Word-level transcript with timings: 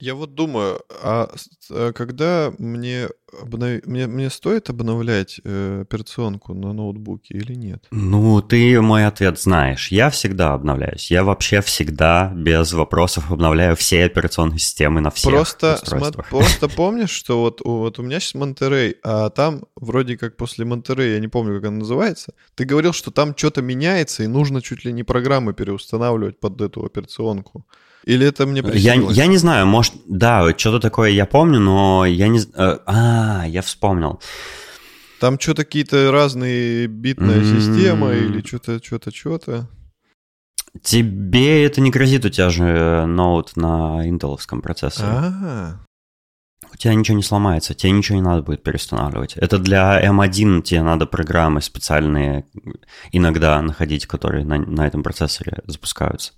Я 0.00 0.14
вот 0.14 0.34
думаю, 0.34 0.80
а 1.02 1.30
а 1.70 1.92
когда 1.92 2.52
мне, 2.58 3.08
обнов... 3.40 3.84
мне, 3.86 4.06
мне 4.06 4.30
стоит 4.30 4.70
обновлять 4.70 5.40
э, 5.44 5.82
операционку 5.82 6.54
на 6.54 6.72
ноутбуке 6.72 7.34
или 7.34 7.54
нет? 7.54 7.86
Ну, 7.90 8.40
ты 8.40 8.80
мой 8.80 9.06
ответ 9.06 9.38
знаешь. 9.38 9.88
Я 9.92 10.08
всегда 10.10 10.54
обновляюсь. 10.54 11.10
Я 11.10 11.22
вообще 11.22 11.60
всегда 11.60 12.32
без 12.34 12.72
вопросов 12.72 13.30
обновляю 13.30 13.76
все 13.76 14.04
операционные 14.04 14.58
системы 14.58 15.00
на 15.00 15.10
всех 15.10 15.32
Просто, 15.32 15.74
устройствах. 15.74 16.26
смо- 16.26 16.30
просто 16.30 16.68
помнишь, 16.76 17.10
что 17.10 17.40
вот, 17.40 17.60
у- 17.60 17.78
вот 17.78 17.98
у 17.98 18.02
меня 18.02 18.20
сейчас 18.20 18.34
Монтерей, 18.34 18.96
а 19.02 19.28
там 19.30 19.64
вроде 19.76 20.16
как 20.16 20.36
после 20.36 20.64
Монтерей, 20.64 21.12
я 21.12 21.20
не 21.20 21.28
помню, 21.28 21.56
как 21.60 21.68
она 21.68 21.78
называется, 21.78 22.32
ты 22.54 22.64
говорил, 22.64 22.92
что 22.94 23.10
там 23.10 23.36
что-то 23.36 23.60
меняется 23.62 24.22
и 24.22 24.26
нужно 24.26 24.62
чуть 24.62 24.84
ли 24.84 24.92
не 24.92 25.02
программы 25.02 25.52
переустанавливать 25.52 26.40
под 26.40 26.60
эту 26.62 26.84
операционку. 26.84 27.66
Или 28.04 28.26
это 28.26 28.46
мне 28.46 28.60
Я, 28.60 28.68
приснилось? 28.68 29.16
я 29.16 29.26
не 29.26 29.36
знаю, 29.36 29.66
может, 29.66 29.94
да, 30.06 30.46
что-то 30.56 30.80
такое 30.80 31.10
я 31.10 31.26
помню, 31.26 31.60
но 31.60 32.06
я 32.06 32.28
не... 32.28 32.40
э, 32.40 32.78
А, 32.86 33.44
я 33.46 33.62
вспомнил. 33.62 34.20
Там 35.20 35.38
что-то 35.38 35.64
какие-то 35.64 36.10
разные 36.10 36.86
битная 36.86 37.44
система 37.44 38.12
или 38.12 38.40
что-то, 38.46 38.82
что-то, 38.82 39.14
что-то. 39.14 39.68
Тебе 40.82 41.64
это 41.66 41.80
не 41.80 41.90
грозит, 41.90 42.24
у 42.24 42.30
тебя 42.30 42.48
же 42.48 42.64
э, 42.64 43.04
ноут 43.06 43.56
на 43.56 44.06
интеловском 44.06 44.62
процессоре. 44.62 45.08
А, 45.10 45.80
У 46.72 46.76
тебя 46.76 46.94
ничего 46.94 47.16
не 47.16 47.22
сломается, 47.24 47.74
тебе 47.74 47.90
ничего 47.92 48.16
не 48.16 48.22
надо 48.22 48.42
будет 48.42 48.62
переустанавливать. 48.62 49.36
Это 49.36 49.58
для 49.58 50.00
M1 50.02 50.62
тебе 50.62 50.82
надо 50.82 51.06
программы 51.06 51.60
специальные 51.60 52.46
иногда 53.10 53.60
находить, 53.60 54.06
которые 54.06 54.44
на, 54.46 54.58
на 54.58 54.86
этом 54.86 55.02
процессоре 55.02 55.58
запускаются. 55.66 56.32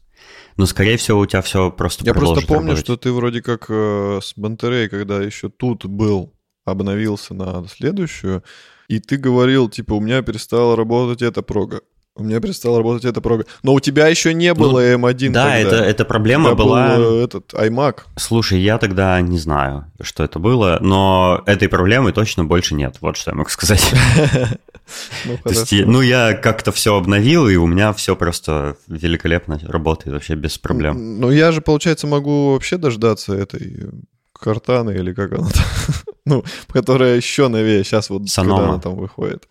Но, 0.57 0.67
скорее 0.67 0.97
всего, 0.97 1.21
у 1.21 1.27
тебя 1.27 1.43
все 1.43 1.71
просто 1.71 2.05
Я 2.05 2.15
просто 2.15 2.47
помню, 2.47 2.71
работать. 2.71 2.85
что 2.85 2.97
ты 2.97 3.13
вроде 3.13 3.43
как 3.43 3.67
э, 3.69 4.21
с 4.23 4.37
Монтерей, 4.37 4.89
когда 4.89 5.21
еще 5.21 5.49
тут 5.49 5.87
был, 5.87 6.33
обновился 6.65 7.35
на 7.35 7.67
следующую, 7.69 8.43
и 8.89 8.99
ты 9.01 9.17
говорил, 9.17 9.69
типа, 9.69 9.95
у 9.95 10.01
меня 10.01 10.23
перестала 10.23 10.77
работать 10.77 11.23
эта 11.23 11.43
прога. 11.43 11.81
У 12.15 12.23
меня 12.25 12.41
перестала 12.41 12.77
работать 12.77 13.07
эта 13.07 13.23
прога. 13.23 13.47
Но 13.63 13.73
у 13.73 13.81
тебя 13.81 14.07
еще 14.07 14.35
не 14.35 14.53
было 14.53 14.85
M1 14.97 15.29
Ну, 15.29 15.33
Да, 15.33 15.45
тогда. 15.45 15.59
это, 15.61 15.77
эта 15.77 16.05
У 16.05 16.07
проблема 16.07 16.51
тебя 16.51 16.55
была... 16.57 16.97
был 16.97 17.21
э, 17.21 17.25
этот 17.25 17.55
iMac. 17.55 18.01
Слушай, 18.17 18.61
я 18.61 18.77
тогда 18.77 19.19
не 19.23 19.39
знаю, 19.39 19.87
что 20.03 20.23
это 20.23 20.39
было, 20.39 20.77
но 20.83 21.43
этой 21.47 21.71
проблемы 21.71 22.13
точно 22.13 22.45
больше 22.45 22.75
нет. 22.75 22.97
Вот 23.01 23.17
что 23.17 23.31
я 23.31 23.37
могу 23.37 23.49
сказать. 23.49 23.91
Ну, 25.25 25.39
То 25.39 25.51
есть, 25.51 25.73
ну, 25.73 26.01
я 26.01 26.35
как-то 26.35 26.73
все 26.73 26.97
обновил, 26.97 27.49
и 27.49 27.57
у 27.57 27.67
меня 27.67 27.93
все 27.93 28.17
просто 28.17 28.77
великолепно 28.89 29.59
работает 29.63 30.15
вообще 30.15 30.35
без 30.35 30.59
проблем. 30.59 31.21
Ну, 31.21 31.31
я 31.31 31.53
же, 31.53 31.61
получается, 31.61 32.07
могу 32.07 32.53
вообще 32.53 32.77
дождаться 32.77 33.35
этой 33.35 33.91
картаны 34.33 34.91
или 34.91 35.13
как 35.13 35.33
она 35.33 35.49
там. 35.49 35.65
Ну, 36.25 36.45
которая 36.69 37.17
еще 37.17 37.49
новее. 37.49 37.83
Сейчас 37.83 38.09
вот, 38.09 38.29
Санома. 38.29 38.57
когда 38.57 38.73
она 38.73 38.81
там 38.81 38.95
выходит. 38.95 39.49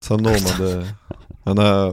Санома, 0.00 0.38
да. 0.58 0.84
Она 1.44 1.92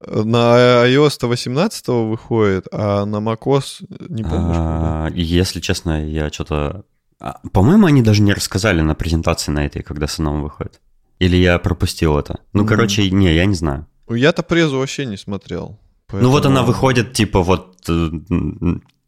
э, 0.00 0.22
на 0.22 0.86
iOS 0.86 1.26
18 1.26 1.88
выходит, 1.88 2.66
а 2.70 3.04
на 3.04 3.16
macOS 3.16 3.84
не 4.08 4.22
помнишь. 4.22 4.56
когда? 4.56 5.06
А, 5.06 5.10
Если 5.12 5.60
честно, 5.60 6.06
я 6.08 6.30
что-то... 6.30 6.84
А, 7.20 7.40
По-моему, 7.52 7.86
они 7.86 8.02
даже 8.02 8.22
не 8.22 8.32
рассказали 8.32 8.80
на 8.80 8.94
презентации 8.94 9.50
на 9.50 9.66
этой, 9.66 9.82
когда 9.82 10.06
Саном 10.06 10.42
выходит. 10.42 10.80
Или 11.18 11.36
я 11.36 11.58
пропустил 11.58 12.16
это. 12.18 12.38
Ну, 12.52 12.62
М. 12.62 12.66
короче, 12.68 13.10
не, 13.10 13.34
я 13.34 13.44
не 13.46 13.54
знаю. 13.54 13.86
Я-то 14.08 14.42
презу 14.42 14.78
вообще 14.78 15.06
не 15.06 15.16
смотрел. 15.16 15.78
Ну, 16.12 16.30
вот 16.30 16.46
она 16.46 16.56
поэтому- 16.62 16.66
выходит, 16.66 17.12
типа, 17.12 17.42
вот, 17.42 17.76
э, 17.88 18.10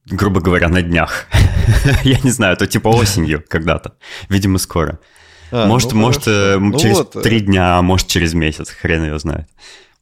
грубо 0.07 0.41
говоря, 0.41 0.69
на 0.69 0.83
днях. 0.83 1.27
Я 2.05 2.19
не 2.23 2.31
знаю, 2.31 2.57
то 2.57 2.67
типа 2.67 2.89
осенью 2.89 3.43
когда-то. 3.49 3.95
Видимо, 4.29 4.59
скоро. 4.59 4.99
А, 5.53 5.67
может, 5.67 5.93
ну, 5.93 6.01
может, 6.01 6.25
э, 6.27 6.59
Ну 6.59 6.79
через 6.79 6.99
вот, 6.99 7.17
э, 7.17 7.23
три 7.23 7.41
дня, 7.41 7.79
а 7.79 7.83
может, 7.83 8.07
через 8.09 8.35
месяц. 8.35 8.69
Хрен 8.71 9.05
его 9.05 9.19
знает. 9.19 9.49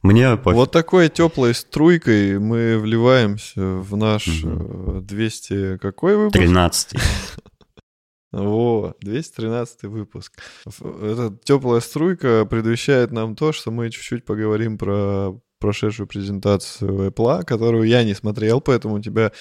Мне 0.01 0.35
пофиг. 0.37 0.55
Вот 0.55 0.71
такой 0.71 1.09
теплой 1.09 1.53
струйкой 1.53 2.39
мы 2.39 2.77
вливаемся 2.79 3.61
в 3.61 3.95
наш 3.97 4.27
э, 4.27 4.99
200... 5.01 5.77
Какой 5.77 6.15
выпуск? 6.17 6.37
13 6.39 6.93
Во, 8.31 8.93
213 9.01 9.83
выпуск. 9.83 10.39
Эта 10.65 11.35
теплая 11.43 11.79
струйка 11.79 12.45
предвещает 12.45 13.11
нам 13.11 13.35
то, 13.35 13.51
что 13.51 13.71
мы 13.71 13.89
чуть-чуть 13.89 14.25
поговорим 14.25 14.77
про 14.77 15.39
прошедшую 15.59 16.07
презентацию 16.07 17.09
Apple, 17.09 17.43
которую 17.43 17.83
я 17.83 18.03
не 18.03 18.13
смотрел, 18.13 18.61
поэтому 18.61 18.95
у 18.95 19.01
тебя 19.01 19.31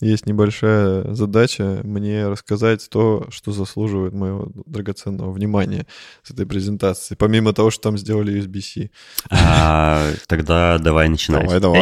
есть 0.00 0.26
небольшая 0.26 1.14
задача 1.14 1.80
мне 1.84 2.26
рассказать 2.26 2.88
то, 2.90 3.26
что 3.30 3.52
заслуживает 3.52 4.12
моего 4.12 4.50
драгоценного 4.66 5.30
внимания 5.30 5.86
с 6.24 6.32
этой 6.32 6.44
презентации, 6.44 7.14
помимо 7.14 7.52
того, 7.52 7.70
что 7.70 7.82
там 7.82 7.96
сделали 7.96 8.42
USB-C. 8.42 8.90
А, 9.30 10.10
Тогда 10.26 10.78
давай 10.78 11.08
начинать. 11.08 11.44
Давай, 11.44 11.60
давай. 11.60 11.80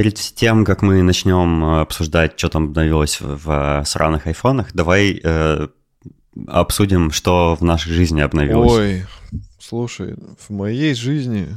Перед 0.00 0.14
тем, 0.14 0.64
как 0.64 0.80
мы 0.80 1.02
начнем 1.02 1.62
э, 1.62 1.80
обсуждать, 1.82 2.38
что 2.38 2.48
там 2.48 2.64
обновилось 2.68 3.20
в, 3.20 3.36
в 3.36 3.84
сраных 3.84 4.26
айфонах, 4.26 4.68
давай 4.72 5.20
э, 5.22 5.68
обсудим, 6.46 7.10
что 7.10 7.54
в 7.54 7.62
нашей 7.62 7.92
жизни 7.92 8.22
обновилось. 8.22 8.72
Ой, 8.72 9.06
слушай, 9.58 10.16
в 10.38 10.48
моей 10.48 10.94
жизни... 10.94 11.48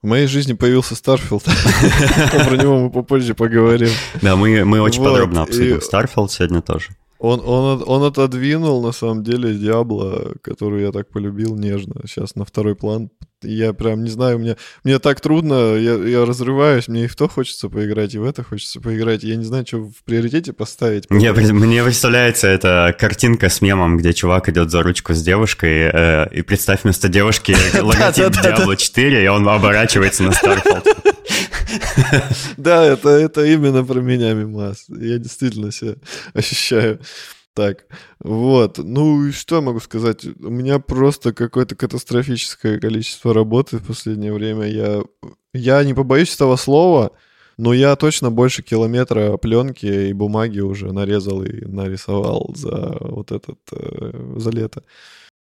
В 0.00 0.06
моей 0.06 0.28
жизни 0.28 0.52
появился 0.52 0.94
Starfield. 0.94 1.42
Про 2.48 2.56
него 2.56 2.78
мы 2.78 2.90
попозже 2.90 3.34
поговорим. 3.34 3.90
Да, 4.22 4.36
мы, 4.36 4.80
очень 4.80 5.02
подробно 5.02 5.42
обсудим 5.42 5.78
Starfield 5.78 6.28
сегодня 6.28 6.62
тоже. 6.62 6.90
Он, 7.18 7.40
он, 7.44 7.82
он 7.84 8.04
отодвинул, 8.04 8.80
на 8.80 8.92
самом 8.92 9.24
деле, 9.24 9.52
Диабло, 9.52 10.34
которую 10.40 10.82
я 10.82 10.92
так 10.92 11.10
полюбил 11.10 11.56
нежно, 11.56 12.02
сейчас 12.06 12.36
на 12.36 12.44
второй 12.44 12.76
план. 12.76 13.10
Я 13.42 13.72
прям 13.72 14.02
не 14.02 14.10
знаю, 14.10 14.38
мне, 14.38 14.56
мне 14.84 14.98
так 14.98 15.20
трудно, 15.20 15.76
я, 15.76 15.94
я 15.94 16.24
разрываюсь, 16.24 16.88
мне 16.88 17.04
и 17.04 17.06
в 17.08 17.16
то 17.16 17.28
хочется 17.28 17.68
поиграть, 17.68 18.14
и 18.14 18.18
в 18.18 18.24
это 18.24 18.44
хочется 18.44 18.80
поиграть. 18.80 19.24
Я 19.24 19.36
не 19.36 19.44
знаю, 19.44 19.64
что 19.66 19.78
в 19.78 20.04
приоритете 20.04 20.52
поставить. 20.52 21.08
Мне, 21.10 21.32
мне 21.32 21.82
представляется 21.82 22.46
эта 22.48 22.94
картинка 22.98 23.48
с 23.48 23.60
мемом, 23.60 23.96
где 23.96 24.12
чувак 24.12 24.48
идет 24.48 24.70
за 24.70 24.82
ручку 24.82 25.12
с 25.14 25.22
девушкой, 25.22 25.90
э, 25.92 26.28
и 26.32 26.42
представь 26.42 26.82
вместо 26.84 27.08
девушки 27.08 27.56
логотип. 27.80 28.26
Diablo 28.26 28.76
4, 28.76 29.24
и 29.24 29.26
он 29.28 29.48
оборачивается 29.48 30.22
на 30.22 30.30
Starfield. 30.30 31.14
Да, 32.56 32.84
это, 32.84 33.08
это 33.10 33.44
именно 33.44 33.84
про 33.84 34.00
меня, 34.00 34.34
Мимас. 34.34 34.86
Я 34.88 35.18
действительно 35.18 35.72
себя 35.72 35.96
ощущаю 36.34 37.00
так. 37.58 37.86
Вот. 38.20 38.78
Ну 38.78 39.26
и 39.26 39.32
что 39.32 39.56
я 39.56 39.60
могу 39.60 39.80
сказать? 39.80 40.24
У 40.24 40.50
меня 40.50 40.78
просто 40.78 41.32
какое-то 41.32 41.74
катастрофическое 41.74 42.78
количество 42.78 43.34
работы 43.34 43.78
в 43.78 43.86
последнее 43.86 44.32
время. 44.32 44.68
Я, 44.68 45.02
я 45.52 45.82
не 45.82 45.92
побоюсь 45.92 46.34
этого 46.34 46.54
слова, 46.54 47.10
но 47.56 47.72
я 47.72 47.96
точно 47.96 48.30
больше 48.30 48.62
километра 48.62 49.36
пленки 49.38 49.86
и 49.86 50.12
бумаги 50.12 50.60
уже 50.60 50.92
нарезал 50.92 51.42
и 51.42 51.64
нарисовал 51.64 52.52
за 52.54 52.96
вот 53.00 53.32
этот, 53.32 53.58
э, 53.72 54.34
за 54.36 54.50
лето. 54.50 54.84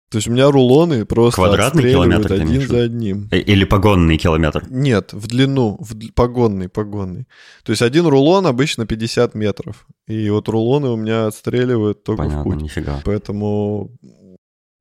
То 0.09 0.17
есть 0.17 0.27
у 0.27 0.31
меня 0.31 0.49
рулоны 0.49 1.05
просто 1.05 1.35
Квадратный 1.35 1.91
километр 1.91 2.33
один 2.33 2.61
в 2.61 2.67
за 2.67 2.83
одним. 2.83 3.27
Э, 3.31 3.37
Или 3.37 3.63
погонный 3.63 4.17
километр. 4.17 4.65
Нет, 4.69 5.13
в 5.13 5.27
длину, 5.27 5.77
в 5.79 5.95
погонный, 6.13 6.67
погонный. 6.67 7.27
То 7.63 7.71
есть 7.71 7.83
один 7.83 8.07
рулон 8.07 8.47
обычно 8.47 8.87
50 8.87 9.35
метров. 9.35 9.85
И 10.07 10.29
вот 10.31 10.49
рулоны 10.49 10.89
у 10.89 10.95
меня 10.95 11.27
отстреливают 11.27 12.03
только 12.03 12.23
в 12.23 12.25
Понятно, 12.25 12.43
путь. 12.43 12.61
нифига. 12.61 13.01
Поэтому 13.05 13.91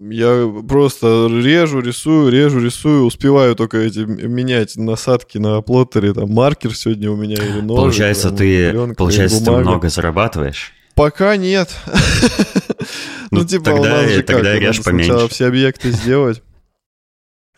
я 0.00 0.50
просто 0.66 1.26
режу, 1.28 1.80
рисую, 1.80 2.30
режу, 2.30 2.60
рисую, 2.60 3.04
успеваю 3.04 3.54
только 3.54 3.78
эти 3.78 3.98
менять 3.98 4.76
насадки 4.76 5.38
на 5.38 5.60
плоттере, 5.60 6.14
там 6.14 6.30
маркер 6.30 6.74
сегодня 6.74 7.10
у 7.10 7.16
меня 7.16 7.34
или 7.34 7.60
ножик. 7.60 7.82
Получается, 7.82 8.28
там, 8.28 8.38
ты, 8.38 8.70
пленка, 8.70 8.94
получается, 8.94 9.44
ты 9.44 9.50
много 9.50 9.88
зарабатываешь. 9.88 10.72
Пока 10.98 11.36
нет. 11.36 11.70
Ну, 13.30 13.40
Ну, 13.40 13.44
типа, 13.46 13.70
у 13.70 13.84
нас 13.84 14.10
же 14.10 14.22
как, 14.22 14.42
надо 14.42 14.72
сначала 14.72 15.28
все 15.28 15.46
объекты 15.46 15.90
сделать. 15.90 16.42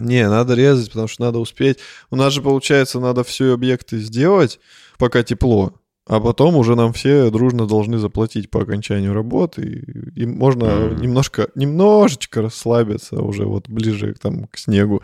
Не, 0.00 0.28
надо 0.28 0.54
резать, 0.54 0.88
потому 0.88 1.06
что 1.06 1.22
надо 1.22 1.38
успеть. 1.38 1.78
У 2.10 2.16
нас 2.16 2.32
же, 2.32 2.42
получается, 2.42 2.98
надо 2.98 3.22
все 3.22 3.52
объекты 3.52 3.98
сделать, 3.98 4.58
пока 4.98 5.22
тепло. 5.22 5.74
А 6.08 6.18
потом 6.18 6.56
уже 6.56 6.74
нам 6.74 6.92
все 6.92 7.30
дружно 7.30 7.68
должны 7.68 7.98
заплатить 7.98 8.50
по 8.50 8.62
окончанию 8.62 9.12
работы. 9.14 9.62
И, 9.62 10.22
и 10.22 10.26
можно 10.26 10.66
Мгм. 10.66 11.00
немножко, 11.02 11.48
немножечко 11.54 12.42
расслабиться 12.42 13.22
уже 13.22 13.44
вот 13.44 13.68
ближе 13.68 14.16
там, 14.20 14.48
к 14.48 14.58
снегу, 14.58 15.02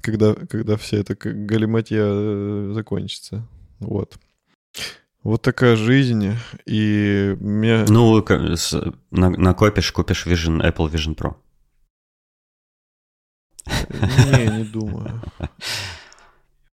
когда, 0.00 0.34
когда 0.34 0.76
вся 0.76 0.96
эта 0.96 1.14
к- 1.14 1.26
галиматья 1.46 2.02
э, 2.02 2.72
закончится. 2.74 3.46
Вот. 3.78 4.16
Вот 5.22 5.42
такая 5.42 5.76
жизнь, 5.76 6.36
и 6.66 7.36
мне... 7.38 7.84
Ну, 7.88 8.24
накопишь, 9.10 9.92
купишь 9.92 10.26
Vision, 10.26 10.60
Apple 10.60 10.90
Vision 10.90 11.14
Pro. 11.14 11.36
Не, 13.66 14.58
не 14.58 14.64
думаю. 14.64 15.22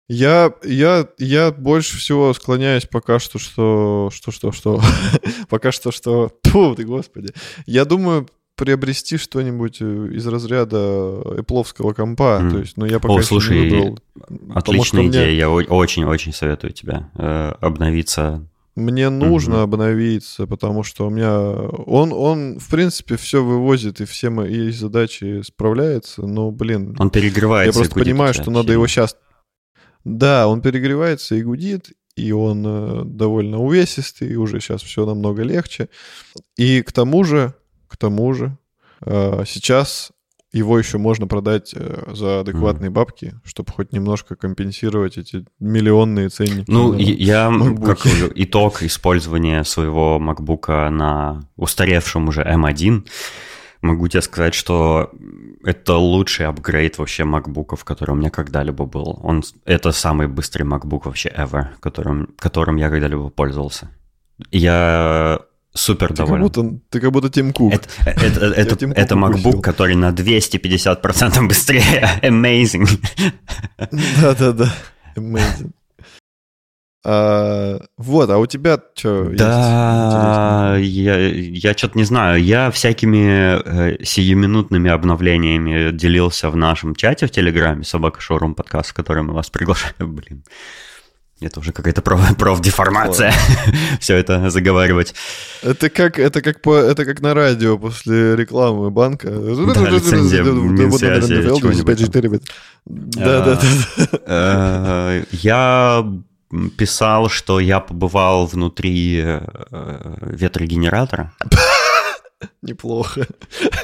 Я, 0.09 0.53
я, 0.63 1.07
я 1.17 1.51
больше 1.51 1.97
всего 1.97 2.33
склоняюсь 2.33 2.85
пока 2.85 3.19
что, 3.19 3.39
что, 3.39 4.09
что, 4.13 4.31
что, 4.31 4.51
что, 4.51 4.81
пока 5.49 5.71
что, 5.71 5.91
что, 5.91 6.37
Фу, 6.43 6.75
ты, 6.75 6.83
господи. 6.83 7.33
Я 7.65 7.85
думаю, 7.85 8.27
приобрести 8.55 9.17
что-нибудь 9.17 9.77
э, 9.81 10.09
из 10.13 10.27
разряда 10.27 10.77
Apple 10.77 11.93
компа. 11.93 12.39
Mm. 12.41 12.51
То 12.51 12.59
есть, 12.59 12.77
ну, 12.77 12.85
я 12.85 12.99
пока 12.99 13.15
О, 13.15 13.21
слушай, 13.21 13.59
не 13.59 13.69
выбрал. 13.69 13.99
Отличная 14.53 15.07
идея. 15.07 15.25
Мне... 15.27 15.37
Я 15.37 15.49
очень-очень 15.49 16.33
советую 16.33 16.73
тебе 16.73 17.07
э, 17.15 17.53
обновиться. 17.59 18.47
Мне 18.75 19.09
нужно 19.09 19.55
mm-hmm. 19.55 19.63
обновиться, 19.63 20.47
потому 20.47 20.83
что 20.83 21.05
у 21.05 21.09
меня... 21.11 21.31
Он, 21.39 22.11
он, 22.11 22.57
в 22.59 22.69
принципе, 22.69 23.17
все 23.17 23.43
вывозит 23.43 24.01
и 24.01 24.05
все 24.05 24.31
мои 24.31 24.71
задачи 24.71 25.43
справляется, 25.45 26.25
но, 26.25 26.49
блин... 26.49 26.95
Он 26.97 27.11
перегревается. 27.11 27.79
Я 27.79 27.83
просто 27.83 27.99
понимаю, 27.99 28.33
что 28.33 28.49
надо 28.49 28.73
его 28.73 28.87
сейчас... 28.87 29.15
Да, 30.03 30.47
он 30.47 30.61
перегревается 30.61 31.35
и 31.35 31.43
гудит, 31.43 31.91
и 32.15 32.31
он 32.31 32.63
э, 32.65 33.03
довольно 33.05 33.59
увесистый, 33.59 34.29
и 34.29 34.35
уже 34.35 34.59
сейчас 34.59 34.81
все 34.81 35.05
намного 35.05 35.43
легче. 35.43 35.89
И 36.57 36.81
к 36.81 36.91
тому 36.91 37.23
же 37.23 37.53
к 37.93 37.97
тому 37.97 38.33
же, 38.33 38.57
э, 39.05 39.43
сейчас 39.45 40.11
его 40.51 40.79
еще 40.79 40.97
можно 40.97 41.27
продать 41.27 41.73
э, 41.75 42.13
за 42.13 42.39
адекватные 42.39 42.89
mm. 42.89 42.93
бабки, 42.93 43.35
чтобы 43.43 43.71
хоть 43.71 43.91
немножко 43.91 44.35
компенсировать 44.35 45.17
эти 45.17 45.45
миллионные 45.59 46.29
ценники. 46.29 46.65
Ну, 46.67 46.93
я 46.97 47.49
MacBook. 47.49 47.85
как 47.85 48.05
итог 48.35 48.81
использования 48.81 49.63
своего 49.63 50.19
MacBook 50.19 50.89
на 50.89 51.41
устаревшем 51.55 52.27
уже 52.29 52.41
M1 52.41 53.05
могу 53.81 54.07
тебе 54.07 54.21
сказать, 54.21 54.55
что 54.55 55.11
это 55.63 55.95
лучший 55.95 56.47
апгрейд 56.47 56.97
вообще 56.97 57.23
MacBook, 57.23 57.79
который 57.83 58.11
у 58.11 58.15
меня 58.15 58.29
когда-либо 58.29 58.85
был. 58.85 59.19
Он, 59.21 59.43
это 59.65 59.91
самый 59.91 60.27
быстрый 60.27 60.63
MacBook 60.63 61.01
вообще 61.05 61.29
ever, 61.29 61.67
которым, 61.79 62.29
которым 62.39 62.77
я 62.77 62.89
когда-либо 62.89 63.29
пользовался. 63.29 63.89
Я 64.51 65.41
супер 65.73 66.09
ты 66.09 66.15
доволен. 66.15 66.43
Как 66.43 66.53
будто, 66.53 66.79
ты 66.89 66.99
как 66.99 67.11
будто 67.11 67.29
Тим 67.29 67.53
Кук. 67.53 67.73
Это, 67.73 67.87
это, 68.05 68.45
это, 68.45 68.85
это 68.85 69.15
MacBook, 69.15 69.61
который 69.61 69.95
на 69.95 70.11
250% 70.11 71.47
быстрее. 71.47 72.09
Amazing. 72.21 72.87
Да-да-да. 74.21 74.73
Amazing. 75.15 75.71
А, 77.05 77.81
вот, 77.97 78.29
а 78.29 78.37
у 78.37 78.45
тебя 78.45 78.79
что 78.95 79.25
Да, 79.25 80.77
я, 80.79 81.17
я 81.17 81.73
что-то 81.73 81.97
не 81.97 82.05
знаю. 82.05 82.41
Я 82.41 82.71
всякими 82.71 83.59
э, 83.97 84.03
сиюминутными 84.03 84.89
обновлениями 84.89 85.91
делился 85.91 86.49
в 86.49 86.55
нашем 86.55 86.95
чате 86.95 87.27
в 87.27 87.31
Телеграме 87.31 87.83
«Собака 87.83 88.21
Шоурум 88.21 88.55
подкаст», 88.55 88.91
в 88.91 88.93
который 88.93 89.21
мы 89.23 89.33
вас 89.33 89.49
приглашаем. 89.49 90.15
Блин. 90.15 90.43
Это 91.43 91.59
уже 91.59 91.71
какая-то 91.71 92.01
проф, 92.01 92.35
профдеформация. 92.37 93.33
Все 93.99 94.15
это 94.15 94.49
заговаривать. 94.49 95.13
Это 95.61 95.89
как, 95.89 96.19
это, 96.19 96.41
как 96.41 96.61
по, 96.61 96.75
это 96.75 97.05
как 97.05 97.21
на 97.21 97.33
радио 97.33 97.77
после 97.77 98.35
рекламы 98.35 98.91
банка. 98.91 99.29
Да, 99.29 99.89
лицензия 99.89 100.43
Да, 102.85 103.45
да, 103.45 103.61
да. 104.27 105.21
Я 105.31 106.05
писал, 106.77 107.29
что 107.29 107.59
я 107.59 107.79
побывал 107.79 108.45
внутри 108.45 109.25
ветрогенератора. 110.21 111.33
Неплохо. 112.61 113.27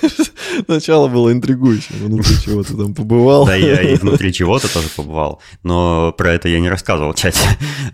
Начало 0.68 1.08
было 1.08 1.32
интригующим. 1.32 1.96
Внутри 1.96 2.36
чего 2.44 2.64
ты 2.64 2.76
там 2.76 2.94
побывал. 2.94 3.46
Да, 3.46 3.56
я 3.56 3.82
и 3.82 3.96
внутри 3.96 4.34
чего-то 4.34 4.72
тоже 4.72 4.88
побывал. 4.96 5.42
Но 5.64 6.12
про 6.14 6.34
это 6.34 6.48
я 6.50 6.60
не 6.60 6.70
рассказывал 6.70 7.14
в 7.14 7.16
чате. 7.16 7.40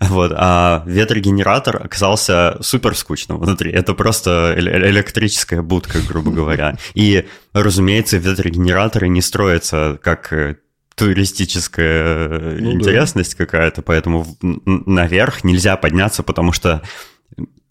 Вот. 0.00 0.32
А 0.34 0.82
ветрогенератор 0.86 1.84
оказался 1.84 2.58
супер 2.60 2.96
скучным 2.96 3.38
внутри. 3.38 3.70
Это 3.72 3.94
просто 3.94 4.54
электрическая 4.56 5.62
будка, 5.62 5.98
грубо 6.06 6.30
говоря. 6.30 6.76
И, 6.94 7.26
разумеется, 7.52 8.16
ветрогенераторы 8.18 9.08
не 9.08 9.20
строятся 9.20 9.98
как 10.02 10.32
э, 10.32 10.56
туристическая 10.96 12.58
ну, 12.58 12.72
интересность 12.72 13.36
да. 13.36 13.44
какая-то, 13.44 13.82
поэтому 13.82 14.26
наверх 14.40 15.44
нельзя 15.44 15.76
подняться, 15.76 16.22
потому 16.22 16.52
что 16.52 16.82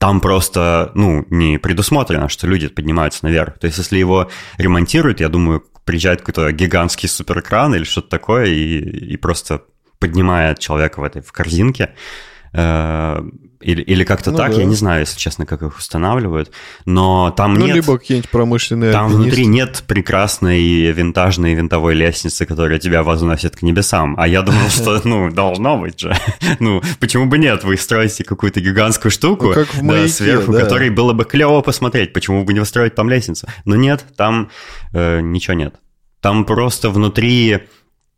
там 0.05 0.21
просто, 0.21 0.91
ну, 0.93 1.25
не 1.31 1.57
предусмотрено, 1.57 2.29
что 2.29 2.45
люди 2.45 2.67
поднимаются 2.67 3.25
наверх. 3.25 3.57
То 3.57 3.65
есть, 3.65 3.79
если 3.79 3.97
его 3.97 4.29
ремонтируют, 4.59 5.19
я 5.19 5.29
думаю, 5.29 5.63
приезжает 5.83 6.19
какой-то 6.19 6.51
гигантский 6.51 7.09
суперэкран 7.09 7.73
или 7.73 7.85
что-то 7.85 8.09
такое 8.09 8.45
и, 8.45 9.13
и 9.13 9.17
просто 9.17 9.63
поднимает 9.97 10.59
человека 10.59 10.99
в 10.99 11.03
этой 11.05 11.23
в 11.23 11.31
корзинке. 11.31 11.95
Или, 13.65 13.81
или 13.81 14.03
как-то 14.03 14.29
ну, 14.29 14.37
так, 14.37 14.51
да. 14.51 14.59
я 14.59 14.65
не 14.65 14.75
знаю, 14.75 14.99
если 14.99 15.17
честно, 15.17 15.47
как 15.47 15.63
их 15.63 15.77
устанавливают, 15.77 16.51
но 16.85 17.31
там 17.31 17.55
ну, 17.55 17.65
нет... 17.65 17.77
либо 17.77 17.97
какие-нибудь 17.97 18.29
промышленные 18.29 18.91
Там 18.91 19.05
альпинисты. 19.05 19.23
внутри 19.23 19.45
нет 19.47 19.83
прекрасной 19.87 20.91
винтажной 20.91 21.55
винтовой 21.55 21.95
лестницы, 21.95 22.45
которая 22.45 22.77
тебя 22.77 23.01
возносит 23.01 23.55
к 23.55 23.63
небесам, 23.63 24.15
а 24.19 24.27
я 24.27 24.43
думал, 24.43 24.69
что, 24.69 25.01
ну, 25.03 25.31
должно 25.31 25.79
быть 25.79 25.99
же. 25.99 26.15
Ну, 26.59 26.83
почему 26.99 27.25
бы 27.25 27.39
нет? 27.39 27.63
Вы 27.63 27.77
строите 27.77 28.23
какую-то 28.23 28.61
гигантскую 28.61 29.11
штуку 29.11 29.53
ну, 29.81 30.07
сверху, 30.07 30.53
которой 30.53 30.91
было 30.91 31.13
бы 31.13 31.25
клево 31.25 31.61
посмотреть, 31.61 32.13
почему 32.13 32.43
бы 32.43 32.53
не 32.53 32.59
устроить 32.59 32.93
там 32.93 33.09
лестницу? 33.09 33.47
Но 33.65 33.75
нет, 33.75 34.05
там 34.15 34.51
э, 34.93 35.21
ничего 35.21 35.55
нет. 35.55 35.75
Там 36.21 36.45
просто 36.45 36.91
внутри 36.91 37.67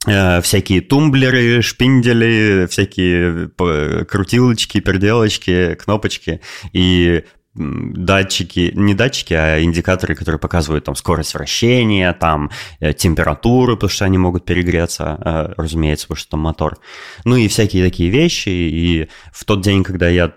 всякие 0.05 0.81
тумблеры, 0.81 1.61
шпиндели, 1.61 2.67
всякие 2.67 3.49
э, 3.59 4.05
крутилочки, 4.05 4.79
переделочки, 4.79 5.75
кнопочки. 5.75 6.39
И 6.71 7.23
датчики, 7.57 8.71
не 8.75 8.93
датчики, 8.93 9.33
а 9.33 9.61
индикаторы, 9.61 10.15
которые 10.15 10.39
показывают 10.39 10.85
там 10.85 10.95
скорость 10.95 11.33
вращения, 11.33 12.13
там 12.13 12.51
э, 12.79 12.93
температуру, 12.93 13.75
потому 13.75 13.89
что 13.89 14.05
они 14.05 14.17
могут 14.17 14.45
перегреться, 14.45 15.53
разумеется, 15.57 16.07
потому 16.07 16.17
что 16.17 16.31
там 16.31 16.39
мотор. 16.41 16.77
Ну 17.25 17.35
и 17.35 17.47
всякие 17.47 17.83
такие 17.83 18.09
вещи. 18.09 18.49
И 18.49 19.09
в 19.31 19.45
тот 19.45 19.61
день, 19.61 19.83
когда 19.83 20.07
я 20.07 20.33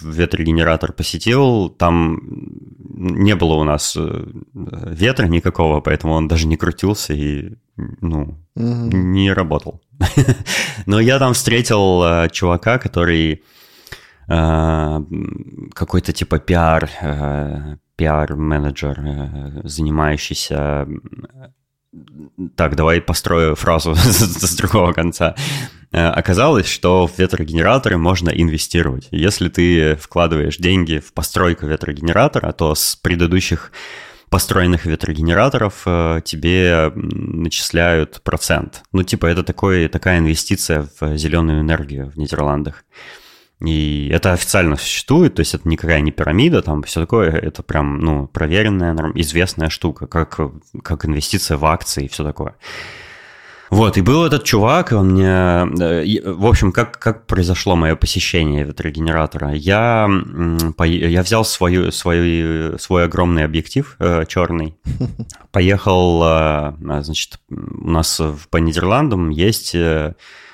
ветрогенератор 0.00 0.92
посетил, 0.92 1.68
там 1.68 2.20
не 2.84 3.34
было 3.34 3.54
у 3.54 3.64
нас 3.64 3.96
ветра 4.54 5.26
никакого, 5.26 5.80
поэтому 5.80 6.14
он 6.14 6.28
даже 6.28 6.46
не 6.46 6.56
крутился 6.56 7.14
и 7.14 7.54
ну, 8.00 8.38
угу. 8.54 8.96
не 8.96 9.32
работал. 9.32 9.80
Но 10.86 11.00
я 11.00 11.18
там 11.18 11.34
встретил 11.34 12.02
э, 12.02 12.28
чувака, 12.30 12.78
который 12.78 13.32
э, 13.32 13.38
какой-то 14.28 16.12
типа 16.12 16.38
пиар, 16.38 16.90
э, 17.00 17.76
пиар-менеджер, 17.96 19.00
э, 19.00 19.60
занимающийся... 19.64 20.86
Так, 22.54 22.76
давай 22.76 23.00
построю 23.00 23.54
фразу 23.54 23.94
с 23.96 24.56
другого 24.56 24.92
конца. 24.92 25.34
Э, 25.92 26.08
оказалось, 26.08 26.68
что 26.68 27.06
в 27.06 27.18
ветрогенераторы 27.18 27.96
можно 27.96 28.28
инвестировать. 28.28 29.08
Если 29.10 29.48
ты 29.48 29.96
вкладываешь 29.96 30.58
деньги 30.58 30.98
в 30.98 31.14
постройку 31.14 31.66
ветрогенератора, 31.66 32.52
то 32.52 32.74
с 32.74 32.96
предыдущих 32.96 33.72
построенных 34.28 34.84
ветрогенераторов 34.84 35.84
тебе 36.22 36.92
начисляют 36.94 38.20
процент. 38.22 38.82
Ну, 38.92 39.02
типа, 39.02 39.24
это 39.24 39.42
такой, 39.42 39.88
такая 39.88 40.18
инвестиция 40.18 40.86
в 41.00 41.16
зеленую 41.16 41.62
энергию 41.62 42.10
в 42.10 42.18
Нидерландах. 42.18 42.84
И 43.64 44.08
это 44.12 44.32
официально 44.32 44.76
существует, 44.76 45.34
то 45.34 45.40
есть 45.40 45.54
это 45.54 45.68
никакая 45.68 46.00
не 46.00 46.12
пирамида, 46.12 46.62
там 46.62 46.82
все 46.84 47.00
такое, 47.00 47.30
это 47.30 47.64
прям, 47.64 47.98
ну, 47.98 48.28
проверенная, 48.28 48.94
известная 49.16 49.68
штука, 49.68 50.06
как, 50.06 50.38
как 50.84 51.04
инвестиция 51.04 51.56
в 51.56 51.66
акции 51.66 52.04
и 52.04 52.08
все 52.08 52.22
такое. 52.22 52.54
Вот, 53.70 53.98
и 53.98 54.00
был 54.00 54.24
этот 54.24 54.44
чувак, 54.44 54.92
он 54.92 55.10
мне... 55.10 55.26
Э, 55.26 56.04
в 56.24 56.46
общем, 56.46 56.72
как, 56.72 56.98
как 56.98 57.26
произошло 57.26 57.76
мое 57.76 57.96
посещение 57.96 58.64
ветрогенератора? 58.64 59.52
Я, 59.52 60.08
я 60.78 61.22
взял 61.22 61.44
свою, 61.44 61.92
свой, 61.92 62.78
свой 62.78 63.04
огромный 63.04 63.44
объектив 63.44 63.96
э, 63.98 64.24
черный, 64.26 64.76
поехал, 65.52 66.22
э, 66.24 67.02
значит, 67.02 67.40
у 67.50 67.90
нас 67.90 68.20
по 68.50 68.56
Нидерландам 68.56 69.28
есть 69.28 69.76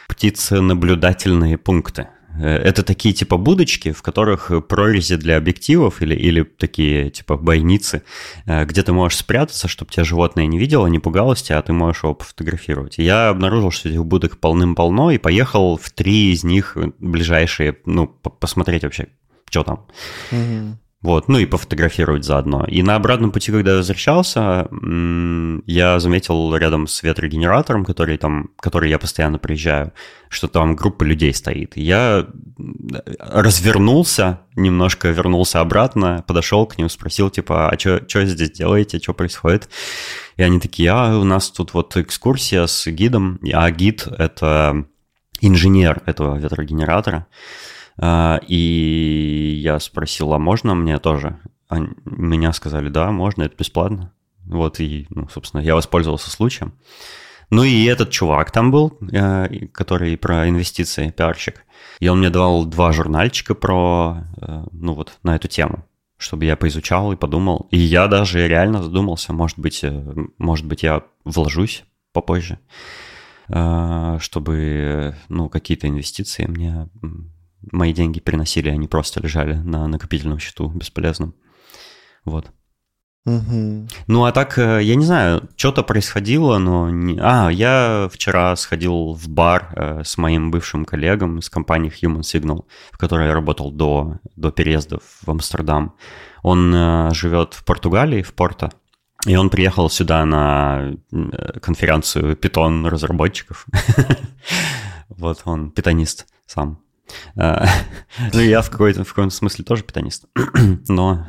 птиценаблюдательные 0.08 1.56
пункты. 1.56 2.08
Это 2.38 2.82
такие 2.82 3.14
типа 3.14 3.36
будочки, 3.36 3.92
в 3.92 4.02
которых 4.02 4.50
прорези 4.68 5.16
для 5.16 5.36
объективов 5.36 6.02
или, 6.02 6.14
или 6.14 6.42
такие 6.42 7.10
типа 7.10 7.36
бойницы, 7.36 8.02
где 8.46 8.82
ты 8.82 8.92
можешь 8.92 9.18
спрятаться, 9.18 9.68
чтобы 9.68 9.90
тебя 9.90 10.04
животное 10.04 10.46
не 10.46 10.58
видело, 10.58 10.86
не 10.86 10.98
пугалось 10.98 11.42
тебя, 11.42 11.58
а 11.58 11.62
ты 11.62 11.72
можешь 11.72 12.02
его 12.02 12.14
пофотографировать. 12.14 12.98
Я 12.98 13.28
обнаружил, 13.28 13.70
что 13.70 13.88
этих 13.88 14.04
будок 14.04 14.38
полным-полно, 14.38 15.10
и 15.10 15.18
поехал 15.18 15.76
в 15.76 15.90
три 15.90 16.32
из 16.32 16.44
них 16.44 16.76
ближайшие, 16.98 17.76
ну, 17.86 18.06
посмотреть 18.06 18.82
вообще, 18.82 19.08
что 19.48 19.62
там. 19.62 19.86
Угу. 20.32 20.78
Вот, 21.04 21.28
ну 21.28 21.36
и 21.38 21.44
пофотографировать 21.44 22.24
заодно. 22.24 22.64
И 22.64 22.82
на 22.82 22.94
обратном 22.94 23.30
пути, 23.30 23.52
когда 23.52 23.72
я 23.72 23.76
возвращался, 23.76 24.66
я 25.66 26.00
заметил 26.00 26.56
рядом 26.56 26.86
с 26.86 27.02
ветрогенератором, 27.02 27.84
который 27.84 28.16
там, 28.16 28.48
который 28.58 28.88
я 28.88 28.98
постоянно 28.98 29.38
приезжаю, 29.38 29.92
что 30.30 30.48
там 30.48 30.74
группа 30.74 31.04
людей 31.04 31.34
стоит. 31.34 31.76
Я 31.76 32.26
развернулся, 33.18 34.40
немножко 34.56 35.08
вернулся 35.08 35.60
обратно, 35.60 36.24
подошел 36.26 36.64
к 36.64 36.78
ним, 36.78 36.88
спросил, 36.88 37.28
типа, 37.28 37.68
а 37.68 37.78
что 37.78 38.24
здесь 38.24 38.52
делаете, 38.52 38.98
что 38.98 39.12
происходит? 39.12 39.68
И 40.38 40.42
они 40.42 40.58
такие, 40.58 40.88
а 40.90 41.18
у 41.18 41.24
нас 41.24 41.50
тут 41.50 41.74
вот 41.74 41.94
экскурсия 41.98 42.64
с 42.64 42.86
гидом, 42.86 43.38
а 43.52 43.70
гид— 43.70 44.08
это 44.18 44.86
инженер 45.42 46.00
этого 46.06 46.38
ветрогенератора. 46.38 47.26
А, 47.98 48.40
и 48.46 49.60
я 49.62 49.78
спросил, 49.80 50.32
а 50.32 50.38
можно 50.38 50.74
мне 50.74 50.98
тоже? 50.98 51.38
Они, 51.68 51.88
меня 52.04 52.52
сказали, 52.52 52.88
да, 52.88 53.10
можно, 53.10 53.42
это 53.42 53.56
бесплатно. 53.56 54.12
Вот, 54.46 54.80
и, 54.80 55.06
ну, 55.10 55.28
собственно, 55.28 55.60
я 55.60 55.74
воспользовался 55.74 56.30
случаем. 56.30 56.74
Ну 57.50 57.62
и 57.62 57.84
этот 57.84 58.10
чувак 58.10 58.50
там 58.50 58.70
был, 58.70 58.98
э, 59.12 59.66
который 59.72 60.16
про 60.16 60.48
инвестиции, 60.48 61.10
пиарщик. 61.10 61.64
И 62.00 62.08
он 62.08 62.18
мне 62.18 62.30
давал 62.30 62.64
два 62.64 62.92
журнальчика 62.92 63.54
про, 63.54 64.24
э, 64.40 64.64
ну 64.72 64.94
вот, 64.94 65.18
на 65.22 65.36
эту 65.36 65.48
тему, 65.48 65.84
чтобы 66.16 66.46
я 66.46 66.56
поизучал 66.56 67.12
и 67.12 67.16
подумал. 67.16 67.68
И 67.70 67.78
я 67.78 68.08
даже 68.08 68.46
реально 68.48 68.82
задумался, 68.82 69.32
может 69.32 69.58
быть, 69.58 69.84
э, 69.84 70.14
может 70.38 70.66
быть 70.66 70.82
я 70.82 71.02
вложусь 71.24 71.84
попозже, 72.12 72.58
чтобы, 73.48 75.16
ну, 75.28 75.48
какие-то 75.48 75.88
инвестиции 75.88 76.46
мне 76.46 76.88
мои 77.72 77.92
деньги 77.92 78.20
переносили, 78.20 78.70
они 78.70 78.88
просто 78.88 79.20
лежали 79.20 79.54
на 79.54 79.86
накопительном 79.86 80.38
счету 80.38 80.68
бесполезном. 80.68 81.34
Вот. 82.24 82.50
Угу. 83.26 83.88
Ну, 84.06 84.24
а 84.26 84.32
так, 84.32 84.58
э, 84.58 84.82
я 84.82 84.96
не 84.96 85.04
знаю, 85.04 85.48
что-то 85.56 85.82
происходило, 85.82 86.58
но... 86.58 86.90
Не... 86.90 87.18
А, 87.18 87.48
я 87.48 88.10
вчера 88.12 88.54
сходил 88.56 89.14
в 89.14 89.28
бар 89.28 89.72
э, 89.74 90.02
с 90.04 90.18
моим 90.18 90.50
бывшим 90.50 90.84
коллегом 90.84 91.38
из 91.38 91.48
компании 91.48 91.90
Human 91.90 92.20
Signal, 92.20 92.66
в 92.92 92.98
которой 92.98 93.28
я 93.28 93.34
работал 93.34 93.72
до, 93.72 94.18
до 94.36 94.50
переезда 94.50 94.98
в 95.22 95.30
Амстердам. 95.30 95.94
Он 96.42 96.74
э, 96.74 97.14
живет 97.14 97.54
в 97.54 97.64
Португалии, 97.64 98.20
в 98.20 98.34
Порто, 98.34 98.70
и 99.26 99.36
он 99.36 99.48
приехал 99.48 99.88
сюда 99.88 100.22
на 100.26 100.92
конференцию 101.62 102.36
питон 102.36 102.86
разработчиков. 102.86 103.66
Вот 105.16 105.42
он 105.44 105.70
питонист 105.70 106.26
сам. 106.46 106.83
А, 107.36 107.66
ну, 108.32 108.40
я 108.40 108.62
в 108.62 108.70
какой-то 108.70 109.04
в 109.04 109.12
каком 109.12 109.30
смысле 109.30 109.64
тоже 109.64 109.82
питанист, 109.82 110.24
но 110.88 111.26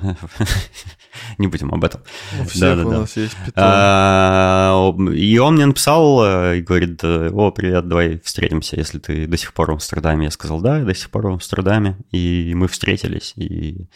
не 1.38 1.48
будем 1.48 1.74
об 1.74 1.84
этом. 1.84 2.02
У 2.40 2.46
всех 2.46 2.62
да, 2.62 2.76
да, 2.76 2.86
у 2.86 2.92
да. 2.92 3.00
нас 3.00 3.18
есть 3.18 3.36
питон. 3.46 3.54
А, 3.56 4.94
и 5.14 5.38
он 5.38 5.56
мне 5.56 5.66
написал 5.66 6.24
э, 6.24 6.58
и 6.60 6.62
говорит, 6.62 7.04
о, 7.04 7.52
привет, 7.52 7.88
давай 7.88 8.20
встретимся, 8.20 8.78
если 8.78 9.00
ты 9.00 9.28
до 9.28 9.38
сих 9.38 9.54
пор 9.54 9.72
в 9.72 9.74
Амстердаме. 9.74 10.26
Я 10.26 10.32
сказал, 10.32 10.62
да, 10.62 10.80
я 10.80 10.86
до 10.86 10.96
сих 10.96 11.10
пор 11.10 11.28
в 11.28 11.34
Амстердаме. 11.34 11.98
И 12.12 12.54
мы 12.56 12.68
встретились, 12.68 13.34
и 13.36 13.90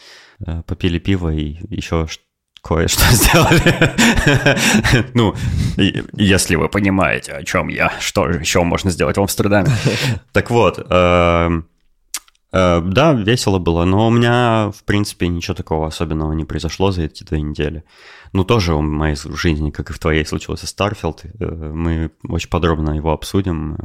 э, 0.46 0.62
попили 0.66 0.98
пиво, 0.98 1.32
и 1.32 1.58
еще 1.68 2.06
кое-что 2.62 3.04
сделали. 3.10 3.94
ну, 5.14 5.34
если 6.12 6.56
вы 6.56 6.68
понимаете, 6.68 7.32
о 7.32 7.42
чем 7.42 7.68
я, 7.68 7.92
что 8.00 8.28
еще 8.28 8.62
можно 8.62 8.90
сделать 8.90 9.16
в 9.16 9.20
Амстердаме. 9.20 9.70
так 10.32 10.50
вот, 10.50 10.78
эм, 10.78 11.66
э, 12.52 12.80
да, 12.80 13.12
весело 13.12 13.58
было, 13.58 13.84
но 13.84 14.08
у 14.08 14.10
меня, 14.10 14.70
в 14.76 14.84
принципе, 14.84 15.28
ничего 15.28 15.54
такого 15.54 15.86
особенного 15.86 16.32
не 16.32 16.44
произошло 16.44 16.90
за 16.90 17.02
эти 17.02 17.24
две 17.24 17.40
недели. 17.40 17.84
Ну, 18.32 18.44
тоже 18.44 18.74
в 18.74 18.80
моей 18.80 19.16
жизни, 19.16 19.70
как 19.70 19.90
и 19.90 19.92
в 19.92 19.98
твоей, 19.98 20.24
случился 20.24 20.66
Starfield. 20.66 21.24
Э, 21.24 21.46
мы 21.46 22.10
очень 22.28 22.50
подробно 22.50 22.92
его 22.92 23.12
обсудим 23.12 23.76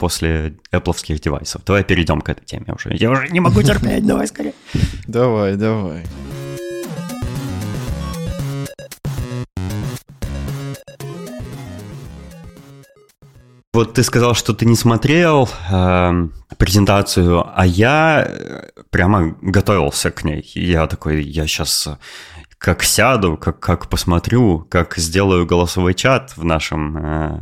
после 0.00 0.54
Apple 0.72 1.18
девайсов. 1.18 1.62
Давай 1.64 1.84
перейдем 1.84 2.22
к 2.22 2.30
этой 2.30 2.44
теме 2.44 2.72
уже. 2.74 2.96
Я 2.96 3.10
уже 3.10 3.28
не 3.28 3.40
могу 3.40 3.62
терпеть, 3.62 4.06
давай 4.06 4.26
скорее. 4.26 4.54
Давай, 5.06 5.56
давай. 5.56 6.04
Вот 13.80 13.94
ты 13.94 14.02
сказал, 14.02 14.34
что 14.34 14.52
ты 14.52 14.66
не 14.66 14.76
смотрел 14.76 15.48
э, 15.70 16.28
презентацию, 16.58 17.50
а 17.54 17.64
я 17.64 18.26
э, 18.28 18.68
прямо 18.90 19.34
готовился 19.40 20.10
к 20.10 20.22
ней. 20.22 20.42
Я 20.54 20.86
такой, 20.86 21.22
я 21.22 21.46
сейчас 21.46 21.86
э, 21.86 21.96
как 22.58 22.82
сяду, 22.82 23.38
как, 23.38 23.58
как 23.58 23.88
посмотрю, 23.88 24.66
как 24.68 24.98
сделаю 24.98 25.46
голосовой 25.46 25.94
чат 25.94 26.36
в 26.36 26.44
нашем 26.44 26.96
э, 26.98 27.40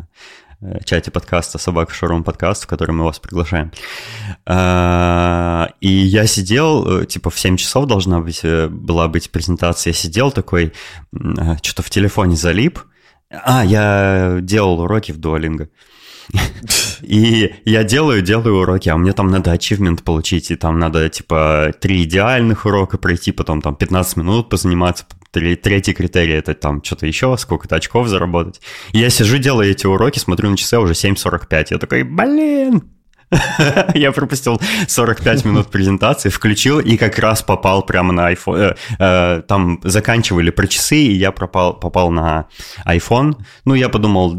э 0.60 0.84
чате 0.84 1.10
подкаста 1.10 1.58
«Собака 1.58 1.92
Шоурум 1.92 2.22
подкаст», 2.22 2.62
в 2.62 2.66
который 2.68 2.92
мы 2.92 3.04
вас 3.04 3.18
приглашаем. 3.18 3.72
И 5.80 5.88
я 5.88 6.26
сидел, 6.28 7.04
типа 7.04 7.30
в 7.30 7.38
7 7.40 7.56
часов 7.56 7.86
должна 7.86 8.20
быть, 8.20 8.44
была 8.44 9.08
быть 9.08 9.32
презентация, 9.32 9.90
я 9.90 9.94
сидел 9.94 10.30
такой, 10.30 10.72
что-то 11.62 11.82
в 11.82 11.90
телефоне 11.90 12.36
залип. 12.36 12.78
А, 13.28 13.64
я 13.64 14.38
делал 14.40 14.80
уроки 14.80 15.10
в 15.10 15.18
Duolingo. 15.18 15.68
И 17.02 17.54
я 17.64 17.84
делаю, 17.84 18.22
делаю 18.22 18.56
уроки, 18.56 18.88
а 18.88 18.96
мне 18.96 19.12
там 19.12 19.28
надо 19.28 19.52
ачивмент 19.52 20.02
получить, 20.02 20.50
и 20.50 20.56
там 20.56 20.78
надо, 20.78 21.08
типа, 21.08 21.72
три 21.80 22.02
идеальных 22.02 22.66
урока 22.66 22.98
пройти, 22.98 23.32
потом 23.32 23.62
там 23.62 23.76
15 23.76 24.16
минут 24.16 24.48
позаниматься, 24.48 25.06
третий 25.30 25.92
критерий 25.92 26.34
это 26.34 26.54
там 26.54 26.82
что-то 26.82 27.06
еще, 27.06 27.36
сколько-то 27.38 27.76
очков 27.76 28.08
заработать. 28.08 28.60
И 28.92 28.98
я 28.98 29.10
сижу, 29.10 29.38
делаю 29.38 29.70
эти 29.70 29.86
уроки, 29.86 30.18
смотрю 30.18 30.50
на 30.50 30.56
часы, 30.56 30.74
а 30.74 30.80
уже 30.80 30.94
7.45. 30.94 31.66
Я 31.70 31.78
такой, 31.78 32.02
блин, 32.02 32.82
Я 33.94 34.12
пропустил 34.12 34.60
45 34.86 35.44
минут 35.44 35.70
презентации, 35.70 36.30
включил 36.30 36.80
и 36.80 36.96
как 36.96 37.18
раз 37.18 37.42
попал 37.42 37.82
прямо 37.82 38.12
на 38.12 38.32
iPhone. 38.32 38.58
Э, 38.58 38.76
э, 38.98 39.42
там 39.42 39.80
заканчивали 39.84 40.50
про 40.50 40.66
часы, 40.66 40.96
и 40.96 41.12
я 41.12 41.30
пропал, 41.30 41.74
попал 41.74 42.10
на 42.10 42.46
iPhone. 42.86 43.36
Ну, 43.64 43.74
я 43.74 43.88
подумал... 43.88 44.36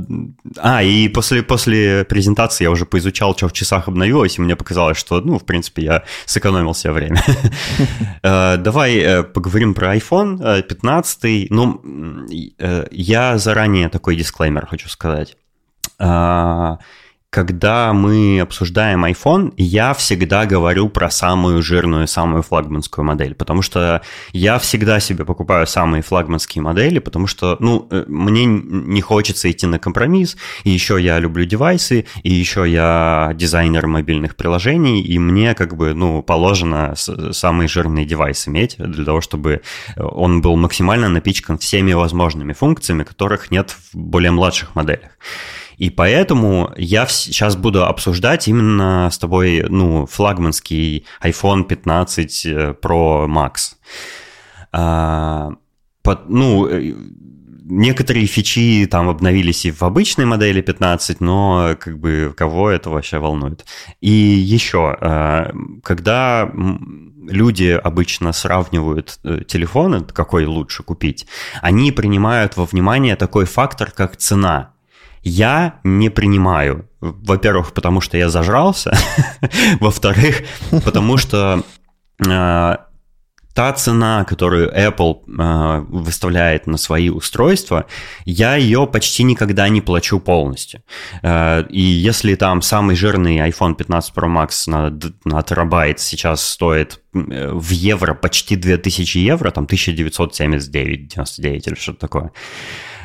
А, 0.57 0.81
и 0.83 1.07
после, 1.07 1.43
после 1.43 2.03
презентации 2.03 2.63
я 2.63 2.71
уже 2.71 2.85
поизучал, 2.85 3.35
что 3.35 3.47
в 3.47 3.53
часах 3.53 3.87
обновилось, 3.87 4.37
и 4.37 4.41
мне 4.41 4.55
показалось, 4.55 4.97
что, 4.97 5.21
ну, 5.21 5.37
в 5.37 5.45
принципе, 5.45 5.83
я 5.83 6.03
сэкономил 6.25 6.73
себе 6.73 6.93
время. 6.93 7.23
Э, 8.21 8.57
давай 8.57 9.23
поговорим 9.23 9.73
про 9.73 9.95
iPhone 9.95 10.61
15. 10.61 11.49
Ну, 11.51 11.81
я 12.91 13.37
заранее 13.37 13.89
такой 13.89 14.15
дисклеймер 14.15 14.65
хочу 14.65 14.89
сказать 14.89 15.37
когда 17.29 17.93
мы 17.93 18.39
обсуждаем 18.39 19.05
iPhone, 19.05 19.53
я 19.55 19.93
всегда 19.93 20.47
говорю 20.47 20.89
про 20.89 21.11
самую 21.11 21.61
жирную, 21.61 22.07
самую 22.07 22.41
флагманскую 22.41 23.05
модель, 23.05 23.35
потому 23.35 23.61
что 23.61 24.01
я 24.33 24.57
всегда 24.57 24.99
себе 24.99 25.25
покупаю 25.25 25.67
самые 25.67 26.01
флагманские 26.01 26.63
модели, 26.63 26.97
потому 26.97 27.27
что, 27.27 27.55
ну, 27.59 27.87
э, 27.91 28.05
мне 28.07 28.45
не 28.45 29.01
хочется 29.01 29.49
идти 29.51 29.67
на 29.67 29.77
компромисс, 29.77 30.37
и 30.63 30.71
еще 30.71 30.99
я 30.99 31.19
люблю 31.19 31.45
девайсы, 31.45 32.05
и 32.23 32.33
еще 32.33 32.67
я 32.67 33.31
дизайнер 33.35 33.85
мобильных 33.85 34.35
приложений, 34.35 35.03
и 35.03 35.19
мне 35.19 35.53
как 35.53 35.75
бы, 35.75 35.93
ну, 35.93 36.23
положено 36.23 36.95
самый 36.95 37.67
жирный 37.67 38.05
девайс 38.05 38.47
иметь 38.47 38.75
для 38.77 39.05
того, 39.05 39.21
чтобы 39.21 39.61
он 39.97 40.41
был 40.41 40.55
максимально 40.55 41.09
напичкан 41.09 41.59
всеми 41.59 41.93
возможными 41.93 42.53
функциями, 42.53 43.03
которых 43.03 43.51
нет 43.51 43.75
в 43.93 43.97
более 43.97 44.31
младших 44.31 44.73
моделях. 44.73 45.11
И 45.79 45.89
поэтому 45.89 46.73
я 46.77 47.07
сейчас 47.07 47.55
буду 47.55 47.85
обсуждать 47.85 48.49
именно 48.49 49.09
с 49.09 49.17
тобой, 49.17 49.65
ну, 49.69 50.05
флагманский 50.05 51.05
iPhone 51.23 51.63
15 51.63 52.45
э, 52.45 52.75
Pro 52.81 53.27
Max. 53.27 53.75
А, 54.73 55.51
под, 56.03 56.29
ну, 56.29 56.67
э, 56.67 56.93
некоторые 57.63 58.25
фичи 58.25 58.87
там 58.91 59.07
обновились 59.07 59.65
и 59.65 59.71
в 59.71 59.81
обычной 59.83 60.25
модели 60.25 60.59
15, 60.59 61.21
но 61.21 61.77
как 61.79 61.97
бы 61.97 62.33
кого 62.35 62.69
это 62.69 62.89
вообще 62.89 63.19
волнует. 63.19 63.65
И 64.01 64.11
еще, 64.11 64.97
э, 64.99 65.51
когда 65.81 66.51
люди 67.25 67.69
обычно 67.69 68.33
сравнивают 68.33 69.17
телефоны, 69.47 70.03
какой 70.03 70.45
лучше 70.45 70.83
купить, 70.83 71.25
они 71.61 71.93
принимают 71.93 72.57
во 72.57 72.65
внимание 72.65 73.15
такой 73.15 73.45
фактор, 73.45 73.91
как 73.91 74.17
цена. 74.17 74.73
Я 75.23 75.79
не 75.83 76.09
принимаю. 76.09 76.89
Во-первых, 77.01 77.73
потому 77.73 78.01
что 78.01 78.17
я 78.17 78.29
зажрался. 78.29 78.97
Во-вторых, 79.79 80.41
потому 80.83 81.17
что 81.17 81.63
э, 82.27 82.75
та 83.59 83.73
цена, 83.73 84.23
которую 84.23 84.71
Apple 84.73 85.17
э, 85.27 85.85
выставляет 85.89 86.67
на 86.67 86.77
свои 86.77 87.09
устройства, 87.09 87.85
я 88.23 88.55
ее 88.55 88.87
почти 88.87 89.23
никогда 89.23 89.69
не 89.69 89.81
плачу 89.81 90.19
полностью. 90.19 90.81
Э, 91.23 91.65
и 91.69 91.81
если 91.81 92.35
там 92.35 92.61
самый 92.61 92.95
жирный 92.95 93.39
iPhone 93.49 93.75
15 93.75 94.13
Pro 94.15 94.27
Max 94.27 94.63
на, 94.67 94.97
на 95.25 95.41
терабайт 95.41 95.99
сейчас 95.99 96.41
стоит 96.41 97.01
э, 97.13 97.51
в 97.51 97.71
евро 97.71 98.13
почти 98.13 98.55
2000 98.55 99.17
евро, 99.17 99.51
там 99.51 99.65
1979,99 99.65 101.41
или 101.41 101.75
что-то 101.75 101.99
такое, 101.99 102.31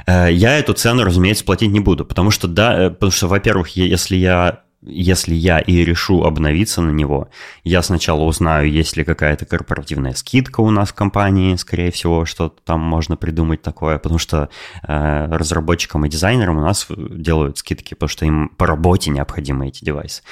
я 0.07 0.59
эту 0.59 0.75
цену, 0.75 1.05
разумеется, 1.05 1.45
платить 1.45 1.71
не 1.71 1.81
буду, 1.81 2.05
потому 2.05 2.31
что, 2.31 2.47
да, 2.49 2.87
э, 2.87 2.91
потому 2.91 3.13
что, 3.13 3.29
во-первых, 3.29 3.69
если 3.71 4.17
я 4.17 4.64
если 4.87 5.35
я 5.35 5.59
и 5.59 5.85
решу 5.85 6.25
обновиться 6.25 6.83
на 6.83 6.91
него, 6.91 7.29
я 7.63 7.83
сначала 7.83 8.23
узнаю, 8.23 8.71
есть 8.71 8.97
ли 8.97 9.05
какая-то 9.05 9.47
корпоративная 9.47 10.13
скидка 10.13 10.61
у 10.61 10.71
нас 10.71 10.91
в 10.91 10.95
компании, 10.95 11.57
скорее 11.57 11.91
всего, 11.91 12.25
что 12.25 12.49
там 12.65 12.81
можно 12.81 13.17
придумать 13.17 13.63
такое, 13.63 13.99
потому 13.99 14.19
что 14.19 14.49
э, 14.87 15.27
разработчикам 15.31 16.05
и 16.05 16.09
дизайнерам 16.09 16.59
у 16.59 16.61
нас 16.61 16.87
делают 16.89 17.59
скидки, 17.59 17.95
потому 17.95 18.09
что 18.09 18.27
им 18.27 18.49
по 18.51 18.67
работе 18.67 19.11
необходимы 19.11 19.69
эти 19.69 19.85
девайсы. 19.85 20.23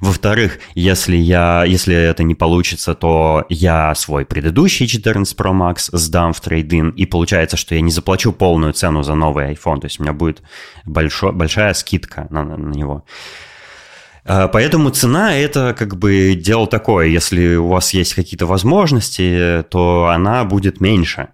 Во-вторых, 0.00 0.58
если, 0.74 1.16
я, 1.16 1.64
если 1.64 1.94
это 1.94 2.22
не 2.22 2.34
получится, 2.34 2.94
то 2.94 3.46
я 3.48 3.94
свой 3.94 4.24
предыдущий 4.24 4.86
14 4.86 5.36
Pro 5.38 5.52
Max 5.52 5.88
сдам 5.92 6.32
в 6.32 6.40
трейдин, 6.40 6.90
и 6.90 7.06
получается, 7.06 7.56
что 7.56 7.74
я 7.74 7.80
не 7.80 7.90
заплачу 7.90 8.32
полную 8.32 8.72
цену 8.72 9.02
за 9.02 9.14
новый 9.14 9.52
iPhone, 9.52 9.80
то 9.80 9.86
есть 9.86 10.00
у 10.00 10.02
меня 10.02 10.12
будет 10.12 10.42
большой, 10.84 11.32
большая 11.32 11.74
скидка 11.74 12.26
на, 12.30 12.44
на 12.44 12.74
него. 12.74 13.04
А, 14.24 14.48
поэтому 14.48 14.90
цена 14.90 15.36
это 15.36 15.74
как 15.78 15.96
бы 15.96 16.34
дело 16.34 16.66
такое. 16.66 17.06
Если 17.06 17.56
у 17.56 17.68
вас 17.68 17.94
есть 17.94 18.14
какие-то 18.14 18.46
возможности, 18.46 19.64
то 19.70 20.08
она 20.12 20.44
будет 20.44 20.80
меньше. 20.80 21.28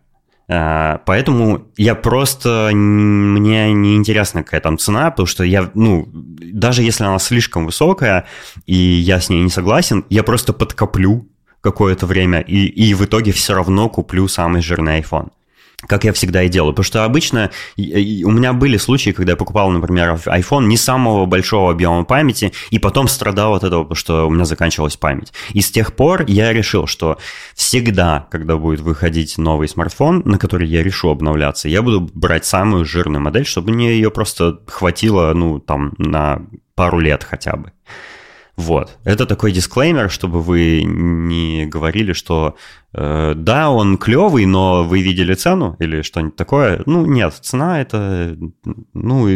А, 0.49 1.01
поэтому 1.07 1.69
я 1.77 1.95
просто... 1.95 2.71
Мне 2.73 3.73
не 3.73 3.97
интересна 3.97 4.43
какая 4.43 4.61
там 4.61 4.79
цена, 4.79 5.11
потому 5.11 5.27
что 5.27 5.45
я, 5.45 5.71
ну, 5.75 6.09
даже 6.13 6.83
если 6.83 7.05
она 7.05 7.19
слишком 7.19 7.67
высокая, 7.67 8.27
и 8.67 8.75
я 8.75 9.21
с 9.21 9.29
ней 9.29 9.43
не 9.43 9.51
согласен, 9.51 10.05
я 10.09 10.23
просто 10.23 10.53
подкоплю 10.53 11.29
какое-то 11.61 12.07
время, 12.07 12.41
и, 12.41 12.67
и 12.67 12.95
в 12.95 13.05
итоге 13.05 13.33
все 13.33 13.55
равно 13.55 13.89
куплю 13.89 14.29
самый 14.29 14.63
жирный 14.63 15.01
iPhone 15.01 15.31
как 15.83 16.05
я 16.05 16.13
всегда 16.13 16.43
и 16.43 16.49
делаю. 16.49 16.73
Потому 16.73 16.85
что 16.85 17.05
обычно 17.05 17.51
у 17.77 17.81
меня 18.31 18.53
были 18.53 18.77
случаи, 18.77 19.11
когда 19.11 19.33
я 19.33 19.37
покупал, 19.37 19.71
например, 19.71 20.15
iPhone 20.27 20.67
не 20.67 20.77
самого 20.77 21.27
большого 21.27 21.73
объема 21.73 22.05
памяти, 22.05 22.53
и 22.71 22.79
потом 22.79 23.09
страдал 23.09 23.55
от 23.55 23.65
этого, 23.65 23.83
потому 23.83 23.97
что 23.97 24.27
у 24.27 24.31
меня 24.31 24.45
заканчивалась 24.45 24.97
память. 24.97 25.33
И 25.53 25.61
с 25.61 25.71
тех 25.71 25.95
пор 25.95 26.25
я 26.27 26.53
решил, 26.53 26.87
что 26.87 27.19
всегда, 27.55 28.27
когда 28.31 28.57
будет 28.57 28.81
выходить 28.81 29.39
новый 29.39 29.69
смартфон, 29.69 30.23
на 30.25 30.39
который 30.39 30.67
я 30.67 30.83
решу 30.83 31.11
обновляться, 31.11 31.69
я 31.69 31.83
буду 31.83 32.09
брать 32.15 32.45
самую 32.45 32.85
жирную 32.85 33.21
модель, 33.21 33.47
чтобы 33.47 33.73
мне 33.73 33.91
ее 33.91 34.11
просто 34.11 34.61
хватило, 34.67 35.33
ну, 35.35 35.61
там, 35.61 35.95
на 35.99 36.43
пару 36.75 36.99
лет 36.99 37.25
хотя 37.25 37.57
бы. 37.57 37.73
Вот. 38.57 38.99
Это 39.05 39.27
такой 39.27 39.53
дисклеймер, 39.53 40.11
чтобы 40.11 40.41
вы 40.41 40.83
не 40.83 41.67
говорили, 41.67 42.15
что 42.15 42.57
э, 42.95 43.35
да, 43.37 43.71
он 43.71 43.99
клевый, 43.99 44.47
но 44.47 44.83
вы 44.83 45.03
видели 45.03 45.35
цену 45.35 45.77
или 45.79 46.01
что-нибудь 46.01 46.37
такое. 46.37 46.83
Ну, 46.87 47.05
нет, 47.05 47.35
цена 47.35 47.83
это, 47.83 48.37
ну, 48.95 49.29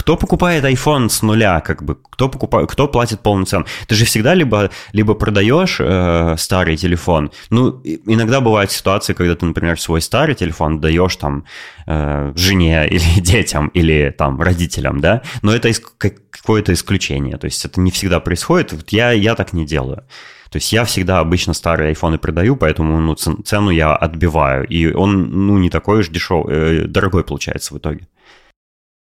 кто 0.00 0.16
покупает 0.16 0.64
iPhone 0.64 1.10
с 1.10 1.20
нуля, 1.20 1.60
как 1.60 1.82
бы, 1.82 1.94
кто, 1.94 2.30
покупает, 2.30 2.70
кто 2.70 2.88
платит 2.88 3.20
полную 3.20 3.44
цену? 3.44 3.66
Ты 3.86 3.94
же 3.94 4.06
всегда 4.06 4.32
либо, 4.32 4.70
либо 4.94 5.12
продаешь 5.12 5.76
э, 5.78 6.36
старый 6.38 6.78
телефон, 6.78 7.30
ну, 7.50 7.82
иногда 7.84 8.40
бывают 8.40 8.70
ситуации, 8.70 9.12
когда 9.12 9.34
ты, 9.34 9.44
например, 9.44 9.78
свой 9.78 10.00
старый 10.00 10.34
телефон 10.34 10.80
даешь 10.80 11.16
там 11.16 11.44
э, 11.86 12.32
жене 12.34 12.88
или 12.90 13.20
детям, 13.20 13.68
или 13.68 14.14
там 14.16 14.40
родителям, 14.40 15.00
да, 15.00 15.20
но 15.42 15.52
это 15.54 15.68
иск- 15.68 15.92
какое-то 16.30 16.72
исключение, 16.72 17.36
то 17.36 17.44
есть 17.44 17.62
это 17.66 17.78
не 17.78 17.90
всегда 17.90 18.20
происходит, 18.20 18.72
вот 18.72 18.88
я, 18.92 19.12
я 19.12 19.34
так 19.34 19.52
не 19.52 19.66
делаю. 19.66 20.04
То 20.50 20.56
есть 20.56 20.72
я 20.72 20.84
всегда 20.84 21.20
обычно 21.20 21.52
старые 21.52 21.88
айфоны 21.88 22.16
продаю, 22.16 22.56
поэтому 22.56 22.98
ну, 23.00 23.14
цену 23.14 23.70
я 23.70 23.94
отбиваю. 23.94 24.66
И 24.66 24.92
он 24.92 25.46
ну, 25.46 25.58
не 25.58 25.70
такой 25.70 26.00
уж 26.00 26.08
дешевый, 26.08 26.54
э, 26.54 26.84
дорогой 26.86 27.22
получается 27.22 27.74
в 27.74 27.78
итоге. 27.78 28.08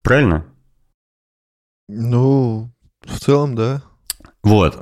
Правильно? 0.04 0.46
Ну, 1.88 2.70
в 3.06 3.20
целом, 3.20 3.56
да. 3.56 3.82
Вот. 4.44 4.78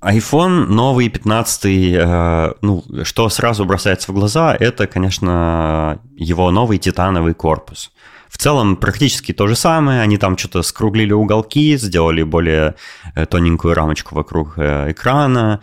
iPhone 0.00 0.66
новый 0.66 1.08
15, 1.08 1.64
э, 1.64 2.52
ну, 2.62 2.84
что 3.02 3.28
сразу 3.28 3.64
бросается 3.64 4.10
в 4.10 4.14
глаза, 4.14 4.56
это, 4.58 4.86
конечно, 4.86 6.00
его 6.16 6.50
новый 6.50 6.78
титановый 6.78 7.34
корпус. 7.34 7.92
В 8.28 8.38
целом 8.38 8.76
практически 8.76 9.32
то 9.32 9.46
же 9.46 9.54
самое, 9.54 10.00
они 10.00 10.18
там 10.18 10.36
что-то 10.36 10.62
скруглили 10.62 11.12
уголки, 11.12 11.76
сделали 11.76 12.24
более 12.24 12.74
э, 13.14 13.26
тоненькую 13.26 13.74
рамочку 13.74 14.16
вокруг 14.16 14.54
э, 14.56 14.90
экрана, 14.90 15.60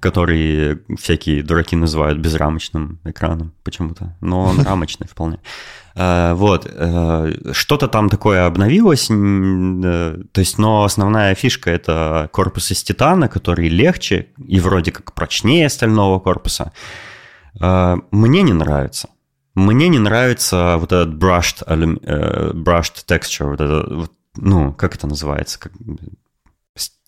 который 0.00 0.80
всякие 0.96 1.42
дураки 1.42 1.76
называют 1.76 2.18
безрамочным 2.18 3.00
экраном 3.04 3.52
почему-то, 3.64 4.16
но 4.20 4.44
он 4.44 4.60
рамочный 4.64 5.06
вполне. 5.06 5.40
Э, 5.94 6.34
вот, 6.34 6.66
э, 6.70 7.52
что-то 7.52 7.88
там 7.88 8.08
такое 8.08 8.46
обновилось, 8.46 9.10
э, 9.10 10.22
то 10.32 10.40
есть, 10.40 10.58
но 10.58 10.84
основная 10.84 11.34
фишка 11.34 11.70
это 11.70 12.28
корпус 12.32 12.70
из 12.70 12.82
титана, 12.82 13.28
который 13.28 13.68
легче 13.68 14.28
и 14.38 14.60
вроде 14.60 14.92
как 14.92 15.12
прочнее 15.14 15.68
стального 15.68 16.18
корпуса. 16.18 16.72
Мне 17.58 18.42
не 18.42 18.52
нравится. 18.52 19.08
Мне 19.56 19.88
не 19.88 19.98
нравится 19.98 20.76
вот 20.78 20.92
этот 20.92 21.14
brushed, 21.14 21.66
brushed 21.66 23.04
texture, 23.08 23.50
вот 23.50 23.60
это, 23.60 24.08
ну, 24.36 24.72
как 24.72 24.94
это 24.94 25.08
называется? 25.08 25.58
Как, 25.58 25.72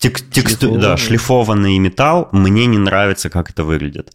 Тек, 0.03 0.19
тексту, 0.19 0.77
да, 0.77 0.97
шлифованный 0.97 1.79
металл, 1.79 2.27
мне 2.33 2.65
не 2.65 2.77
нравится, 2.77 3.29
как 3.29 3.49
это 3.49 3.63
выглядит. 3.63 4.11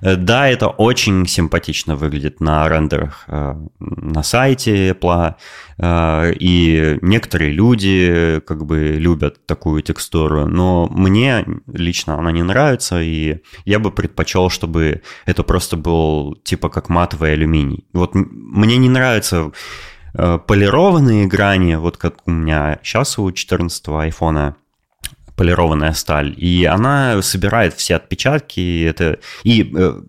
Э, 0.00 0.16
да, 0.16 0.48
это 0.48 0.68
очень 0.68 1.26
симпатично 1.26 1.94
выглядит 1.94 2.40
на 2.40 2.66
рендерах 2.66 3.24
э, 3.28 3.54
на 3.78 4.22
сайте 4.22 4.92
Apple, 4.92 5.34
э, 5.76 6.32
и 6.40 6.98
некоторые 7.02 7.52
люди 7.52 8.40
как 8.46 8.64
бы 8.64 8.96
любят 8.98 9.44
такую 9.44 9.82
текстуру, 9.82 10.46
но 10.46 10.88
мне 10.90 11.44
лично 11.70 12.18
она 12.18 12.32
не 12.32 12.42
нравится, 12.42 13.02
и 13.02 13.42
я 13.66 13.78
бы 13.78 13.90
предпочел, 13.90 14.48
чтобы 14.48 15.02
это 15.26 15.42
просто 15.42 15.76
был 15.76 16.34
типа 16.44 16.70
как 16.70 16.88
матовый 16.88 17.34
алюминий. 17.34 17.84
Вот 17.92 18.14
мне 18.14 18.78
не 18.78 18.88
нравится 18.88 19.52
полированные 20.14 21.26
грани, 21.26 21.74
вот 21.74 21.98
как 21.98 22.26
у 22.26 22.30
меня 22.30 22.78
сейчас 22.82 23.18
у 23.18 23.30
14 23.30 23.88
айфона, 23.88 24.56
полированная 25.36 25.92
сталь, 25.92 26.34
и 26.36 26.64
она 26.64 27.20
собирает 27.22 27.74
все 27.74 27.96
отпечатки, 27.96 28.84
это, 28.84 29.18
и 29.44 29.72
э, 29.76 30.00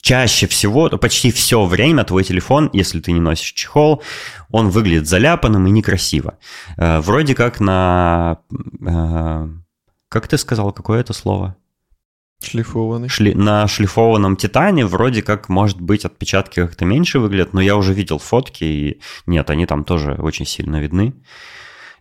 чаще 0.00 0.46
всего, 0.46 0.88
почти 0.90 1.30
все 1.30 1.64
время 1.64 2.04
твой 2.04 2.24
телефон, 2.24 2.70
если 2.72 3.00
ты 3.00 3.12
не 3.12 3.20
носишь 3.20 3.52
чехол, 3.52 4.02
он 4.50 4.68
выглядит 4.68 5.08
заляпанным 5.08 5.66
и 5.66 5.70
некрасиво. 5.70 6.38
Э, 6.76 7.00
вроде 7.00 7.34
как 7.34 7.60
на... 7.60 8.38
Э, 8.86 9.48
как 10.08 10.28
ты 10.28 10.38
сказал, 10.38 10.72
какое 10.72 11.00
это 11.00 11.12
слово? 11.12 11.56
Шлифованный. 12.42 13.08
Шли, 13.08 13.34
на 13.34 13.66
шлифованном 13.66 14.36
титане 14.36 14.86
вроде 14.86 15.22
как, 15.22 15.48
может 15.48 15.80
быть, 15.80 16.04
отпечатки 16.04 16.60
как-то 16.60 16.84
меньше 16.84 17.18
выглядят, 17.18 17.54
но 17.54 17.60
я 17.60 17.76
уже 17.76 17.92
видел 17.94 18.18
фотки, 18.18 18.64
и 18.64 19.00
нет, 19.26 19.50
они 19.50 19.66
там 19.66 19.84
тоже 19.84 20.12
очень 20.14 20.46
сильно 20.46 20.80
видны. 20.80 21.14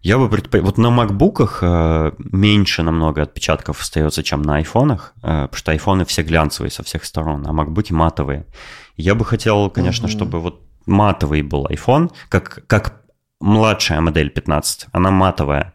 Я 0.05 0.19
бы 0.19 0.29
предпочел... 0.29 0.65
Вот 0.65 0.77
на 0.77 0.91
макбуках 0.91 1.59
э, 1.63 2.11
меньше 2.19 2.83
намного 2.83 3.23
отпечатков 3.23 3.81
остается, 3.81 4.21
чем 4.21 4.43
на 4.43 4.57
айфонах, 4.57 5.13
э, 5.15 5.21
потому 5.21 5.55
что 5.57 5.71
айфоны 5.71 6.05
все 6.05 6.21
глянцевые 6.21 6.69
со 6.69 6.83
всех 6.83 7.05
сторон, 7.05 7.43
а 7.47 7.53
макбуки 7.53 7.91
матовые. 7.91 8.45
Я 8.97 9.15
бы 9.15 9.25
хотел, 9.25 9.67
конечно, 9.71 10.05
mm-hmm. 10.05 10.11
чтобы 10.11 10.41
вот 10.41 10.61
матовый 10.85 11.41
был 11.41 11.65
iPhone, 11.65 12.11
как, 12.29 12.63
как 12.67 13.01
младшая 13.41 13.99
модель 13.99 14.29
15, 14.29 14.85
она 14.91 15.09
матовая. 15.09 15.73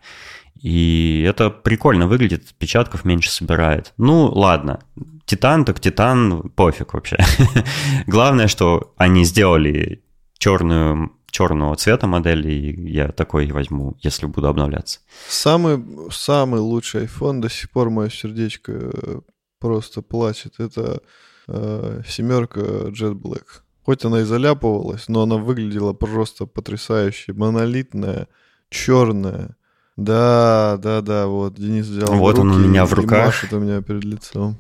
И 0.62 1.26
это 1.28 1.50
прикольно 1.50 2.06
выглядит, 2.06 2.44
отпечатков 2.44 3.04
меньше 3.04 3.32
собирает. 3.32 3.92
Ну, 3.96 4.26
ладно, 4.26 4.78
Титан 5.24 5.64
так 5.64 5.80
Титан, 5.80 6.50
пофиг 6.50 6.94
вообще. 6.94 7.18
Главное, 8.06 8.46
что 8.46 8.94
они 8.96 9.24
сделали 9.24 10.04
черную 10.38 11.10
черного 11.30 11.76
цвета 11.76 12.06
модели, 12.06 12.50
и 12.50 12.90
я 12.90 13.08
такой 13.08 13.50
возьму, 13.50 13.96
если 14.00 14.26
буду 14.26 14.48
обновляться. 14.48 15.00
Самый, 15.28 15.82
самый 16.10 16.60
лучший 16.60 17.04
iPhone, 17.04 17.40
до 17.40 17.48
сих 17.48 17.70
пор 17.70 17.90
мое 17.90 18.10
сердечко 18.10 19.22
просто 19.58 20.02
плачет, 20.02 20.54
это 20.58 21.00
э, 21.48 22.02
семерка 22.06 22.60
Jet 22.60 23.14
Black. 23.14 23.44
Хоть 23.84 24.04
она 24.04 24.20
и 24.20 24.24
заляпывалась, 24.24 25.08
но 25.08 25.22
она 25.22 25.36
выглядела 25.36 25.92
просто 25.92 26.46
потрясающе. 26.46 27.32
Монолитная, 27.32 28.28
черная. 28.68 29.56
Да, 29.96 30.78
да, 30.82 31.00
да, 31.00 31.26
вот 31.26 31.54
Денис 31.54 31.86
взял 31.86 32.14
Вот 32.14 32.38
он 32.38 32.50
у 32.50 32.58
меня 32.58 32.86
в 32.86 32.92
руках. 32.92 33.26
машет 33.26 33.52
у 33.52 33.58
меня 33.58 33.82
перед 33.82 34.04
лицом. 34.04 34.56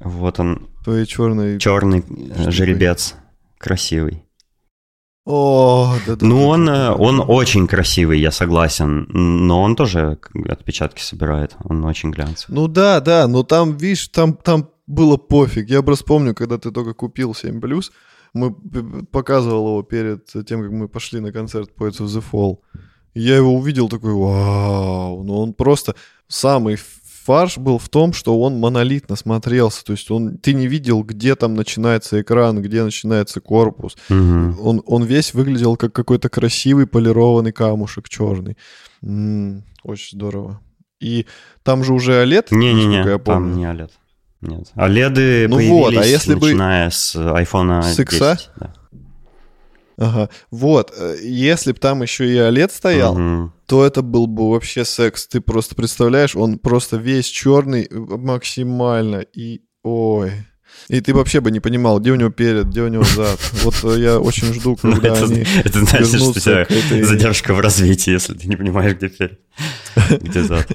Вот 0.00 0.40
он, 0.40 0.68
Твои 0.84 1.06
черные... 1.06 1.58
черный 1.58 2.04
жеребец, 2.50 3.14
красивый. 3.58 4.24
О, 5.24 5.94
да, 6.06 6.16
да. 6.16 6.26
Ну, 6.26 6.48
он, 6.48 6.68
э, 6.68 6.90
он 6.90 7.22
очень 7.26 7.66
красивый, 7.68 8.20
я 8.20 8.30
согласен, 8.32 9.06
но 9.08 9.62
он 9.62 9.76
тоже 9.76 10.18
отпечатки 10.48 11.00
собирает, 11.00 11.56
он 11.64 11.84
очень 11.84 12.10
глянцевый. 12.10 12.56
Ну 12.56 12.66
да, 12.68 13.00
да, 13.00 13.28
но 13.28 13.44
там, 13.44 13.76
видишь, 13.76 14.08
там, 14.08 14.34
там 14.34 14.68
было 14.88 15.16
пофиг. 15.16 15.70
Я 15.70 15.82
просто 15.82 16.04
помню, 16.06 16.34
когда 16.34 16.58
ты 16.58 16.72
только 16.72 16.92
купил 16.92 17.32
7+, 17.32 17.82
мы 18.34 18.52
п- 18.52 19.04
показывал 19.12 19.68
его 19.68 19.82
перед 19.82 20.26
тем, 20.46 20.62
как 20.62 20.72
мы 20.72 20.88
пошли 20.88 21.20
на 21.20 21.32
концерт 21.32 21.70
Poets 21.78 22.00
of 22.00 22.06
the 22.06 22.24
Fall. 22.32 22.58
Я 23.14 23.36
его 23.36 23.54
увидел 23.54 23.88
такой, 23.88 24.14
вау, 24.14 25.22
ну 25.22 25.38
он 25.38 25.52
просто... 25.54 25.94
Самый 26.28 26.78
фарш 27.24 27.58
был 27.58 27.78
в 27.78 27.88
том, 27.88 28.12
что 28.12 28.40
он 28.40 28.58
монолитно 28.58 29.16
смотрелся, 29.16 29.84
то 29.84 29.92
есть 29.92 30.10
он, 30.10 30.38
ты 30.38 30.54
не 30.54 30.66
видел, 30.66 31.02
где 31.02 31.34
там 31.36 31.54
начинается 31.54 32.20
экран, 32.20 32.60
где 32.62 32.82
начинается 32.82 33.40
корпус. 33.40 33.96
Мгм. 34.08 34.56
Он, 34.60 34.82
он 34.86 35.04
весь 35.04 35.34
выглядел 35.34 35.76
как 35.76 35.92
какой-то 35.92 36.28
красивый 36.28 36.86
полированный 36.86 37.52
камушек 37.52 38.08
черный. 38.08 38.56
М, 39.02 39.64
очень 39.84 40.16
здорово. 40.16 40.60
И 41.00 41.26
там 41.62 41.82
же 41.84 41.92
уже 41.94 42.12
OLED, 42.22 42.46
Не-не-не, 42.50 42.98
я 43.04 43.18
помню. 43.18 43.22
там 43.50 43.56
не 43.56 43.64
OLED. 43.64 43.90
Нет. 44.40 44.72
OLED 44.76 45.46
Ну 45.48 45.56
появились, 45.56 45.70
вот, 45.70 45.96
а 45.96 46.04
если 46.06 46.34
бы- 46.34 46.46
начиная 46.46 46.90
с 46.90 47.14
iPhone 47.16 47.82
С 47.82 47.98
X-а? 47.98 48.34
10. 48.34 48.50
да. 48.58 48.74
Ага. 50.02 50.28
Вот, 50.50 50.92
э, 50.96 51.16
если 51.22 51.72
бы 51.72 51.78
там 51.78 52.02
еще 52.02 52.28
и 52.28 52.36
OLED 52.36 52.70
стоял, 52.72 53.14
Мгм. 53.14 53.52
то 53.66 53.84
это 53.86 54.02
был 54.02 54.26
бы 54.26 54.50
вообще 54.50 54.84
секс. 54.84 55.28
Ты 55.28 55.40
просто 55.40 55.74
представляешь, 55.76 56.34
он 56.34 56.58
просто 56.58 56.96
весь 56.96 57.26
черный 57.26 57.84
э, 57.88 57.94
максимально. 57.98 59.24
И 59.36 59.60
ой. 59.84 60.32
И 60.88 61.00
ты 61.00 61.14
вообще 61.14 61.40
бы 61.40 61.50
не 61.50 61.60
понимал, 61.60 62.00
где 62.00 62.10
у 62.12 62.16
него 62.16 62.30
перед, 62.30 62.66
где 62.68 62.82
у 62.82 62.88
него 62.88 63.04
зад. 63.04 63.38
Вот 63.62 63.74
э, 63.84 64.00
я 64.00 64.18
очень 64.18 64.52
жду, 64.52 64.76
Ну, 64.82 64.92
когда 64.94 65.08
это, 65.14 65.24
они 65.26 65.44
это 65.64 65.78
значит, 65.84 66.08
что 66.08 66.30
у 66.30 66.34
тебя 66.34 66.62
этой... 66.62 67.02
задержка 67.02 67.54
в 67.54 67.60
развитии, 67.60 68.10
если 68.10 68.34
ты 68.34 68.48
не 68.48 68.56
понимаешь, 68.56 68.96
где 68.96 69.08
перед, 69.08 69.38
где 70.20 70.42
зад. 70.42 70.66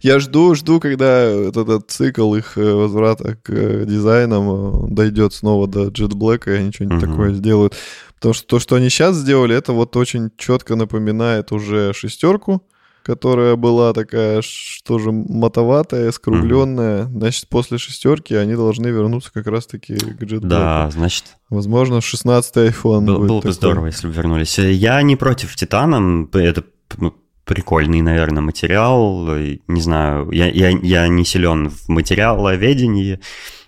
Я 0.00 0.18
жду, 0.20 0.54
жду, 0.54 0.80
когда 0.80 1.20
этот, 1.24 1.90
цикл 1.90 2.34
их 2.36 2.56
возврата 2.56 3.36
к 3.42 3.84
дизайнам 3.84 4.94
дойдет 4.94 5.34
снова 5.34 5.66
до 5.66 5.88
Jet 5.88 6.10
Black, 6.12 6.44
и 6.46 6.56
они 6.56 6.72
что-нибудь 6.72 7.00
такое 7.00 7.34
сделают. 7.34 7.74
Потому 8.16 8.34
что 8.34 8.46
то, 8.46 8.58
что 8.58 8.76
они 8.76 8.88
сейчас 8.90 9.16
сделали, 9.16 9.54
это 9.54 9.72
вот 9.72 9.96
очень 9.96 10.30
четко 10.36 10.74
напоминает 10.76 11.52
уже 11.52 11.92
шестерку, 11.94 12.62
которая 13.02 13.54
была 13.56 13.92
такая 13.92 14.42
ш- 14.42 14.80
тоже 14.84 15.12
мотоватая, 15.12 16.10
скругленная. 16.10 17.04
Значит, 17.04 17.48
после 17.48 17.78
шестерки 17.78 18.34
они 18.34 18.54
должны 18.54 18.88
вернуться 18.88 19.30
как 19.32 19.46
раз-таки 19.46 19.96
к 19.96 20.22
Black. 20.22 20.40
Да, 20.40 20.90
значит, 20.90 21.24
Возможно, 21.50 21.96
16-й 21.98 22.68
iPhone 22.70 23.04
Был- 23.04 23.18
будет 23.18 23.28
было 23.28 23.36
бы 23.36 23.40
такой. 23.42 23.52
здорово, 23.52 23.86
если 23.86 24.08
бы 24.08 24.12
вернулись. 24.14 24.58
Я 24.58 25.00
не 25.02 25.14
против 25.14 25.54
Титана, 25.54 26.26
это 26.32 26.64
п- 26.88 27.12
прикольный, 27.44 28.00
наверное, 28.00 28.42
материал. 28.42 29.28
Не 29.68 29.80
знаю, 29.80 30.28
я, 30.32 30.48
я, 30.50 30.70
я 30.70 31.06
не 31.06 31.24
силен 31.24 31.70
в 31.70 31.88
материаловедении, 31.88 33.20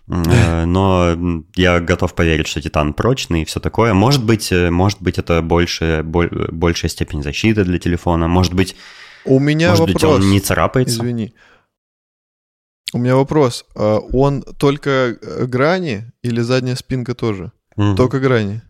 но 0.08 1.16
я 1.54 1.80
готов 1.80 2.14
поверить, 2.14 2.46
что 2.46 2.60
Титан 2.62 2.94
прочный 2.94 3.42
и 3.42 3.44
все 3.44 3.60
такое. 3.60 3.92
Может 3.94 4.24
быть, 4.24 4.50
э, 4.52 4.70
может 4.70 5.02
быть 5.02 5.18
это 5.18 5.42
больше, 5.42 6.02
боль- 6.04 6.50
большая 6.50 6.90
степень 6.90 7.22
защиты 7.22 7.64
для 7.64 7.78
телефона. 7.78 8.26
Может 8.28 8.54
быть, 8.54 8.74
У 9.24 9.38
меня 9.38 9.70
может 9.70 9.86
быть 9.86 10.02
вопрос. 10.02 10.24
он 10.24 10.30
не 10.30 10.40
царапается. 10.40 10.96
Извини. 10.96 11.34
У 12.94 12.98
меня 12.98 13.16
вопрос. 13.16 13.66
А 13.74 13.98
Он 13.98 14.42
только 14.42 14.90
э, 15.20 15.44
грани 15.46 16.10
или 16.22 16.40
задняя 16.40 16.74
спинка 16.76 17.14
тоже? 17.14 17.52
Мгм. 17.76 17.96
Только 17.96 18.18
грани. 18.18 18.62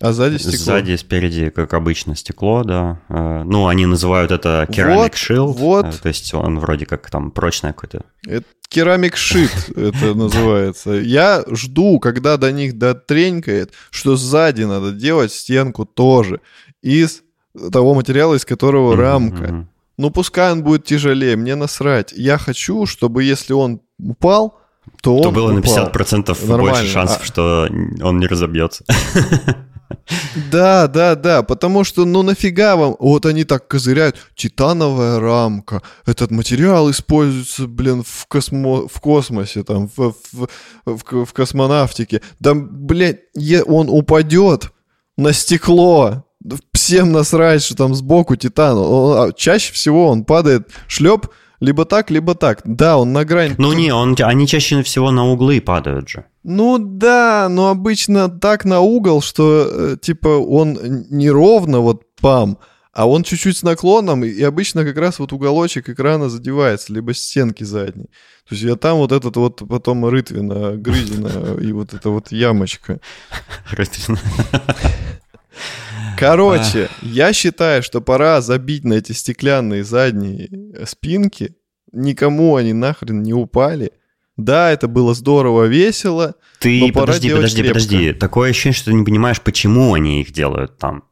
А 0.00 0.12
сзади 0.12 0.36
стекло. 0.36 0.56
Сзади, 0.58 0.94
спереди, 0.96 1.50
как 1.50 1.74
обычно, 1.74 2.14
стекло, 2.14 2.62
да. 2.62 3.00
Э, 3.08 3.42
Ну, 3.44 3.66
они 3.66 3.84
называют 3.84 4.30
это 4.30 4.64
Вот, 4.68 5.12
Shield. 5.14 5.52
вот. 5.54 5.86
э, 5.86 5.92
То 6.02 6.08
есть 6.08 6.32
он 6.34 6.60
вроде 6.60 6.86
как 6.86 7.10
там 7.10 7.32
прочное 7.32 7.72
какое-то 7.72 8.04
Это 8.24 8.44
керамик 8.68 9.16
шит 9.16 9.50
это 9.76 10.14
называется. 10.14 10.92
Я 10.92 11.42
жду, 11.50 11.98
когда 11.98 12.36
до 12.36 12.52
них 12.52 12.78
дотренькает, 12.78 13.72
что 13.90 14.14
сзади 14.16 14.62
надо 14.62 14.92
делать 14.92 15.32
стенку 15.32 15.84
тоже 15.84 16.40
из 16.80 17.22
того 17.72 17.94
материала, 17.94 18.34
из 18.36 18.44
которого 18.44 18.94
рамка. 18.96 19.66
Ну 19.96 20.10
пускай 20.12 20.52
он 20.52 20.62
будет 20.62 20.84
тяжелее, 20.84 21.34
мне 21.34 21.56
насрать. 21.56 22.12
Я 22.12 22.38
хочу, 22.38 22.86
чтобы 22.86 23.24
если 23.24 23.52
он 23.52 23.80
упал, 23.98 24.60
то 25.02 25.16
он 25.16 25.22
То 25.24 25.30
было 25.32 25.50
на 25.50 25.58
упал. 25.58 25.88
50% 25.90 26.46
Нормально. 26.46 26.72
больше 26.78 26.86
шансов, 26.92 27.20
А- 27.20 27.24
что 27.24 27.68
он 28.00 28.20
не 28.20 28.28
разобьется. 28.28 28.84
Да, 30.52 30.86
да, 30.86 31.14
да, 31.14 31.42
потому 31.42 31.84
что, 31.84 32.04
ну 32.04 32.22
нафига 32.22 32.76
вам, 32.76 32.96
вот 32.98 33.26
они 33.26 33.44
так 33.44 33.68
козыряют, 33.68 34.16
титановая 34.34 35.18
рамка, 35.20 35.82
этот 36.06 36.30
материал 36.30 36.90
используется, 36.90 37.66
блин, 37.66 38.02
в, 38.06 38.26
космо, 38.26 38.86
в 38.88 39.00
космосе, 39.00 39.62
там, 39.64 39.88
в, 39.96 40.14
в, 40.32 40.48
в, 40.84 41.24
в 41.24 41.32
космонавтике, 41.32 42.20
да, 42.40 42.54
блин, 42.54 43.18
он 43.66 43.88
упадет 43.88 44.72
на 45.16 45.32
стекло, 45.32 46.24
всем 46.72 47.12
насрать, 47.12 47.62
что 47.62 47.74
там 47.74 47.94
сбоку 47.94 48.36
титан, 48.36 48.76
Он- 48.78 49.28
а 49.28 49.32
чаще 49.32 49.72
всего 49.72 50.08
он 50.08 50.24
падает 50.24 50.68
шлеп, 50.86 51.26
либо 51.60 51.84
так, 51.84 52.10
либо 52.10 52.34
так, 52.34 52.60
да, 52.64 52.98
он 52.98 53.12
на 53.12 53.24
грани. 53.24 53.54
Ну 53.58 53.72
не, 53.72 53.92
он, 53.92 54.16
они 54.20 54.46
чаще 54.46 54.82
всего 54.82 55.10
на 55.10 55.26
углы 55.26 55.60
падают 55.60 56.08
же. 56.08 56.24
Ну 56.50 56.78
да, 56.78 57.46
но 57.50 57.68
обычно 57.68 58.30
так 58.30 58.64
на 58.64 58.80
угол, 58.80 59.20
что 59.20 59.68
э, 59.70 59.96
типа 60.00 60.28
он 60.28 61.04
неровно 61.10 61.80
вот 61.80 62.04
пам, 62.22 62.56
а 62.94 63.06
он 63.06 63.22
чуть-чуть 63.22 63.58
с 63.58 63.62
наклоном, 63.62 64.24
и 64.24 64.42
обычно 64.42 64.82
как 64.82 64.96
раз 64.96 65.18
вот 65.18 65.34
уголочек 65.34 65.90
экрана 65.90 66.30
задевается, 66.30 66.90
либо 66.94 67.12
стенки 67.12 67.64
задней. 67.64 68.06
То 68.48 68.54
есть 68.54 68.62
я 68.62 68.76
там 68.76 68.96
вот 68.96 69.12
этот 69.12 69.36
вот 69.36 69.62
потом 69.68 70.06
рытвина, 70.06 70.78
грызина 70.78 71.58
и 71.60 71.70
вот 71.72 71.92
эта 71.92 72.08
вот 72.08 72.32
ямочка. 72.32 72.98
Короче, 76.18 76.88
я 77.02 77.34
считаю, 77.34 77.82
что 77.82 78.00
пора 78.00 78.40
забить 78.40 78.84
на 78.84 78.94
эти 78.94 79.12
стеклянные 79.12 79.84
задние 79.84 80.48
спинки. 80.86 81.56
Никому 81.92 82.56
они 82.56 82.72
нахрен 82.72 83.22
не 83.22 83.34
упали. 83.34 83.92
Да, 84.38 84.70
это 84.70 84.86
было 84.86 85.14
здорово, 85.14 85.64
весело. 85.64 86.36
Ты 86.60 86.92
подожди, 86.92 87.28
подожди, 87.30 87.62
крепко. 87.62 87.74
подожди. 87.74 88.12
Такое 88.12 88.50
ощущение, 88.50 88.76
что 88.76 88.86
ты 88.86 88.94
не 88.94 89.04
понимаешь, 89.04 89.40
почему 89.40 89.94
они 89.94 90.22
их 90.22 90.32
делают 90.32 90.78
там. 90.78 91.02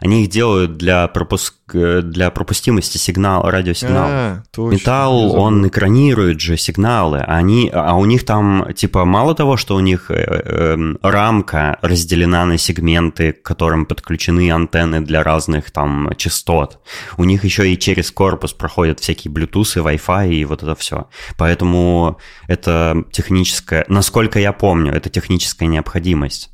Они 0.00 0.24
их 0.24 0.30
делают 0.30 0.76
для, 0.76 1.08
пропуск... 1.08 1.54
э, 1.74 2.02
для 2.02 2.30
пропустимости 2.30 2.98
сигнала, 2.98 3.50
радиосигнала. 3.50 4.08
А, 4.08 4.42
точно, 4.52 4.74
Металл, 4.74 5.36
он 5.36 5.66
экранирует 5.66 6.40
же 6.40 6.56
сигналы, 6.56 7.18
а 7.18 7.36
они, 7.36 7.70
а 7.72 7.94
у 7.94 8.04
них 8.04 8.24
там, 8.24 8.72
типа, 8.74 9.04
мало 9.04 9.34
того, 9.34 9.56
что 9.56 9.76
у 9.76 9.80
них 9.80 10.10
э, 10.10 10.14
эм, 10.14 10.98
рамка 11.02 11.78
разделена 11.82 12.44
на 12.44 12.58
сегменты, 12.58 13.32
к 13.32 13.42
которым 13.42 13.86
подключены 13.86 14.50
антенны 14.50 15.00
для 15.00 15.22
разных 15.22 15.70
там 15.70 16.10
частот, 16.16 16.80
у 17.16 17.24
них 17.24 17.44
еще 17.44 17.70
и 17.72 17.78
через 17.78 18.10
корпус 18.10 18.52
проходят 18.52 19.00
всякие 19.00 19.32
Bluetooth 19.32 19.82
Wi-Fi 19.82 20.30
и 20.30 20.44
вот 20.44 20.62
это 20.62 20.74
все. 20.74 21.08
Поэтому 21.36 22.18
это 22.48 23.04
техническая, 23.12 23.84
насколько 23.88 24.38
я 24.38 24.52
помню, 24.52 24.92
это 24.92 25.10
техническая 25.10 25.68
необходимость. 25.68 26.50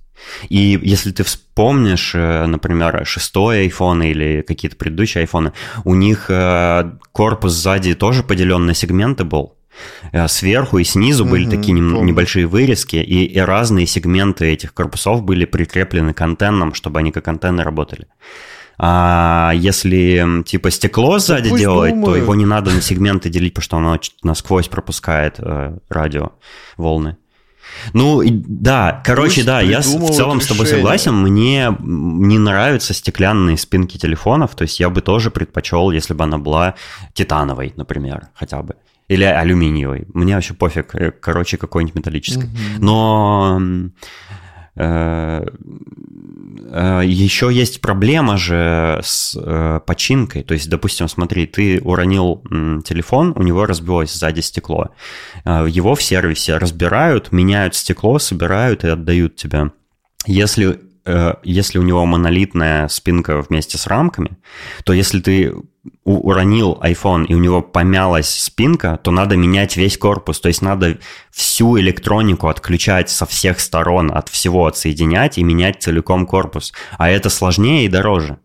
И 0.48 0.78
если 0.82 1.10
ты 1.12 1.24
вспомнишь, 1.24 2.12
э, 2.14 2.46
например, 2.46 3.04
шестой 3.06 3.68
iPhone 3.68 4.06
или 4.06 4.42
какие-то 4.42 4.76
предыдущие 4.76 5.24
iPhone, 5.24 5.52
у 5.84 5.94
них 5.94 6.26
э, 6.28 6.92
корпус 7.12 7.52
сзади 7.52 7.94
тоже 7.94 8.22
поделен 8.22 8.66
на 8.66 8.74
сегменты 8.74 9.24
был. 9.24 9.54
Э, 10.12 10.28
Сверху 10.28 10.78
и 10.78 10.84
снизу 10.84 11.24
были 11.24 11.48
такие 11.48 11.76
помню. 11.76 12.02
небольшие 12.02 12.46
вырезки, 12.46 12.96
и, 12.96 13.24
и 13.24 13.38
разные 13.38 13.86
сегменты 13.86 14.46
этих 14.46 14.74
корпусов 14.74 15.22
были 15.22 15.44
прикреплены 15.44 16.12
к 16.12 16.20
антеннам, 16.20 16.74
чтобы 16.74 16.98
они 16.98 17.12
как 17.12 17.28
антенны 17.28 17.62
работали. 17.62 18.06
А 18.78 19.52
если 19.54 20.42
типа 20.44 20.70
стекло 20.70 21.18
сзади 21.18 21.50
пусть 21.50 21.60
делать, 21.60 21.90
то 21.90 21.96
думают. 21.96 22.22
его 22.22 22.34
не 22.34 22.46
надо 22.46 22.70
на 22.70 22.80
сегменты 22.80 23.28
делить, 23.28 23.54
потому 23.54 23.64
что 23.64 23.76
оно 23.76 24.00
насквозь 24.22 24.68
пропускает 24.68 25.36
э, 25.38 25.78
радио 25.88 26.32
волны. 26.76 27.16
Ну, 27.92 28.22
да, 28.24 29.02
короче, 29.04 29.36
Пусть 29.36 29.46
да, 29.46 29.60
я 29.60 29.80
в 29.80 30.10
целом 30.10 30.40
с 30.40 30.46
тобой 30.46 30.66
согласен. 30.66 31.14
Мне 31.14 31.76
не 31.80 32.38
нравятся 32.38 32.94
стеклянные 32.94 33.56
спинки 33.56 33.98
телефонов, 33.98 34.54
то 34.54 34.62
есть 34.62 34.80
я 34.80 34.90
бы 34.90 35.00
тоже 35.00 35.30
предпочел, 35.30 35.90
если 35.90 36.14
бы 36.14 36.24
она 36.24 36.38
была 36.38 36.74
титановой, 37.14 37.72
например, 37.76 38.28
хотя 38.34 38.62
бы. 38.62 38.74
Или 39.08 39.24
алюминиевой. 39.24 40.06
Мне 40.14 40.34
вообще 40.34 40.54
пофиг, 40.54 40.94
э, 40.94 41.10
короче, 41.10 41.56
какой-нибудь 41.56 41.96
металлической. 41.96 42.48
Но 42.78 43.60
еще 47.04 47.50
есть 47.52 47.80
проблема 47.80 48.38
же 48.38 49.00
с 49.02 49.36
э, 49.38 49.80
починкой. 49.86 50.42
То 50.42 50.54
есть, 50.54 50.70
допустим, 50.70 51.08
смотри, 51.08 51.46
ты 51.46 51.80
уронил 51.82 52.42
телефон, 52.84 53.34
у 53.36 53.42
него 53.42 53.66
разбилось 53.66 54.14
сзади 54.14 54.40
стекло. 54.40 54.90
Его 55.44 55.94
в 55.94 56.02
сервисе 56.02 56.56
разбирают, 56.56 57.32
меняют 57.32 57.74
стекло, 57.74 58.18
собирают 58.18 58.84
и 58.84 58.88
отдают 58.88 59.36
тебе. 59.36 59.72
Если 60.26 60.80
если 61.42 61.78
у 61.78 61.82
него 61.82 62.04
монолитная 62.06 62.88
спинка 62.88 63.42
вместе 63.42 63.78
с 63.78 63.86
рамками, 63.86 64.36
то 64.84 64.92
если 64.92 65.20
ты 65.20 65.54
уронил 66.04 66.78
iPhone 66.82 67.26
и 67.26 67.34
у 67.34 67.38
него 67.38 67.60
помялась 67.60 68.28
спинка, 68.28 69.00
то 69.02 69.10
надо 69.10 69.36
менять 69.36 69.76
весь 69.76 69.98
корпус. 69.98 70.40
То 70.40 70.48
есть 70.48 70.62
надо 70.62 70.98
всю 71.30 71.78
электронику 71.78 72.48
отключать 72.48 73.10
со 73.10 73.26
всех 73.26 73.58
сторон, 73.58 74.12
от 74.12 74.28
всего 74.28 74.66
отсоединять 74.66 75.38
и 75.38 75.42
менять 75.42 75.82
целиком 75.82 76.26
корпус. 76.26 76.72
А 76.98 77.10
это 77.10 77.30
сложнее 77.30 77.84
и 77.84 77.88
дороже. 77.88 78.38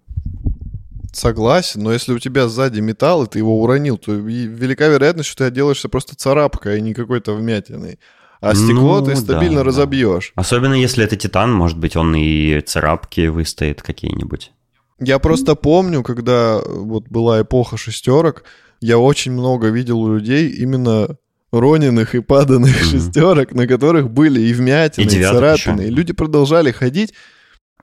Согласен, 1.13 1.81
но 1.81 1.93
если 1.93 2.13
у 2.13 2.19
тебя 2.19 2.47
сзади 2.47 2.79
металл, 2.79 3.23
и 3.23 3.27
ты 3.27 3.39
его 3.39 3.61
уронил, 3.61 3.97
то 3.97 4.13
велика 4.13 4.87
вероятность, 4.87 5.29
что 5.29 5.39
ты 5.39 5.43
отделаешься 5.45 5.89
просто 5.89 6.15
царапкой, 6.15 6.77
а 6.77 6.79
не 6.79 6.93
какой-то 6.93 7.33
вмятиной. 7.33 7.97
А 8.39 8.53
стекло 8.53 8.99
ну, 8.99 9.05
ты 9.05 9.15
стабильно 9.15 9.57
да, 9.57 9.63
разобьешь. 9.63 10.33
Да. 10.35 10.41
Особенно 10.41 10.73
если 10.73 11.03
это 11.03 11.15
титан, 11.15 11.51
может 11.51 11.77
быть, 11.77 11.95
он 11.95 12.15
и 12.15 12.61
царапки 12.61 13.27
выстоит 13.27 13.81
какие-нибудь. 13.81 14.51
Я 14.99 15.19
просто 15.19 15.55
помню, 15.55 16.03
когда 16.03 16.59
вот 16.59 17.07
была 17.07 17.41
эпоха 17.41 17.77
шестерок, 17.77 18.43
я 18.79 18.97
очень 18.97 19.31
много 19.31 19.67
видел 19.69 20.01
у 20.01 20.15
людей 20.15 20.49
именно 20.49 21.17
роненных 21.51 22.15
и 22.15 22.21
паданных 22.21 22.75
mm-hmm. 22.75 22.91
шестерок, 22.91 23.53
на 23.53 23.67
которых 23.67 24.09
были 24.09 24.41
и 24.41 24.53
вмятины, 24.53 25.09
и, 25.09 25.19
и 25.19 25.23
царапины. 25.23 25.81
Еще. 25.81 25.91
И 25.91 25.95
люди 25.95 26.13
продолжали 26.13 26.71
ходить. 26.71 27.13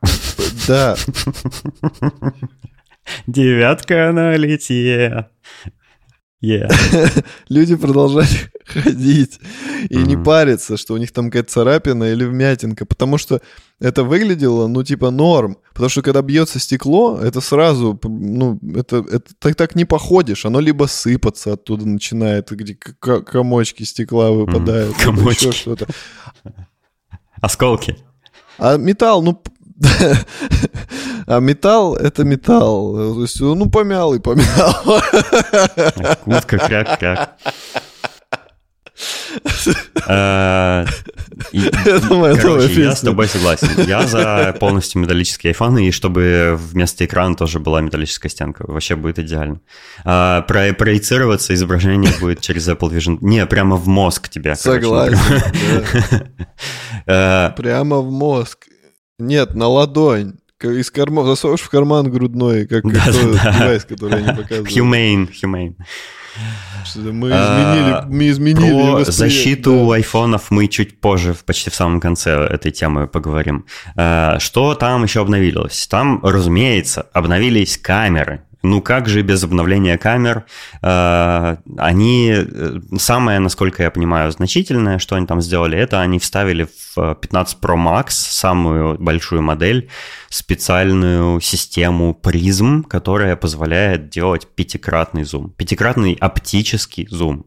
Да. 0.67 0.97
Девятка 3.27 4.13
на 4.13 4.35
лите. 4.37 5.29
Yeah. 6.45 7.25
Люди 7.49 7.75
продолжали 7.75 8.29
ходить 8.67 9.41
и 9.89 9.95
mm-hmm. 9.95 10.07
не 10.07 10.17
париться, 10.17 10.77
что 10.77 10.95
у 10.95 10.97
них 10.99 11.11
там 11.13 11.27
какая-то 11.27 11.51
царапина 11.51 12.05
или 12.05 12.25
вмятинка, 12.25 12.85
потому 12.85 13.19
что 13.19 13.41
это 13.81 14.05
выглядело, 14.05 14.67
ну, 14.67 14.83
типа 14.83 15.11
норм. 15.11 15.57
Потому 15.73 15.89
что 15.89 16.03
когда 16.03 16.21
бьется 16.21 16.59
стекло, 16.59 17.19
это 17.19 17.41
сразу, 17.41 17.99
ну, 18.05 18.59
это, 18.77 19.05
это 19.11 19.35
так, 19.39 19.55
так 19.55 19.75
не 19.75 19.87
походишь. 19.87 20.45
Оно 20.45 20.61
либо 20.61 20.85
сыпаться 20.85 21.55
оттуда 21.55 21.89
начинает, 21.89 22.51
где 22.51 22.75
комочки 22.75 23.85
стекла 23.85 24.31
выпадают, 24.31 24.97
mm-hmm. 24.97 25.05
комочки. 25.05 25.47
еще 25.47 25.53
что-то. 25.53 25.87
Осколки. 27.41 27.97
А 28.59 28.77
металл, 28.77 29.23
ну, 29.23 29.43
а 31.27 31.41
металл— 31.41 31.97
это 31.97 32.25
металл. 32.25 33.15
То 33.15 33.23
есть, 33.23 33.41
ну, 33.41 33.69
помял 33.71 34.15
и 34.15 34.19
помял. 34.19 34.75
Кутка, 36.25 36.59
как, 36.59 36.99
как. 36.99 37.37
Короче, 42.41 42.83
я 42.83 42.95
с 42.95 43.01
тобой 43.01 43.29
согласен. 43.29 43.69
Я 43.87 44.07
за 44.07 44.55
полностью 44.61 45.01
металлические 45.01 45.51
айфоны, 45.51 45.89
и 45.89 45.91
чтобы 45.91 46.57
вместо 46.57 47.05
экрана 47.05 47.35
тоже 47.35 47.59
была 47.59 47.81
металлическая 47.81 48.31
стенка. 48.31 48.65
Вообще 48.67 48.97
будет 48.97 49.19
идеально. 49.19 49.61
А, 50.05 50.43
проецироваться 50.43 51.55
изображение 51.55 52.13
будет 52.21 52.41
через 52.41 52.69
Apple 52.69 52.91
Vision. 52.91 53.19
Не, 53.21 53.47
прямо 53.47 53.77
в 53.77 53.89
мозг 53.89 54.29
тебя. 54.29 54.55
Согласен. 54.55 55.19
Э, 57.07 57.51
прямо 57.57 57.99
в 57.99 58.11
мозг. 58.11 58.67
Нет, 59.19 59.55
на 59.55 59.67
ладонь. 59.69 60.35
Из 60.65 60.91
кармана, 60.91 61.29
засовываешь 61.29 61.63
в 61.63 61.69
карман 61.69 62.11
грудной, 62.11 62.67
как 62.67 62.85
да, 62.85 63.05
тот 63.07 63.33
да. 63.33 63.53
девайс, 63.53 63.85
который 63.85 64.19
они 64.19 64.29
показывают. 64.29 64.71
Humane, 64.71 65.29
humane. 65.43 65.75
Мы 66.97 67.29
изменили, 67.29 67.93
а, 67.93 68.07
мы 68.09 68.29
изменили 68.29 69.03
Про 69.03 69.05
защиту 69.05 69.87
да. 69.89 69.95
айфонов 69.95 70.51
мы 70.51 70.69
чуть 70.69 71.01
позже, 71.01 71.35
почти 71.47 71.71
в 71.71 71.75
самом 71.75 72.01
конце 72.01 72.33
этой 72.33 72.73
темы 72.73 73.07
поговорим. 73.07 73.67
А, 73.97 74.39
что 74.41 74.75
там 74.75 75.05
еще 75.05 75.21
обновилось? 75.21 75.87
Там, 75.87 76.21
разумеется, 76.23 77.07
обновились 77.13 77.79
камеры. 77.79 78.43
Ну 78.65 78.81
как 78.81 79.09
же 79.09 79.21
без 79.21 79.45
обновления 79.45 79.99
камер? 79.99 80.47
А, 80.81 81.59
они, 81.77 82.33
э, 82.35 82.81
самое, 82.99 83.39
насколько 83.39 83.83
я 83.83 83.91
понимаю, 83.91 84.33
значительное, 84.33 84.99
что 84.99 85.17
они 85.17 85.27
там 85.27 85.43
сделали, 85.43 85.77
это 85.77 86.01
они 86.01 86.19
вставили 86.19 86.67
в 86.95 87.15
15 87.15 87.59
Pro 87.61 87.77
Max, 87.77 88.07
самую 88.09 88.99
большую 88.99 89.43
модель, 89.43 89.91
специальную 90.31 91.43
систему 91.43 92.15
призм, 92.15 92.85
которая 92.85 93.37
позволяет 93.37 94.09
делать 94.09 94.47
пятикратный 94.47 95.25
зум. 95.25 95.51
Пятикратный 95.51 96.15
оптический 96.15 97.07
зум. 97.11 97.45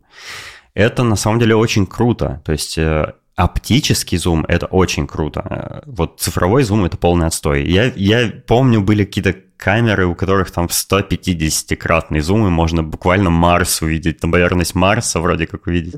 Это 0.76 1.02
на 1.02 1.16
самом 1.16 1.40
деле 1.40 1.56
очень 1.56 1.88
круто. 1.88 2.44
То 2.46 2.52
есть 2.52 2.78
э, 2.78 3.14
оптический 3.36 4.20
зум— 4.20 4.46
это 4.48 4.68
очень 4.68 5.08
круто. 5.08 5.82
Вот 5.88 6.20
цифровой 6.20 6.62
зум— 6.62 6.86
это 6.86 6.96
полный 6.96 7.26
отстой. 7.26 7.68
Я, 7.68 7.92
я 7.96 8.32
помню, 8.46 8.82
были 8.82 9.04
какие-то 9.04 9.47
камеры, 9.58 10.06
у 10.06 10.16
которых 10.16 10.52
там 10.52 10.68
150-кратный 10.68 12.22
зум, 12.22 12.48
и 12.48 12.50
можно 12.50 12.84
буквально 12.84 13.30
Марс 13.30 13.82
увидеть, 13.82 14.20
там 14.20 14.32
поверхность 14.32 14.76
Марса 14.76 15.20
вроде 15.20 15.48
как 15.48 15.68
увидеть. 15.68 15.96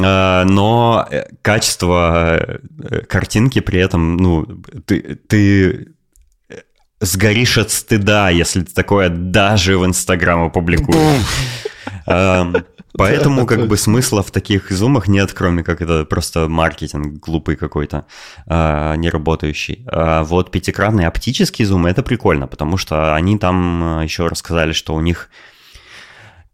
А, 0.00 0.44
но 0.48 1.06
э, 1.10 1.24
качество 1.42 2.36
э, 2.38 3.00
картинки 3.08 3.60
при 3.60 3.80
этом, 3.80 4.16
ну, 4.16 4.46
ты, 4.86 5.16
ты 5.16 5.88
сгоришь 7.00 7.58
от 7.58 7.70
стыда, 7.70 8.30
если 8.30 8.62
ты 8.62 8.72
такое 8.72 9.08
даже 9.08 9.78
в 9.78 9.86
Инстаграм 9.86 10.44
опубликуешь. 10.44 11.22
Поэтому 12.96 13.46
как 13.46 13.66
бы 13.66 13.76
смысла 13.76 14.22
в 14.22 14.30
таких 14.30 14.70
зумах 14.70 15.08
нет, 15.08 15.32
кроме 15.32 15.62
как 15.62 15.82
это 15.82 16.04
просто 16.04 16.48
маркетинг 16.48 17.20
глупый 17.20 17.56
какой-то, 17.56 18.06
а, 18.46 18.94
не 18.96 19.10
работающий. 19.10 19.84
А 19.90 20.24
вот 20.24 20.50
пятикратный 20.50 21.06
оптический 21.06 21.64
зум 21.64 21.86
это 21.86 22.02
прикольно, 22.02 22.46
потому 22.46 22.76
что 22.76 23.14
они 23.14 23.38
там 23.38 23.82
а, 23.82 24.02
еще 24.02 24.26
рассказали, 24.26 24.72
что 24.72 24.94
у 24.94 25.00
них 25.00 25.28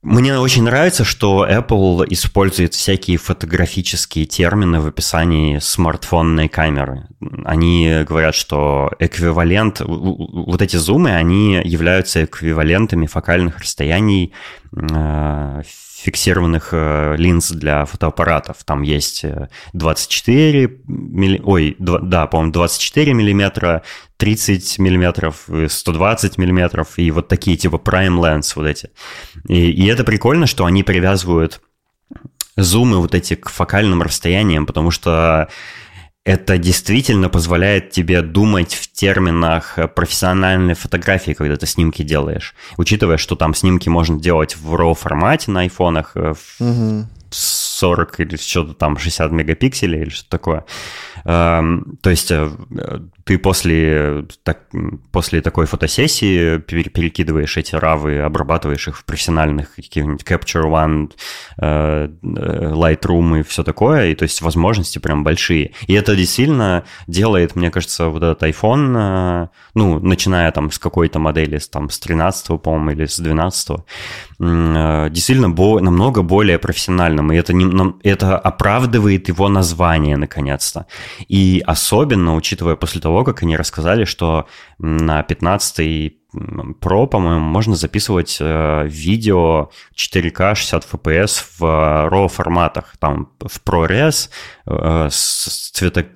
мне 0.05 0.39
очень 0.39 0.65
нравится, 0.65 1.03
что 1.03 1.47
Apple 1.49 2.05
использует 2.11 2.75
всякие 2.75 3.17
фотографические 3.17 4.27
термины 4.27 4.79
в 4.79 4.87
описании 4.87 5.59
смартфонной 5.59 6.49
камеры. 6.49 7.09
Они 7.47 8.05
говорят, 8.07 8.35
что 8.35 8.93
эквивалент, 8.99 9.81
вот 9.81 10.61
эти 10.61 10.77
зумы, 10.77 11.13
они 11.15 11.55
являются 11.65 12.25
эквивалентами 12.25 13.07
фокальных 13.07 13.61
расстояний 13.61 14.35
фиксированных 16.05 16.69
э, 16.73 17.17
линз 17.17 17.51
для 17.51 17.87
фотоаппаратов. 17.87 18.63
Там 18.65 18.83
есть 18.83 19.25
24 19.73 20.65
э, 20.65 20.69
милли... 20.87 21.41
ой, 21.43 21.77
2, 21.79 21.99
да, 22.01 22.27
по-моему, 22.27 22.53
24 22.53 23.15
миллиметра, 23.15 23.83
30 24.19 24.79
миллиметров, 24.79 25.49
120 25.69 26.39
миллиметров 26.39 26.99
и 26.99 27.11
вот 27.11 27.29
такие 27.29 27.57
типа 27.57 27.77
prime 27.77 28.19
lens 28.21 28.53
вот 28.55 28.67
эти. 28.67 28.91
И, 29.49 29.71
и 29.71 29.87
это 29.87 30.05
прикольно, 30.05 30.47
что 30.47 30.67
они 30.67 30.83
привязывают 30.83 31.63
зумы 32.57 32.99
вот 32.99 33.15
эти 33.15 33.35
к 33.35 33.49
фокальным 33.49 34.03
расстояниям, 34.03 34.67
потому 34.67 34.91
что 34.91 35.49
это 36.25 36.57
действительно 36.57 37.29
позволяет 37.29 37.91
тебе 37.91 38.23
думать 38.23 38.75
в 38.75 38.91
терминах 38.91 39.79
профессиональной 39.95 40.75
фотографии, 40.75 41.33
когда 41.33 41.57
ты 41.57 41.67
снимки 41.67 42.03
делаешь. 42.03 42.55
Учитывая, 42.79 43.19
что 43.19 43.37
там 43.37 43.55
снимки 43.55 43.91
можно 43.91 44.19
делать 44.19 44.57
в 44.57 44.75
RAW 44.75 44.95
формате 44.95 45.51
на 45.51 45.61
айфонах, 45.61 46.17
угу. 46.17 47.07
40 47.31 48.21
или 48.21 48.37
что-то 48.37 48.75
там 48.75 48.97
60 48.97 49.33
мегапикселей 49.33 50.03
или 50.03 50.09
что-то 50.09 50.31
такое. 50.31 50.65
Эм, 51.27 51.99
то 52.03 52.11
есть 52.11 52.31
э, 52.31 52.51
ты 53.25 53.39
после, 53.39 54.27
так, 54.43 54.61
после 55.11 55.41
такой 55.41 55.65
фотосессии 55.65 56.59
перекидываешь 56.59 57.57
эти 57.57 57.75
равы, 57.75 58.21
обрабатываешь 58.21 58.89
их 58.89 58.99
в 58.99 59.05
профессиональных 59.05 59.75
каких-нибудь 59.75 60.23
Capture 60.23 60.65
One, 60.65 61.13
э, 61.57 62.09
Lightroom 62.23 63.41
и 63.41 63.43
все 63.43 63.63
такое, 63.63 64.09
и 64.09 64.15
то 64.15 64.25
есть 64.25 64.43
возможности 64.43 64.99
прям 64.99 65.25
большие. 65.25 65.73
И 65.87 65.95
это 65.95 66.15
действительно 66.15 66.85
делает, 67.07 67.57
мне 67.57 67.71
кажется, 67.71 68.09
вот 68.09 68.23
этот 68.23 68.43
iPhone, 68.43 68.95
э, 68.97 69.49
ну, 69.75 69.99
начиная 70.01 70.53
там 70.53 70.71
с 70.71 70.79
какой-то 70.79 71.19
модели, 71.19 71.59
там 71.71 71.89
с 71.89 71.99
13 72.01 72.61
по-моему, 72.61 72.91
или 72.91 73.07
с 73.07 73.19
12 73.19 73.79
действительно 74.39 75.49
бо- 75.49 75.81
намного 75.81 76.23
более 76.23 76.59
профессиональным, 76.59 77.33
и 77.33 77.37
это, 77.37 77.55
не, 77.55 77.95
это 78.03 78.37
оправдывает 78.37 79.29
его 79.29 79.49
название, 79.49 80.17
наконец-то. 80.17 80.87
И 81.29 81.63
особенно, 81.67 82.35
учитывая 82.35 82.77
после 82.77 83.01
того, 83.01 83.25
как 83.25 83.43
они 83.43 83.57
рассказали, 83.57 84.05
что 84.05 84.47
на 84.79 85.23
15 85.23 86.15
Pro, 86.81 87.07
по-моему, 87.07 87.41
можно 87.41 87.77
записывать 87.77 88.39
э, 88.41 88.87
видео 88.89 89.71
4К 89.95 90.57
60 90.57 90.85
FPS 90.93 91.45
в 91.59 91.63
RAW 91.63 92.29
форматах. 92.29 92.97
Там 92.99 93.31
в 93.39 93.63
ProRes 93.65 94.31
э, 94.67 95.09
с 95.11 95.71
цвета 95.73 96.07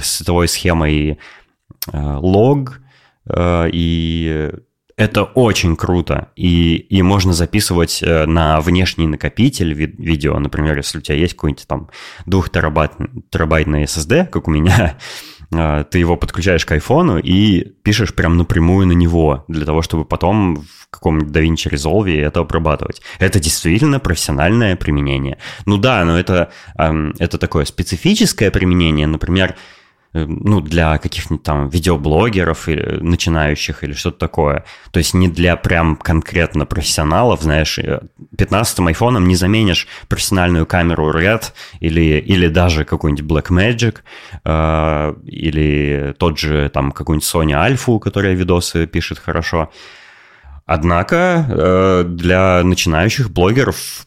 световой 0.00 0.48
схемой 0.48 1.20
лог, 1.94 2.80
и 3.72 4.50
это 4.96 5.24
очень 5.24 5.76
круто, 5.76 6.28
и, 6.36 6.76
и 6.76 7.02
можно 7.02 7.32
записывать 7.32 8.02
э, 8.02 8.26
на 8.26 8.60
внешний 8.60 9.06
накопитель 9.06 9.72
ви- 9.72 9.94
видео, 9.98 10.38
например, 10.38 10.76
если 10.76 10.98
у 10.98 11.00
тебя 11.00 11.16
есть 11.16 11.34
какой-нибудь 11.34 11.66
там 11.66 11.88
2 12.26 12.42
терабайтный 13.30 13.84
SSD, 13.84 14.26
как 14.26 14.48
у 14.48 14.50
меня, 14.50 14.98
э, 15.52 15.84
ты 15.90 15.98
его 15.98 16.16
подключаешь 16.16 16.64
к 16.66 16.72
айфону 16.72 17.18
и 17.18 17.72
пишешь 17.82 18.14
прям 18.14 18.36
напрямую 18.36 18.86
на 18.86 18.92
него, 18.92 19.44
для 19.48 19.64
того, 19.64 19.82
чтобы 19.82 20.04
потом 20.04 20.56
в 20.56 20.88
каком-нибудь 20.90 21.34
DaVinci 21.34 21.70
Resolve 21.70 22.20
это 22.20 22.40
обрабатывать. 22.40 23.00
Это 23.18 23.40
действительно 23.40 23.98
профессиональное 23.98 24.76
применение. 24.76 25.38
Ну 25.64 25.78
да, 25.78 26.04
но 26.04 26.18
это, 26.18 26.50
эм, 26.78 27.14
это 27.18 27.38
такое 27.38 27.64
специфическое 27.64 28.50
применение, 28.50 29.06
например, 29.06 29.56
ну, 30.14 30.60
для 30.60 30.98
каких-нибудь 30.98 31.42
там 31.42 31.68
видеоблогеров 31.68 32.68
или 32.68 32.98
начинающих 33.00 33.82
или 33.82 33.92
что-то 33.92 34.18
такое. 34.18 34.64
То 34.90 34.98
есть 34.98 35.14
не 35.14 35.28
для 35.28 35.56
прям 35.56 35.96
конкретно 35.96 36.66
профессионалов, 36.66 37.42
знаешь, 37.42 37.78
15-м 38.36 38.88
айфоном 38.88 39.26
не 39.26 39.36
заменишь 39.36 39.88
профессиональную 40.08 40.66
камеру 40.66 41.10
Red 41.10 41.52
или, 41.80 42.18
или 42.18 42.48
даже 42.48 42.84
какой-нибудь 42.84 43.24
Blackmagic 43.24 43.98
э, 44.44 45.14
или 45.24 46.14
тот 46.18 46.38
же 46.38 46.68
там 46.68 46.92
какой-нибудь 46.92 47.26
Sony 47.26 47.52
Alpha, 47.52 47.98
которая 47.98 48.34
видосы 48.34 48.86
пишет 48.86 49.18
хорошо. 49.18 49.70
Однако 50.66 51.46
э, 51.48 52.04
для 52.06 52.62
начинающих 52.62 53.30
блогеров 53.30 54.06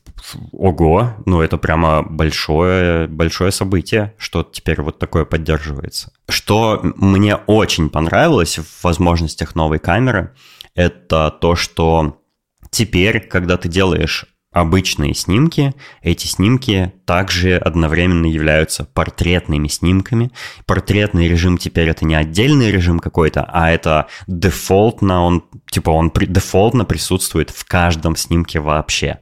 ого, 0.51 1.13
ну 1.25 1.41
это 1.41 1.57
прямо 1.57 2.03
большое, 2.03 3.07
большое 3.07 3.51
событие, 3.51 4.13
что 4.17 4.43
теперь 4.43 4.81
вот 4.81 4.99
такое 4.99 5.25
поддерживается. 5.25 6.11
Что 6.29 6.79
мне 6.83 7.35
очень 7.35 7.89
понравилось 7.89 8.57
в 8.57 8.83
возможностях 8.83 9.55
новой 9.55 9.79
камеры, 9.79 10.33
это 10.73 11.31
то, 11.31 11.55
что 11.55 12.21
теперь, 12.69 13.21
когда 13.21 13.57
ты 13.57 13.69
делаешь 13.69 14.25
обычные 14.55 15.13
снимки, 15.13 15.73
эти 16.01 16.27
снимки 16.27 16.93
также 17.03 17.57
одновременно 17.57 18.25
являются 18.25 18.85
портретными 18.85 19.67
снимками. 19.67 20.31
Портретный 20.65 21.27
режим 21.27 21.57
теперь 21.57 21.89
это 21.89 22.05
не 22.05 22.15
отдельный 22.15 22.71
режим 22.71 22.99
какой-то, 22.99 23.43
а 23.51 23.69
это 23.69 24.07
дефолтно, 24.27 25.23
он 25.23 25.43
типа 25.69 25.89
он 25.89 26.09
дефолтно 26.09 26.85
присутствует 26.85 27.49
в 27.49 27.65
каждом 27.65 28.15
снимке 28.15 28.61
вообще. 28.61 29.19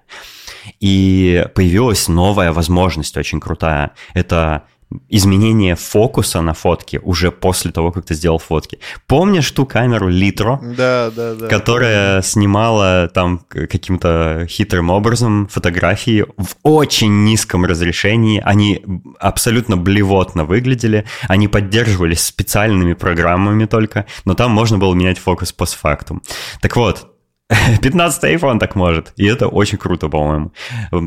И 0.79 1.45
появилась 1.55 2.07
новая 2.07 2.51
возможность 2.51 3.17
очень 3.17 3.39
крутая. 3.39 3.91
Это 4.13 4.63
изменение 5.09 5.75
фокуса 5.75 6.41
на 6.41 6.53
фотке 6.53 6.99
уже 6.99 7.31
после 7.31 7.71
того, 7.71 7.91
как 7.91 8.05
ты 8.05 8.13
сделал 8.13 8.39
фотки. 8.39 8.79
Помнишь 9.07 9.49
ту 9.51 9.65
камеру 9.65 10.07
Литро? 10.07 10.59
Да, 10.61 11.11
да, 11.15 11.35
да. 11.35 11.47
Которая 11.47 12.21
снимала 12.21 13.09
там 13.13 13.39
каким-то 13.49 14.45
хитрым 14.49 14.89
образом 14.89 15.47
фотографии 15.47 16.25
в 16.37 16.55
очень 16.63 17.23
низком 17.23 17.65
разрешении. 17.65 18.41
Они 18.43 18.83
абсолютно 19.19 19.77
блевотно 19.77 20.45
выглядели. 20.45 21.05
Они 21.27 21.47
поддерживались 21.47 22.21
специальными 22.21 22.93
программами 22.93 23.65
только, 23.65 24.05
но 24.25 24.33
там 24.33 24.51
можно 24.51 24.77
было 24.77 24.93
менять 24.93 25.19
фокус 25.19 25.51
постфактум. 25.51 26.21
Так 26.61 26.75
вот, 26.75 27.12
15 27.81 28.23
iPhone 28.23 28.59
так 28.59 28.75
может. 28.75 29.13
И 29.15 29.25
это 29.25 29.47
очень 29.47 29.77
круто, 29.77 30.09
по-моему. 30.09 30.53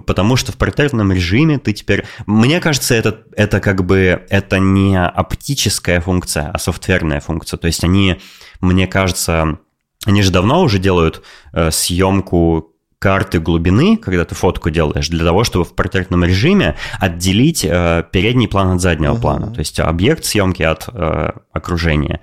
Потому 0.07 0.37
что 0.37 0.53
в 0.53 0.57
портретном 0.57 1.13
режиме 1.13 1.59
ты 1.59 1.73
теперь... 1.73 2.05
Мне 2.27 2.61
кажется, 2.61 2.95
это, 2.95 3.23
это 3.37 3.61
как 3.61 3.85
бы... 3.85 4.25
Это 4.29 4.59
не 4.59 5.01
оптическая 5.01 6.01
функция, 6.01 6.51
а 6.51 6.59
софтверная 6.59 7.21
функция. 7.21 7.59
То 7.59 7.67
есть 7.67 7.85
они, 7.85 8.21
мне 8.61 8.87
кажется... 8.87 9.59
Они 10.05 10.23
же 10.23 10.31
давно 10.31 10.63
уже 10.63 10.79
делают 10.79 11.23
э, 11.53 11.71
съемку 11.73 12.77
карты 12.99 13.41
глубины, 13.41 13.97
когда 13.97 14.25
ты 14.25 14.35
фотку 14.35 14.71
делаешь, 14.71 15.09
для 15.09 15.25
того, 15.25 15.45
чтобы 15.45 15.65
в 15.65 15.75
портретном 15.75 16.25
режиме 16.25 16.77
отделить 16.99 17.65
э, 17.65 18.05
передний 18.11 18.49
план 18.49 18.73
от 18.73 18.81
заднего 18.81 19.15
uh-huh. 19.15 19.21
плана, 19.21 19.53
то 19.53 19.59
есть 19.59 19.79
объект 19.81 20.25
съемки 20.25 20.63
от 20.63 20.89
э, 20.93 21.33
окружения. 21.53 22.21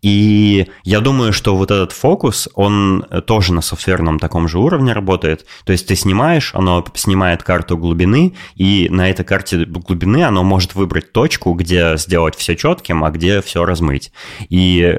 И 0.00 0.68
я 0.84 1.00
думаю, 1.00 1.32
что 1.32 1.56
вот 1.56 1.70
этот 1.70 1.92
фокус, 1.92 2.48
он 2.54 3.04
тоже 3.26 3.52
на 3.52 3.60
софтверном 3.60 4.18
таком 4.18 4.48
же 4.48 4.58
уровне 4.58 4.92
работает. 4.92 5.46
То 5.64 5.72
есть 5.72 5.86
ты 5.86 5.96
снимаешь, 5.96 6.52
оно 6.54 6.84
снимает 6.94 7.42
карту 7.42 7.76
глубины, 7.76 8.34
и 8.54 8.88
на 8.90 9.10
этой 9.10 9.24
карте 9.24 9.64
глубины 9.64 10.24
оно 10.24 10.42
может 10.42 10.74
выбрать 10.74 11.12
точку, 11.12 11.52
где 11.54 11.96
сделать 11.96 12.36
все 12.36 12.56
четким, 12.56 13.04
а 13.04 13.10
где 13.10 13.42
все 13.42 13.64
размыть. 13.64 14.12
И 14.48 14.98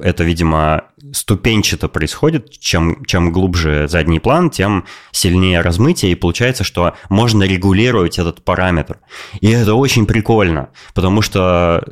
это, 0.00 0.24
видимо, 0.24 0.84
ступенчато 1.12 1.88
происходит, 1.88 2.50
чем, 2.58 3.04
чем 3.04 3.32
глубже 3.32 3.86
задний 3.88 4.20
план, 4.20 4.50
тем 4.50 4.84
сильнее 5.10 5.60
размытие, 5.60 6.12
и 6.12 6.16
получается, 6.16 6.64
что 6.64 6.94
можно 7.08 7.42
регулировать 7.42 8.18
этот 8.18 8.44
параметр. 8.44 8.98
И 9.40 9.50
это 9.50 9.74
очень 9.74 10.06
прикольно, 10.06 10.70
потому 10.94 11.22
что 11.22 11.84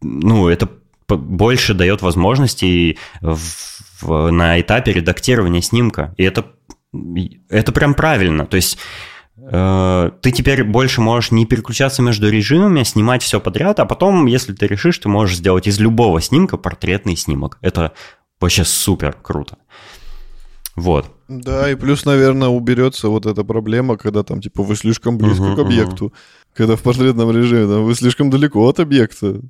ну, 0.00 0.48
это 0.48 0.68
больше 1.16 1.74
дает 1.74 2.02
возможностей 2.02 2.98
в, 3.20 3.38
в, 4.00 4.30
на 4.30 4.60
этапе 4.60 4.92
редактирования 4.92 5.62
снимка. 5.62 6.14
И 6.16 6.24
это, 6.24 6.46
это 7.48 7.72
прям 7.72 7.94
правильно. 7.94 8.46
То 8.46 8.56
есть 8.56 8.78
э, 9.36 10.10
ты 10.20 10.30
теперь 10.30 10.64
больше 10.64 11.00
можешь 11.00 11.30
не 11.30 11.46
переключаться 11.46 12.02
между 12.02 12.30
режимами, 12.30 12.82
а 12.82 12.84
снимать 12.84 13.22
все 13.22 13.40
подряд, 13.40 13.80
а 13.80 13.84
потом, 13.84 14.26
если 14.26 14.52
ты 14.52 14.66
решишь, 14.66 14.98
ты 14.98 15.08
можешь 15.08 15.36
сделать 15.36 15.66
из 15.66 15.78
любого 15.80 16.20
снимка 16.20 16.56
портретный 16.56 17.16
снимок. 17.16 17.58
Это 17.60 17.92
вообще 18.40 18.64
супер 18.64 19.16
круто. 19.22 19.58
Вот. 20.74 21.06
Да, 21.28 21.70
и 21.70 21.74
плюс, 21.74 22.04
наверное, 22.04 22.48
уберется 22.48 23.08
вот 23.08 23.26
эта 23.26 23.44
проблема, 23.44 23.96
когда 23.96 24.22
там, 24.22 24.40
типа, 24.40 24.62
вы 24.62 24.74
слишком 24.76 25.18
близко 25.18 25.44
uh-huh, 25.44 25.56
к 25.56 25.58
объекту. 25.58 26.06
Uh-huh. 26.06 26.54
Когда 26.54 26.76
в 26.76 26.82
портретном 26.82 27.30
режиме, 27.30 27.66
там, 27.66 27.84
вы 27.84 27.94
слишком 27.94 28.30
далеко 28.30 28.66
от 28.66 28.80
объекта. 28.80 29.40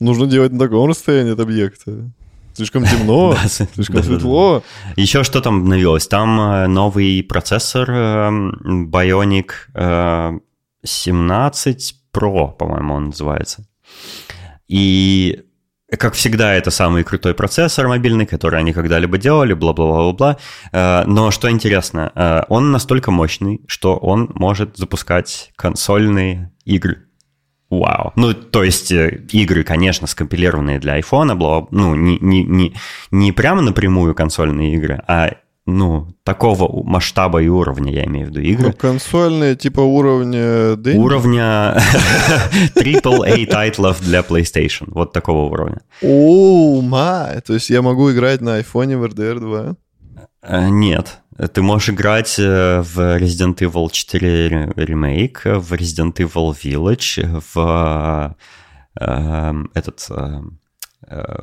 Нужно 0.00 0.26
делать 0.26 0.52
на 0.52 0.58
таком 0.60 0.88
расстоянии 0.88 1.32
от 1.32 1.40
объекта. 1.40 2.10
Слишком 2.58 2.84
темно, 2.84 3.36
слишком 3.74 4.02
светло. 4.02 4.64
Еще 4.96 5.22
что 5.22 5.40
там 5.40 5.60
обновилось? 5.60 6.08
Там 6.08 6.40
э, 6.40 6.66
новый 6.66 7.22
процессор 7.22 7.88
эм, 7.88 8.90
Bionic 8.90 10.40
17 10.84 11.94
э, 11.94 12.16
Pro, 12.16 12.52
по-моему, 12.52 12.94
он 12.94 13.04
называется. 13.06 13.64
И 14.66 15.44
как 15.98 16.14
всегда, 16.14 16.52
это 16.54 16.72
самый 16.72 17.04
крутой 17.04 17.34
процессор 17.34 17.86
мобильный, 17.86 18.26
который 18.26 18.58
они 18.58 18.72
когда-либо 18.72 19.18
делали, 19.18 19.52
бла-бла-бла-бла. 19.52 20.36
Э, 20.72 21.04
но 21.06 21.30
что 21.30 21.48
интересно, 21.48 22.44
он 22.48 22.72
настолько 22.72 23.12
мощный, 23.12 23.62
что 23.68 23.96
он 23.96 24.32
может 24.34 24.76
запускать 24.76 25.52
консольные 25.54 26.52
игры. 26.64 27.07
Вау. 27.70 28.12
Ну, 28.16 28.32
то 28.32 28.64
есть 28.64 28.90
э, 28.92 29.24
игры, 29.30 29.62
конечно, 29.62 30.06
скомпилированные 30.06 30.78
для 30.78 30.98
iPhone, 30.98 31.34
бла, 31.34 31.66
ну, 31.70 31.94
не, 31.94 32.18
не, 32.18 32.42
не, 32.42 32.74
не 33.10 33.32
прямо 33.32 33.60
напрямую 33.60 34.14
консольные 34.14 34.74
игры, 34.74 35.02
а 35.06 35.32
ну, 35.66 36.08
такого 36.22 36.82
масштаба 36.82 37.42
и 37.42 37.48
уровня, 37.48 37.92
я 37.92 38.04
имею 38.06 38.26
в 38.26 38.30
виду, 38.30 38.40
игры. 38.40 38.66
Ну, 38.68 38.72
консольные, 38.72 39.54
типа 39.54 39.80
уровня 39.80 40.72
Dendy? 40.76 40.96
Уровня 40.96 41.76
AAA 42.74 43.44
тайтлов 43.44 44.00
для 44.00 44.20
PlayStation. 44.20 44.86
Вот 44.86 45.12
такого 45.12 45.52
уровня. 45.52 45.82
О, 46.00 46.80
май! 46.80 47.42
То 47.42 47.52
есть 47.52 47.68
я 47.68 47.82
могу 47.82 48.10
играть 48.10 48.40
на 48.40 48.60
iPhone 48.60 48.96
в 48.96 49.04
RDR 49.04 49.40
2? 49.40 49.76
Э, 50.40 50.68
нет. 50.70 51.20
Ты 51.52 51.62
можешь 51.62 51.90
играть 51.90 52.36
э, 52.38 52.80
в 52.80 52.98
Resident 52.98 53.56
Evil 53.58 53.88
4 53.90 54.48
Remake, 54.74 55.58
в 55.58 55.72
Resident 55.72 56.14
Evil 56.14 56.52
Village, 56.52 57.42
в 57.54 58.36
э, 59.00 59.54
этот 59.74 60.06
э, 60.10 60.40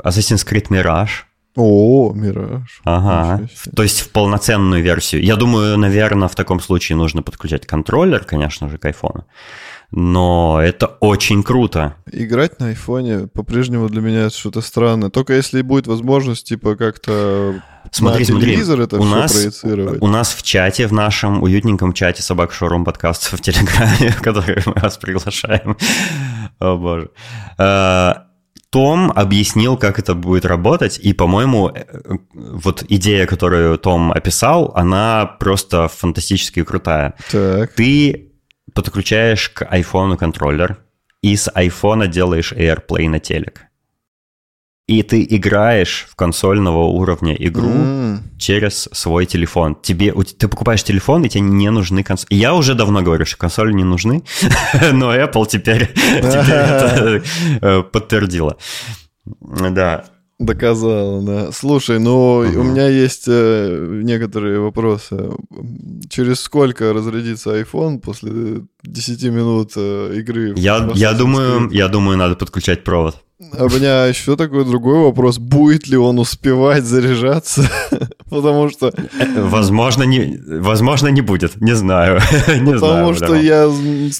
Assassin's 0.04 0.46
Creed 0.46 0.68
Mirage. 0.68 1.24
О, 1.56 2.12
Мираж. 2.14 2.82
Ага. 2.84 3.48
То 3.74 3.84
есть 3.84 4.02
в 4.02 4.12
полноценную 4.12 4.84
версию. 4.84 5.24
Я 5.24 5.38
думаю, 5.38 5.78
наверное, 5.78 6.28
в 6.28 6.36
таком 6.36 6.60
случае 6.60 6.98
нужно 6.98 7.24
подключать 7.24 7.66
контроллер, 7.66 8.26
конечно 8.26 8.70
же, 8.70 8.78
к 8.78 8.86
айфону. 8.86 9.26
Но 9.96 10.60
это 10.62 10.88
очень 10.88 11.42
круто. 11.42 11.96
Играть 12.12 12.60
на 12.60 12.68
айфоне 12.68 13.28
по-прежнему 13.28 13.88
для 13.88 14.02
меня 14.02 14.26
это 14.26 14.36
что-то 14.36 14.60
странное. 14.60 15.10
Только 15.10 15.32
если 15.32 15.62
будет 15.62 15.88
возможность, 15.88 16.46
типа, 16.46 16.76
как-то 16.76 17.64
Смотри, 17.92 18.26
на 18.26 18.42
телевизор 18.42 18.82
это 18.82 18.98
у 18.98 19.04
все 19.04 19.16
нас, 19.16 19.32
проецировать. 19.32 20.02
У 20.02 20.08
нас 20.08 20.34
в 20.34 20.44
чате, 20.44 20.88
в 20.88 20.92
нашем 20.92 21.42
уютненьком 21.42 21.94
чате 21.94 22.24
собак 22.24 22.52
шоурум 22.52 22.84
подкастов 22.84 23.40
в 23.40 23.42
Телеграме, 23.42 24.12
в 24.12 24.22
который 24.22 24.62
мы 24.66 24.74
вас 24.74 24.98
приглашаем. 24.98 25.78
О 26.60 26.76
боже. 26.76 27.12
Э, 27.58 28.16
том 28.72 29.14
объяснил, 29.16 29.78
как 29.78 29.98
это 29.98 30.14
будет 30.14 30.44
работать, 30.44 31.00
и, 31.02 31.14
по-моему, 31.14 31.70
э, 31.74 31.84
вот 32.34 32.84
идея, 32.90 33.28
которую 33.28 33.78
Том 33.78 34.12
описал, 34.12 34.74
она 34.76 35.26
просто 35.26 35.88
фантастически 35.88 36.66
крутая. 36.66 37.14
Так. 37.32 37.72
Ты 37.76 38.35
подключаешь 38.76 39.50
к 39.50 39.64
iPhone 39.64 40.18
контроллер, 40.18 40.78
и 41.24 41.36
с 41.36 41.50
айфона 41.52 42.08
делаешь 42.08 42.54
AirPlay 42.54 43.10
на 43.10 43.20
телек. 43.20 43.64
И 44.88 45.02
ты 45.02 45.26
играешь 45.28 46.06
в 46.08 46.16
консольного 46.16 46.84
уровня 46.84 47.34
игру 47.34 47.72
mm. 47.72 48.20
через 48.38 48.88
свой 48.92 49.26
телефон. 49.26 49.76
Тебе, 49.82 50.14
ты 50.14 50.48
покупаешь 50.48 50.84
телефон, 50.84 51.26
и 51.26 51.30
тебе 51.30 51.42
не 51.42 51.72
нужны 51.72 52.04
консоли. 52.04 52.36
Я 52.36 52.54
уже 52.54 52.76
давно 52.76 53.02
говорю, 53.02 53.26
что 53.26 53.38
консоли 53.38 53.74
не 53.74 53.84
нужны, 53.84 54.24
но 54.94 55.16
Apple 55.16 55.48
теперь, 55.48 55.88
теперь 55.88 56.56
это 56.56 57.24
э, 57.62 57.82
подтвердила. 57.82 58.58
Да. 59.26 60.06
Доказала, 60.38 61.22
да. 61.22 61.52
Слушай, 61.54 62.00
ну 62.00 62.40
угу. 62.40 62.60
у 62.60 62.64
меня 62.64 62.90
есть 62.90 63.24
э, 63.28 64.02
некоторые 64.04 64.60
вопросы. 64.60 65.30
Через 66.10 66.42
сколько 66.42 66.92
разрядится 66.92 67.58
iPhone 67.58 68.00
после 68.00 68.64
10 68.84 69.24
минут 69.32 69.72
э, 69.78 70.16
игры? 70.18 70.54
Я, 70.58 70.90
я, 70.94 71.14
думаю, 71.14 71.70
я 71.72 71.88
думаю, 71.88 72.18
надо 72.18 72.36
подключать 72.36 72.84
провод. 72.84 73.25
А 73.58 73.66
у 73.66 73.70
меня 73.70 74.06
еще 74.06 74.38
такой 74.38 74.64
другой 74.64 75.00
вопрос. 75.04 75.40
Будет 75.40 75.88
ли 75.88 75.98
он 75.98 76.20
успевать 76.20 76.86
заряжаться? 76.86 77.70
Потому 78.30 78.70
что... 78.70 78.94
Возможно, 79.36 80.04
не, 80.04 80.40
возможно, 80.46 81.10
не 81.10 81.20
будет. 81.20 81.60
Не 81.60 81.76
знаю. 81.76 82.22
не 82.48 82.74
Потому 82.74 83.14
знаю, 83.14 83.16
что 83.16 83.36
я 83.36 83.70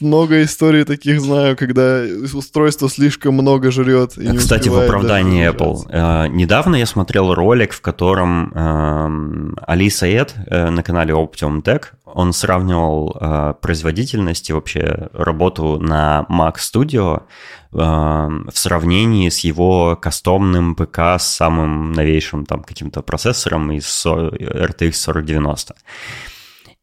много 0.02 0.44
историй 0.44 0.84
таких 0.84 1.22
знаю, 1.22 1.56
когда 1.56 2.04
устройство 2.34 2.90
слишком 2.90 3.36
много 3.36 3.72
жрет. 3.72 4.18
И 4.18 4.36
Кстати, 4.36 4.68
в 4.68 4.78
оправдании 4.78 5.50
Apple. 5.50 5.86
Э, 5.90 6.28
недавно 6.28 6.76
я 6.76 6.86
смотрел 6.86 7.34
ролик, 7.34 7.72
в 7.72 7.80
котором 7.80 8.52
э, 8.54 9.54
Али 9.66 9.90
Саед 9.90 10.36
э, 10.48 10.70
на 10.70 10.84
канале 10.84 11.14
Optimum 11.14 11.64
Tech, 11.64 11.86
он 12.06 12.34
сравнивал 12.34 13.18
э, 13.20 13.54
производительность 13.62 14.50
и 14.50 14.54
вообще 14.54 15.10
работу 15.14 15.80
на 15.80 16.26
Mac 16.30 16.56
Studio 16.58 17.24
в 17.72 18.54
сравнении 18.54 19.28
с 19.28 19.40
его 19.40 19.98
кастомным 19.98 20.76
ПК 20.76 21.20
с 21.20 21.24
самым 21.24 21.92
новейшим 21.92 22.46
там 22.46 22.64
каким-то 22.64 23.02
процессором 23.02 23.70
из 23.74 24.06
RTX 24.06 24.92
4090. 24.92 25.76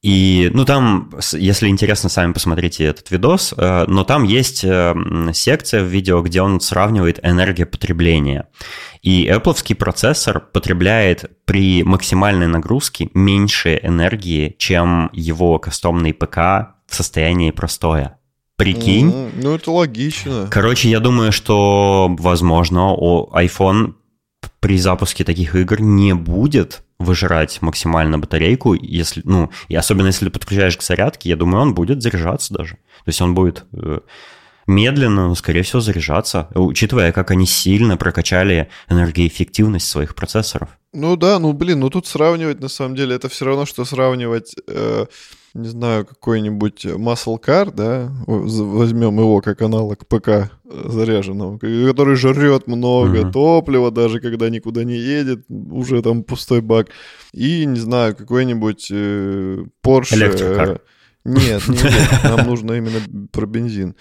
И, 0.02 0.50
ну, 0.52 0.64
там, 0.64 1.10
если 1.32 1.68
интересно, 1.68 2.08
сами 2.08 2.32
посмотрите 2.32 2.84
этот 2.84 3.12
видос, 3.12 3.54
э, 3.56 3.84
но 3.86 4.02
там 4.02 4.24
есть 4.24 4.64
э, 4.64 4.94
секция 5.32 5.84
в 5.84 5.86
видео, 5.86 6.22
где 6.22 6.42
он 6.42 6.60
сравнивает 6.60 7.20
энергопотребление. 7.22 8.48
И 9.02 9.26
Apple 9.26 9.74
процессор 9.74 10.40
потребляет 10.40 11.30
при 11.44 11.82
максимальной 11.82 12.46
нагрузке 12.46 13.10
меньше 13.14 13.78
энергии, 13.82 14.54
чем 14.58 15.10
его 15.12 15.58
кастомный 15.58 16.14
ПК 16.14 16.36
в 16.86 16.94
состоянии 16.94 17.50
простоя. 17.50 18.18
Прикинь. 18.56 19.10
Mm, 19.10 19.32
ну, 19.42 19.54
это 19.56 19.72
логично. 19.72 20.46
Короче, 20.50 20.88
я 20.88 21.00
думаю, 21.00 21.32
что, 21.32 22.14
возможно, 22.16 22.94
iPhone 23.34 23.94
при 24.60 24.78
запуске 24.78 25.24
таких 25.24 25.56
игр 25.56 25.80
не 25.80 26.14
будет 26.14 26.84
выжирать 27.00 27.60
максимально 27.60 28.18
батарейку, 28.20 28.74
если, 28.74 29.22
ну, 29.24 29.50
и 29.66 29.74
особенно 29.74 30.06
если 30.06 30.26
ты 30.26 30.30
подключаешь 30.30 30.76
к 30.76 30.82
зарядке, 30.82 31.30
я 31.30 31.36
думаю, 31.36 31.62
он 31.62 31.74
будет 31.74 32.02
заряжаться 32.02 32.54
даже. 32.54 32.74
То 32.74 33.08
есть 33.08 33.20
он 33.20 33.34
будет 33.34 33.64
э, 33.72 33.98
медленно, 34.66 35.28
но, 35.28 35.34
скорее 35.34 35.62
всего, 35.62 35.80
заряжаться, 35.80 36.48
учитывая, 36.54 37.12
как 37.12 37.30
они 37.30 37.46
сильно 37.46 37.96
прокачали 37.96 38.68
энергоэффективность 38.88 39.88
своих 39.88 40.14
процессоров. 40.14 40.68
Ну 40.92 41.16
да, 41.16 41.38
ну 41.38 41.52
блин, 41.52 41.80
ну 41.80 41.90
тут 41.90 42.06
сравнивать, 42.06 42.60
на 42.60 42.68
самом 42.68 42.96
деле, 42.96 43.16
это 43.16 43.28
все 43.28 43.44
равно, 43.44 43.66
что 43.66 43.84
сравнивать... 43.84 44.54
Э 44.68 45.06
не 45.54 45.68
знаю, 45.68 46.06
какой-нибудь 46.06 46.86
Muscle 46.86 47.38
Car, 47.38 47.72
да, 47.74 48.10
возьмем 48.26 49.18
его 49.18 49.40
как 49.42 49.60
аналог 49.60 50.06
ПК 50.06 50.50
заряженного, 50.64 51.58
который 51.58 52.16
жрет 52.16 52.66
много 52.66 53.18
uh-huh. 53.18 53.32
топлива, 53.32 53.90
даже 53.90 54.20
когда 54.20 54.48
никуда 54.48 54.84
не 54.84 54.96
едет, 54.96 55.44
уже 55.50 56.00
там 56.00 56.22
пустой 56.22 56.62
бак. 56.62 56.88
И, 57.32 57.66
не 57.66 57.78
знаю, 57.78 58.16
какой-нибудь 58.16 58.88
э, 58.90 59.64
Porsche... 59.84 60.14
Электрокар. 60.14 60.80
Нет, 61.24 61.68
нет, 61.68 62.10
нам 62.24 62.46
нужно 62.46 62.72
именно 62.72 63.00
про 63.30 63.46
бензин. 63.46 63.94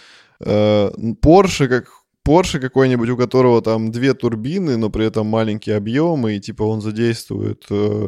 Э, 0.43 0.91
Porsche 1.21 1.67
как 1.67 1.87
Porsche 2.25 2.59
какой-нибудь, 2.59 3.09
у 3.09 3.17
которого 3.17 3.61
там 3.61 3.91
две 3.91 4.13
турбины, 4.13 4.77
но 4.77 4.89
при 4.89 5.05
этом 5.05 5.27
маленькие 5.27 5.75
объемы, 5.75 6.35
и 6.35 6.39
типа 6.39 6.63
он 6.63 6.81
задействует 6.81 7.65
э, 7.69 8.07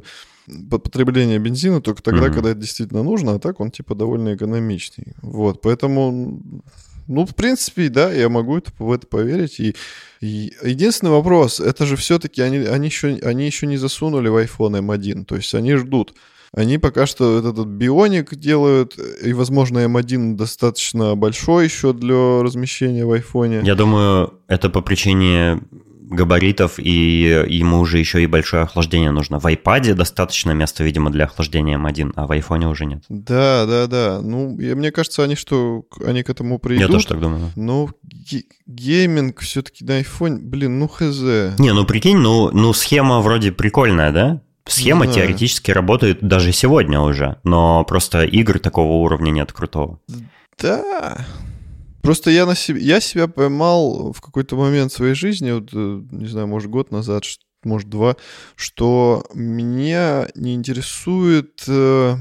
потребление 0.70 1.40
бензина 1.40 1.82
только 1.82 2.04
тогда, 2.04 2.28
mm-hmm. 2.28 2.34
когда 2.34 2.50
это 2.52 2.60
действительно 2.60 3.04
нужно, 3.04 3.34
а 3.34 3.40
так 3.40 3.60
он 3.60 3.72
типа 3.72 3.96
довольно 3.96 4.36
экономичный. 4.36 5.14
Вот, 5.22 5.62
поэтому, 5.62 6.42
ну, 7.08 7.26
в 7.26 7.36
принципе, 7.36 7.90
да, 7.90 8.12
я 8.12 8.30
могу 8.30 8.58
это, 8.58 8.72
в 8.78 8.92
это 8.92 9.08
поверить. 9.08 9.60
И, 9.60 9.76
и 10.22 10.54
единственный 10.64 11.12
вопрос, 11.12 11.60
это 11.60 11.86
же 11.86 11.96
все-таки 11.96 12.42
они, 12.42 12.58
они, 12.60 12.88
еще, 12.88 13.20
они 13.24 13.46
еще 13.46 13.68
не 13.68 13.78
засунули 13.78 14.30
в 14.30 14.38
iPhone 14.38 14.80
M1, 14.80 15.26
то 15.26 15.36
есть 15.36 15.54
они 15.56 15.76
ждут. 15.76 16.14
Они 16.56 16.78
пока 16.78 17.08
что 17.08 17.40
этот 17.40 17.68
бионик 17.68 18.36
делают, 18.36 18.96
и, 19.24 19.34
возможно, 19.34 19.80
M1 19.80 20.36
достаточно 20.36 21.16
большой 21.16 21.66
еще 21.66 21.94
для 21.94 22.44
размещения 22.44 23.06
в 23.06 23.12
айфоне. 23.12 23.62
Я 23.64 23.74
думаю, 23.74 24.36
это 24.48 24.70
по 24.70 24.82
причине 24.82 25.62
габаритов, 26.14 26.76
и 26.78 27.46
ему 27.48 27.80
уже 27.80 27.98
еще 27.98 28.22
и 28.22 28.28
большое 28.28 28.64
охлаждение 28.64 29.10
нужно. 29.10 29.40
В 29.40 29.46
iPad 29.46 29.96
достаточно 29.96 30.52
места, 30.52 30.84
видимо, 30.84 31.10
для 31.12 31.26
охлаждения 31.26 31.78
M1, 31.78 32.14
а 32.16 32.28
в 32.28 32.32
iPhone 32.32 32.66
уже 32.70 32.86
нет. 32.86 33.04
Да, 33.10 33.66
да, 33.66 33.88
да. 33.88 34.22
Ну, 34.22 34.60
я, 34.60 34.76
мне 34.76 34.92
кажется, 34.92 35.24
они 35.24 35.36
что, 35.36 35.86
они 36.06 36.22
к 36.22 36.30
этому 36.30 36.60
придут. 36.60 36.82
Я 36.82 36.88
тоже 36.88 37.08
так 37.08 37.20
думаю. 37.20 37.52
Но 37.56 37.90
гейминг 38.68 39.40
все-таки 39.40 39.84
на 39.84 40.02
iPhone, 40.02 40.38
блин, 40.38 40.78
ну 40.78 40.88
хз. 40.88 41.58
Не, 41.58 41.74
ну 41.74 41.86
прикинь, 41.86 42.18
ну, 42.18 42.52
ну 42.52 42.74
схема 42.74 43.22
вроде 43.22 43.52
прикольная, 43.52 44.12
да? 44.12 44.42
Схема 44.66 45.06
да. 45.08 45.14
теоретически 45.14 45.72
работает 45.72 46.20
даже 46.22 46.52
сегодня 46.54 47.00
уже, 47.02 47.38
но 47.44 47.84
просто 47.84 48.24
игр 48.24 48.60
такого 48.60 48.94
уровня 49.04 49.32
нет 49.32 49.52
крутого. 49.52 50.00
Да, 50.58 51.26
Просто 52.04 52.32
я, 52.32 52.46
на 52.46 52.54
себе, 52.54 52.82
я 52.82 53.00
себя 53.00 53.30
поймал 53.30 54.12
в 54.12 54.20
какой-то 54.20 54.58
момент 54.58 54.92
своей 54.92 55.16
жизни, 55.16 55.52
вот, 55.52 55.70
э, 55.72 56.02
не 56.12 56.28
знаю, 56.28 56.48
может, 56.48 56.70
год 56.70 56.92
назад, 56.92 57.24
может, 57.64 57.88
два, 57.88 58.18
что 58.58 59.24
меня 59.34 60.28
не 60.36 60.54
интересует 60.54 61.64
э, 61.66 62.18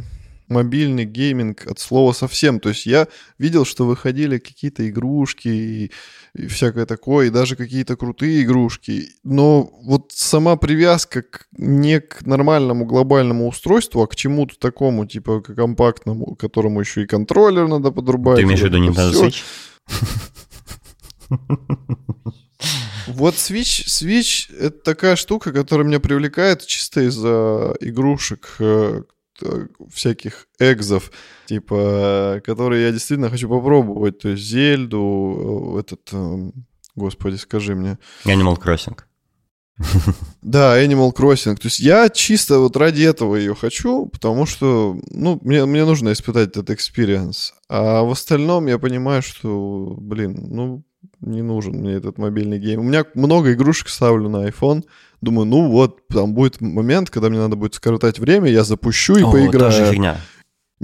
мобильный 0.47 1.05
гейминг 1.05 1.66
от 1.66 1.80
слова 1.80 2.12
совсем. 2.12 2.61
То 2.61 2.68
есть 2.68 2.86
я 2.86 3.09
видел, 3.38 3.64
что 3.64 3.84
выходили 3.84 4.38
какие-то 4.38 4.88
игрушки 4.88 5.49
и, 5.49 5.90
и 6.35 6.47
всякое 6.47 6.87
такое, 6.87 7.26
и 7.26 7.30
даже 7.30 7.57
какие-то 7.57 7.97
крутые 7.97 8.43
игрушки. 8.43 9.09
Но 9.22 9.70
вот 9.83 10.12
сама 10.12 10.57
привязка 10.57 11.22
к, 11.22 11.47
не 11.53 12.01
к 12.01 12.24
нормальному 12.24 12.87
глобальному 12.87 13.49
устройству, 13.49 14.03
а 14.03 14.07
к 14.07 14.16
чему-то 14.16 14.59
такому, 14.59 15.07
типа 15.07 15.43
к 15.43 15.55
компактному, 15.55 16.35
которому 16.37 16.80
еще 16.80 17.03
и 17.03 17.07
контроллер 17.07 17.68
надо 17.68 17.91
подрубать. 17.91 18.37
Ты 18.37 18.43
имеешь 18.43 18.61
в 18.61 18.64
виду 18.64 18.78
Nintendo 18.78 19.12
Switch? 19.12 19.43
Вот 23.09 23.35
Switch, 23.35 23.85
Switch— 23.87 24.55
это 24.59 24.78
такая 24.78 25.16
штука, 25.16 25.53
которая 25.53 25.87
меня 25.87 25.99
привлекает 26.01 26.64
чисто 26.64 27.01
из-за 27.03 27.74
игрушек, 27.80 28.55
э, 28.61 29.03
всяких 29.93 30.47
экзов, 30.59 31.11
типа, 31.47 32.40
которые 32.45 32.84
я 32.84 32.93
действительно 32.93 33.30
хочу 33.30 33.49
попробовать. 33.49 34.18
То 34.18 34.30
есть 34.30 34.43
Зельду, 34.43 35.76
э, 35.76 35.80
этот, 35.80 36.09
э, 36.12 36.51
господи, 36.95 37.36
скажи 37.36 37.74
мне. 37.74 37.99
Animal 38.24 38.59
Crossing. 38.61 38.99
Да, 40.43 40.82
Animal 40.82 41.12
Crossing. 41.14 41.57
То 41.57 41.66
есть 41.66 41.80
я 41.80 42.09
чисто 42.09 42.59
вот 42.59 42.76
ради 42.76 43.03
этого 43.03 43.36
ее 43.36 43.55
хочу, 43.55 44.07
потому 44.07 44.47
что, 44.47 44.99
ну, 45.11 45.38
мне, 45.43 45.64
мне 45.64 45.84
нужно 45.84 46.12
испытать 46.12 46.51
этот 46.51 46.70
experience. 46.70 47.53
А 47.68 48.03
в 48.03 48.11
остальном 48.11 48.66
я 48.66 48.78
понимаю, 48.78 49.22
что, 49.22 49.97
блин, 49.99 50.47
ну, 50.51 50.84
не 51.20 51.43
нужен 51.43 51.74
мне 51.74 51.93
этот 51.93 52.18
мобильный 52.18 52.59
game. 52.59 52.80
У 52.80 52.84
меня 52.84 53.05
много 53.14 53.53
игрушек 53.53 53.88
ставлю 53.88 54.28
на 54.28 54.49
iPhone. 54.49 54.84
Думаю, 55.22 55.46
ну 55.46 55.68
вот, 55.68 56.08
там 56.08 56.34
будет 56.34 56.60
момент, 56.60 57.08
когда 57.08 57.30
мне 57.30 57.38
надо 57.38 57.54
будет 57.54 57.74
скоротать 57.74 58.18
время, 58.18 58.50
я 58.50 58.64
запущу 58.64 59.16
и 59.16 59.22
О, 59.22 59.30
поиграю. 59.30 59.70
Тоже 59.70 59.90
фигня. 59.90 60.16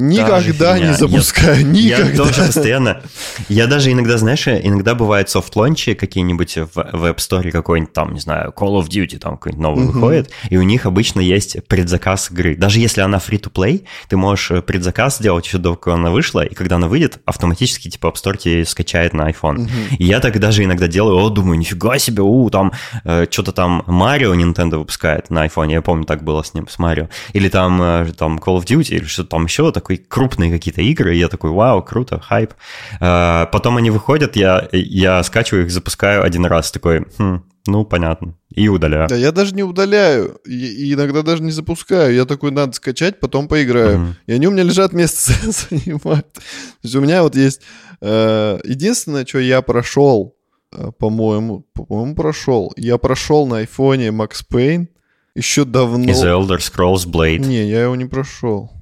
Никогда 0.00 0.78
не 0.78 0.94
запускаю, 0.94 1.58
я, 1.72 1.98
никогда. 1.98 2.10
Я 2.10 2.16
тоже 2.16 2.42
постоянно. 2.46 3.02
Я 3.48 3.66
даже 3.66 3.90
иногда, 3.90 4.16
знаешь, 4.16 4.46
иногда 4.46 4.94
бывает 4.94 5.28
soft 5.28 5.50
launch'и 5.50 5.94
какие-нибудь 5.94 6.56
в, 6.56 6.74
в 6.74 7.04
App 7.04 7.16
Store 7.16 7.50
какой-нибудь 7.50 7.92
там, 7.92 8.14
не 8.14 8.20
знаю, 8.20 8.54
Call 8.56 8.80
of 8.80 8.86
Duty 8.86 9.18
там 9.18 9.36
какой-нибудь 9.36 9.60
новый 9.60 9.84
uh-huh. 9.84 9.90
выходит, 9.90 10.30
и 10.50 10.56
у 10.56 10.62
них 10.62 10.86
обычно 10.86 11.18
есть 11.20 11.56
предзаказ 11.66 12.30
игры. 12.30 12.54
Даже 12.54 12.78
если 12.78 13.00
она 13.00 13.18
free-to-play, 13.18 13.86
ты 14.08 14.16
можешь 14.16 14.52
э, 14.52 14.62
предзаказ 14.62 15.18
сделать 15.18 15.44
еще 15.46 15.58
до 15.58 15.64
того, 15.64 15.76
как 15.76 15.94
она 15.94 16.12
вышла, 16.12 16.44
и 16.44 16.54
когда 16.54 16.76
она 16.76 16.86
выйдет, 16.86 17.18
автоматически 17.24 17.90
типа 17.90 18.06
App 18.06 18.14
Store 18.14 18.36
тебе 18.36 18.64
скачает 18.64 19.14
на 19.14 19.28
iPhone. 19.28 19.66
Uh-huh. 19.66 19.96
И 19.98 20.04
я 20.04 20.20
так 20.20 20.38
даже 20.38 20.62
иногда 20.62 20.86
делаю, 20.86 21.16
о, 21.16 21.28
думаю, 21.28 21.58
нифига 21.58 21.98
себе, 21.98 22.22
у, 22.22 22.48
там 22.50 22.72
э, 23.02 23.26
что-то 23.28 23.50
там 23.50 23.82
Марио 23.88 24.32
Nintendo 24.32 24.78
выпускает 24.78 25.28
на 25.30 25.44
iPhone, 25.44 25.72
я 25.72 25.82
помню, 25.82 26.04
так 26.04 26.22
было 26.22 26.44
с 26.44 26.54
ним, 26.54 26.68
с 26.68 26.78
Марио. 26.78 27.08
Или 27.32 27.48
там, 27.48 27.82
э, 27.82 28.12
там 28.16 28.38
Call 28.38 28.62
of 28.62 28.64
Duty, 28.64 28.94
или 28.94 29.04
что-то 29.04 29.30
там 29.30 29.46
еще 29.46 29.72
такое 29.72 29.87
такой 29.88 30.04
крупные 30.06 30.50
какие-то 30.50 30.82
игры, 30.82 31.16
и 31.16 31.18
я 31.18 31.28
такой, 31.28 31.50
вау, 31.50 31.82
круто, 31.82 32.20
хайп. 32.20 32.52
А, 33.00 33.46
потом 33.46 33.78
они 33.78 33.90
выходят, 33.90 34.36
я, 34.36 34.68
я 34.72 35.22
скачиваю 35.22 35.64
их, 35.64 35.70
запускаю 35.70 36.22
один 36.22 36.44
раз, 36.44 36.70
такой, 36.70 37.06
хм, 37.18 37.42
ну, 37.66 37.84
понятно. 37.84 38.34
И 38.50 38.68
удаляю. 38.68 39.08
Да, 39.08 39.16
я 39.16 39.32
даже 39.32 39.54
не 39.54 39.62
удаляю. 39.62 40.40
И, 40.46 40.52
и 40.52 40.94
иногда 40.94 41.22
даже 41.22 41.42
не 41.42 41.50
запускаю. 41.50 42.14
Я 42.14 42.24
такой, 42.24 42.50
надо 42.50 42.72
скачать, 42.72 43.20
потом 43.20 43.46
поиграю. 43.46 43.98
Uh-huh. 43.98 44.14
И 44.26 44.32
они 44.32 44.46
у 44.46 44.50
меня 44.50 44.62
лежат, 44.62 44.94
место 44.94 45.32
занимают. 45.44 46.32
То 46.32 46.40
есть 46.82 46.94
у 46.94 47.00
меня 47.00 47.22
вот 47.22 47.36
есть... 47.36 47.60
Э, 48.00 48.58
единственное, 48.64 49.26
что 49.26 49.38
я 49.38 49.60
прошел, 49.60 50.34
э, 50.72 50.92
по-моему, 50.98 51.66
по-моему, 51.74 52.14
прошел. 52.14 52.72
Я 52.76 52.96
прошел 52.96 53.46
на 53.46 53.58
айфоне 53.58 54.08
Max 54.08 54.42
Payne 54.50 54.88
еще 55.34 55.64
давно. 55.64 56.10
Из 56.10 56.24
Elder 56.24 56.58
Scrolls 56.58 57.06
Blade. 57.06 57.38
Не, 57.38 57.68
я 57.68 57.82
его 57.82 57.96
не 57.96 58.06
прошел. 58.06 58.77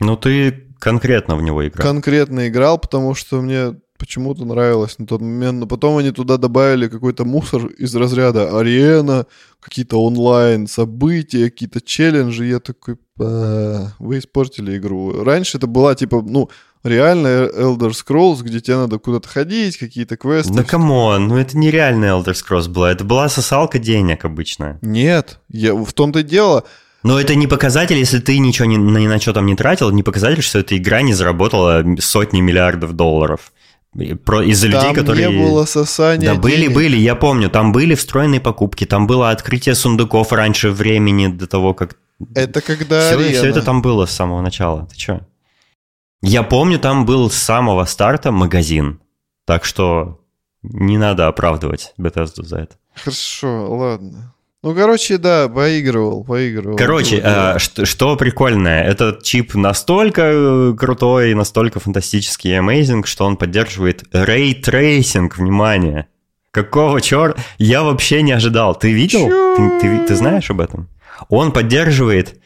Ну, 0.00 0.16
ты 0.16 0.68
конкретно 0.78 1.36
в 1.36 1.42
него 1.42 1.66
играл. 1.66 1.86
Конкретно 1.86 2.48
играл, 2.48 2.78
потому 2.78 3.14
что 3.14 3.40
мне 3.40 3.74
почему-то 3.98 4.44
нравилось 4.44 4.98
на 4.98 5.06
тот 5.06 5.20
момент. 5.20 5.58
Но 5.58 5.66
потом 5.66 5.98
они 5.98 6.12
туда 6.12 6.36
добавили 6.36 6.88
какой-то 6.88 7.24
мусор 7.24 7.66
из 7.66 7.94
разряда 7.96 8.58
арена, 8.58 9.26
какие-то 9.60 10.00
онлайн 10.02 10.68
события, 10.68 11.50
какие-то 11.50 11.80
челленджи. 11.80 12.44
Я 12.44 12.60
такой, 12.60 12.96
вы 13.16 14.18
испортили 14.18 14.78
игру. 14.78 15.24
Раньше 15.24 15.58
это 15.58 15.66
была 15.66 15.96
типа, 15.96 16.22
ну, 16.24 16.48
реально 16.84 17.48
Elder 17.48 17.90
Scrolls, 17.90 18.42
где 18.42 18.60
тебе 18.60 18.76
надо 18.76 18.98
куда-то 18.98 19.28
ходить, 19.28 19.76
какие-то 19.76 20.16
квесты. 20.16 20.54
Да 20.54 20.62
come 20.62 20.99
on, 20.99 21.26
ну 21.26 21.36
это 21.36 21.58
нереально 21.58 22.04
Elder 22.04 22.34
Scrolls 22.34 22.68
была. 22.68 22.92
Это 22.92 23.02
была 23.02 23.28
сосалка 23.28 23.80
денег 23.80 24.24
обычно. 24.24 24.78
Нет, 24.80 25.40
я, 25.48 25.74
в 25.74 25.92
том-то 25.92 26.20
и 26.20 26.22
дело. 26.22 26.64
Но 27.02 27.20
это 27.20 27.34
не 27.34 27.46
показатель, 27.46 27.96
если 27.96 28.18
ты 28.18 28.38
ничего 28.38 28.66
ни, 28.66 28.76
ни 28.76 29.06
на 29.06 29.20
что 29.20 29.32
там 29.32 29.46
не 29.46 29.54
тратил, 29.54 29.90
не 29.90 30.02
показатель, 30.02 30.42
что 30.42 30.58
эта 30.58 30.76
игра 30.76 31.02
не 31.02 31.14
заработала 31.14 31.84
сотни 32.00 32.40
миллиардов 32.40 32.92
долларов. 32.94 33.52
Про, 34.24 34.42
из-за 34.42 34.68
людей, 34.68 34.92
которые... 34.94 35.30
не 35.30 35.48
было 35.48 35.64
сосания 35.64 36.34
Да 36.34 36.40
были, 36.40 36.68
были, 36.68 36.96
я 36.96 37.14
помню, 37.14 37.48
там 37.48 37.72
были 37.72 37.94
встроенные 37.94 38.40
покупки, 38.40 38.84
там 38.84 39.06
было 39.06 39.30
открытие 39.30 39.74
сундуков 39.74 40.32
раньше 40.32 40.70
времени, 40.70 41.28
до 41.28 41.46
того, 41.46 41.72
как... 41.72 41.96
Это 42.34 42.60
когда 42.60 43.00
все, 43.00 43.32
все 43.32 43.46
это 43.46 43.62
там 43.62 43.80
было 43.80 44.04
с 44.04 44.10
самого 44.10 44.42
начала, 44.42 44.86
ты 44.86 44.96
чё? 44.96 45.20
Я 46.20 46.42
помню, 46.42 46.78
там 46.78 47.06
был 47.06 47.30
с 47.30 47.36
самого 47.36 47.84
старта 47.86 48.30
магазин, 48.30 49.00
так 49.46 49.64
что 49.64 50.20
не 50.62 50.98
надо 50.98 51.28
оправдывать 51.28 51.94
Bethesda 51.98 52.44
за 52.44 52.58
это. 52.58 52.76
Хорошо, 52.94 53.74
ладно. 53.74 54.34
Ну, 54.68 54.74
короче, 54.74 55.16
да, 55.16 55.48
поигрывал, 55.48 56.24
поигрывал. 56.24 56.76
Короче, 56.76 57.22
а, 57.24 57.58
что, 57.58 57.86
что 57.86 58.16
прикольное, 58.16 58.84
этот 58.84 59.22
чип 59.22 59.54
настолько 59.54 60.22
э, 60.26 60.74
крутой, 60.78 61.32
настолько 61.32 61.80
фантастический 61.80 62.50
и 62.50 62.58
amazing, 62.58 63.06
что 63.06 63.24
он 63.24 63.38
поддерживает 63.38 64.04
ray 64.12 64.46
tracing, 64.46 65.38
внимание. 65.38 66.08
Какого 66.50 67.00
черта? 67.00 67.40
Я 67.56 67.82
вообще 67.82 68.20
не 68.20 68.32
ожидал. 68.32 68.78
Ты 68.78 68.92
видел? 68.92 69.26
Ты, 69.56 69.80
ты, 69.80 70.06
ты 70.06 70.14
знаешь 70.14 70.50
об 70.50 70.60
этом? 70.60 70.90
Он 71.30 71.50
поддерживает... 71.50 72.38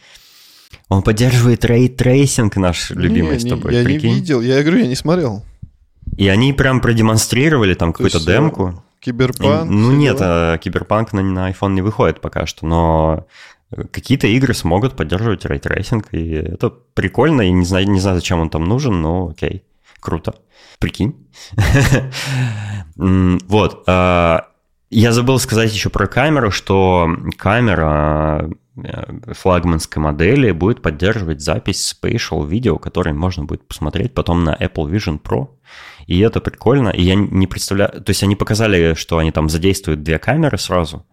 Он 0.88 1.02
поддерживает 1.02 1.64
ray 1.64 1.91
tracing 1.91 2.54
наш 2.54 2.90
любимый 2.90 3.32
не, 3.32 3.40
с 3.40 3.48
тобой. 3.48 3.74
Я 3.74 3.82
прикинь? 3.82 4.10
не 4.10 4.14
видел, 4.20 4.40
я 4.42 4.62
говорю, 4.62 4.78
я 4.78 4.86
не 4.86 4.94
смотрел. 4.94 5.44
И 6.16 6.28
они 6.28 6.52
прям 6.52 6.80
продемонстрировали 6.80 7.74
там 7.74 7.92
какую-то 7.92 8.18
э, 8.18 8.24
демку. 8.24 8.84
Киберпанк? 9.02 9.68
Ну 9.68 9.90
нет, 9.90 10.18
дела? 10.18 10.58
киберпанк 10.58 11.12
на, 11.12 11.22
на 11.22 11.50
iPhone 11.50 11.72
не 11.72 11.82
выходит 11.82 12.20
пока 12.20 12.46
что, 12.46 12.66
но 12.66 13.26
какие-то 13.90 14.28
игры 14.28 14.54
смогут 14.54 14.96
поддерживать 14.96 15.44
ray 15.44 15.62
tracing, 15.62 16.08
и 16.12 16.32
это 16.34 16.70
прикольно, 16.70 17.42
и 17.42 17.50
не 17.50 17.64
знаю, 17.64 17.88
не 17.88 18.00
знаю, 18.00 18.16
зачем 18.16 18.40
он 18.40 18.50
там 18.50 18.64
нужен, 18.64 19.00
но 19.02 19.28
окей, 19.28 19.64
круто. 20.00 20.34
Прикинь. 20.78 21.28
Вот. 22.94 23.84
А, 23.86 24.48
я 24.90 25.12
забыл 25.12 25.38
сказать 25.38 25.72
еще 25.72 25.88
про 25.88 26.06
камеру, 26.06 26.50
что 26.50 27.08
камера 27.38 28.50
э, 28.76 29.32
флагманской 29.32 30.02
модели 30.02 30.50
будет 30.52 30.82
поддерживать 30.82 31.40
запись 31.40 31.96
spatial 31.96 32.46
видео, 32.46 32.76
который 32.76 33.14
можно 33.14 33.44
будет 33.44 33.66
посмотреть 33.66 34.12
потом 34.12 34.44
на 34.44 34.54
Apple 34.54 34.90
Vision 34.90 35.18
Pro. 35.18 35.48
И 36.06 36.18
это 36.20 36.40
прикольно. 36.40 36.88
И 36.88 37.02
я 37.02 37.14
не 37.14 37.46
представляю... 37.46 38.02
То 38.02 38.10
есть 38.10 38.22
они 38.22 38.36
показали, 38.36 38.94
что 38.94 39.18
они 39.18 39.30
там 39.32 39.48
задействуют 39.48 40.02
две 40.02 40.18
камеры 40.18 40.58
сразу, 40.58 41.06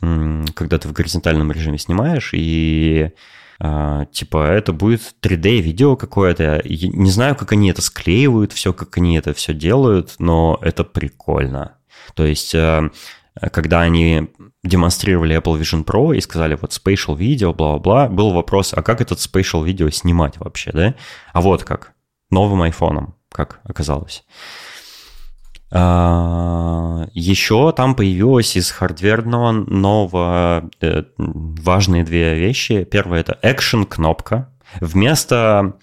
когда 0.00 0.78
ты 0.78 0.88
в 0.88 0.92
горизонтальном 0.92 1.52
режиме 1.52 1.78
снимаешь, 1.78 2.30
и 2.32 3.10
Uh, 3.58 4.06
типа 4.12 4.48
это 4.48 4.74
будет 4.74 5.14
3D-видео 5.22 5.96
какое-то. 5.96 6.62
Не 6.66 7.10
знаю, 7.10 7.34
как 7.36 7.52
они 7.52 7.70
это 7.70 7.80
склеивают, 7.80 8.52
все, 8.52 8.74
как 8.74 8.98
они 8.98 9.16
это 9.16 9.32
все 9.32 9.54
делают, 9.54 10.16
но 10.18 10.58
это 10.60 10.84
прикольно. 10.84 11.78
То 12.14 12.26
есть, 12.26 12.54
uh, 12.54 12.92
когда 13.50 13.80
они 13.80 14.28
демонстрировали 14.62 15.38
Apple 15.38 15.58
Vision 15.58 15.84
Pro 15.84 16.14
и 16.14 16.20
сказали 16.20 16.58
вот 16.60 16.72
spatial 16.72 17.16
видео, 17.16 17.54
бла-бла-бла, 17.54 18.08
был 18.08 18.32
вопрос, 18.32 18.74
а 18.74 18.82
как 18.82 19.00
этот 19.00 19.18
spatial 19.20 19.64
видео 19.64 19.88
снимать 19.88 20.38
вообще, 20.38 20.72
да? 20.72 20.94
А 21.32 21.40
вот 21.40 21.64
как, 21.64 21.94
новым 22.30 22.60
айфоном 22.62 23.14
как 23.36 23.60
оказалось. 23.64 24.24
А, 25.70 27.06
Еще 27.12 27.72
там 27.72 27.94
появилось 27.94 28.56
из 28.56 28.70
хардверного 28.70 29.52
нового 29.52 30.70
э, 30.80 31.02
важные 31.18 32.04
две 32.04 32.34
вещи. 32.34 32.84
Первое 32.84 33.20
это 33.20 33.38
Action 33.42 33.84
кнопка. 33.84 34.48
Вместо 34.80 35.76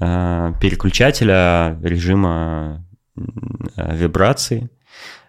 э, 0.00 0.52
переключателя 0.60 1.78
режима 1.82 2.84
э, 3.16 3.96
вибрации, 3.96 4.70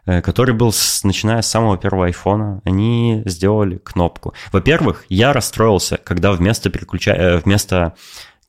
который 0.06 0.56
был 0.56 0.72
с, 0.72 1.04
начиная 1.04 1.44
с 1.44 1.48
самого 1.48 1.78
первого 1.78 2.06
айфона, 2.06 2.62
они 2.64 3.22
сделали 3.26 3.78
кнопку. 3.78 4.34
Во-первых, 4.52 5.06
я 5.10 5.34
расстроился, 5.34 5.98
когда 5.98 6.32
вместо, 6.32 6.72
переключа... 6.72 7.40
вместо 7.44 7.94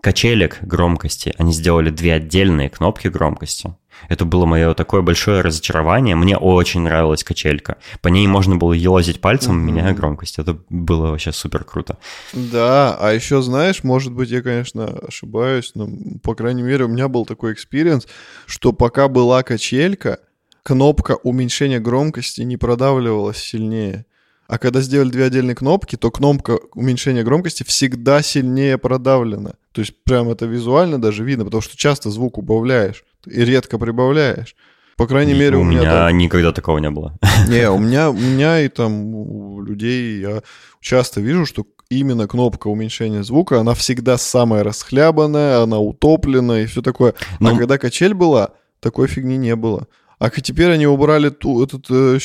качелек 0.01 0.59
громкости. 0.63 1.35
Они 1.39 1.53
сделали 1.53 1.91
две 1.91 2.15
отдельные 2.15 2.71
кнопки 2.71 3.09
громкости. 3.09 3.75
Это 4.09 4.25
было 4.25 4.47
мое 4.47 4.73
такое 4.75 5.03
большое 5.03 5.43
разочарование. 5.43 6.17
Мне 6.17 6.37
очень 6.37 6.81
нравилась 6.81 7.23
качелька. 7.23 7.77
По 8.01 8.09
ней 8.09 8.27
можно 8.27 8.57
было 8.57 8.73
елозить 8.73 9.21
пальцем, 9.21 9.59
mm-hmm. 9.59 9.65
меняя 9.65 9.95
громкость. 9.95 10.39
Это 10.39 10.59
было 10.71 11.11
вообще 11.11 11.33
супер 11.33 11.65
круто. 11.65 11.99
Да, 12.33 12.97
а 12.99 13.13
еще 13.13 13.43
знаешь, 13.43 13.85
может 13.85 14.13
быть, 14.13 14.31
я, 14.31 14.43
конечно, 14.43 14.87
ошибаюсь, 14.87 15.73
но, 15.75 15.89
по 16.23 16.35
крайней 16.35 16.63
мере, 16.63 16.87
у 16.87 16.89
меня 16.89 17.09
был 17.09 17.27
такой 17.27 17.53
experience, 17.53 18.07
что 18.47 18.73
пока 18.73 19.09
была 19.09 19.43
качелька, 19.43 20.21
кнопка 20.63 21.17
уменьшения 21.17 21.81
громкости 21.81 22.43
не 22.43 22.57
продавливалась 22.57 23.39
сильнее. 23.39 24.07
А 24.51 24.59
когда 24.59 24.81
сделали 24.81 25.11
две 25.11 25.27
отдельные 25.27 25.55
кнопки, 25.55 25.95
то 25.95 26.11
кнопка 26.11 26.59
уменьшения 26.75 27.23
громкости 27.23 27.63
всегда 27.63 28.21
сильнее 28.21 28.79
продавлена. 28.79 29.53
То 29.71 29.81
есть 29.81 29.95
прям 30.03 30.29
это 30.29 30.45
визуально 30.47 31.01
даже 31.01 31.23
видно, 31.23 31.45
потому 31.45 31.61
что 31.61 31.77
часто 31.77 32.11
звук 32.11 32.37
убавляешь 32.37 33.05
и 33.27 33.45
редко 33.45 33.79
прибавляешь. 33.79 34.57
По 34.97 35.07
крайней 35.07 35.35
мере, 35.35 35.57
у, 35.57 35.61
у 35.61 35.65
меня, 35.65 35.81
меня 35.83 35.91
там... 35.93 36.19
никогда 36.19 36.51
такого 36.51 36.79
не 36.79 36.91
было. 36.91 37.17
Не, 37.49 37.71
у 37.71 37.79
меня, 37.79 38.11
у 38.11 38.15
меня 38.15 38.61
и 38.61 38.69
там 38.69 39.15
у 39.15 39.63
людей 39.63 40.21
я 40.21 40.43
часто 40.81 41.21
вижу, 41.21 41.47
что 41.47 41.65
именно 41.89 42.27
кнопка 42.27 42.67
уменьшения 42.67 43.23
звука, 43.23 43.61
она 43.61 43.75
всегда 43.75 44.19
самая 44.19 44.65
расхлябанная, 44.65 45.63
она 45.63 45.79
утоплена 45.79 46.63
и 46.63 46.67
все 46.67 46.83
такое. 46.83 47.15
Но... 47.39 47.51
А 47.51 47.53
ну, 47.53 47.59
когда 47.59 47.79
качель 47.79 48.15
была, 48.15 48.51
такой 48.81 49.07
фигни 49.07 49.37
не 49.37 49.55
было. 49.55 49.87
А 50.21 50.29
теперь 50.29 50.71
они 50.71 50.87
убрали 50.87 51.31
ту, 51.31 51.65
этот 51.65 51.87
э, 51.89 52.19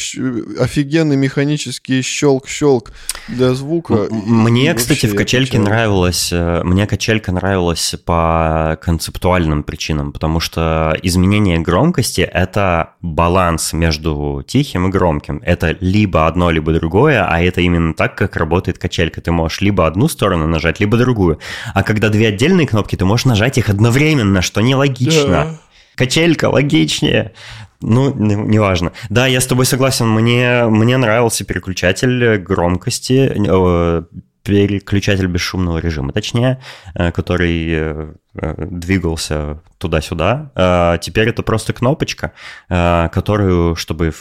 офигенный 0.60 1.16
механический 1.16 2.02
щелк-щелк 2.02 2.92
для 3.30 3.54
звука. 3.54 4.08
Мне, 4.12 4.74
кстати, 4.74 5.06
в 5.06 5.16
качельке 5.16 5.60
нравилось, 5.60 6.30
э, 6.34 6.62
мне 6.66 6.88
качелька 6.88 7.32
нравилась 7.32 7.96
по 8.04 8.78
концептуальным 8.82 9.64
причинам, 9.64 10.12
потому 10.12 10.42
что 10.42 10.94
изменение 11.04 11.60
громкости— 11.60 12.20
это 12.34 12.96
баланс 13.02 13.72
между 13.72 14.44
тихим 14.46 14.88
и 14.88 14.92
громким. 14.92 15.42
Это 15.46 15.78
либо 15.80 16.28
одно, 16.28 16.52
либо 16.52 16.74
другое, 16.74 17.26
а 17.26 17.42
это 17.42 17.62
именно 17.62 17.94
так, 17.94 18.18
как 18.18 18.36
работает 18.36 18.78
качелька. 18.78 19.22
Ты 19.22 19.32
можешь 19.32 19.62
либо 19.62 19.88
одну 19.88 20.10
сторону 20.10 20.48
нажать, 20.48 20.82
либо 20.82 20.98
другую. 20.98 21.40
А 21.74 21.82
когда 21.82 22.10
две 22.10 22.28
отдельные 22.28 22.68
кнопки, 22.68 22.98
ты 22.98 23.06
можешь 23.06 23.26
нажать 23.26 23.58
их 23.58 23.70
одновременно, 23.70 24.42
что 24.42 24.60
нелогично. 24.60 25.30
Да. 25.30 25.48
Качелька 25.96 26.50
логичнее. 26.50 27.34
Ну, 27.82 28.14
неважно. 28.14 28.94
Да, 29.10 29.28
я 29.28 29.42
с 29.42 29.48
тобой 29.48 29.66
согласен. 29.66 30.08
Мне, 30.10 30.66
мне 30.66 30.98
нравился 30.98 31.44
переключатель 31.46 32.38
громкости, 32.38 33.32
э, 33.36 34.04
переключатель 34.44 35.28
бесшумного 35.28 35.80
режима, 35.80 36.12
точнее, 36.14 36.62
э, 36.96 37.12
который 37.12 37.68
э, 37.70 38.14
двигался 38.58 39.62
туда-сюда. 39.78 40.98
Теперь 41.02 41.30
это 41.30 41.42
просто 41.44 41.74
кнопочка, 41.74 42.34
которую, 42.68 43.76
чтобы 43.76 44.14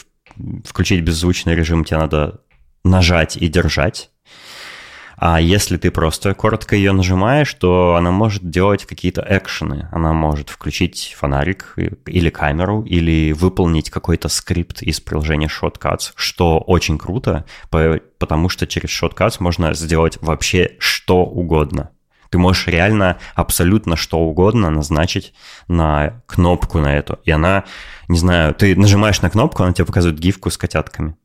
включить 0.63 1.01
беззвучный 1.01 1.55
режим, 1.55 1.83
тебе 1.83 1.97
надо 1.97 2.39
нажать 2.83 3.35
и 3.35 3.47
держать. 3.47 4.11
А 5.17 5.39
если 5.39 5.77
ты 5.77 5.91
просто 5.91 6.33
коротко 6.33 6.75
ее 6.75 6.91
нажимаешь, 6.91 7.53
то 7.53 7.95
она 7.95 8.11
может 8.11 8.49
делать 8.49 8.85
какие-то 8.85 9.25
экшены. 9.27 9.87
Она 9.91 10.13
может 10.13 10.49
включить 10.49 11.15
фонарик 11.17 11.75
или 12.05 12.29
камеру, 12.29 12.83
или 12.83 13.31
выполнить 13.31 13.89
какой-то 13.89 14.27
скрипт 14.27 14.81
из 14.81 14.99
приложения 14.99 15.47
Shotcuts, 15.47 16.11
что 16.15 16.59
очень 16.59 16.97
круто, 16.97 17.45
потому 17.69 18.49
что 18.49 18.67
через 18.67 18.89
Shotcuts 18.89 19.37
можно 19.39 19.73
сделать 19.73 20.17
вообще 20.21 20.75
что 20.79 21.23
угодно. 21.23 21.91
Ты 22.29 22.37
можешь 22.37 22.67
реально 22.67 23.17
абсолютно 23.35 23.95
что 23.95 24.19
угодно 24.19 24.69
назначить 24.69 25.33
на 25.67 26.21
кнопку 26.25 26.79
на 26.79 26.97
эту. 26.97 27.19
И 27.23 27.31
она, 27.31 27.63
не 28.07 28.17
знаю, 28.17 28.53
ты 28.53 28.75
нажимаешь 28.75 29.21
на 29.21 29.29
кнопку, 29.29 29.63
она 29.63 29.71
тебе 29.71 29.85
показывает 29.85 30.19
гифку 30.19 30.49
с 30.49 30.57
котятками. 30.57 31.15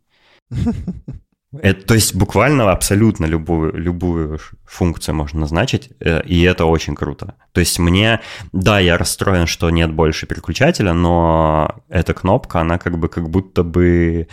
Это, 1.53 1.85
то 1.85 1.95
есть 1.95 2.15
буквально 2.15 2.71
абсолютно 2.71 3.27
любую, 3.27 3.73
любую 3.77 4.39
функцию 4.65 5.17
можно 5.17 5.41
назначить, 5.41 5.91
э, 5.99 6.23
и 6.25 6.43
это 6.43 6.65
очень 6.65 6.95
круто. 6.95 7.35
То 7.53 7.59
есть 7.59 7.79
мне, 7.81 8.21
да, 8.53 8.79
я 8.79 8.97
расстроен, 8.97 9.49
что 9.49 9.69
нет 9.71 9.93
больше 9.93 10.27
переключателя, 10.27 10.93
но 10.93 11.75
эта 11.89 12.15
кнопка, 12.15 12.61
она 12.61 12.79
как 12.79 12.99
бы 12.99 13.09
как 13.09 13.29
будто 13.29 13.65
бы 13.65 14.29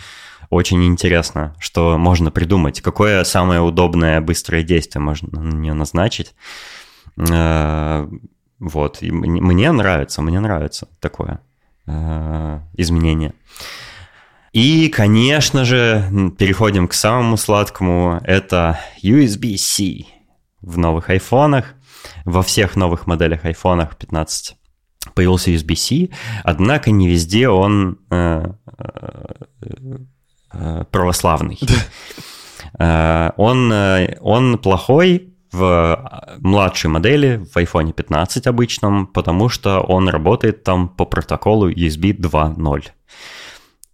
очень 0.50 0.84
интересно, 0.84 1.56
что 1.58 1.98
можно 1.98 2.30
придумать, 2.30 2.80
какое 2.80 3.24
самое 3.24 3.60
удобное 3.60 4.20
быстрое 4.20 4.62
действие 4.62 5.02
можно 5.02 5.40
на 5.40 5.56
нее 5.56 5.74
назначить. 5.74 6.34
Э, 7.16 8.08
вот, 8.60 9.02
и 9.02 9.10
мне 9.10 9.72
нравится, 9.72 10.22
мне 10.22 10.38
нравится 10.38 10.86
такое 11.00 11.40
э, 11.86 12.60
изменение. 12.74 13.34
И, 14.52 14.88
конечно 14.88 15.64
же, 15.64 16.32
переходим 16.38 16.88
к 16.88 16.94
самому 16.94 17.36
сладкому. 17.36 18.20
Это 18.24 18.80
USB-C 19.02 20.06
в 20.62 20.78
новых 20.78 21.10
айфонах. 21.10 21.74
Во 22.24 22.42
всех 22.42 22.76
новых 22.76 23.06
моделях 23.06 23.44
айфонах 23.44 23.96
15 23.96 24.56
появился 25.14 25.50
USB-C, 25.50 26.10
однако 26.44 26.90
не 26.90 27.08
везде 27.08 27.48
он 27.48 27.98
э, 28.10 28.44
э, 30.52 30.84
православный. 30.90 31.58
Э, 32.78 33.30
он, 33.36 33.72
э, 33.72 34.18
он 34.20 34.58
плохой 34.58 35.32
в 35.52 36.38
младшей 36.40 36.90
модели, 36.90 37.42
в 37.52 37.56
iPhone 37.56 37.92
15 37.92 38.46
обычном, 38.46 39.06
потому 39.06 39.48
что 39.48 39.80
он 39.80 40.08
работает 40.08 40.64
там 40.64 40.88
по 40.88 41.04
протоколу 41.04 41.70
USB 41.70 42.12
2.0. 42.12 42.84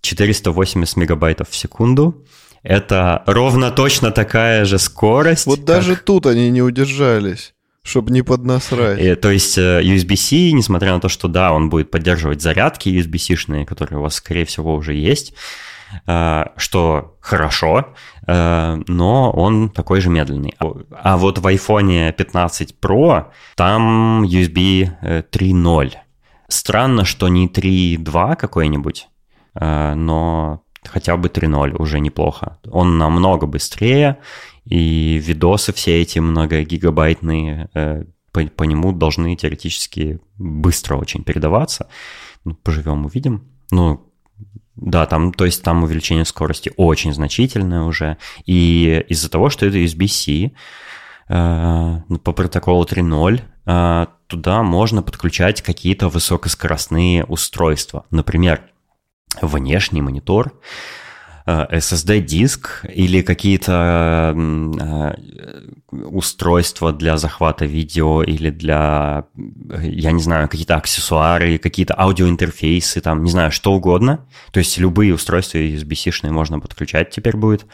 480 0.04 0.96
мегабайтов 0.96 1.50
в 1.50 1.56
секунду. 1.56 2.24
Это 2.62 3.22
ровно 3.26 3.70
точно 3.70 4.10
такая 4.10 4.64
же 4.64 4.78
скорость. 4.78 5.46
Вот 5.46 5.58
как... 5.58 5.66
даже 5.66 5.96
тут 5.96 6.26
они 6.26 6.50
не 6.50 6.62
удержались. 6.62 7.54
Чтобы 7.82 8.12
не 8.12 8.22
поднасрать. 8.22 8.98
И, 8.98 9.14
то 9.14 9.30
есть 9.30 9.58
э, 9.58 9.82
USB-C, 9.82 10.52
несмотря 10.52 10.94
на 10.94 11.00
то, 11.00 11.10
что 11.10 11.28
да, 11.28 11.52
он 11.52 11.68
будет 11.68 11.90
поддерживать 11.90 12.40
зарядки 12.40 12.88
USB-C-шные, 12.88 13.66
которые 13.66 13.98
у 13.98 14.02
вас, 14.02 14.14
скорее 14.14 14.46
всего, 14.46 14.74
уже 14.74 14.94
есть, 14.94 15.34
э, 16.06 16.44
что 16.56 17.18
хорошо, 17.20 17.94
э, 18.26 18.82
но 18.86 19.30
он 19.32 19.68
такой 19.68 20.00
же 20.00 20.08
медленный. 20.08 20.54
А 20.58 21.18
вот 21.18 21.38
в 21.38 21.46
iPhone 21.46 22.10
15 22.12 22.74
Pro 22.80 23.26
там 23.54 24.24
USB 24.24 24.90
3.0. 25.02 25.92
Странно, 26.48 27.04
что 27.04 27.28
не 27.28 27.48
3.2 27.48 28.36
какой-нибудь, 28.36 29.08
Э, 29.08 29.13
но 29.54 30.64
хотя 30.86 31.16
бы 31.16 31.28
3.0 31.28 31.76
уже 31.76 32.00
неплохо. 32.00 32.58
Он 32.70 32.98
намного 32.98 33.46
быстрее, 33.46 34.18
и 34.64 35.20
видосы 35.22 35.72
все 35.72 36.00
эти 36.00 36.18
многогигабайтные 36.18 37.68
э, 37.74 38.04
по, 38.32 38.42
по 38.46 38.64
нему 38.64 38.92
должны 38.92 39.36
теоретически 39.36 40.20
быстро 40.38 40.96
очень 40.96 41.22
передаваться. 41.22 41.88
Ну, 42.44 42.54
поживем, 42.54 43.06
увидим. 43.06 43.48
Ну, 43.70 44.10
да, 44.76 45.06
там, 45.06 45.32
то 45.32 45.44
есть 45.44 45.62
там 45.62 45.84
увеличение 45.84 46.24
скорости 46.24 46.72
очень 46.76 47.14
значительное 47.14 47.82
уже. 47.82 48.16
И 48.44 49.04
из-за 49.08 49.30
того, 49.30 49.50
что 49.50 49.66
это 49.66 49.78
USB-C, 49.78 50.52
э, 51.28 52.00
ну, 52.08 52.18
по 52.18 52.32
протоколу 52.32 52.84
3.0, 52.84 53.40
э, 53.66 54.06
туда 54.26 54.62
можно 54.62 55.02
подключать 55.02 55.62
какие-то 55.62 56.08
высокоскоростные 56.08 57.24
устройства. 57.24 58.04
Например, 58.10 58.62
внешний 59.40 60.02
монитор, 60.02 60.52
э, 61.46 61.66
SSD-диск 61.78 62.84
или 62.88 63.22
какие-то 63.22 64.34
э, 64.34 65.14
устройства 65.92 66.92
для 66.92 67.16
захвата 67.16 67.64
видео 67.64 68.22
или 68.22 68.50
для, 68.50 69.24
я 69.80 70.12
не 70.12 70.22
знаю, 70.22 70.48
какие-то 70.48 70.76
аксессуары, 70.76 71.58
какие-то 71.58 71.94
аудиоинтерфейсы, 71.98 73.00
там, 73.00 73.24
не 73.24 73.30
знаю, 73.30 73.50
что 73.52 73.72
угодно. 73.72 74.26
То 74.52 74.58
есть 74.58 74.78
любые 74.78 75.14
устройства 75.14 75.58
USB-шные 75.58 76.30
можно 76.30 76.60
подключать 76.60 77.10
теперь 77.10 77.36
будет. 77.36 77.66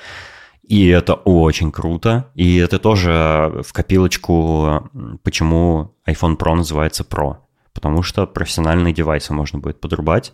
И 0.70 0.86
это 0.86 1.14
очень 1.14 1.72
круто. 1.72 2.30
И 2.36 2.56
это 2.58 2.78
тоже 2.78 3.62
в 3.66 3.72
копилочку, 3.72 4.88
почему 5.24 5.96
iPhone 6.06 6.36
Pro 6.36 6.54
называется 6.54 7.02
Pro. 7.02 7.38
Потому 7.72 8.02
что 8.02 8.24
профессиональные 8.26 8.94
девайсы 8.94 9.32
можно 9.32 9.58
будет 9.58 9.80
подрубать. 9.80 10.32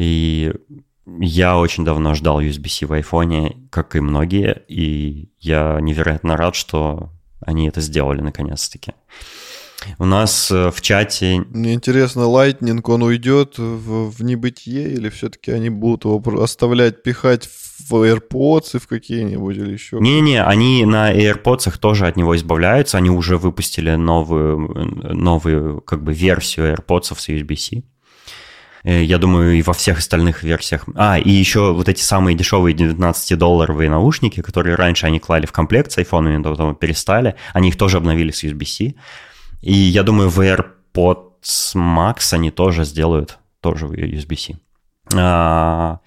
И 0.00 0.50
я 1.18 1.58
очень 1.58 1.84
давно 1.84 2.14
ждал 2.14 2.40
USB-C 2.40 2.86
в 2.86 2.92
айфоне, 2.94 3.68
как 3.68 3.96
и 3.96 4.00
многие, 4.00 4.62
и 4.66 5.28
я 5.38 5.78
невероятно 5.78 6.38
рад, 6.38 6.54
что 6.54 7.10
они 7.44 7.68
это 7.68 7.82
сделали 7.82 8.22
наконец-таки. 8.22 8.94
У 9.98 10.06
нас 10.06 10.50
э, 10.50 10.70
в 10.70 10.80
чате... 10.80 11.44
Мне 11.50 11.74
интересно, 11.74 12.20
Lightning, 12.22 12.80
он 12.84 13.02
уйдет 13.02 13.58
в, 13.58 14.10
в 14.10 14.22
небытие 14.22 14.90
или 14.90 15.10
все-таки 15.10 15.50
они 15.50 15.68
будут 15.68 16.04
его 16.04 16.42
оставлять, 16.42 17.02
пихать 17.02 17.46
в 17.46 17.92
AirPods 17.92 18.76
и 18.76 18.78
в 18.78 18.86
какие-нибудь 18.86 19.56
или 19.56 19.72
еще? 19.72 19.98
Не-не, 20.00 20.42
они 20.42 20.86
на 20.86 21.12
AirPods 21.12 21.78
тоже 21.78 22.06
от 22.06 22.16
него 22.16 22.34
избавляются, 22.36 22.96
они 22.96 23.10
уже 23.10 23.36
выпустили 23.36 23.96
новую, 23.96 24.58
новую 25.14 25.82
как 25.82 26.02
бы 26.02 26.14
версию 26.14 26.74
AirPods 26.74 27.18
с 27.18 27.28
USB-C. 27.28 27.82
Э, 28.84 29.02
я 29.02 29.18
думаю, 29.18 29.58
и 29.58 29.62
во 29.62 29.72
всех 29.72 29.98
остальных 29.98 30.42
версиях. 30.42 30.84
А, 30.94 31.18
и 31.18 31.30
еще 31.30 31.72
вот 31.72 31.88
эти 31.88 32.02
самые 32.02 32.36
дешевые 32.36 32.74
19-долларовые 32.74 33.90
наушники, 33.90 34.40
которые 34.40 34.76
раньше 34.76 35.06
они 35.06 35.18
клали 35.18 35.46
в 35.46 35.52
комплект 35.52 35.92
с 35.92 35.98
айфонами, 35.98 36.42
потом 36.42 36.74
перестали, 36.74 37.36
они 37.52 37.68
их 37.68 37.76
тоже 37.76 37.98
обновили 37.98 38.30
с 38.30 38.44
USB-C. 38.44 38.94
И 39.60 39.72
я 39.72 40.02
думаю, 40.02 40.30
в 40.30 40.40
AirPods 40.40 41.74
Max 41.74 42.32
они 42.32 42.50
тоже 42.50 42.84
сделают 42.84 43.38
тоже 43.60 43.86
в 43.86 43.92
USB-C. 43.92 44.54
А, 45.14 46.00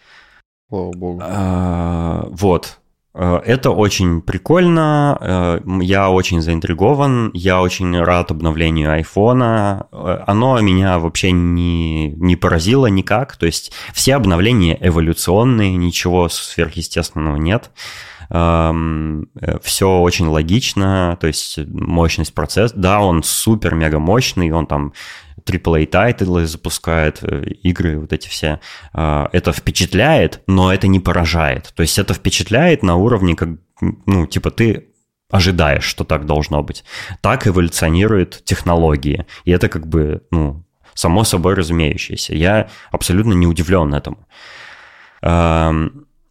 Слава 0.70 0.92
богу. 0.92 1.22
А, 1.24 2.28
вот. 2.30 2.80
Э, 3.16 3.40
это 3.46 3.72
очень 3.72 4.22
прикольно, 4.22 5.18
э, 5.20 5.60
я 5.82 6.10
очень 6.10 6.42
заинтригован, 6.42 7.32
я 7.34 7.62
очень 7.62 8.00
рад 8.00 8.32
обновлению 8.32 8.92
айфона. 8.92 9.88
Э, 9.92 10.24
оно 10.26 10.60
меня 10.62 11.00
вообще 11.00 11.32
не, 11.32 12.10
не 12.14 12.36
поразило 12.36 12.88
никак, 12.88 13.38
то 13.38 13.46
есть 13.46 13.72
все 13.94 14.16
обновления 14.16 14.78
эволюционные, 14.82 15.76
ничего 15.76 16.30
сверхъестественного 16.30 17.38
нет. 17.38 17.72
Эм, 18.30 19.28
все 19.62 20.00
очень 20.00 20.26
логично, 20.26 21.18
то 21.20 21.28
есть 21.28 21.60
мощность 21.68 22.34
процесса, 22.34 22.74
да, 22.76 23.02
он 23.02 23.22
супер-мега 23.22 24.00
мощный, 24.00 24.50
он 24.50 24.66
там 24.66 24.94
AAA 25.46 25.86
title'ы 25.88 26.46
запускает, 26.46 27.20
э, 27.22 27.44
игры 27.64 28.00
вот 28.00 28.14
эти 28.14 28.28
все. 28.28 28.60
А, 28.94 29.30
это 29.32 29.52
впечатляет, 29.52 30.42
но 30.48 30.74
это 30.74 30.88
не 30.88 31.00
поражает. 31.00 31.74
То 31.76 31.82
есть 31.82 31.98
это 32.00 32.14
впечатляет 32.14 32.84
на 32.84 32.96
уровне, 32.96 33.36
как, 33.36 33.50
ну, 34.06 34.26
типа 34.26 34.52
ты 34.52 34.88
ожидаешь, 35.30 35.84
что 35.84 36.04
так 36.04 36.26
должно 36.26 36.62
быть. 36.64 36.84
Так 37.22 37.48
эволюционируют 37.48 38.44
технологии. 38.46 39.26
И 39.46 39.52
это 39.52 39.68
как 39.68 39.88
бы, 39.88 40.22
ну, 40.32 40.64
само 40.94 41.24
собой 41.24 41.56
разумеющееся. 41.56 42.36
Я 42.36 42.70
абсолютно 42.92 43.34
не 43.34 43.48
удивлен 43.48 43.94
этому. 43.96 44.28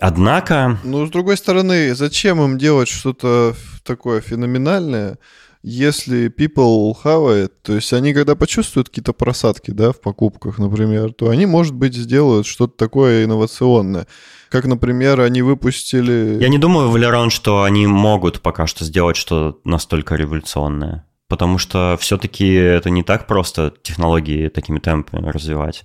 Однако... 0.02 0.78
Ну, 0.82 1.06
с 1.06 1.10
другой 1.10 1.36
стороны, 1.36 1.94
зачем 1.94 2.42
им 2.42 2.58
делать 2.58 2.88
что-то 2.88 3.54
такое 3.84 4.20
феноменальное, 4.20 5.18
если 5.62 6.28
people 6.28 6.94
it, 7.04 7.52
то 7.62 7.74
есть 7.74 7.92
они 7.92 8.12
когда 8.12 8.34
почувствуют 8.34 8.88
какие-то 8.88 9.12
просадки, 9.12 9.70
да, 9.70 9.92
в 9.92 10.00
покупках, 10.00 10.58
например, 10.58 11.12
то 11.12 11.28
они, 11.28 11.46
может 11.46 11.74
быть, 11.74 11.94
сделают 11.94 12.46
что-то 12.46 12.76
такое 12.76 13.24
инновационное. 13.24 14.06
Как, 14.50 14.66
например, 14.66 15.20
они 15.20 15.40
выпустили... 15.42 16.38
Я 16.40 16.48
не 16.48 16.58
думаю, 16.58 16.90
Валерон, 16.90 17.30
что 17.30 17.62
они 17.62 17.86
могут 17.86 18.40
пока 18.40 18.66
что 18.66 18.84
сделать 18.84 19.16
что-то 19.16 19.58
настолько 19.64 20.16
революционное. 20.16 21.06
Потому 21.28 21.56
что 21.56 21.96
все-таки 21.98 22.52
это 22.52 22.90
не 22.90 23.02
так 23.02 23.26
просто 23.26 23.72
технологии 23.82 24.48
такими 24.48 24.80
темпами 24.80 25.30
развивать. 25.30 25.84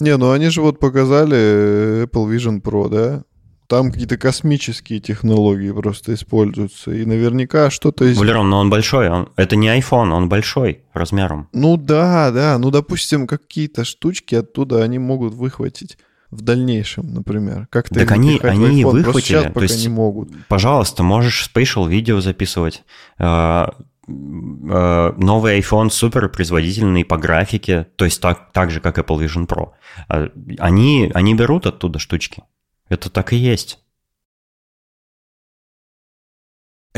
Не, 0.00 0.16
ну 0.16 0.30
они 0.30 0.48
же 0.48 0.62
вот 0.62 0.78
показали 0.78 2.04
Apple 2.04 2.34
Vision 2.34 2.62
Pro, 2.62 2.88
да? 2.88 3.24
Там 3.68 3.92
какие-то 3.92 4.16
космические 4.16 4.98
технологии 4.98 5.70
просто 5.70 6.14
используются. 6.14 6.90
И 6.90 7.04
наверняка 7.04 7.68
что-то 7.68 8.06
из... 8.06 8.16
Валерон, 8.16 8.48
но 8.48 8.60
он 8.60 8.70
большой. 8.70 9.10
Он... 9.10 9.28
Это 9.36 9.56
не 9.56 9.68
iPhone, 9.68 10.10
он 10.10 10.30
большой 10.30 10.80
размером. 10.94 11.48
Ну 11.52 11.76
да, 11.76 12.30
да. 12.30 12.58
Ну, 12.58 12.70
допустим, 12.70 13.26
какие-то 13.26 13.84
штучки 13.84 14.34
оттуда 14.34 14.82
они 14.82 14.98
могут 14.98 15.34
выхватить 15.34 15.98
в 16.30 16.40
дальнейшем, 16.40 17.12
например. 17.12 17.68
Как-то 17.70 17.96
так 17.96 18.10
они, 18.10 18.38
они 18.42 18.82
iPhone. 18.82 18.90
выхватили. 18.90 19.20
сейчас 19.20 19.44
пока 19.44 19.54
то 19.54 19.62
есть, 19.62 19.82
не 19.82 19.88
могут. 19.88 20.30
Пожалуйста, 20.48 21.02
можешь 21.02 21.50
spatial 21.54 21.86
видео 21.86 22.22
записывать. 22.22 22.84
А, 23.18 23.74
а, 24.08 25.14
новый 25.18 25.60
iPhone 25.60 25.90
супер 25.90 26.30
производительный 26.30 27.04
по 27.04 27.18
графике, 27.18 27.86
то 27.96 28.06
есть 28.06 28.22
так, 28.22 28.50
так 28.52 28.70
же, 28.70 28.80
как 28.80 28.98
Apple 28.98 29.26
Vision 29.26 29.46
Pro. 29.46 29.72
А, 30.08 30.28
они, 30.58 31.10
они 31.14 31.34
берут 31.34 31.66
оттуда 31.66 31.98
штучки. 31.98 32.42
Это 32.88 33.10
так 33.10 33.32
и 33.32 33.36
есть. 33.36 33.78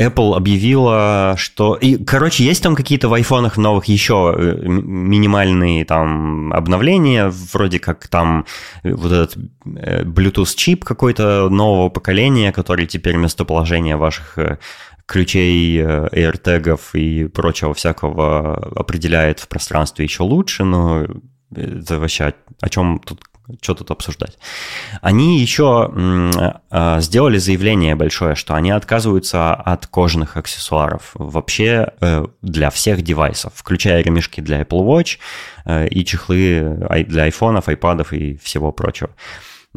Apple 0.01 0.35
объявила, 0.35 1.35
что... 1.37 1.75
И, 1.75 2.03
короче, 2.03 2.43
есть 2.43 2.63
там 2.63 2.75
какие-то 2.75 3.09
в 3.09 3.13
айфонах 3.13 3.57
новых 3.57 3.85
еще 3.85 4.33
э, 4.35 4.67
минимальные 4.67 5.85
там 5.85 6.51
обновления, 6.53 7.29
вроде 7.29 7.79
как 7.79 8.07
там 8.07 8.45
э, 8.83 8.93
вот 8.93 9.11
этот 9.11 9.37
э, 9.65 10.03
Bluetooth-чип 10.03 10.83
какой-то 10.83 11.49
нового 11.49 11.89
поколения, 11.89 12.51
который 12.51 12.87
теперь 12.87 13.17
местоположение 13.17 13.97
ваших 13.97 14.37
ключей, 15.05 15.81
AirTag'ов 15.81 16.79
и 16.93 17.27
прочего 17.27 17.73
всякого 17.73 18.55
определяет 18.75 19.41
в 19.41 19.49
пространстве 19.49 20.05
еще 20.05 20.23
лучше, 20.23 20.63
но 20.63 21.05
это 21.53 21.99
вообще 21.99 22.33
о 22.61 22.69
чем 22.69 22.99
тут 22.99 23.19
что 23.61 23.75
тут 23.75 23.91
обсуждать? 23.91 24.37
Они 25.01 25.39
еще 25.39 25.91
а, 26.69 27.01
сделали 27.01 27.37
заявление 27.37 27.95
большое, 27.95 28.35
что 28.35 28.55
они 28.55 28.71
отказываются 28.71 29.53
от 29.53 29.87
кожаных 29.87 30.37
аксессуаров 30.37 31.11
вообще 31.13 31.91
э, 31.99 32.25
для 32.41 32.69
всех 32.69 33.01
девайсов, 33.01 33.53
включая 33.55 34.03
ремешки 34.03 34.41
для 34.41 34.61
Apple 34.61 34.85
Watch 34.85 35.17
э, 35.65 35.87
и 35.87 36.05
чехлы 36.05 36.77
для 37.07 37.23
айфонов, 37.23 37.67
айпадов 37.67 38.13
и 38.13 38.37
всего 38.37 38.71
прочего. 38.71 39.09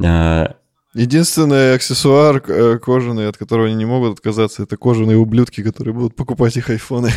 Э, 0.02 0.48
Единственный 0.94 1.74
аксессуар 1.74 2.40
кожаный, 2.78 3.28
от 3.28 3.36
которого 3.36 3.66
они 3.66 3.74
не 3.74 3.84
могут 3.84 4.12
отказаться, 4.18 4.62
это 4.62 4.76
кожаные 4.76 5.16
ублюдки, 5.16 5.60
которые 5.60 5.92
будут 5.92 6.14
покупать 6.14 6.56
их 6.56 6.70
айфоны. 6.70 7.10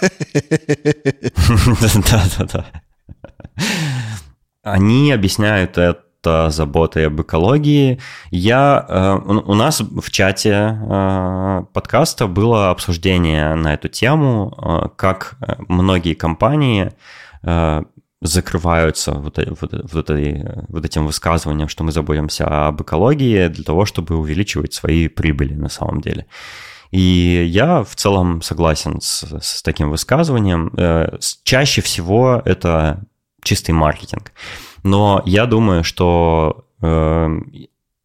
Да-да-да. 2.10 2.66
Они 4.62 5.10
объясняют 5.10 5.76
это 5.76 6.50
заботой 6.50 7.08
об 7.08 7.20
экологии. 7.20 8.00
Я, 8.30 8.86
э, 8.88 9.14
у 9.14 9.54
нас 9.54 9.80
в 9.80 10.08
чате 10.10 10.78
э, 10.80 11.64
подкаста 11.72 12.28
было 12.28 12.70
обсуждение 12.70 13.56
на 13.56 13.74
эту 13.74 13.88
тему, 13.88 14.56
э, 14.56 14.88
как 14.96 15.36
многие 15.68 16.14
компании 16.14 16.92
закрываются 18.20 19.14
вот, 19.14 19.36
вот, 19.60 19.72
вот, 19.72 20.10
этой, 20.10 20.44
вот 20.68 20.84
этим 20.84 21.06
высказыванием, 21.06 21.68
что 21.68 21.82
мы 21.82 21.90
заботимся 21.90 22.68
об 22.68 22.80
экологии 22.80 23.48
для 23.48 23.64
того, 23.64 23.84
чтобы 23.84 24.16
увеличивать 24.16 24.72
свои 24.72 25.08
прибыли 25.08 25.54
на 25.54 25.68
самом 25.68 26.00
деле. 26.00 26.26
И 26.92 27.44
я 27.48 27.82
в 27.82 27.96
целом 27.96 28.40
согласен 28.42 29.00
с, 29.00 29.24
с 29.24 29.62
таким 29.64 29.90
высказыванием. 29.90 30.70
Чаще 31.42 31.80
всего 31.80 32.40
это 32.44 33.02
чистый 33.42 33.72
маркетинг. 33.72 34.32
Но 34.82 35.22
я 35.26 35.46
думаю, 35.46 35.84
что 35.84 36.66
э, 36.80 37.40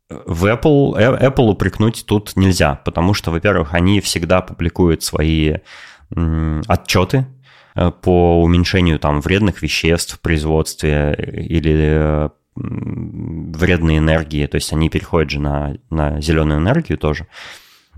в 0.10 0.46
Apple, 0.46 0.98
э, 0.98 1.28
Apple 1.28 1.50
упрекнуть 1.50 2.06
тут 2.06 2.36
нельзя, 2.36 2.76
потому 2.86 3.14
что, 3.14 3.32
во-первых, 3.32 3.74
они 3.74 4.00
всегда 4.02 4.42
публикуют 4.42 5.04
свои 5.04 5.56
э, 6.16 6.62
отчеты 6.68 7.28
э, 7.76 7.92
по 7.92 8.42
уменьшению 8.42 9.00
там 9.00 9.22
вредных 9.22 9.62
веществ 9.62 10.16
в 10.16 10.20
производстве 10.20 11.14
или 11.16 12.30
вредной 12.56 14.00
энергии, 14.00 14.48
то 14.48 14.56
есть 14.56 14.74
они 14.74 14.90
переходят 14.90 15.30
же 15.30 15.40
на, 15.40 15.76
на 15.92 16.20
зеленую 16.20 16.60
энергию 16.60 16.98
тоже 16.98 17.28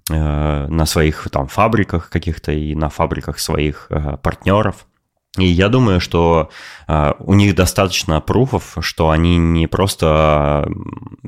на 0.09 0.85
своих 0.85 1.29
там 1.31 1.47
фабриках 1.47 2.09
каких-то 2.09 2.51
и 2.51 2.75
на 2.75 2.89
фабриках 2.89 3.39
своих 3.39 3.89
партнеров. 4.21 4.85
И 5.37 5.45
я 5.45 5.69
думаю, 5.69 5.99
что 5.99 6.49
э, 6.87 7.13
у 7.19 7.33
них 7.35 7.53
достаточно 7.53 8.19
пруфов, 8.19 8.77
что 8.79 9.11
они 9.11 9.37
не 9.37 9.67
просто 9.67 10.67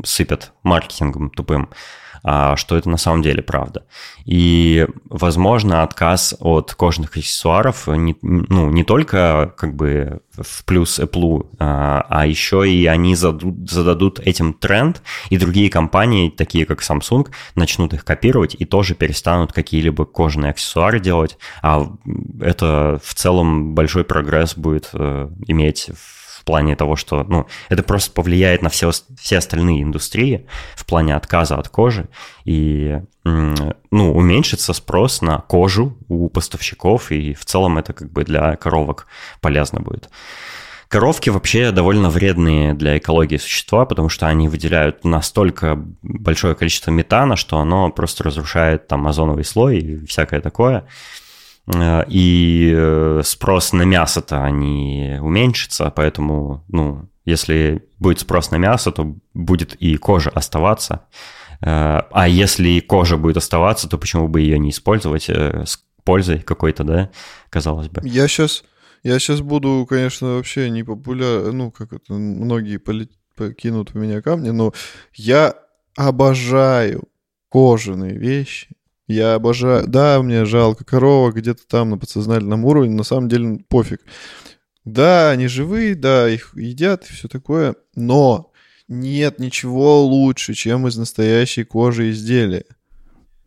сыпят 0.04 0.54
маркетингом 0.64 1.30
тупым, 1.30 1.70
что 2.24 2.78
это 2.78 2.90
на 2.90 2.98
самом 2.98 3.22
деле 3.22 3.42
правда. 3.42 3.84
И, 4.26 4.88
возможно, 5.06 5.84
отказ 5.84 6.36
от 6.40 6.74
кожаных 6.76 7.18
аксессуаров 7.18 7.88
не, 7.88 8.16
ну, 8.22 8.70
не 8.70 8.84
только 8.84 9.54
как 9.58 9.76
бы 9.76 10.22
в 10.38 10.64
плюс 10.66 11.00
Apple, 11.00 11.48
а, 11.60 12.06
а 12.08 12.26
еще 12.26 12.70
и 12.70 12.86
они 12.86 13.16
зададут, 13.16 13.70
зададут 13.70 14.20
этим 14.20 14.54
тренд, 14.54 15.02
и 15.30 15.38
другие 15.38 15.70
компании, 15.70 16.30
такие 16.30 16.66
как 16.66 16.82
Samsung, 16.82 17.28
начнут 17.56 17.94
их 17.94 18.06
копировать 18.06 18.56
и 18.58 18.66
тоже 18.66 18.96
перестанут 18.96 19.54
какие-либо 19.54 20.06
кожаные 20.06 20.52
аксессуары 20.52 21.00
делать, 21.00 21.38
а 21.62 21.92
это 22.40 23.00
в 23.04 23.14
целом 23.14 23.74
большой 23.74 24.04
прогресс 24.04 24.56
будет 24.56 24.90
э, 24.94 25.30
иметь 25.48 25.90
в 25.96 26.21
в 26.42 26.44
плане 26.44 26.76
того, 26.76 26.96
что 26.96 27.24
ну, 27.24 27.46
это 27.70 27.84
просто 27.84 28.12
повлияет 28.12 28.64
на 28.64 28.70
все, 28.70 28.92
все 29.20 29.38
остальные 29.38 29.84
индустрии 29.84 30.48
в 30.76 30.88
плане 30.88 31.16
отказа 31.16 31.56
от 31.56 31.70
кожи, 31.70 32.10
и 32.46 33.00
ну, 33.24 34.16
уменьшится 34.16 34.74
спрос 34.74 35.22
на 35.22 35.38
кожу 35.38 35.96
у 36.08 36.30
поставщиков, 36.30 37.12
и 37.12 37.36
в 37.36 37.46
целом 37.46 37.78
это 37.78 37.94
как 37.94 38.12
бы 38.12 38.24
для 38.24 38.56
коровок 38.56 39.06
полезно 39.40 39.82
будет. 39.82 40.10
Коровки 40.88 41.30
вообще 41.30 41.72
довольно 41.72 42.10
вредные 42.10 42.74
для 42.74 42.98
экологии 42.98 43.38
существа, 43.38 43.86
потому 43.86 44.10
что 44.10 44.28
они 44.28 44.50
выделяют 44.50 45.06
настолько 45.06 45.80
большое 46.02 46.56
количество 46.56 46.90
метана, 46.90 47.36
что 47.36 47.60
оно 47.60 47.92
просто 47.92 48.24
разрушает 48.24 48.88
там 48.88 49.08
озоновый 49.08 49.46
слой 49.46 49.78
и 49.78 50.06
всякое 50.08 50.42
такое. 50.42 50.86
Э, 51.74 52.04
и 52.08 52.74
э, 52.76 53.22
спрос 53.24 53.74
на 53.74 53.84
мясо-то 53.84 54.50
не 54.50 55.20
уменьшится, 55.22 55.92
поэтому, 55.96 56.64
ну, 56.68 57.10
если 57.26 57.88
будет 58.00 58.20
спрос 58.20 58.52
на 58.52 58.58
мясо, 58.58 58.92
то 58.92 59.16
будет 59.34 59.76
и 59.76 59.98
кожа 59.98 60.30
оставаться. 60.30 61.06
Э, 61.62 62.02
а 62.12 62.28
если 62.28 62.80
кожа 62.80 63.18
будет 63.18 63.38
оставаться, 63.38 63.88
то 63.88 63.98
почему 63.98 64.28
бы 64.28 64.42
ее 64.42 64.60
не 64.60 64.72
использовать 64.72 65.30
с 65.30 65.84
пользой 66.04 66.40
какой-то, 66.40 66.84
да, 66.84 67.12
казалось 67.50 67.88
бы. 67.88 68.02
Я 68.04 68.28
сейчас, 68.28 68.64
я 69.04 69.20
сейчас 69.20 69.42
буду, 69.42 69.86
конечно, 69.88 70.36
вообще 70.36 70.70
не 70.70 70.84
популярен, 70.84 71.58
ну, 71.58 71.72
как 71.72 71.94
это, 71.94 72.14
многие 72.14 72.78
поли... 72.78 73.10
покинут 73.36 73.92
у 73.94 74.00
меня 74.00 74.22
камни, 74.22 74.50
но 74.50 74.74
я 75.14 75.54
обожаю 75.96 77.04
кожаные 77.50 78.18
вещи. 78.18 78.70
Я 79.12 79.36
обожаю... 79.36 79.88
Да, 79.88 80.22
мне 80.22 80.46
жалко 80.46 80.84
коровок 80.86 81.36
где-то 81.36 81.68
там 81.68 81.92
на 81.92 81.98
подсознательном 81.98 82.66
уровне, 82.66 82.96
на 82.96 83.04
самом 83.04 83.30
деле 83.30 83.60
пофиг. 83.68 84.02
Да, 84.86 85.30
они 85.32 85.48
живые, 85.48 85.96
да, 85.96 86.30
их 86.30 86.54
едят 86.56 87.06
и 87.10 87.14
все 87.14 87.28
такое, 87.28 87.76
но 87.96 88.52
нет 88.88 89.40
ничего 89.40 90.02
лучше, 90.04 90.54
чем 90.54 90.88
из 90.88 90.98
настоящей 90.98 91.64
кожи 91.64 92.12
изделия. 92.12 92.66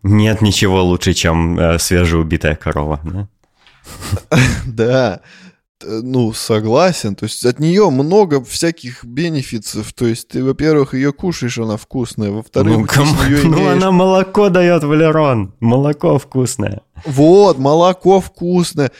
Нет 0.03 0.43
ничего 0.43 0.83
лучше, 0.85 1.13
чем 1.15 1.59
э, 1.59 1.79
свежеубитая 1.79 2.57
корова, 2.57 3.01
да? 3.05 3.29
Да. 4.67 5.21
Э, 5.83 6.01
ну, 6.03 6.33
согласен. 6.33 7.15
То 7.15 7.25
есть 7.25 7.45
от 7.45 7.59
нее 7.59 7.91
много 7.91 8.43
всяких 8.43 9.05
бенефицев. 9.05 9.93
То 9.93 10.07
есть 10.07 10.29
ты, 10.29 10.45
во-первых, 10.45 10.95
ее 10.95 11.13
кушаешь, 11.13 11.59
она 11.59 11.77
вкусная. 11.77 12.31
Во-вторых, 12.31 12.77
ну, 12.79 12.87
ком... 12.87 13.09
ее 13.27 13.43
имеешь... 13.43 13.45
ну 13.45 13.69
она 13.69 13.91
молоко 13.91 14.49
дает, 14.49 14.85
Валерон. 14.85 15.55
Молоко 15.61 16.19
вкусное. 16.19 16.83
Вот, 17.05 17.59
молоко 17.59 18.21
вкусное. 18.21 18.91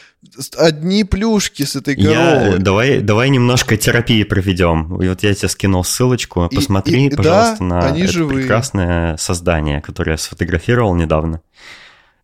Одни 0.57 1.03
плюшки 1.03 1.63
с 1.63 1.75
этой 1.75 1.95
коровой. 1.95 2.51
Я, 2.51 2.57
давай, 2.57 2.99
давай 2.99 3.29
немножко 3.29 3.77
терапии 3.77 4.23
проведем. 4.23 4.87
Вот 4.89 5.23
я 5.23 5.33
тебе 5.33 5.47
скинул 5.47 5.83
ссылочку. 5.83 6.49
Посмотри, 6.53 7.05
и, 7.05 7.07
и, 7.07 7.15
пожалуйста, 7.15 7.57
да, 7.59 7.65
на 7.65 7.97
это 7.97 8.07
живые. 8.07 8.41
прекрасное 8.41 9.17
создание, 9.17 9.81
которое 9.81 10.11
я 10.11 10.17
сфотографировал 10.17 10.93
недавно. 10.93 11.41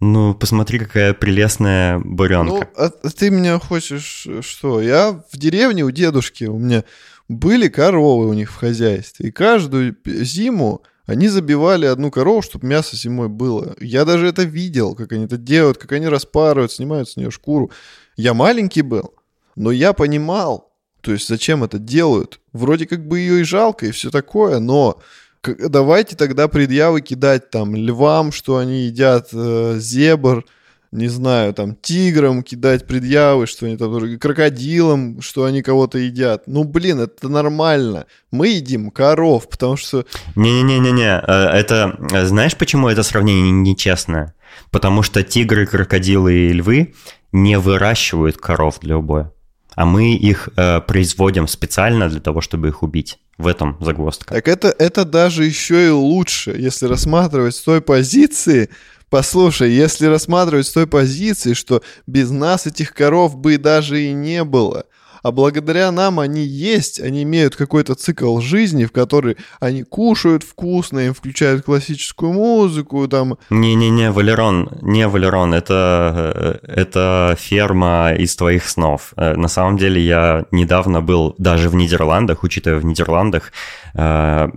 Ну, 0.02 0.34
посмотри, 0.34 0.80
какая 0.80 1.14
прелестная 1.14 2.00
буренка. 2.00 2.70
Ну, 2.76 2.84
а 2.86 2.90
ты 2.90 3.30
меня 3.30 3.60
хочешь 3.60 4.28
что? 4.42 4.82
Я 4.82 5.24
в 5.32 5.38
деревне 5.38 5.84
у 5.84 5.92
дедушки, 5.92 6.46
у 6.46 6.58
меня 6.58 6.84
были 7.28 7.68
коровы 7.68 8.28
у 8.28 8.34
них 8.34 8.52
в 8.52 8.56
хозяйстве. 8.56 9.30
И 9.30 9.32
каждую 9.32 9.96
зиму 10.06 10.82
они 11.06 11.28
забивали 11.28 11.86
одну 11.86 12.10
корову, 12.10 12.42
чтобы 12.42 12.66
мясо 12.66 12.96
зимой 12.96 13.30
было. 13.30 13.76
Я 13.80 14.04
даже 14.04 14.28
это 14.28 14.42
видел, 14.42 14.96
как 14.96 15.12
они 15.12 15.26
это 15.26 15.38
делают, 15.38 15.78
как 15.78 15.92
они 15.92 16.08
распарывают, 16.08 16.72
снимают 16.72 17.08
с 17.08 17.16
нее 17.16 17.30
шкуру. 17.30 17.72
Я 18.18 18.34
маленький 18.34 18.82
был, 18.82 19.14
но 19.56 19.72
я 19.72 19.94
понимал, 19.94 20.74
то 21.02 21.12
есть 21.12 21.28
зачем 21.28 21.64
это 21.64 21.78
делают. 21.78 22.40
Вроде 22.54 22.88
как 22.88 23.08
бы 23.08 23.20
ее 23.20 23.42
и 23.42 23.44
жалко, 23.44 23.86
и 23.86 23.92
все 23.92 24.10
такое, 24.10 24.60
но 24.60 25.00
давайте 25.44 26.16
тогда 26.16 26.48
предъявы 26.48 27.02
кидать 27.02 27.50
там 27.50 27.76
львам, 27.76 28.32
что 28.32 28.58
они 28.58 28.84
едят 28.84 29.30
э, 29.34 29.76
зебр, 29.78 30.46
не 30.92 31.08
знаю, 31.08 31.54
там, 31.54 31.76
тиграм 31.76 32.44
кидать 32.44 32.86
предъявы, 32.86 33.48
что 33.48 33.66
они 33.66 33.78
там, 33.78 34.20
крокодилам, 34.20 35.22
что 35.22 35.46
они 35.46 35.62
кого-то 35.62 35.98
едят. 35.98 36.44
Ну, 36.48 36.64
блин, 36.64 37.00
это 37.00 37.30
нормально. 37.30 38.06
Мы 38.30 38.50
едим 38.50 38.92
коров, 38.92 39.48
потому 39.48 39.78
что... 39.78 40.06
Не-не-не-не, 40.36 41.24
э, 41.26 41.32
это... 41.32 41.98
Э, 42.12 42.26
знаешь, 42.26 42.58
почему 42.58 42.90
это 42.90 43.04
сравнение 43.04 43.52
нечестное? 43.52 44.36
Потому 44.70 45.02
что 45.02 45.24
тигры, 45.24 45.66
крокодилы 45.66 46.34
и 46.34 46.54
львы 46.54 46.94
не 47.32 47.58
выращивают 47.58 48.38
коров 48.38 48.80
для 48.82 48.98
убоя 48.98 49.32
а 49.76 49.86
мы 49.86 50.16
их 50.16 50.50
э, 50.56 50.82
производим 50.82 51.48
специально 51.48 52.10
для 52.10 52.20
того, 52.20 52.42
чтобы 52.42 52.68
их 52.68 52.84
убить. 52.84 53.20
В 53.42 53.48
этом 53.48 53.78
загвоздка. 53.82 54.36
Так 54.36 54.48
это, 54.48 54.74
это 54.78 55.04
даже 55.04 55.46
еще 55.46 55.88
и 55.88 55.90
лучше, 55.90 56.52
если 56.52 56.86
рассматривать 56.86 57.56
с 57.56 57.62
той 57.62 57.82
позиции, 57.82 58.70
Послушай, 59.10 59.72
если 59.72 60.06
рассматривать 60.06 60.68
с 60.68 60.72
той 60.72 60.88
позиции, 60.88 61.54
что 61.54 61.84
без 62.08 62.30
нас 62.30 62.66
этих 62.66 62.94
коров 62.94 63.36
бы 63.36 63.58
даже 63.58 64.02
и 64.02 64.14
не 64.14 64.46
было– 64.46 64.86
а 65.24 65.32
благодаря 65.32 65.92
нам 65.92 66.20
они 66.20 66.42
есть, 66.42 67.00
они 67.00 67.24
имеют 67.24 67.56
какой-то 67.56 67.96
цикл 67.96 68.40
жизни, 68.40 68.86
в 68.86 68.92
который 68.92 69.38
они 69.60 69.84
кушают 69.84 70.44
вкусно, 70.44 71.00
им 71.00 71.14
включают 71.14 71.64
классическую 71.66 72.34
музыку, 72.34 73.08
там... 73.08 73.38
Не-не-не, 73.50 74.12
Валерон, 74.12 74.70
не 74.82 75.08
Валерон, 75.08 75.54
это, 75.54 76.60
э, 76.64 76.82
это 76.82 77.36
ферма 77.40 78.14
из 78.18 78.36
твоих 78.36 78.68
снов. 78.68 79.14
Э, 79.18 79.36
на 79.36 79.48
самом 79.48 79.78
деле 79.78 80.02
я 80.02 80.46
недавно 80.52 81.02
был 81.02 81.36
даже 81.38 81.70
в 81.70 81.76
Нидерландах, 81.76 82.44
учитывая 82.44 82.80
в 82.80 82.86
Нидерландах, 82.86 83.52
э, 83.94 84.50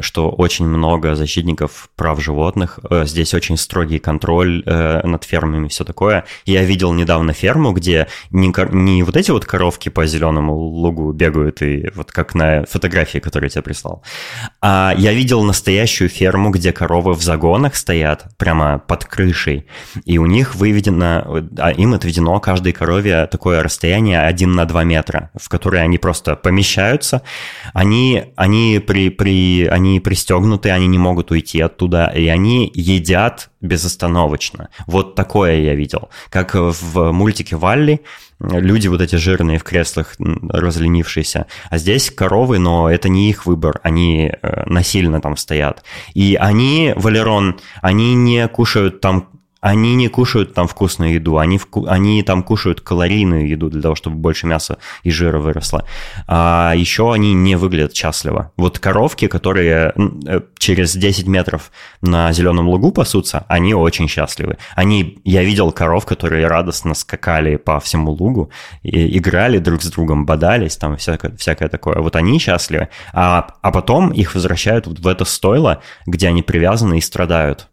что 0.00 0.30
очень 0.30 0.66
много 0.66 1.14
защитников 1.14 1.90
прав 1.96 2.22
животных, 2.22 2.78
здесь 3.04 3.34
очень 3.34 3.56
строгий 3.56 3.98
контроль 3.98 4.62
над 4.64 5.24
фермами 5.24 5.66
и 5.66 5.68
все 5.68 5.84
такое. 5.84 6.24
Я 6.44 6.64
видел 6.64 6.92
недавно 6.92 7.32
ферму, 7.32 7.72
где 7.72 8.06
не, 8.30 8.52
не 8.72 9.02
вот 9.02 9.16
эти 9.16 9.30
вот 9.30 9.44
коровки 9.44 9.88
по 9.88 10.06
зеленому 10.10 10.54
лугу 10.54 11.12
бегают, 11.12 11.62
и 11.62 11.90
вот 11.94 12.12
как 12.12 12.34
на 12.34 12.64
фотографии, 12.66 13.18
которую 13.18 13.46
я 13.46 13.50
тебе 13.50 13.62
прислал. 13.62 14.02
А 14.60 14.94
я 14.96 15.12
видел 15.12 15.42
настоящую 15.42 16.10
ферму, 16.10 16.50
где 16.50 16.72
коровы 16.72 17.14
в 17.14 17.22
загонах 17.22 17.76
стоят, 17.76 18.26
прямо 18.36 18.78
под 18.78 19.04
крышей, 19.04 19.66
и 20.04 20.18
у 20.18 20.26
них 20.26 20.54
выведено, 20.54 21.48
а 21.58 21.70
им 21.70 21.94
отведено 21.94 22.38
каждой 22.40 22.72
корове 22.72 23.26
такое 23.26 23.62
расстояние 23.62 24.20
1 24.20 24.52
на 24.52 24.66
2 24.66 24.84
метра, 24.84 25.30
в 25.34 25.48
которое 25.48 25.82
они 25.82 25.98
просто 25.98 26.36
помещаются, 26.36 27.22
они, 27.72 28.24
они, 28.36 28.82
при, 28.86 29.10
при, 29.10 29.66
они 29.66 30.00
пристегнуты, 30.00 30.70
они 30.70 30.86
не 30.86 30.98
могут 30.98 31.30
уйти 31.30 31.60
оттуда, 31.60 32.12
и 32.14 32.26
они 32.28 32.70
едят 32.74 33.50
безостановочно. 33.60 34.68
Вот 34.86 35.14
такое 35.14 35.60
я 35.60 35.74
видел. 35.74 36.10
Как 36.30 36.54
в 36.54 37.12
мультике 37.12 37.56
Валли, 37.56 38.00
люди 38.40 38.88
вот 38.88 39.00
эти 39.00 39.16
жирные 39.16 39.58
в 39.58 39.64
креслах, 39.64 40.14
разленившиеся. 40.18 41.46
А 41.68 41.78
здесь 41.78 42.10
коровы, 42.10 42.58
но 42.58 42.90
это 42.90 43.08
не 43.08 43.30
их 43.30 43.46
выбор, 43.46 43.80
они 43.82 44.32
э, 44.42 44.64
насильно 44.66 45.20
там 45.20 45.36
стоят. 45.36 45.84
И 46.14 46.36
они, 46.40 46.92
Валерон, 46.96 47.60
они 47.82 48.14
не 48.14 48.48
кушают 48.48 49.00
там 49.00 49.28
они 49.60 49.94
не 49.94 50.08
кушают 50.08 50.54
там 50.54 50.66
вкусную 50.66 51.14
еду, 51.14 51.38
они, 51.38 51.58
вку... 51.58 51.86
они 51.86 52.22
там 52.22 52.42
кушают 52.42 52.80
калорийную 52.80 53.48
еду 53.48 53.68
для 53.68 53.82
того, 53.82 53.94
чтобы 53.94 54.16
больше 54.16 54.46
мяса 54.46 54.78
и 55.02 55.10
жира 55.10 55.38
выросло. 55.38 55.84
А 56.26 56.72
еще 56.74 57.12
они 57.12 57.34
не 57.34 57.56
выглядят 57.56 57.94
счастливо. 57.94 58.52
Вот 58.56 58.78
коровки, 58.78 59.26
которые 59.26 59.92
э, 60.26 60.40
через 60.58 60.94
10 60.94 61.26
метров 61.26 61.70
на 62.00 62.32
зеленом 62.32 62.68
лугу 62.68 62.90
пасутся, 62.90 63.44
они 63.48 63.74
очень 63.74 64.08
счастливы. 64.08 64.56
Они, 64.74 65.18
я 65.24 65.42
видел 65.42 65.72
коров, 65.72 66.06
которые 66.06 66.46
радостно 66.46 66.94
скакали 66.94 67.56
по 67.56 67.80
всему 67.80 68.12
лугу, 68.12 68.50
и 68.82 69.18
играли 69.18 69.58
друг 69.58 69.82
с 69.82 69.90
другом, 69.90 70.24
бодались, 70.24 70.76
там 70.76 70.96
всякое, 70.96 71.36
всякое 71.36 71.68
такое. 71.68 71.98
Вот 71.98 72.16
они 72.16 72.38
счастливы. 72.38 72.88
А, 73.12 73.46
а 73.60 73.70
потом 73.72 74.10
их 74.10 74.34
возвращают 74.34 74.86
вот 74.86 75.00
в 75.00 75.06
это 75.06 75.24
стойло, 75.24 75.82
где 76.06 76.28
они 76.28 76.42
привязаны 76.42 76.98
и 76.98 77.00
страдают. 77.00 77.69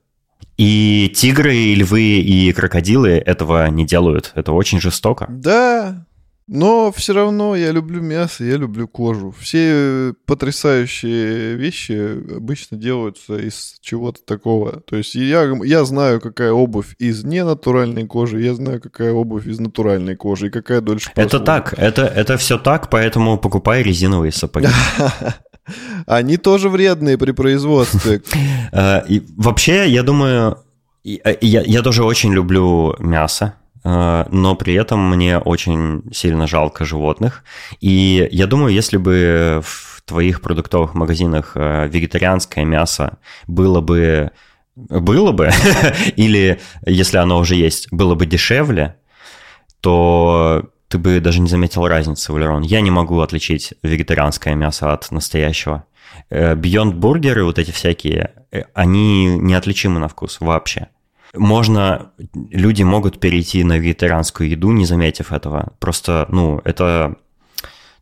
И 0.58 1.14
тигры, 1.16 1.56
и 1.56 1.76
львы, 1.76 2.20
и 2.20 2.52
крокодилы 2.52 3.12
этого 3.12 3.70
не 3.70 3.86
делают. 3.86 4.32
Это 4.36 4.54
очень 4.54 4.82
жестоко. 4.82 5.28
Да, 5.30 6.07
но 6.48 6.94
все 6.94 7.14
равно 7.14 7.56
я 7.56 7.72
люблю 7.72 8.02
мясо, 8.02 8.44
я 8.44 8.56
люблю 8.56 8.88
кожу. 8.88 9.34
Все 9.38 10.14
потрясающие 10.26 11.56
вещи 11.56 12.36
обычно 12.36 12.78
делаются 12.78 13.38
из 13.38 13.76
чего-то 13.82 14.22
такого. 14.26 14.80
То 14.82 14.96
есть 14.96 15.16
я, 15.16 15.44
я 15.64 15.84
знаю, 15.84 16.22
какая 16.22 16.54
обувь 16.54 16.96
из 17.00 17.26
ненатуральной 17.26 18.08
кожи, 18.08 18.42
я 18.42 18.56
знаю, 18.56 18.82
какая 18.82 19.12
обувь 19.12 19.46
из 19.46 19.60
натуральной 19.60 20.16
кожи 20.16 20.48
и 20.48 20.50
какая 20.50 20.80
дольше 20.80 21.12
Это 21.16 21.40
так, 21.42 21.74
это, 21.78 22.04
это 22.04 22.38
все 22.38 22.58
так, 22.58 22.90
поэтому 22.90 23.38
покупай 23.38 23.84
резиновые 23.84 24.32
сапоги. 24.32 24.68
Они 26.06 26.38
тоже 26.38 26.70
вредные 26.70 27.18
при 27.18 27.32
производстве. 27.32 28.22
Э, 28.72 29.02
вообще, 29.38 29.90
я 29.90 30.04
думаю, 30.04 30.58
э, 31.06 31.38
я, 31.42 31.82
тоже 31.82 32.04
очень 32.04 32.34
люблю 32.34 32.96
мясо, 33.00 33.46
э, 33.46 33.67
но 33.90 34.56
при 34.56 34.74
этом 34.74 35.10
мне 35.10 35.38
очень 35.38 36.04
сильно 36.12 36.48
жалко 36.48 36.84
животных. 36.84 37.44
И 37.80 38.28
я 38.32 38.48
думаю, 38.48 38.74
если 38.74 38.98
бы 38.98 39.62
в 39.64 40.02
твоих 40.02 40.42
продуктовых 40.42 40.94
магазинах 40.94 41.56
вегетарианское 41.56 42.66
мясо 42.66 43.18
было 43.48 43.80
бы 43.80 44.32
было 44.76 45.32
бы, 45.32 45.50
или 46.16 46.60
если 46.86 47.18
оно 47.18 47.40
уже 47.40 47.56
есть, 47.56 47.88
было 47.92 48.16
бы 48.16 48.26
дешевле, 48.26 48.96
то 49.82 50.70
ты 50.88 50.98
бы 50.98 51.20
даже 51.20 51.42
не 51.42 51.50
заметил 51.50 51.88
разницы, 51.88 52.32
Валерон. 52.32 52.62
Я 52.62 52.82
не 52.82 52.92
могу 52.92 53.20
отличить 53.20 53.74
вегетарианское 53.84 54.56
мясо 54.56 54.94
от 54.94 55.12
настоящего. 55.12 55.86
Э, 56.30 56.56
Beyond 56.56 56.92
бургеры, 56.92 57.44
вот 57.44 57.60
эти 57.60 57.72
всякие, 57.72 58.32
э, 58.52 58.64
они 58.74 59.26
неотличимы 59.26 60.00
на 60.00 60.08
вкус 60.08 60.38
вообще. 60.40 60.88
Можно, 61.38 62.12
люди 62.34 62.84
могут 62.84 63.20
перейти 63.20 63.64
на 63.64 63.78
вегетарианскую 63.78 64.50
еду, 64.50 64.72
не 64.72 64.86
заметив 64.86 65.32
этого. 65.32 65.74
Просто, 65.80 66.26
ну, 66.30 66.62
это 66.64 67.16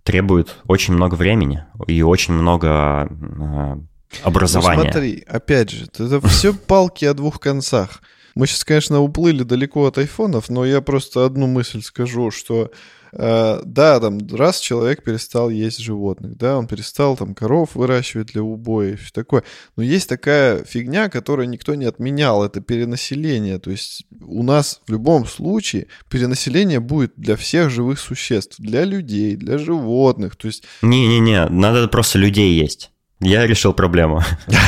требует 0.04 0.58
очень 0.68 0.94
много 0.94 1.16
времени 1.16 1.66
и 1.88 2.02
очень 2.04 2.34
много 2.34 3.10
э, 3.10 3.76
образования. 4.24 4.84
Ну, 4.84 4.92
смотри, 4.92 5.24
опять 5.28 5.72
же, 5.72 5.86
это 5.86 6.26
все 6.28 6.54
палки 6.68 7.06
о 7.06 7.14
двух 7.14 7.40
концах. 7.40 8.02
Мы 8.36 8.48
сейчас, 8.48 8.64
конечно, 8.66 9.00
уплыли 9.00 9.44
далеко 9.44 9.86
от 9.88 9.98
айфонов, 9.98 10.50
но 10.50 10.66
я 10.66 10.82
просто 10.82 11.26
одну 11.26 11.48
мысль 11.48 11.82
скажу, 11.82 12.32
что 12.32 12.72
да, 13.18 14.00
там, 14.02 14.20
раз 14.32 14.60
человек 14.60 15.04
перестал 15.04 15.50
есть 15.50 15.80
животных, 15.80 16.38
да, 16.38 16.58
он 16.58 16.68
перестал 16.68 17.16
там 17.16 17.34
коров 17.34 17.76
выращивать 17.76 18.34
для 18.34 18.44
убоя 18.44 18.92
и 18.92 18.96
все 18.96 19.12
такое. 19.14 19.44
Но 19.78 19.84
есть 19.84 20.10
такая 20.10 20.64
фигня, 20.66 21.10
которую 21.10 21.48
никто 21.48 21.76
не 21.76 21.86
отменял, 21.86 22.44
это 22.44 22.60
перенаселение. 22.60 23.58
То 23.60 23.72
есть 23.72 24.06
у 24.22 24.44
нас 24.44 24.82
в 24.86 24.92
любом 24.92 25.26
случае 25.26 25.88
перенаселение 26.10 26.82
будет 26.82 27.14
для 27.16 27.38
всех 27.38 27.70
живых 27.70 28.00
существ, 28.00 28.60
для 28.60 28.84
людей, 28.84 29.38
для 29.38 29.58
животных. 29.58 30.36
То 30.36 30.48
есть... 30.48 30.64
Не-не-не, 30.82 31.48
надо 31.48 31.88
просто 31.88 32.20
людей 32.20 32.60
есть. 32.60 32.92
Я 33.22 33.48
решил 33.48 33.74
проблему. 33.74 34.22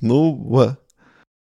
Ну, 0.00 0.76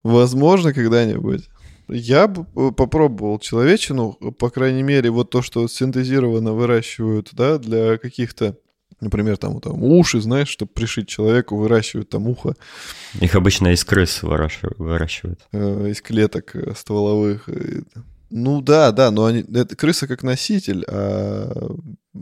Возможно, 0.04 0.74
когда-нибудь. 0.74 1.50
Я 1.88 2.28
бы 2.28 2.72
попробовал 2.74 3.40
человечину, 3.40 4.14
по 4.14 4.50
крайней 4.50 4.84
мере, 4.84 5.10
вот 5.10 5.30
то, 5.30 5.42
что 5.42 5.68
синтезированно 5.68 6.54
выращивают, 6.54 7.30
да, 7.32 7.58
для 7.58 7.98
каких-то, 7.98 8.58
например, 9.00 9.38
там, 9.38 9.62
там 9.62 9.84
уши, 9.84 10.20
знаешь, 10.20 10.50
чтобы 10.50 10.72
пришить 10.74 11.08
человеку, 11.08 11.56
выращивают 11.56 12.10
там 12.10 12.28
ухо. 12.28 12.56
Их 13.22 13.36
обычно 13.36 13.74
из 13.74 13.86
крыс 13.86 14.22
выращивают. 14.22 15.40
Э, 15.54 15.90
из 15.90 16.02
клеток 16.02 16.56
э, 16.56 16.74
стволовых. 16.76 17.48
Ну 18.30 18.62
да, 18.62 18.92
да, 18.92 19.12
но 19.12 19.26
они, 19.26 19.46
это 19.54 19.76
крыса 19.76 20.08
как 20.08 20.24
носитель, 20.24 20.84
а 20.88 21.76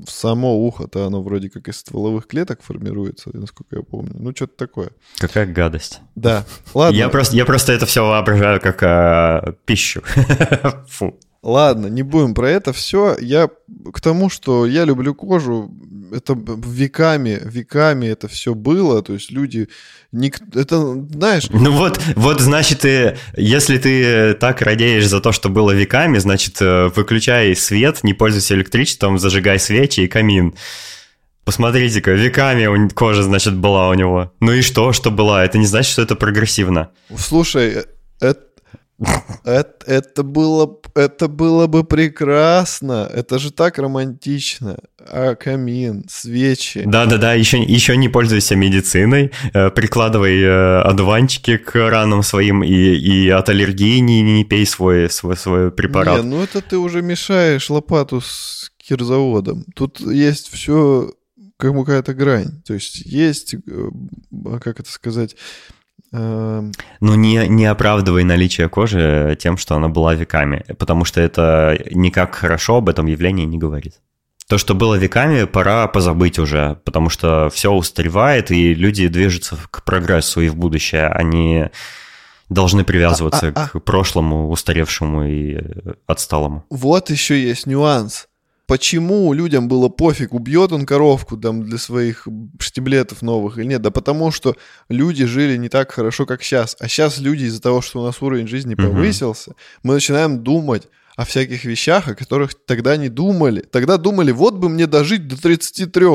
само 0.08 0.56
ухо-то 0.56 1.06
оно 1.06 1.22
вроде 1.22 1.50
как 1.50 1.68
из 1.68 1.78
стволовых 1.78 2.28
клеток 2.28 2.62
формируется, 2.62 3.30
насколько 3.34 3.78
я 3.78 3.82
помню. 3.82 4.14
Ну, 4.16 4.32
что-то 4.36 4.56
такое. 4.58 4.90
Какая 5.18 5.46
гадость. 5.46 6.02
Да. 6.16 6.46
Ладно. 6.74 6.98
Я 6.98 7.10
просто, 7.10 7.36
я 7.36 7.46
просто 7.46 7.74
это 7.74 7.86
все 7.86 8.06
воображаю 8.06 8.60
как 8.62 8.84
а, 8.84 9.56
пищу. 9.66 10.04
Фу. 10.90 11.18
Ладно, 11.46 11.86
не 11.86 12.02
будем 12.02 12.34
про 12.34 12.50
это 12.50 12.74
все. 12.74 13.16
Я 13.22 13.50
к 13.94 14.02
тому, 14.02 14.32
что 14.32 14.66
я 14.66 14.84
люблю 14.84 15.14
кожу. 15.14 15.72
Это 16.12 16.36
веками, 16.36 17.40
веками 17.44 18.08
это 18.08 18.28
все 18.28 18.56
было. 18.56 19.04
То 19.04 19.14
есть 19.14 19.30
люди... 19.30 19.70
Ник... 20.12 20.40
Это, 20.56 20.96
знаешь... 21.12 21.48
Ну 21.52 21.72
вот, 21.72 22.02
вот, 22.16 22.40
значит, 22.40 22.80
ты, 22.80 23.18
если 23.38 23.78
ты 23.78 24.34
так 24.34 24.64
радеешь 24.64 25.08
за 25.08 25.22
то, 25.22 25.32
что 25.32 25.50
было 25.50 25.70
веками, 25.70 26.18
значит, 26.18 26.60
э, 26.62 26.90
выключай 26.96 27.56
свет, 27.56 28.00
не 28.02 28.16
пользуйся 28.16 28.56
электричеством, 28.56 29.20
зажигай 29.20 29.60
свечи 29.60 30.00
и 30.00 30.08
камин. 30.08 30.56
Посмотрите-ка, 31.44 32.14
веками 32.14 32.90
кожа, 32.90 33.22
значит, 33.22 33.56
была 33.56 33.90
у 33.90 33.94
него. 33.94 34.34
Ну 34.40 34.52
и 34.52 34.64
что, 34.64 34.94
что 34.94 35.12
была? 35.12 35.46
Это 35.46 35.60
не 35.60 35.68
значит, 35.68 35.92
что 35.92 36.02
это 36.02 36.16
прогрессивно. 36.16 36.90
Слушай, 37.16 37.86
это, 39.46 40.24
было, 40.24 40.80
это 40.96 41.28
было 41.28 41.68
бы 41.68 41.84
прекрасно. 41.84 43.10
Это 43.14 43.40
же 43.40 43.52
так 43.52 43.78
романтично. 43.78 44.78
А 45.00 45.36
камин, 45.36 46.06
свечи. 46.10 46.84
Да-да-да, 46.86 47.34
еще, 47.34 47.62
еще 47.62 47.96
не 47.96 48.10
пользуйся 48.10 48.56
медициной. 48.56 49.32
Э, 49.54 49.70
прикладывай 49.70 50.42
э, 50.42 50.82
одуванчики 50.82 51.58
к 51.58 51.76
ранам 51.76 52.24
своим 52.24 52.64
и, 52.64 52.74
и 52.74 53.30
от 53.30 53.50
аллергии 53.50 54.00
не, 54.00 54.22
не 54.22 54.44
пей 54.44 54.66
свой, 54.66 55.10
свой, 55.10 55.38
свой 55.38 55.72
препарат. 55.72 56.24
Не, 56.24 56.30
ну 56.30 56.42
это 56.42 56.62
ты 56.62 56.78
уже 56.78 57.02
мешаешь 57.02 57.70
лопату 57.70 58.22
с 58.22 58.72
кирзаводом. 58.78 59.66
Тут 59.76 60.00
есть 60.00 60.52
все 60.52 61.12
как 61.58 61.74
какая-то 61.74 62.14
грань. 62.14 62.62
То 62.66 62.74
есть 62.74 63.02
есть, 63.06 63.54
э, 63.54 63.90
как 64.60 64.80
это 64.80 64.92
сказать... 64.92 65.36
Э... 66.16 66.72
Ну, 67.02 67.16
не, 67.16 67.48
не 67.48 67.66
оправдывай 67.66 68.24
наличие 68.24 68.70
кожи 68.70 69.38
тем, 69.40 69.58
что 69.58 69.76
она 69.76 69.90
была 69.90 70.16
веками, 70.16 70.66
потому 70.78 71.06
что 71.06 71.22
это 71.22 71.78
никак 71.92 72.36
хорошо 72.36 72.78
об 72.78 72.90
этом 72.90 73.06
явлении 73.08 73.46
не 73.46 73.58
говорит. 73.58 73.96
То, 74.48 74.58
что 74.58 74.76
было 74.76 74.96
веками, 74.96 75.46
пора 75.46 75.88
позабыть 75.88 76.38
уже, 76.38 76.80
потому 76.86 77.10
что 77.10 77.50
все 77.50 77.72
устаревает, 77.72 78.52
и 78.52 78.76
люди 78.76 79.08
движутся 79.08 79.58
к 79.72 79.84
прогрессу 79.84 80.42
и 80.42 80.50
в 80.50 80.56
будущее. 80.56 81.08
Они 81.08 81.66
должны 82.50 82.84
привязываться 82.84 83.48
а, 83.48 83.64
а, 83.64 83.68
к 83.68 83.84
прошлому, 83.84 84.50
устаревшему 84.52 85.26
и 85.26 85.58
отсталому. 86.06 86.64
Вот 86.70 87.10
еще 87.10 87.42
есть 87.42 87.66
нюанс 87.66 88.28
почему 88.68 89.34
людям 89.34 89.68
было 89.68 89.90
пофиг, 89.90 90.34
убьет 90.34 90.72
он 90.72 90.86
коровку 90.86 91.38
там 91.38 91.64
для 91.64 91.78
своих 91.78 92.28
штиблетов 92.60 93.22
новых 93.22 93.58
или 93.58 93.66
нет? 93.66 93.82
Да 93.82 93.92
потому 93.92 94.32
что 94.32 94.56
люди 94.90 95.26
жили 95.26 95.58
не 95.58 95.70
так 95.70 95.92
хорошо, 95.92 96.26
как 96.26 96.44
сейчас. 96.44 96.76
А 96.80 96.88
сейчас 96.88 97.20
люди 97.20 97.46
из-за 97.46 97.62
того, 97.62 97.82
что 97.82 98.02
у 98.02 98.06
нас 98.06 98.22
уровень 98.22 98.48
жизни 98.48 98.76
повысился, 98.76 99.52
угу. 99.52 99.58
мы 99.84 99.94
начинаем 99.96 100.44
думать 100.44 100.84
о 101.16 101.24
всяких 101.24 101.64
вещах, 101.64 102.08
о 102.08 102.16
которых 102.16 102.54
тогда 102.66 102.98
не 102.98 103.10
думали. 103.10 103.62
Тогда 103.62 103.98
думали, 103.98 104.32
вот 104.32 104.56
бы 104.56 104.70
мне 104.70 104.86
дожить 104.86 105.28
до 105.28 105.42
33, 105.42 106.06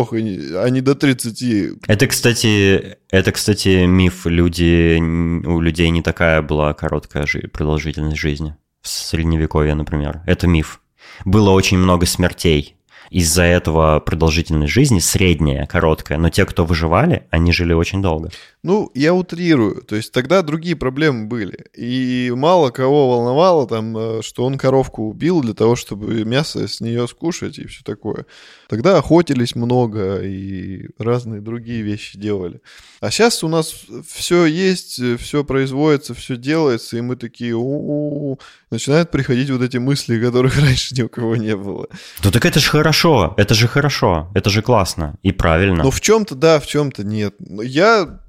а 0.57 0.69
не 0.69 0.81
до 0.81 0.95
30. 0.95 1.81
Это, 1.87 2.07
кстати, 2.07 2.99
это, 3.11 3.33
кстати, 3.33 3.87
миф. 3.87 4.27
Люди, 4.27 4.99
у 5.47 5.61
людей 5.61 5.89
не 5.91 6.03
такая 6.03 6.43
была 6.43 6.75
короткая 6.75 7.27
продолжительность 7.53 8.19
жизни. 8.19 8.57
В 8.83 8.89
средневековье, 8.89 9.75
например. 9.75 10.23
Это 10.27 10.47
миф 10.47 10.81
было 11.25 11.51
очень 11.51 11.79
много 11.79 12.07
смертей. 12.07 12.77
Из-за 13.11 13.43
этого 13.43 13.99
продолжительность 13.99 14.73
жизни 14.73 15.01
средняя, 15.01 15.67
короткая, 15.67 16.17
но 16.17 16.31
те, 16.31 16.47
кто 16.47 16.65
выживали, 16.65 17.27
они 17.31 17.51
жили 17.51 17.73
очень 17.73 18.01
долго. 18.01 18.31
Ну, 18.63 18.89
я 18.95 19.13
утрирую. 19.15 19.83
То 19.83 19.97
есть 19.97 20.13
тогда 20.13 20.43
другие 20.43 20.77
проблемы 20.77 21.27
были. 21.27 21.67
И 21.77 22.33
мало 22.37 22.71
кого 22.71 23.11
волновало 23.11 23.67
там, 23.67 23.99
э, 23.99 24.23
что 24.23 24.45
он 24.45 24.59
коровку 24.59 25.09
убил 25.09 25.41
для 25.41 25.55
того, 25.55 25.75
чтобы 25.75 26.25
мясо 26.25 26.69
с 26.69 26.81
нее 26.81 27.09
скушать 27.09 27.59
и 27.59 27.67
все 27.67 27.83
такое. 27.83 28.27
Тогда 28.71 28.99
охотились 28.99 29.57
много 29.57 30.21
и 30.23 30.91
разные 30.97 31.41
другие 31.41 31.83
вещи 31.83 32.17
делали. 32.17 32.61
А 33.01 33.11
сейчас 33.11 33.43
у 33.43 33.49
нас 33.49 33.75
все 34.09 34.47
есть, 34.47 35.01
все 35.19 35.43
производится, 35.43 36.15
все 36.15 36.37
делается, 36.37 36.97
и 36.97 37.01
мы 37.01 37.17
такие, 37.17 37.53
у-у-у, 37.55 38.39
начинают 38.71 39.11
приходить 39.11 39.51
вот 39.51 39.63
эти 39.63 39.79
мысли, 39.79 40.25
которых 40.25 40.57
раньше 40.61 40.95
ни 40.95 41.03
у 41.03 41.09
кого 41.09 41.35
не 41.35 41.57
было. 41.57 41.89
Ну 42.23 42.31
так 42.31 42.45
это 42.45 42.61
же 42.61 42.71
хорошо, 42.71 43.35
это 43.37 43.55
же 43.55 43.67
хорошо, 43.67 44.31
это 44.37 44.51
же 44.51 44.63
классно 44.63 45.17
и 45.25 45.33
правильно. 45.33 45.83
Ну 45.83 45.91
в 45.91 46.01
чем-то 46.01 46.37
да, 46.37 46.61
в 46.61 46.69
чем-то 46.69 47.03
нет. 47.03 47.35
Я 47.41 48.21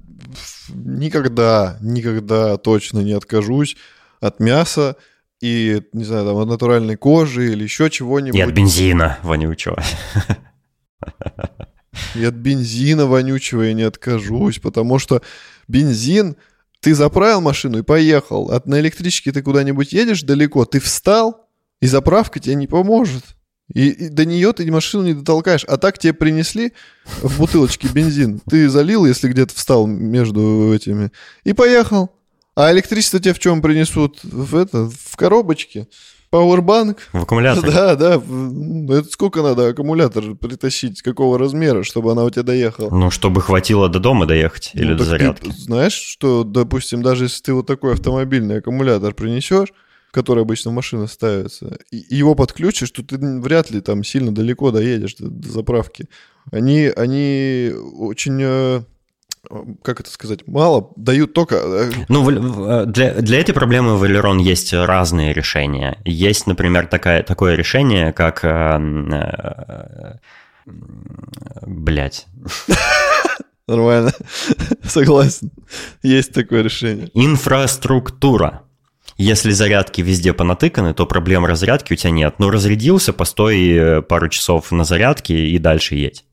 никогда, 0.70 1.78
никогда 1.80 2.56
точно 2.56 2.98
не 2.98 3.12
откажусь 3.12 3.76
от 4.18 4.40
мяса 4.40 4.96
и, 5.42 5.82
не 5.92 6.04
знаю, 6.04 6.24
там, 6.24 6.36
от 6.36 6.48
натуральной 6.48 6.96
кожи 6.96 7.52
или 7.52 7.64
еще 7.64 7.90
чего-нибудь. 7.90 8.38
И 8.38 8.40
от 8.40 8.52
бензина 8.52 9.18
вонючего. 9.22 9.82
И 12.14 12.24
от 12.24 12.34
бензина 12.34 13.06
вонючего 13.06 13.62
я 13.62 13.74
не 13.74 13.82
откажусь, 13.82 14.60
потому 14.60 14.98
что 14.98 15.20
бензин, 15.68 16.36
ты 16.80 16.94
заправил 16.94 17.42
машину 17.42 17.78
и 17.78 17.82
поехал. 17.82 18.50
От 18.50 18.66
на 18.66 18.80
электричке 18.80 19.30
ты 19.30 19.42
куда-нибудь 19.42 19.92
едешь 19.92 20.22
далеко, 20.22 20.64
ты 20.64 20.80
встал, 20.80 21.48
и 21.80 21.86
заправка 21.86 22.40
тебе 22.40 22.54
не 22.54 22.66
поможет. 22.66 23.24
И, 23.74 23.90
и 23.90 24.08
до 24.08 24.24
нее 24.24 24.52
ты 24.52 24.70
машину 24.70 25.04
не 25.04 25.14
дотолкаешь. 25.14 25.64
А 25.64 25.76
так 25.76 25.98
тебе 25.98 26.12
принесли 26.12 26.72
в 27.04 27.38
бутылочке 27.38 27.88
бензин. 27.88 28.40
Ты 28.48 28.68
залил, 28.68 29.04
если 29.04 29.28
где-то 29.28 29.54
встал 29.54 29.86
между 29.86 30.72
этими, 30.74 31.12
и 31.44 31.52
поехал. 31.52 32.10
А 32.54 32.70
электричество 32.72 33.18
тебе 33.18 33.34
в 33.34 33.38
чем 33.38 33.62
принесут? 33.62 34.20
В 34.22 34.56
это, 34.56 34.88
в 34.88 35.16
коробочке. 35.16 35.88
Powerbank. 36.32 36.98
В 37.12 37.22
аккумулятор. 37.22 37.64
Да, 37.70 37.94
да. 37.94 38.14
Это 38.14 39.08
сколько 39.10 39.42
надо 39.42 39.68
аккумулятор 39.68 40.34
притащить, 40.34 41.02
какого 41.02 41.38
размера, 41.38 41.82
чтобы 41.82 42.12
она 42.12 42.24
у 42.24 42.30
тебя 42.30 42.42
доехала? 42.42 42.90
Ну, 42.90 43.10
чтобы 43.10 43.42
хватило 43.42 43.88
до 43.88 44.00
дома 44.00 44.26
доехать 44.26 44.70
или 44.74 44.92
ну, 44.92 44.98
до 44.98 45.04
зарядки. 45.04 45.50
Ты 45.50 45.52
знаешь, 45.52 45.92
что, 45.92 46.42
допустим, 46.42 47.02
даже 47.02 47.24
если 47.24 47.42
ты 47.42 47.52
вот 47.52 47.66
такой 47.66 47.92
автомобильный 47.92 48.58
аккумулятор 48.58 49.12
принесешь, 49.12 49.68
который 50.10 50.42
обычно 50.42 50.70
в 50.70 50.74
машину 50.74 51.06
ставится, 51.06 51.78
и 51.90 52.16
его 52.16 52.34
подключишь, 52.34 52.90
то 52.90 53.02
ты 53.02 53.18
вряд 53.18 53.70
ли 53.70 53.80
там 53.80 54.02
сильно 54.04 54.34
далеко 54.34 54.70
доедешь 54.70 55.14
до, 55.16 55.28
до 55.28 55.50
заправки. 55.50 56.08
Они, 56.50 56.90
они 56.96 57.72
очень 57.98 58.38
э, 58.40 58.82
как 59.82 60.00
это 60.00 60.10
сказать, 60.10 60.46
мало 60.46 60.92
дают 60.96 61.34
только... 61.34 61.56
Э, 61.56 61.90
ну, 62.08 62.30
э, 62.30 62.86
для, 62.86 63.14
для 63.14 63.40
этой 63.40 63.52
проблемы 63.52 63.96
в 63.96 64.06
Элерон 64.06 64.38
есть 64.38 64.72
разные 64.72 65.32
решения. 65.32 65.98
Есть, 66.04 66.46
например, 66.46 66.86
такая, 66.86 67.22
такое 67.22 67.56
решение, 67.56 68.12
как... 68.12 68.44
Э, 68.44 68.78
блять. 71.66 72.26
Нормально. 73.66 74.12
Согласен. 74.84 75.50
Есть 76.02 76.32
такое 76.32 76.62
решение. 76.62 77.10
Инфраструктура. 77.14 78.62
Если 79.16 79.50
зарядки 79.50 80.00
везде 80.00 80.32
понатыканы, 80.32 80.94
то 80.94 81.04
проблем 81.06 81.44
разрядки 81.44 81.92
у 81.92 81.96
тебя 81.96 82.10
нет. 82.10 82.36
Ну, 82.38 82.50
разрядился, 82.50 83.12
постой 83.12 84.02
пару 84.02 84.28
часов 84.28 84.70
на 84.72 84.84
зарядке 84.84 85.48
и 85.48 85.58
дальше 85.58 85.96
едь. 85.96 86.24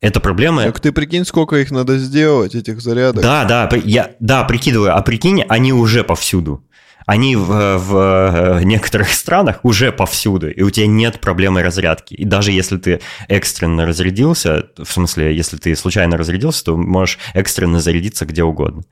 Это 0.00 0.20
проблема... 0.20 0.64
Так 0.64 0.80
ты 0.80 0.92
прикинь, 0.92 1.24
сколько 1.24 1.56
их 1.56 1.70
надо 1.70 1.98
сделать, 1.98 2.54
этих 2.54 2.80
зарядок. 2.80 3.22
Да, 3.22 3.44
да, 3.44 3.68
я, 3.84 4.12
да, 4.20 4.44
прикидываю. 4.44 4.96
А 4.96 5.02
прикинь, 5.02 5.42
они 5.48 5.72
уже 5.72 6.04
повсюду. 6.04 6.62
Они 7.06 7.36
в, 7.36 7.78
в 7.78 8.60
некоторых 8.64 9.08
странах 9.12 9.60
уже 9.62 9.92
повсюду, 9.92 10.50
и 10.50 10.62
у 10.62 10.70
тебя 10.70 10.86
нет 10.86 11.20
проблемы 11.20 11.62
разрядки. 11.62 12.14
И 12.14 12.24
даже 12.24 12.52
если 12.52 12.76
ты 12.76 13.00
экстренно 13.28 13.86
разрядился, 13.86 14.66
в 14.76 14.90
смысле, 14.90 15.34
если 15.34 15.56
ты 15.56 15.74
случайно 15.76 16.16
разрядился, 16.16 16.64
то 16.64 16.76
можешь 16.76 17.18
экстренно 17.32 17.80
зарядиться 17.80 18.26
где 18.26 18.42
угодно. 18.42 18.82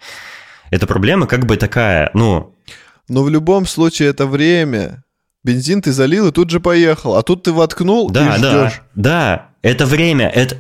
Эта 0.70 0.86
проблема 0.86 1.26
как 1.26 1.44
бы 1.44 1.57
такая, 1.57 2.11
ну, 2.14 2.55
но 3.09 3.22
в 3.22 3.28
любом 3.28 3.66
случае 3.66 4.11
это 4.11 4.26
время. 4.26 5.05
Бензин 5.42 5.82
ты 5.82 5.92
залил 5.92 6.28
и 6.28 6.32
тут 6.32 6.48
же 6.48 6.59
поехал, 6.59 7.16
а 7.16 7.22
тут 7.22 7.42
ты 7.42 7.52
воткнул 7.52 8.09
да, 8.11 8.34
и 8.34 8.38
ждешь. 8.38 8.82
Да, 8.94 8.94
да, 8.94 9.48
это 9.62 9.84
время, 9.84 10.28
это... 10.28 10.57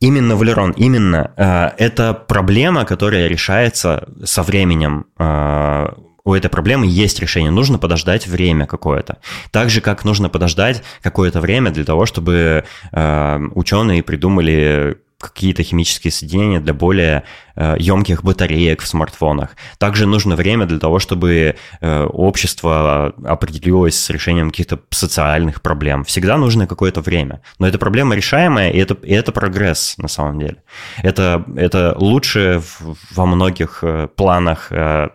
Именно, 0.00 0.36
Валерон, 0.36 0.72
именно. 0.72 1.32
Э, 1.36 1.70
это 1.78 2.14
проблема, 2.14 2.84
которая 2.84 3.28
решается 3.28 4.08
со 4.24 4.42
временем. 4.42 5.06
Э, 5.18 5.88
у 6.24 6.34
этой 6.34 6.48
проблемы 6.48 6.86
есть 6.86 7.20
решение. 7.20 7.50
Нужно 7.50 7.78
подождать 7.78 8.26
время 8.26 8.66
какое-то. 8.66 9.18
Так 9.50 9.70
же, 9.70 9.80
как 9.80 10.04
нужно 10.04 10.28
подождать 10.28 10.82
какое-то 11.02 11.40
время 11.40 11.70
для 11.70 11.84
того, 11.84 12.06
чтобы 12.06 12.64
э, 12.92 13.40
ученые 13.54 14.02
придумали 14.02 14.98
какие-то 15.30 15.62
химические 15.62 16.10
соединения 16.10 16.60
для 16.60 16.74
более 16.74 17.24
э, 17.56 17.76
емких 17.78 18.24
батареек 18.24 18.82
в 18.82 18.86
смартфонах. 18.86 19.56
Также 19.78 20.06
нужно 20.06 20.36
время 20.36 20.66
для 20.66 20.78
того, 20.78 20.98
чтобы 20.98 21.56
э, 21.80 22.04
общество 22.04 23.14
определилось 23.24 23.98
с 23.98 24.10
решением 24.10 24.50
каких-то 24.50 24.80
социальных 24.90 25.62
проблем. 25.62 26.04
Всегда 26.04 26.36
нужно 26.36 26.66
какое-то 26.66 27.00
время. 27.00 27.42
Но 27.58 27.66
эта 27.66 27.78
проблема 27.78 28.14
решаемая, 28.14 28.70
и 28.70 28.78
это, 28.78 28.94
и 28.94 29.12
это 29.12 29.32
прогресс 29.32 29.94
на 29.98 30.08
самом 30.08 30.38
деле. 30.38 30.62
Это, 31.02 31.44
это 31.56 31.94
лучше 31.96 32.60
в, 32.60 32.96
во 33.14 33.26
многих 33.26 33.80
э, 33.82 34.08
планах 34.14 34.70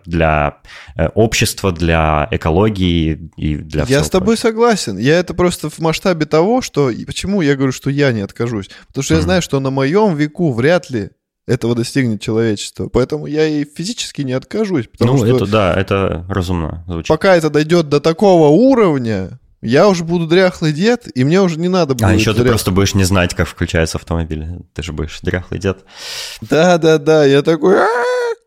для 0.06 0.58
общества, 1.14 1.72
для 1.72 2.28
экологии 2.30 3.30
и 3.36 3.56
для. 3.56 3.84
Я 3.84 4.02
с 4.02 4.10
тобой 4.10 4.36
прочего. 4.36 4.48
согласен. 4.48 4.98
Я 4.98 5.18
это 5.18 5.34
просто 5.34 5.70
в 5.70 5.78
масштабе 5.78 6.26
того, 6.26 6.62
что... 6.62 6.90
Почему 7.06 7.40
я 7.42 7.54
говорю, 7.54 7.72
что 7.72 7.90
я 7.90 8.12
не 8.12 8.20
откажусь? 8.20 8.68
Потому 8.88 9.02
что 9.02 9.14
mm-hmm. 9.14 9.18
я 9.18 9.22
знаю, 9.22 9.42
что 9.42 9.60
на 9.60 9.70
моем 10.00 10.16
веку 10.16 10.52
вряд 10.52 10.90
ли 10.90 11.10
этого 11.46 11.74
достигнет 11.74 12.20
человечество. 12.20 12.88
Поэтому 12.88 13.26
я 13.26 13.46
и 13.46 13.64
физически 13.64 14.22
не 14.22 14.32
откажусь. 14.32 14.86
ну, 15.00 15.16
что 15.16 15.26
это 15.36 15.46
да, 15.46 15.74
это 15.74 16.26
разумно 16.28 16.84
звучит. 16.86 17.08
Пока 17.08 17.36
это 17.36 17.48
дойдет 17.50 17.88
до 17.88 18.00
такого 18.00 18.48
уровня, 18.48 19.38
Я 19.60 19.88
уже 19.88 20.04
буду 20.04 20.26
дряхлый 20.28 20.72
дед, 20.72 21.08
и 21.16 21.24
мне 21.24 21.40
уже 21.42 21.58
не 21.58 21.68
надо 21.68 21.94
будет... 21.94 22.04
А 22.04 22.12
еще 22.14 22.32
ты 22.32 22.42
дрях- 22.42 22.50
просто 22.50 22.70
будешь 22.70 22.94
не 22.94 23.02
знать, 23.04 23.34
как 23.34 23.48
включается 23.48 23.98
автомобиль. 23.98 24.46
Ты 24.74 24.82
же 24.84 24.92
будешь 24.92 25.18
дряхлый 25.20 25.58
дед. 25.58 25.78
Да-да-да, 26.42 27.24
я 27.24 27.42
такой, 27.42 27.76
«А, 27.80 27.88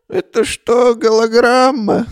это 0.08 0.44
что, 0.44 0.94
голограмма? 0.94 2.06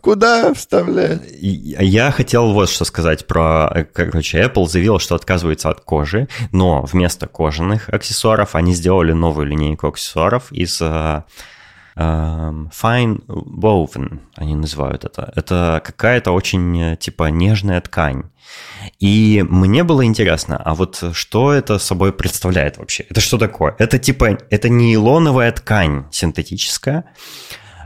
Куда 0.00 0.54
вставлять? 0.54 1.22
Я 1.40 2.10
хотел 2.10 2.52
вот 2.52 2.70
что 2.70 2.84
сказать 2.84 3.26
про, 3.26 3.70
э, 3.74 3.84
короче, 3.84 4.42
Apple 4.42 4.66
заявил, 4.66 4.98
что 4.98 5.14
отказывается 5.14 5.68
от 5.68 5.80
кожи, 5.80 6.28
но 6.52 6.82
вместо 6.82 7.26
кожаных 7.26 7.88
аксессуаров 7.88 8.54
они 8.54 8.74
сделали 8.74 9.12
новую 9.12 9.46
линейку 9.46 9.88
аксессуаров 9.88 10.50
из 10.52 10.80
э, 10.80 11.22
эм, 11.96 12.70
fine 12.72 13.24
woven, 13.26 14.20
они 14.36 14.54
называют 14.54 15.04
это. 15.04 15.32
Это 15.36 15.82
какая-то 15.84 16.32
очень 16.32 16.80
э, 16.80 16.96
типа 16.96 17.24
нежная 17.30 17.80
ткань. 17.80 18.24
И 18.98 19.44
мне 19.48 19.84
было 19.84 20.04
интересно, 20.04 20.56
а 20.56 20.74
вот 20.74 21.02
что 21.12 21.52
это 21.52 21.78
собой 21.78 22.12
представляет 22.12 22.78
вообще? 22.78 23.04
Это 23.08 23.20
что 23.20 23.38
такое? 23.38 23.74
Это 23.78 23.98
типа, 23.98 24.38
это 24.50 24.68
нейлоновая 24.68 25.52
ткань 25.52 26.06
синтетическая, 26.10 27.04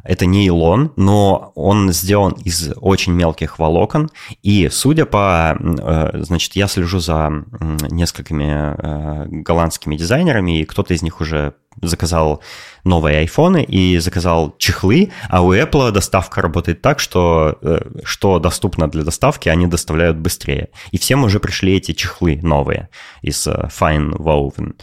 это 0.05 0.27
не 0.27 0.45
нейлон, 0.45 0.93
но 0.97 1.53
он 1.55 1.93
сделан 1.93 2.33
из 2.45 2.73
очень 2.77 3.13
мелких 3.13 3.59
волокон. 3.59 4.11
И 4.43 4.69
судя 4.71 5.07
по... 5.07 5.57
э, 5.59 6.23
Значит, 6.23 6.57
я 6.57 6.69
слежу 6.69 6.99
за 6.99 7.45
несколькими 7.91 8.75
э, 8.77 9.27
голландскими 9.29 9.97
дизайнерами, 9.97 10.61
и 10.61 10.65
кто-то 10.65 10.95
из 10.95 11.03
них 11.03 11.21
уже 11.21 11.55
заказал 11.83 12.41
новые 12.85 13.19
айфоны 13.19 13.65
и 13.65 13.99
заказал 13.99 14.55
чехлы, 14.59 15.11
а 15.29 15.43
у 15.43 15.53
Apple 15.53 15.91
доставка 15.91 16.41
работает 16.41 16.83
так, 16.83 17.01
что 17.01 17.59
э, 17.63 17.81
что 18.05 18.39
доступно 18.39 18.89
для 18.89 19.03
доставки, 19.03 19.49
они 19.49 19.67
доставляют 19.67 20.17
быстрее. 20.19 20.69
И 20.93 20.99
всем 20.99 21.25
уже 21.25 21.41
пришли 21.41 21.77
эти 21.77 21.93
чехлы 21.93 22.39
новые 22.43 22.89
из 23.23 23.47
Fine 23.47 24.17
Woven. 24.19 24.75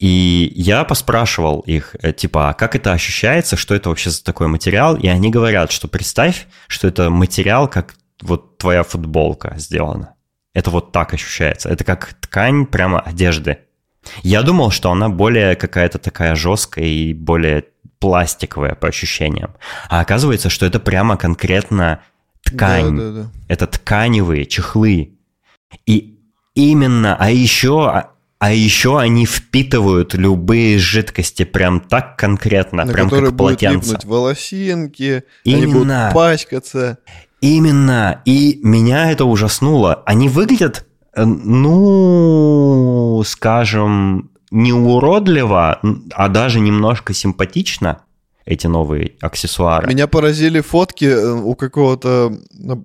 И 0.00 0.50
я 0.56 0.84
поспрашивал 0.84 1.60
их, 1.60 1.94
э, 2.00 2.14
типа, 2.14 2.48
а 2.48 2.54
как 2.54 2.74
это 2.74 2.92
ощущается, 2.92 3.56
что 3.56 3.74
это 3.74 3.90
вообще 3.90 4.08
за 4.08 4.24
такой 4.24 4.48
материал? 4.48 4.96
И 4.96 5.06
они 5.06 5.30
говорят, 5.30 5.70
что 5.70 5.88
представь, 5.88 6.46
что 6.68 6.88
это 6.88 7.10
материал, 7.10 7.68
как 7.68 7.94
вот 8.22 8.56
твоя 8.56 8.82
футболка 8.82 9.54
сделана. 9.58 10.14
Это 10.54 10.70
вот 10.70 10.92
так 10.92 11.12
ощущается. 11.12 11.68
Это 11.68 11.84
как 11.84 12.14
ткань 12.14 12.64
прямо 12.64 12.98
одежды. 12.98 13.58
Я 14.22 14.42
думал, 14.42 14.70
что 14.70 14.90
она 14.90 15.10
более 15.10 15.54
какая-то 15.54 15.98
такая 15.98 16.34
жесткая 16.34 16.86
и 16.86 17.12
более 17.12 17.66
пластиковая 17.98 18.74
по 18.74 18.88
ощущениям. 18.88 19.54
А 19.90 20.00
оказывается, 20.00 20.48
что 20.48 20.64
это 20.64 20.80
прямо 20.80 21.18
конкретно 21.18 22.00
ткань. 22.42 22.96
Да-да-да. 22.96 23.30
Это 23.48 23.66
тканевые 23.66 24.46
чехлы. 24.46 25.18
И 25.84 26.18
именно, 26.54 27.16
а 27.16 27.30
еще, 27.30 28.06
а 28.40 28.52
еще 28.52 28.98
они 28.98 29.26
впитывают 29.26 30.14
любые 30.14 30.78
жидкости 30.78 31.44
прям 31.44 31.78
так 31.78 32.16
конкретно, 32.16 32.86
На 32.86 32.92
прям 32.92 33.10
как 33.10 33.20
будут 33.20 33.36
полотенце. 33.36 33.90
липнуть 33.90 34.04
волосинки, 34.06 35.24
они 35.44 35.66
будут 35.66 35.82
Именно. 35.82 36.10
пачкаться. 36.14 36.98
Именно. 37.42 38.22
И 38.24 38.58
меня 38.62 39.10
это 39.12 39.26
ужаснуло. 39.26 40.02
Они 40.06 40.30
выглядят, 40.30 40.86
э, 41.14 41.22
ну, 41.90 43.22
скажем, 43.26 44.30
не 44.50 44.72
уродливо, 44.72 45.78
а 46.12 46.28
даже 46.28 46.60
немножко 46.60 47.12
симпатично, 47.12 48.00
эти 48.50 48.66
новые 48.66 49.12
аксессуары. 49.20 49.88
Меня 49.88 50.08
поразили 50.08 50.60
фотки 50.60 51.04
э, 51.04 51.32
у 51.32 51.54
какого-то, 51.54 52.36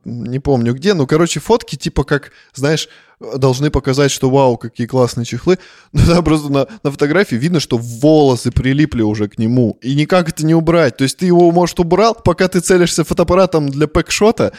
не 0.06 0.40
помню 0.40 0.74
где, 0.76 0.94
ну, 0.94 1.08
короче, 1.08 1.40
фотки 1.40 1.76
типа 1.76 2.04
как, 2.04 2.32
знаешь, 2.54 2.88
должны 3.20 3.72
показать, 3.72 4.12
что 4.12 4.30
вау, 4.30 4.58
какие 4.58 4.86
классные 4.86 5.26
чехлы. 5.26 5.58
Но 5.92 6.06
да, 6.06 6.22
просто 6.22 6.52
на, 6.52 6.68
на 6.84 6.92
фотографии 6.92 7.36
видно, 7.36 7.60
что 7.60 7.78
волосы 7.78 8.52
прилипли 8.52 9.02
уже 9.02 9.28
к 9.28 9.40
нему. 9.40 9.80
И 9.82 9.96
никак 9.96 10.30
это 10.30 10.46
не 10.46 10.54
убрать. 10.54 10.98
То 10.98 11.04
есть 11.04 11.18
ты 11.18 11.26
его, 11.26 11.52
может, 11.52 11.80
убрал, 11.80 12.14
пока 12.14 12.48
ты 12.48 12.60
целишься 12.60 13.04
фотоаппаратом 13.04 13.70
для 13.70 13.88
пэкшота, 13.88 14.54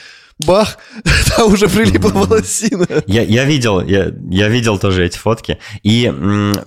бах, 0.44 0.78
там 1.36 1.52
уже 1.52 1.68
прилипла 1.68 2.10
волосина. 2.10 2.86
Я, 3.06 3.22
я 3.22 3.44
видел, 3.44 3.80
я, 3.80 4.12
я 4.30 4.48
видел 4.48 4.78
тоже 4.78 5.06
эти 5.06 5.16
фотки. 5.16 5.58
И 5.82 6.12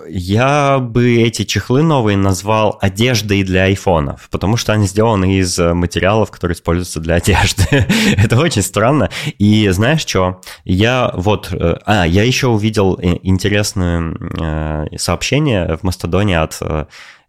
я 0.08 0.80
бы 0.80 1.18
эти 1.22 1.44
чехлы 1.44 1.84
новые 1.84 2.18
назвал 2.18 2.78
одеждой 2.82 3.44
для 3.44 3.64
айфонов, 3.64 4.28
потому 4.32 4.58
что 4.58 4.74
они 4.74 4.88
сделаны 4.88 5.38
из 5.40 5.58
э, 5.60 5.74
материалов, 5.74 6.32
которые 6.32 6.56
используются 6.56 7.00
для 7.00 7.16
одежды. 7.16 7.64
Это 8.18 8.40
очень 8.40 8.64
странно. 8.64 9.10
И 9.38 9.70
знаешь 9.70 10.02
что? 10.02 10.42
Я 10.66 11.12
вот... 11.16 11.50
э, 11.52 11.76
А, 11.86 12.06
я 12.08 12.24
еще 12.24 12.48
увидел 12.48 12.98
э, 13.02 13.18
интересное 13.24 14.90
сообщение 14.98 15.78
в 15.78 15.84
Мастодоне 15.84 16.40
от 16.40 16.60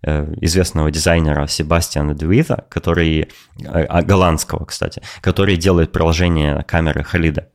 известного 0.02 0.90
дизайнера 0.90 1.46
Себастьяна 1.46 2.14
Дуита, 2.14 2.64
который, 2.68 3.20
э, 3.20 3.26
а, 3.64 4.02
голландского, 4.02 4.64
кстати, 4.64 5.02
который 5.20 5.56
делает 5.56 5.92
приложение 5.92 6.62
камеры 6.62 7.02
Халида. 7.02 7.48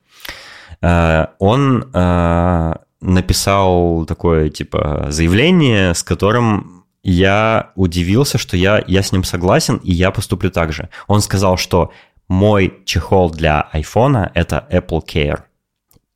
Э, 0.82 1.28
Он 1.40 1.90
э, 1.94 2.74
написал 3.02 4.06
такое, 4.06 4.50
типа, 4.50 5.08
заявление, 5.10 5.94
с 5.94 6.04
которым 6.04 6.86
я 7.04 7.72
удивился, 7.76 8.38
что 8.38 8.58
я, 8.58 8.84
я 8.88 9.04
с 9.04 9.12
ним 9.12 9.24
согласен, 9.24 9.78
и 9.84 9.92
я 9.92 10.12
поступлю 10.12 10.50
так 10.50 10.74
же. 10.74 10.90
Он 11.08 11.22
сказал, 11.22 11.58
что 11.58 11.92
мой 12.28 12.82
чехол 12.86 13.30
для 13.30 13.62
айфона– 13.72 14.32
это 14.34 14.68
Apple 14.72 15.06
Care. 15.06 15.42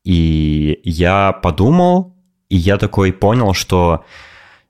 И 0.04 0.80
я 0.84 1.32
подумал, 1.32 2.16
и 2.50 2.58
я 2.58 2.78
такой 2.78 3.14
понял, 3.14 3.54
что, 3.54 4.04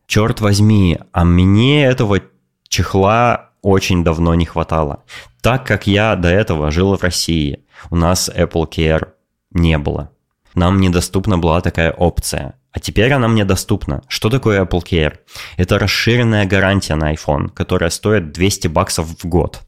черт 0.10 0.42
возьми, 0.42 0.98
а 1.14 1.24
мне 1.24 1.86
этого 1.86 2.20
чехла 2.68 3.52
очень 3.62 4.04
давно 4.04 4.34
не 4.36 4.46
хватало. 4.46 5.04
Так 5.42 5.66
как 5.66 5.88
я 5.88 6.16
до 6.16 6.30
этого 6.30 6.72
жил 6.72 6.98
в 6.98 7.04
России, 7.04 7.64
у 7.92 7.96
нас 7.96 8.30
Apple 8.30 8.68
Care 8.70 9.10
не 9.52 9.78
было. 9.78 10.10
Нам 10.56 10.82
недоступна 10.82 11.38
была 11.38 11.62
такая 11.62 11.92
опция. 11.92 12.56
А 12.72 12.80
теперь 12.80 13.14
она 13.14 13.28
мне 13.28 13.46
доступна. 13.46 14.02
Что 14.08 14.30
такое 14.30 14.64
Apple 14.64 14.84
Care? 14.84 15.18
Это 15.58 15.78
расширенная 15.78 16.46
гарантия 16.46 16.96
на 16.96 17.14
iPhone, 17.14 17.50
которая 17.50 17.92
стоит 17.92 18.32
200 18.32 18.68
баксов 18.68 19.08
в 19.08 19.26
год. 19.26 19.62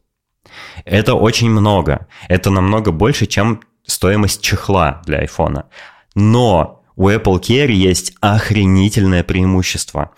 Это 0.86 1.14
очень 1.14 1.52
много. 1.52 2.08
Это 2.30 2.50
намного 2.50 2.92
больше, 2.92 3.28
чем 3.28 3.62
стоимость 3.86 4.42
чехла 4.42 5.02
для 5.06 5.24
iPhone. 5.24 5.66
Но 6.16 6.81
у 7.02 7.10
Apple 7.10 7.42
Care 7.42 7.72
есть 7.72 8.14
охренительное 8.22 9.24
преимущество. 9.24 10.12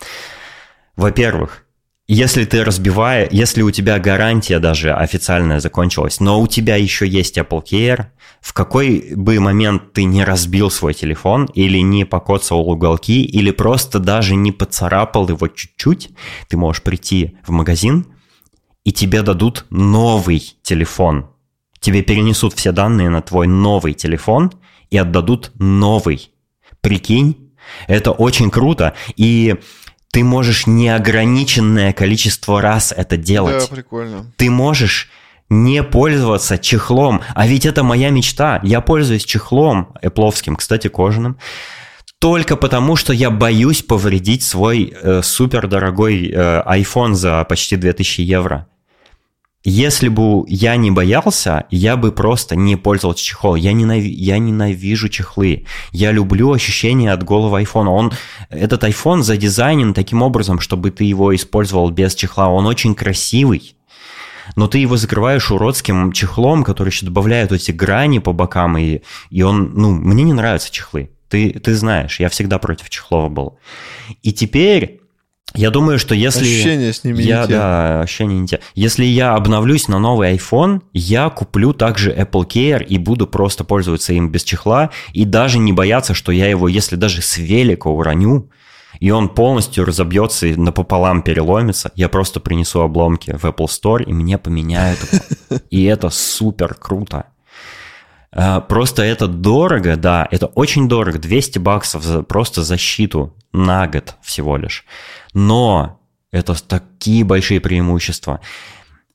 Во-первых, 0.96 1.64
если 2.06 2.44
ты 2.44 2.62
разбиваешь, 2.62 3.30
если 3.32 3.62
у 3.62 3.70
тебя 3.70 3.98
гарантия 3.98 4.58
даже 4.58 4.92
официальная 4.92 5.60
закончилась, 5.60 6.20
но 6.20 6.38
у 6.38 6.46
тебя 6.46 6.76
еще 6.76 7.08
есть 7.08 7.38
Apple 7.38 7.64
Care, 7.64 8.08
в 8.42 8.52
какой 8.52 9.14
бы 9.16 9.40
момент 9.40 9.94
ты 9.94 10.04
не 10.04 10.24
разбил 10.24 10.70
свой 10.70 10.92
телефон 10.92 11.46
или 11.54 11.78
не 11.78 12.04
покоцал 12.04 12.60
уголки, 12.68 13.24
или 13.24 13.50
просто 13.50 13.98
даже 13.98 14.36
не 14.36 14.52
поцарапал 14.52 15.26
его 15.26 15.48
чуть-чуть, 15.48 16.10
ты 16.48 16.58
можешь 16.58 16.82
прийти 16.82 17.38
в 17.46 17.50
магазин, 17.50 18.08
и 18.84 18.92
тебе 18.92 19.22
дадут 19.22 19.64
новый 19.70 20.54
телефон. 20.62 21.30
Тебе 21.80 22.02
перенесут 22.02 22.52
все 22.52 22.72
данные 22.72 23.08
на 23.08 23.22
твой 23.22 23.46
новый 23.46 23.94
телефон 23.94 24.52
и 24.90 24.98
отдадут 24.98 25.50
новый. 25.58 26.33
Прикинь, 26.84 27.50
это 27.88 28.12
очень 28.12 28.50
круто. 28.50 28.94
И 29.16 29.56
ты 30.12 30.22
можешь 30.22 30.66
неограниченное 30.66 31.92
количество 31.92 32.60
раз 32.60 32.92
это 32.96 33.16
делать. 33.16 33.58
Да, 33.68 33.74
прикольно. 33.74 34.32
Ты 34.36 34.50
можешь 34.50 35.10
не 35.48 35.82
пользоваться 35.82 36.58
чехлом. 36.58 37.22
А 37.34 37.46
ведь 37.46 37.66
это 37.66 37.82
моя 37.82 38.10
мечта. 38.10 38.60
Я 38.62 38.80
пользуюсь 38.80 39.24
чехлом 39.24 39.94
эпловским, 40.02 40.56
кстати, 40.56 40.88
кожаным. 40.88 41.38
Только 42.20 42.56
потому, 42.56 42.96
что 42.96 43.12
я 43.12 43.30
боюсь 43.30 43.82
повредить 43.82 44.42
свой 44.42 44.94
э, 44.94 45.22
супердорогой 45.22 46.30
э, 46.30 46.62
iPhone 46.66 47.14
за 47.14 47.44
почти 47.44 47.76
2000 47.76 48.20
евро. 48.20 48.68
Если 49.66 50.08
бы 50.08 50.44
я 50.46 50.76
не 50.76 50.90
боялся, 50.90 51.64
я 51.70 51.96
бы 51.96 52.12
просто 52.12 52.54
не 52.54 52.76
пользовался 52.76 53.24
чехолом. 53.24 53.56
Я, 53.56 53.72
ненави- 53.72 54.12
я 54.12 54.36
ненавижу 54.36 55.08
чехлы. 55.08 55.64
Я 55.90 56.12
люблю 56.12 56.52
ощущение 56.52 57.10
от 57.12 57.22
голого 57.22 57.58
айфона. 57.58 57.90
Он, 57.90 58.12
этот 58.50 58.84
iPhone 58.84 59.22
задизайнен 59.22 59.94
таким 59.94 60.20
образом, 60.20 60.60
чтобы 60.60 60.90
ты 60.90 61.04
его 61.04 61.34
использовал 61.34 61.90
без 61.90 62.14
чехла. 62.14 62.50
Он 62.50 62.66
очень 62.66 62.94
красивый. 62.94 63.74
Но 64.54 64.68
ты 64.68 64.76
его 64.76 64.98
закрываешь 64.98 65.50
уродским 65.50 66.12
чехлом, 66.12 66.62
который 66.62 66.90
еще 66.90 67.06
добавляет 67.06 67.50
эти 67.50 67.70
грани 67.72 68.18
по 68.18 68.34
бокам, 68.34 68.76
и, 68.76 69.00
и 69.30 69.40
он, 69.40 69.72
ну, 69.74 69.92
мне 69.92 70.24
не 70.24 70.34
нравятся 70.34 70.70
чехлы. 70.70 71.10
Ты, 71.30 71.50
ты 71.52 71.74
знаешь, 71.74 72.20
я 72.20 72.28
всегда 72.28 72.58
против 72.58 72.90
чехлов 72.90 73.32
был. 73.32 73.58
И 74.22 74.34
теперь 74.34 75.00
Я 75.56 75.70
думаю, 75.70 76.00
что 76.00 76.16
если... 76.16 76.40
Ощущения 76.40 76.92
с 76.92 77.04
ними 77.04 77.22
я, 77.22 77.42
не 77.42 77.46
те. 77.46 77.52
Да, 77.52 78.00
ощущения 78.00 78.40
не 78.40 78.46
те. 78.48 78.60
Если 78.74 79.04
я 79.04 79.34
обновлюсь 79.34 79.86
на 79.86 80.00
новый 80.00 80.34
iPhone, 80.34 80.82
я 80.92 81.30
куплю 81.30 81.72
также 81.72 82.12
Apple 82.12 82.46
Care 82.46 82.84
и 82.84 82.98
буду 82.98 83.28
просто 83.28 83.62
пользоваться 83.62 84.12
им 84.12 84.30
без 84.30 84.42
чехла 84.42 84.90
и 85.12 85.24
даже 85.24 85.60
не 85.60 85.72
бояться, 85.72 86.12
что 86.12 86.32
я 86.32 86.48
его, 86.48 86.66
если 86.66 86.96
даже 86.96 87.22
с 87.22 87.38
велика 87.38 87.86
уроню, 87.88 88.50
и 88.98 89.10
он 89.10 89.28
полностью 89.28 89.84
разобьется 89.84 90.48
и 90.48 90.56
напополам 90.56 91.22
переломится, 91.22 91.92
я 91.94 92.08
просто 92.08 92.40
принесу 92.40 92.80
обломки 92.80 93.30
в 93.36 93.44
Apple 93.44 93.66
Store, 93.66 94.02
и 94.02 94.12
мне 94.12 94.38
поменяют 94.38 94.98
его. 95.00 95.60
И 95.70 95.84
это 95.84 96.10
супер 96.10 96.74
круто. 96.74 97.26
А, 98.32 98.60
Просто 98.60 99.02
это 99.02 99.28
дорого, 99.28 99.96
да, 99.96 100.26
это 100.30 100.46
очень 100.46 100.88
дорого, 100.88 101.18
200 101.18 101.58
баксов 101.58 102.02
за 102.02 102.22
просто 102.22 102.62
защиту 102.62 103.34
на 103.54 103.86
год 103.86 104.16
всего 104.20 104.56
лишь. 104.58 104.84
Но 105.32 106.00
это 106.30 106.54
такие 106.66 107.24
большие 107.24 107.60
преимущества. 107.60 108.40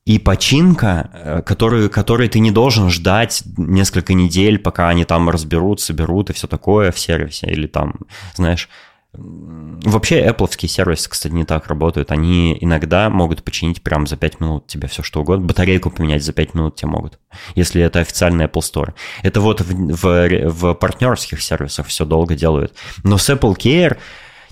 И 0.06 0.18
починка, 0.18 1.12
э, 1.14 1.42
которую, 1.44 1.90
которой 1.90 2.30
ты 2.30 2.40
не 2.40 2.50
должен 2.50 2.90
ждать 2.90 3.44
несколько 3.58 4.14
недель, 4.14 4.58
пока 4.58 4.90
они 4.90 5.06
там 5.06 5.30
разберут, 5.30 5.82
соберут 5.82 6.30
и 6.30 6.34
все 6.34 6.48
такое 6.48 6.92
в 6.92 7.00
сервисе, 7.00 7.48
или 7.48 7.68
там, 7.68 7.94
знаешь, 8.36 8.70
Вообще, 9.12 10.24
Apple 10.24 10.68
сервисы, 10.68 11.10
кстати, 11.10 11.34
не 11.34 11.44
так 11.44 11.66
работают. 11.66 12.12
Они 12.12 12.56
иногда 12.62 13.10
могут 13.10 13.44
починить 13.44 13.82
прям 13.82 14.06
за 14.06 14.18
5 14.18 14.40
минут 14.40 14.68
тебе 14.68 14.88
все 14.88 15.02
что 15.02 15.22
угодно. 15.22 15.48
Батарейку 15.48 15.90
поменять 15.90 16.24
за 16.24 16.32
5 16.32 16.54
минут 16.54 16.76
тебе 16.76 16.92
могут, 16.92 17.20
если 17.56 17.82
это 17.82 18.00
официальный 18.00 18.46
Apple 18.46 18.62
Store. 18.62 18.94
Это 19.24 19.42
вот 19.42 19.62
в, 19.62 19.74
в, 19.74 20.50
в 20.50 20.74
партнерских 20.76 21.42
сервисах 21.42 21.88
все 21.88 22.06
долго 22.06 22.36
делают. 22.36 22.76
Но 23.04 23.18
с 23.18 23.30
Apple 23.32 23.56
Care 23.56 23.98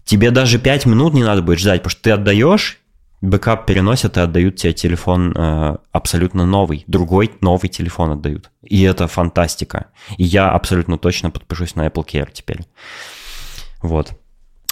тебе 0.07 0.31
даже 0.31 0.57
5 0.57 0.85
минут 0.87 1.13
не 1.13 1.23
надо 1.23 1.43
будет 1.43 1.59
ждать, 1.59 1.81
потому 1.81 1.91
что 1.91 2.01
ты 2.01 2.11
отдаешь, 2.11 2.79
бэкап 3.21 3.65
переносят 3.65 4.17
и 4.17 4.21
отдают 4.21 4.55
тебе 4.55 4.73
телефон 4.73 5.33
э, 5.35 5.77
абсолютно 5.91 6.45
новый. 6.45 6.83
Другой 6.87 7.31
новый 7.41 7.69
телефон 7.69 8.11
отдают. 8.11 8.49
И 8.63 8.81
это 8.83 9.07
фантастика. 9.07 9.87
И 10.17 10.23
я 10.23 10.49
абсолютно 10.49 10.97
точно 10.97 11.29
подпишусь 11.29 11.75
на 11.75 11.87
Apple 11.87 12.05
Care 12.05 12.29
теперь. 12.31 12.61
Вот. 13.81 14.13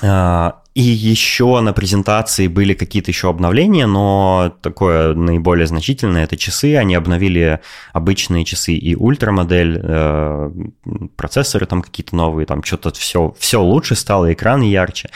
А, 0.01 0.61
И 0.75 0.81
еще 0.81 1.61
на 1.61 1.71
презентации 1.71 2.47
были 2.47 2.73
какие-то 2.73 3.09
еще 3.09 3.29
обновления, 3.29 3.87
но 3.87 4.53
такое 4.61 5.13
наиболее 5.13 5.67
значительное 5.67 6.25
это 6.25 6.35
часы. 6.35 6.75
Они 6.75 6.95
обновили 6.95 7.61
обычные 7.93 8.43
часы 8.43 8.73
и 8.73 8.93
ультрамодель, 8.93 9.79
э, 9.81 10.51
процессоры 11.15 11.65
там 11.65 11.81
какие-то 11.81 12.13
новые, 12.17 12.45
там 12.45 12.61
что-то 12.61 12.91
все, 12.91 13.33
все 13.39 13.61
лучше 13.61 13.95
стало, 13.95 14.33
экран 14.33 14.61
ярче. 14.63 15.09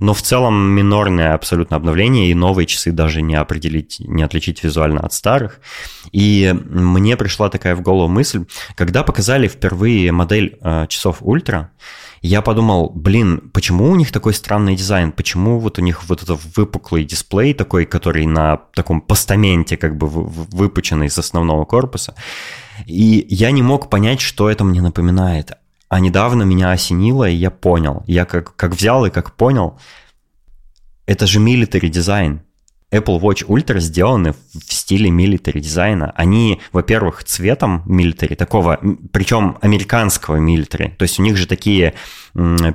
Но 0.00 0.12
в 0.12 0.20
целом 0.20 0.54
минорное 0.54 1.32
абсолютно 1.32 1.78
обновление, 1.78 2.30
и 2.30 2.34
новые 2.34 2.66
часы 2.66 2.92
даже 2.92 3.22
не 3.22 3.36
определить, 3.36 3.96
не 4.00 4.22
отличить 4.22 4.62
визуально 4.62 5.00
от 5.00 5.14
старых. 5.14 5.60
И 6.12 6.54
мне 6.68 7.16
пришла 7.16 7.48
такая 7.48 7.74
в 7.74 7.80
голову 7.80 8.08
мысль, 8.08 8.44
когда 8.74 9.02
показали 9.02 9.48
впервые 9.48 10.12
модель 10.12 10.58
э, 10.60 10.86
часов 10.90 11.22
ультра, 11.22 11.70
я 12.22 12.42
подумал, 12.42 12.90
блин, 12.94 13.50
почему 13.52 13.90
у 13.90 13.96
них 13.96 14.12
такой 14.12 14.34
странный 14.34 14.76
дизайн? 14.76 15.12
Почему 15.12 15.58
вот 15.58 15.78
у 15.78 15.82
них 15.82 16.04
вот 16.08 16.22
этот 16.22 16.40
выпуклый 16.56 17.04
дисплей 17.04 17.54
такой, 17.54 17.84
который 17.84 18.26
на 18.26 18.56
таком 18.74 19.00
постаменте 19.00 19.76
как 19.76 19.96
бы 19.96 20.08
выпученный 20.08 21.06
из 21.06 21.18
основного 21.18 21.64
корпуса? 21.64 22.14
И 22.86 23.26
я 23.28 23.50
не 23.50 23.62
мог 23.62 23.90
понять, 23.90 24.20
что 24.20 24.50
это 24.50 24.64
мне 24.64 24.82
напоминает. 24.82 25.52
А 25.88 26.00
недавно 26.00 26.42
меня 26.42 26.72
осенило, 26.72 27.28
и 27.28 27.34
я 27.34 27.50
понял. 27.50 28.02
Я 28.06 28.24
как, 28.24 28.56
как 28.56 28.72
взял 28.72 29.06
и 29.06 29.10
как 29.10 29.36
понял, 29.36 29.78
это 31.06 31.26
же 31.26 31.38
military 31.38 31.88
дизайн. 31.88 32.42
Apple 32.92 33.20
Watch 33.20 33.46
Ultra 33.46 33.80
сделаны 33.80 34.32
в 34.32 34.72
стиле 34.72 35.10
military 35.10 35.58
дизайна. 35.58 36.12
Они, 36.14 36.60
во-первых, 36.72 37.24
цветом 37.24 37.82
military, 37.86 38.36
такого, 38.36 38.78
причем 39.12 39.58
американского 39.60 40.36
military. 40.36 40.94
То 40.96 41.02
есть 41.02 41.18
у 41.18 41.22
них 41.22 41.36
же 41.36 41.46
такие 41.48 41.94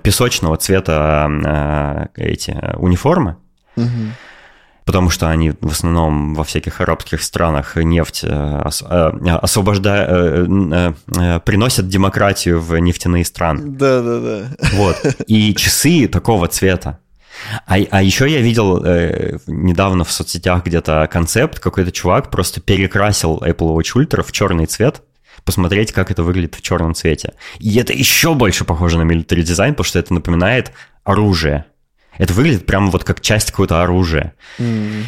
песочного 0.03 0.57
цвета 0.57 2.09
э, 2.15 2.21
эти 2.21 2.51
униформы. 2.75 3.37
Угу. 3.77 3.87
Потому 4.83 5.09
что 5.11 5.29
они 5.29 5.51
в 5.61 5.71
основном 5.71 6.33
во 6.33 6.43
всяких 6.43 6.81
арабских 6.81 7.21
странах 7.23 7.77
нефть 7.77 8.25
э, 8.25 8.61
освобождая, 8.63 10.45
приносят 11.45 11.87
демократию 11.87 12.59
в 12.59 12.75
нефтяные 12.77 13.23
страны. 13.23 13.61
Да, 13.63 14.01
да, 14.01 14.19
да. 14.19 14.43
Вот. 14.73 14.97
И 15.27 15.53
часы 15.55 16.09
такого 16.09 16.49
цвета. 16.49 16.99
А, 17.65 17.75
а 17.89 18.01
еще 18.01 18.29
я 18.29 18.41
видел 18.41 18.83
э, 18.83 19.37
недавно 19.47 20.03
в 20.03 20.11
соцсетях 20.11 20.65
где-то 20.65 21.07
концепт, 21.11 21.59
какой-то 21.59 21.91
чувак 21.91 22.29
просто 22.29 22.61
перекрасил 22.61 23.37
Apple 23.37 23.75
Watch 23.75 23.95
Ultra 23.95 24.23
в 24.23 24.31
черный 24.31 24.65
цвет, 24.65 25.01
посмотреть, 25.43 25.91
как 25.91 26.11
это 26.11 26.23
выглядит 26.23 26.55
в 26.55 26.61
черном 26.61 26.93
цвете. 26.93 27.33
И 27.59 27.77
это 27.77 27.93
еще 27.93 28.33
больше 28.35 28.65
похоже 28.65 28.97
на 28.97 29.09
military 29.09 29.41
дизайн, 29.41 29.73
потому 29.73 29.85
что 29.85 29.99
это 29.99 30.13
напоминает 30.13 30.71
оружие. 31.03 31.65
Это 32.17 32.33
выглядит 32.33 32.65
прямо 32.65 32.91
вот 32.91 33.03
как 33.03 33.21
часть 33.21 33.51
какого-то 33.51 33.81
оружия. 33.81 34.35
Mm. 34.59 35.03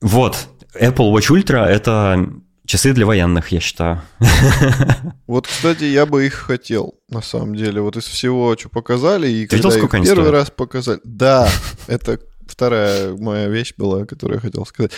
Вот, 0.00 0.48
Apple 0.78 1.12
Watch 1.12 1.30
Ultra— 1.30 1.64
это 1.66 2.28
Часы 2.66 2.92
для 2.92 3.06
военных, 3.06 3.48
я 3.48 3.60
считаю. 3.60 4.02
Вот, 5.26 5.46
кстати, 5.46 5.84
я 5.84 6.06
бы 6.06 6.26
их 6.26 6.34
хотел, 6.34 6.94
на 7.08 7.20
самом 7.20 7.56
деле. 7.56 7.80
Вот 7.80 7.96
из 7.96 8.04
всего, 8.04 8.56
что 8.56 8.68
показали, 8.68 9.28
и 9.28 9.46
Ты 9.46 9.56
когда 9.56 9.68
видел, 9.68 9.70
их 9.70 9.76
сколько 9.78 9.96
они 9.96 10.06
первый 10.06 10.22
стоят? 10.22 10.32
раз 10.34 10.50
показали... 10.50 11.00
Да, 11.04 11.48
это 11.88 12.20
вторая 12.46 13.16
моя 13.16 13.48
вещь 13.48 13.74
была, 13.76 14.04
которую 14.06 14.36
я 14.36 14.40
хотел 14.40 14.64
сказать. 14.66 14.92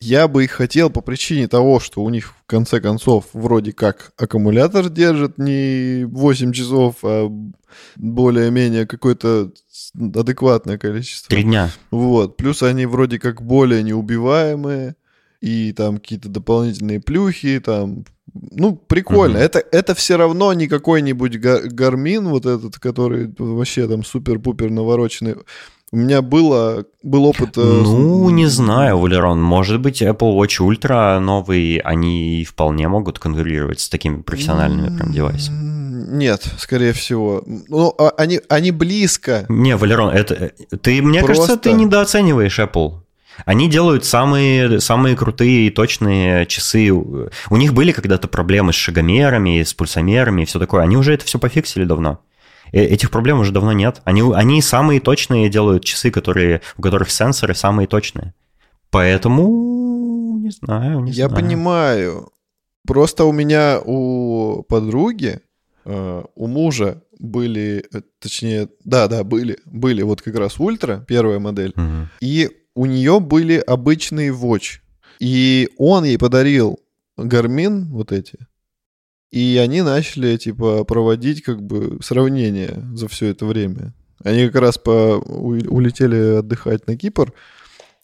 Я 0.00 0.28
бы 0.28 0.44
их 0.44 0.52
хотел 0.52 0.88
по 0.88 1.00
причине 1.00 1.48
того, 1.48 1.80
что 1.80 2.02
у 2.02 2.08
них 2.10 2.32
в 2.44 2.46
конце 2.46 2.80
концов 2.80 3.26
вроде 3.32 3.72
как 3.72 4.12
аккумулятор 4.16 4.88
держит 4.88 5.36
не 5.38 6.04
8 6.04 6.52
часов, 6.52 6.96
а 7.02 7.28
более-менее 7.96 8.86
какое-то 8.86 9.50
адекватное 9.94 10.78
количество. 10.78 11.28
Три 11.28 11.42
дня. 11.42 11.70
Вот. 11.90 12.36
Плюс 12.36 12.62
они 12.62 12.86
вроде 12.86 13.18
как 13.18 13.42
более 13.42 13.82
неубиваемые, 13.82 14.94
и 15.42 15.72
там 15.72 15.96
какие-то 15.98 16.28
дополнительные 16.28 17.00
плюхи, 17.00 17.58
там, 17.60 18.04
ну, 18.32 18.76
прикольно. 18.76 19.34
Мгм. 19.34 19.42
Это, 19.44 19.62
это 19.72 19.94
все 19.94 20.16
равно 20.16 20.52
не 20.54 20.68
какой-нибудь 20.68 21.38
га- 21.38 21.62
гармин, 21.64 22.28
вот 22.28 22.46
этот, 22.46 22.78
который 22.78 23.34
вообще 23.38 23.86
там 23.88 24.04
супер-пупер 24.04 24.70
навороченный. 24.70 25.34
У 25.94 25.96
меня 25.96 26.22
было, 26.22 26.86
был 27.02 27.26
опыт... 27.26 27.58
э, 27.58 27.60
Ну, 27.60 28.30
не 28.30 28.46
знаю, 28.46 28.98
Валерон. 28.98 29.42
Может 29.42 29.80
быть, 29.80 30.00
Apple 30.00 30.38
Watch 30.40 30.60
Ultra 30.66 31.18
новые, 31.18 31.80
они 31.82 32.46
вполне 32.48 32.88
могут 32.88 33.18
конкурировать 33.18 33.80
с 33.80 33.88
такими 33.90 34.22
профессиональными 34.22 34.96
прям 34.96 35.12
девайсами. 35.12 36.16
Нет, 36.16 36.46
скорее 36.58 36.92
всего. 36.94 37.42
Ну, 37.68 37.94
а- 37.98 38.14
они, 38.16 38.40
они 38.48 38.70
близко. 38.70 39.44
Не, 39.50 39.76
Валерон, 39.76 40.08
это 40.14 40.52
ты, 40.80 41.02
мне 41.02 41.20
кажется, 41.20 41.46
Просто- 41.48 41.70
ты 41.70 41.72
недооцениваешь 41.72 42.58
Apple. 42.58 43.01
Они 43.46 43.68
делают 43.68 44.04
самые, 44.04 44.80
самые 44.80 45.16
крутые 45.16 45.66
и 45.66 45.70
точные 45.70 46.46
часы. 46.46 46.92
У 46.92 47.56
них 47.56 47.72
были 47.74 47.92
когда-то 47.92 48.28
проблемы 48.28 48.72
с 48.72 48.76
шагомерами, 48.76 49.62
с 49.62 49.74
пульсомерами 49.74 50.42
и 50.42 50.44
все 50.44 50.58
такое. 50.58 50.82
Они 50.82 50.96
уже 50.96 51.14
это 51.14 51.24
все 51.24 51.38
пофиксили 51.38 51.84
давно. 51.84 52.20
Э- 52.72 52.84
Этих 52.84 53.10
проблем 53.10 53.40
уже 53.40 53.52
давно 53.52 53.72
нет. 53.72 54.00
Они, 54.04 54.22
они 54.34 54.62
самые 54.62 55.00
точные 55.00 55.48
делают 55.48 55.84
часы, 55.84 56.10
которые, 56.10 56.60
у 56.76 56.82
которых 56.82 57.10
сенсоры 57.10 57.54
самые 57.54 57.86
точные. 57.88 58.34
Поэтому 58.90 60.38
не 60.38 60.50
знаю, 60.50 61.00
не 61.00 61.12
Я 61.12 61.28
знаю. 61.28 61.42
понимаю. 61.42 62.28
Просто 62.86 63.24
у 63.24 63.32
меня 63.32 63.80
у 63.84 64.62
подруги, 64.68 65.40
э, 65.84 66.22
у 66.34 66.46
мужа 66.46 67.02
были, 67.18 67.84
э, 67.92 68.00
точнее, 68.20 68.68
да, 68.84 69.06
да, 69.08 69.22
были, 69.24 69.58
были 69.66 70.02
вот 70.02 70.20
как 70.22 70.34
раз 70.36 70.58
ультра, 70.58 71.04
первая 71.08 71.38
модель, 71.38 71.72
Мгм. 71.76 72.08
и 72.20 72.50
у 72.74 72.86
нее 72.86 73.20
были 73.20 73.56
обычные 73.56 74.32
Watch. 74.32 74.80
И 75.18 75.68
он 75.78 76.04
ей 76.04 76.18
подарил 76.18 76.80
Гармин 77.16 77.86
вот 77.90 78.12
эти. 78.12 78.38
И 79.30 79.58
они 79.62 79.82
начали, 79.82 80.36
типа, 80.36 80.84
проводить 80.84 81.42
как 81.42 81.62
бы 81.62 81.98
сравнение 82.02 82.84
за 82.94 83.08
все 83.08 83.28
это 83.28 83.46
время. 83.46 83.94
Они 84.22 84.46
как 84.46 84.60
раз 84.60 84.78
по, 84.78 85.16
улетели 85.18 86.38
отдыхать 86.38 86.86
на 86.86 86.96
Кипр. 86.96 87.32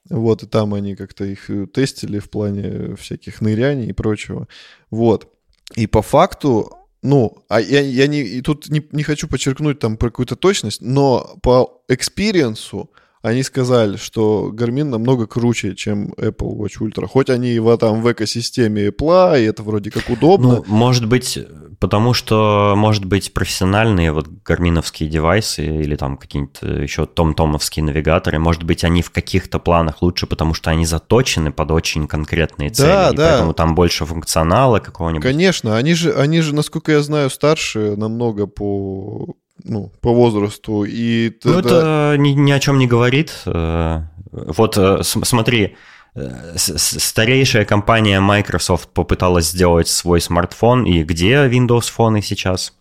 Вот, 0.09 0.43
и 0.43 0.47
там 0.47 0.73
они 0.73 0.97
как-то 0.97 1.25
их 1.25 1.51
э, 1.51 1.67
тестили 1.67 2.19
в 2.19 2.31
плане 2.31 2.97
всяких 2.97 3.43
ныряний 3.43 3.89
и 3.89 3.93
прочего. 3.93 4.49
Вот. 4.91 5.31
И 5.75 5.87
по 5.87 6.01
факту, 6.01 6.73
ну, 7.03 7.45
а 7.49 7.61
я, 7.61 7.81
я 7.81 8.07
не, 8.07 8.23
и 8.23 8.41
тут 8.41 8.71
не, 8.71 8.83
не 8.93 9.03
хочу 9.03 9.29
подчеркнуть 9.29 9.79
там 9.79 9.99
про 9.99 10.09
какую-то 10.09 10.35
точность, 10.35 10.81
но 10.81 11.39
по 11.43 11.83
experience'у 11.89 12.91
они 13.29 13.43
сказали, 13.43 13.97
что 13.97 14.51
Garmin 14.53 14.85
намного 14.85 15.27
круче, 15.27 15.75
чем 15.75 16.13
Apple 16.17 16.57
Watch 16.57 16.81
Ultra. 16.81 17.07
Хоть 17.07 17.31
они 17.31 17.49
его 17.49 17.77
там 17.77 18.03
в 18.03 18.13
экосистеме 18.13 18.89
Apple, 18.89 19.41
и 19.41 19.45
это 19.45 19.63
вроде 19.63 19.91
как 19.91 20.09
удобно. 20.09 20.57
Ну, 20.57 20.65
может 20.67 21.07
быть, 21.07 21.39
потому 21.79 22.15
что, 22.15 22.75
может 22.77 23.05
быть, 23.05 23.33
профессиональные 23.33 24.13
вот 24.13 24.29
гарминовские 24.45 25.09
девайсы 25.09 25.65
или 25.65 25.97
там 25.97 26.17
какие-нибудь 26.17 26.83
еще 26.83 27.07
том-томовские 27.07 27.85
навигаторы, 27.85 28.39
может 28.39 28.65
быть, 28.65 28.85
они 28.85 29.03
в 29.03 29.11
каких-то 29.11 29.59
планах 29.59 30.03
лучше, 30.03 30.27
потому 30.27 30.55
что 30.55 30.71
они 30.71 30.87
заточены 30.87 31.53
под 31.53 31.71
очень 31.71 32.07
конкретные 32.07 32.71
цели, 32.71 32.89
да, 32.89 33.11
и 33.11 33.17
да. 33.17 33.29
поэтому 33.29 33.55
там 33.55 33.75
больше 33.75 34.05
функционала 34.07 34.79
какого-нибудь. 34.81 35.23
Конечно, 35.23 35.77
они 35.77 35.95
же, 35.95 36.13
они 36.13 36.41
же, 36.41 36.55
насколько 36.55 36.93
я 36.93 37.03
знаю, 37.03 37.31
старше 37.31 37.97
намного 37.97 38.47
по 38.47 39.35
ну, 39.65 39.93
по 40.01 40.13
возрасту. 40.13 40.85
И 40.85 41.31
тогда... 41.31 41.57
Ну, 41.57 41.59
это 41.61 42.15
ни, 42.19 42.31
ни 42.31 42.53
о 42.53 42.61
чем 42.61 42.79
не 42.79 42.87
говорит. 42.87 43.33
Э, 43.47 44.03
вот 44.33 44.77
э, 44.79 45.03
смотри, 45.03 45.77
э, 46.15 46.55
старейшая 46.57 47.65
компания 47.65 48.21
Microsoft 48.21 48.91
попыталась 48.91 49.51
сделать 49.51 49.89
свой 49.89 50.21
смартфон, 50.21 50.85
и 50.85 51.03
где 51.03 51.47
Windows 51.47 51.91
фоны 51.91 52.23
сейчас? 52.23 52.75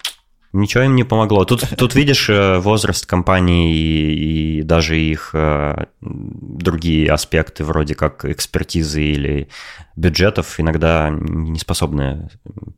Ничего 0.54 0.86
им 0.86 0.96
не 0.96 1.04
помогло. 1.04 1.44
Тут, 1.44 1.68
тут 1.78 1.94
видишь 1.94 2.30
возраст 2.30 3.06
компании 3.06 3.76
и, 3.76 4.60
и 4.60 4.62
даже 4.64 4.98
их 4.98 5.36
другие 6.00 7.12
аспекты, 7.12 7.66
вроде 7.66 7.96
как 7.96 8.24
экспертизы 8.24 9.04
или 9.04 9.50
бюджетов, 9.98 10.58
иногда 10.60 11.10
не 11.12 11.60
способны 11.60 12.30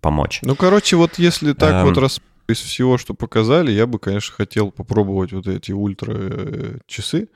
помочь. 0.02 0.40
Ну, 0.42 0.56
короче, 0.56 0.96
вот 0.96 1.20
если 1.20 1.54
так 1.54 1.72
эм... 1.72 1.86
вот 1.86 1.98
рас 2.00 2.20
из 2.50 2.60
всего, 2.60 2.98
что 2.98 3.14
показали, 3.14 3.72
я 3.72 3.86
бы, 3.86 4.00
конечно, 4.00 4.34
хотел 4.36 4.72
попробовать 4.72 5.32
вот 5.32 5.48
эти 5.48 5.72
ультра 5.72 6.14
э, 6.16 6.78
часы. 6.88 7.30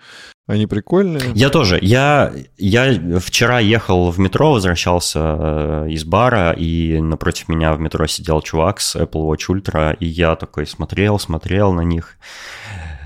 Они 0.45 0.67
прикольные. 0.67 1.31
Я 1.35 1.49
тоже. 1.49 1.79
Я, 1.81 2.33
я 2.57 3.19
вчера 3.19 3.59
ехал 3.59 4.11
в 4.11 4.19
метро, 4.19 4.51
возвращался 4.51 5.19
э, 5.19 5.87
из 5.89 6.03
бара, 6.03 6.51
и 6.51 6.99
напротив 6.99 7.47
меня 7.47 7.73
в 7.73 7.79
метро 7.79 8.07
сидел 8.07 8.41
чувак 8.41 8.81
с 8.81 8.95
Apple 8.95 9.29
Watch 9.29 9.47
Ultra, 9.49 9.95
и 9.97 10.05
я 10.05 10.35
такой 10.35 10.67
смотрел, 10.67 11.17
смотрел 11.17 11.71
на 11.71 11.81
них. 11.81 12.17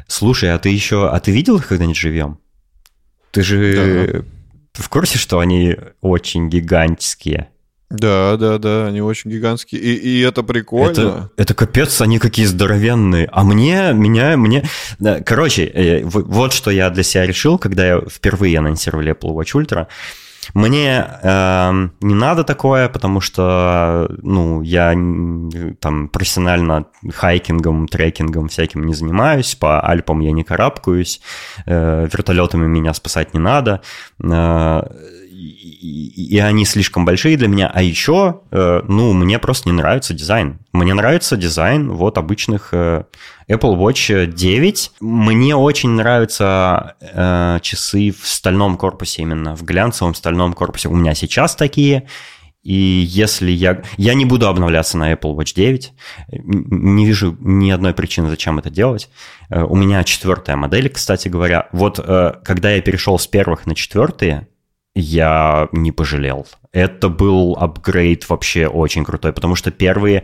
Слушай, 0.08 0.54
а 0.54 0.58
ты 0.58 0.70
еще... 0.70 1.10
А 1.10 1.20
ты 1.20 1.32
видел 1.32 1.58
их 1.58 1.68
когда-нибудь 1.68 1.98
живем? 1.98 2.40
Ты 3.32 3.44
же 3.44 4.24
да. 4.74 4.82
в 4.84 4.90
курсе, 4.90 5.20
что 5.20 5.40
они 5.40 5.76
очень 6.02 6.50
гигантские? 6.50 7.50
Да, 7.90 8.36
да, 8.36 8.58
да, 8.58 8.88
они 8.88 9.02
очень 9.02 9.32
гигантские, 9.32 9.80
и, 9.80 9.96
и 9.96 10.20
это 10.22 10.44
прикольно. 10.44 10.92
Это, 10.92 11.30
это 11.38 11.54
капец, 11.54 12.02
они 12.02 12.20
какие 12.20 12.46
здоровенные. 12.46 13.30
А 13.32 13.44
мне, 13.46 13.94
меня, 13.94 14.36
мне... 14.36 14.66
Короче, 15.26 15.66
э, 15.66 16.04
вот 16.04 16.52
что 16.52 16.70
я 16.70 16.90
для 16.90 17.04
себя 17.04 17.26
решил, 17.26 17.58
когда 17.58 17.88
я 17.88 18.02
впервые 18.02 18.60
анонсировали 18.60 19.14
Apple 19.14 19.34
Watch 19.34 19.54
Ultra. 19.56 19.88
Мне 20.54 21.06
э, 21.24 21.90
не 22.02 22.16
надо 22.16 22.44
такое, 22.44 22.90
потому 22.90 23.22
что, 23.22 24.10
ну, 24.22 24.62
я 24.62 24.94
там 25.80 26.10
профессионально 26.10 26.86
хайкингом, 27.14 27.88
трекингом 27.88 28.48
всяким 28.48 28.86
не 28.86 28.94
занимаюсь, 28.94 29.56
по 29.56 29.82
Альпам 29.82 30.20
я 30.22 30.32
не 30.32 30.44
карабкаюсь, 30.44 31.22
э, 31.66 32.08
вертолетами 32.12 32.68
меня 32.68 32.94
спасать 32.94 33.34
не 33.34 33.40
надо. 33.40 33.82
Э, 34.24 34.82
и, 35.38 36.40
они 36.40 36.66
слишком 36.66 37.06
большие 37.06 37.38
для 37.38 37.48
меня. 37.48 37.72
А 37.74 37.82
еще, 37.82 38.42
э, 38.52 38.82
ну, 38.88 39.14
мне 39.14 39.40
просто 39.40 39.70
не 39.70 39.74
нравится 39.74 40.14
дизайн. 40.14 40.60
Мне 40.72 40.94
нравится 40.94 41.38
дизайн 41.38 41.92
вот 41.92 42.18
обычных 42.18 42.70
э, 42.74 43.04
Apple 43.50 43.78
Watch 43.78 44.26
9. 44.26 44.92
Мне 45.00 45.56
очень 45.56 45.92
нравятся 45.92 46.96
э, 47.02 47.60
часы 47.62 48.12
в 48.12 48.28
стальном 48.28 48.78
корпусе 48.78 49.22
именно, 49.22 49.56
в 49.56 49.64
глянцевом 49.64 50.16
стальном 50.16 50.54
корпусе. 50.54 50.90
У 50.90 50.96
меня 50.96 51.14
сейчас 51.14 51.56
такие. 51.56 52.08
И 52.64 52.74
если 52.74 53.52
я... 53.52 53.82
Я 53.96 54.14
не 54.14 54.26
буду 54.26 54.48
обновляться 54.48 54.98
на 54.98 55.14
Apple 55.14 55.36
Watch 55.36 55.54
9. 55.56 55.94
Не 56.32 57.06
вижу 57.06 57.38
ни 57.40 57.70
одной 57.70 57.94
причины, 57.94 58.30
зачем 58.30 58.60
это 58.60 58.70
делать. 58.70 59.10
У 59.50 59.76
меня 59.78 60.04
четвертая 60.04 60.58
модель, 60.58 60.90
кстати 60.90 61.30
говоря. 61.30 61.70
Вот 61.72 61.98
когда 61.98 62.72
я 62.72 62.82
перешел 62.82 63.18
с 63.18 63.26
первых 63.26 63.68
на 63.68 63.76
четвертые, 63.76 64.48
я 64.98 65.70
не 65.72 65.92
пожалел. 65.92 66.48
Это 66.72 67.10
был 67.10 67.56
апгрейд 67.60 68.28
вообще 68.30 68.68
очень 68.68 69.06
крутой, 69.06 69.34
потому 69.34 69.56
что 69.56 69.72
первые 69.72 70.24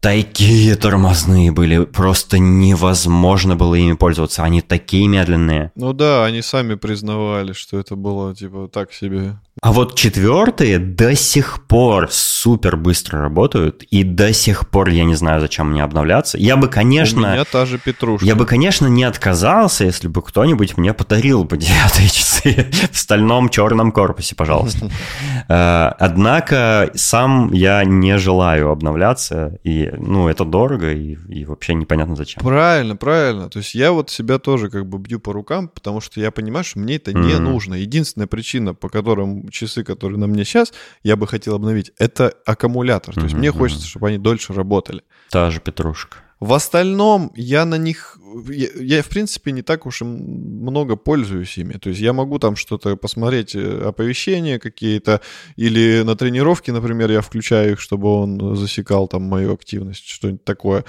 такие 0.00 0.76
тормозные 0.76 1.50
были, 1.50 1.84
просто 1.84 2.38
невозможно 2.38 3.56
было 3.56 3.74
ими 3.74 3.94
пользоваться, 3.94 4.44
они 4.44 4.60
такие 4.60 5.08
медленные. 5.08 5.72
Ну 5.74 5.92
да, 5.92 6.24
они 6.24 6.42
сами 6.42 6.74
признавали, 6.74 7.52
что 7.52 7.78
это 7.78 7.96
было 7.96 8.34
типа 8.34 8.68
так 8.72 8.92
себе. 8.92 9.38
А 9.66 9.72
вот 9.72 9.96
четвертые 9.96 10.78
до 10.78 11.16
сих 11.16 11.66
пор 11.66 12.06
супер 12.12 12.76
быстро 12.76 13.20
работают, 13.20 13.82
и 13.90 14.04
до 14.04 14.32
сих 14.32 14.68
пор 14.68 14.90
я 14.90 15.02
не 15.02 15.16
знаю, 15.16 15.40
зачем 15.40 15.72
мне 15.72 15.82
обновляться. 15.82 16.38
Я 16.38 16.56
бы, 16.56 16.68
конечно... 16.68 17.30
У 17.30 17.32
меня 17.32 17.44
та 17.44 17.66
же 17.66 17.76
петрушка. 17.76 18.24
Я 18.24 18.36
бы, 18.36 18.46
конечно, 18.46 18.86
не 18.86 19.02
отказался, 19.02 19.82
если 19.82 20.06
бы 20.06 20.22
кто-нибудь 20.22 20.76
мне 20.76 20.94
подарил 20.94 21.42
бы 21.42 21.56
девятые 21.56 22.08
часы 22.08 22.68
в 22.92 22.96
стальном 22.96 23.48
черном 23.48 23.90
корпусе, 23.90 24.36
пожалуйста. 24.36 24.88
Э, 25.48 25.92
однако 25.98 26.90
сам 26.94 27.52
я 27.52 27.84
не 27.84 28.18
желаю 28.18 28.70
обновляться, 28.70 29.58
и, 29.62 29.92
ну, 29.96 30.28
это 30.28 30.44
дорого, 30.44 30.92
и, 30.92 31.16
и 31.28 31.44
вообще 31.44 31.74
непонятно 31.74 32.16
зачем. 32.16 32.42
Правильно, 32.42 32.96
правильно. 32.96 33.48
То 33.48 33.60
есть 33.60 33.74
я 33.74 33.92
вот 33.92 34.10
себя 34.10 34.38
тоже 34.38 34.70
как 34.70 34.86
бы 34.86 34.98
бью 34.98 35.20
по 35.20 35.32
рукам, 35.32 35.68
потому 35.68 36.00
что 36.00 36.20
я 36.20 36.32
понимаю, 36.32 36.64
что 36.64 36.80
мне 36.80 36.96
это 36.96 37.12
не 37.12 37.34
mm-hmm. 37.34 37.38
нужно. 37.38 37.74
Единственная 37.74 38.26
причина, 38.26 38.74
по 38.74 38.88
которым 38.88 39.48
часы, 39.56 39.84
которые 39.84 40.18
на 40.18 40.26
мне 40.26 40.44
сейчас, 40.44 40.72
я 41.02 41.16
бы 41.16 41.26
хотел 41.26 41.54
обновить, 41.54 41.92
это 41.98 42.32
аккумулятор. 42.44 43.14
То 43.14 43.22
есть 43.22 43.34
мне 43.34 43.50
хочется, 43.50 43.86
чтобы 43.86 44.08
они 44.08 44.18
дольше 44.18 44.52
работали. 44.52 45.02
Та 45.30 45.50
же 45.50 45.60
петрушка. 45.60 46.18
В 46.38 46.52
остальном 46.52 47.32
я 47.34 47.64
на 47.64 47.76
них, 47.76 48.18
я, 48.50 48.68
я 48.74 49.02
в 49.02 49.08
принципе 49.08 49.52
не 49.52 49.62
так 49.62 49.86
уж 49.86 50.02
и 50.02 50.04
много 50.04 50.96
пользуюсь 50.96 51.56
ими. 51.56 51.74
То 51.74 51.88
есть 51.88 52.00
я 52.00 52.12
могу 52.12 52.38
там 52.38 52.56
что-то 52.56 52.94
посмотреть, 52.96 53.54
э, 53.54 53.88
оповещения 53.88 54.58
какие-то, 54.58 55.22
или 55.56 56.02
на 56.02 56.14
тренировке, 56.14 56.72
например, 56.72 57.10
я 57.10 57.22
включаю 57.22 57.72
их, 57.72 57.80
чтобы 57.80 58.08
он 58.08 58.54
засекал 58.54 59.08
там 59.08 59.22
мою 59.22 59.54
активность, 59.54 60.06
что-нибудь 60.06 60.44
такое. 60.44 60.84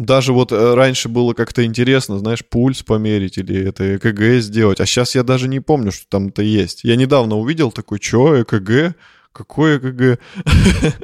Даже 0.00 0.32
вот 0.32 0.50
э, 0.50 0.74
раньше 0.74 1.10
было 1.10 1.34
как-то 1.34 1.62
интересно, 1.62 2.18
знаешь, 2.18 2.42
пульс 2.42 2.82
померить 2.82 3.36
или 3.36 3.68
это 3.68 3.96
ЭКГ 3.96 4.40
сделать. 4.40 4.80
А 4.80 4.86
сейчас 4.86 5.14
я 5.14 5.22
даже 5.22 5.46
не 5.46 5.60
помню, 5.60 5.92
что 5.92 6.06
там-то 6.08 6.40
есть. 6.40 6.84
Я 6.84 6.96
недавно 6.96 7.36
увидел 7.36 7.70
такой, 7.70 7.98
что, 8.00 8.40
ЭКГ? 8.40 8.96
Какое 9.32 9.76
ЭКГ? 9.78 10.18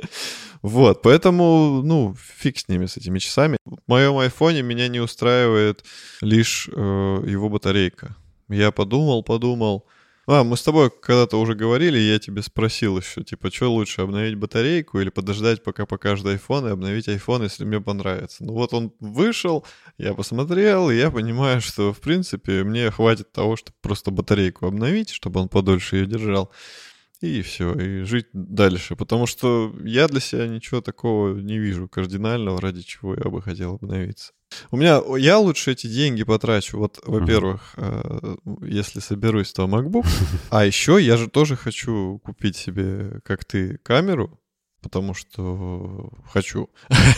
Вот, 0.63 1.03
поэтому, 1.03 1.83
ну, 1.85 2.17
фиг 2.39 2.59
с 2.59 2.67
ними, 2.67 2.87
с 2.87 2.97
этими 2.97 3.21
часами. 3.21 3.57
В 3.67 3.77
моем 3.87 4.19
айфоне 4.19 4.63
меня 4.63 4.89
не 4.89 4.99
устраивает 4.99 5.85
лишь 6.23 6.69
э, 6.73 6.81
его 7.25 7.49
батарейка. 7.49 8.17
Я 8.49 8.73
подумал, 8.73 9.23
подумал, 9.23 9.87
а, 10.27 10.45
мы 10.45 10.57
с 10.57 10.63
тобой 10.63 10.91
когда-то 10.91 11.41
уже 11.41 11.55
говорили, 11.55 11.99
я 11.99 12.19
тебе 12.19 12.43
спросил 12.43 12.99
еще, 12.99 13.23
типа, 13.23 13.51
что 13.53 13.73
лучше, 13.73 14.03
обновить 14.03 14.37
батарейку 14.37 15.01
или 15.01 15.09
подождать, 15.09 15.63
пока 15.63 15.87
покажет 15.87 16.27
iPhone 16.27 16.69
и 16.69 16.73
обновить 16.73 17.09
iPhone, 17.09 17.45
если 17.45 17.65
мне 17.65 17.81
понравится. 17.81 18.45
Ну 18.45 18.53
вот 18.55 18.75
он 18.75 18.93
вышел, 19.01 19.65
я 19.99 20.15
посмотрел, 20.15 20.91
и 20.91 20.97
я 20.97 21.11
понимаю, 21.11 21.61
что, 21.61 21.93
в 21.93 22.01
принципе, 22.01 22.65
мне 22.65 22.91
хватит 22.91 23.33
того, 23.33 23.57
чтобы 23.57 23.77
просто 23.81 24.11
батарейку 24.11 24.67
обновить, 24.67 25.11
чтобы 25.11 25.41
он 25.41 25.49
подольше 25.49 25.97
ее 25.97 26.07
держал. 26.07 26.51
И 27.21 27.41
все, 27.43 27.73
и 27.73 28.03
жить 28.03 28.27
дальше. 28.33 28.95
Потому 28.95 29.27
что 29.27 29.75
я 29.85 30.07
для 30.07 30.21
себя 30.21 30.47
ничего 30.47 30.81
такого 30.81 31.37
не 31.39 31.59
вижу 31.59 31.89
кардинального, 31.89 32.61
ради 32.61 32.83
чего 32.83 33.15
я 33.15 33.31
бы 33.31 33.41
хотел 33.41 33.75
обновиться. 33.75 34.33
У 34.71 34.77
меня, 34.77 35.01
я 35.19 35.39
лучше 35.39 35.73
эти 35.73 35.87
деньги 35.87 36.23
потрачу, 36.23 36.79
вот, 36.79 37.01
во-первых, 37.05 37.75
э, 37.77 38.37
если 38.63 39.01
соберусь, 39.01 39.53
то 39.53 39.65
MacBook, 39.65 40.07
а 40.51 40.65
еще 40.65 41.03
я 41.03 41.17
же 41.17 41.29
тоже 41.29 41.57
хочу 41.57 42.21
купить 42.25 42.57
себе, 42.57 43.21
как 43.25 43.45
ты, 43.45 43.79
камеру, 43.79 44.39
потому 44.83 45.15
что 45.15 46.13
хочу. 46.33 46.71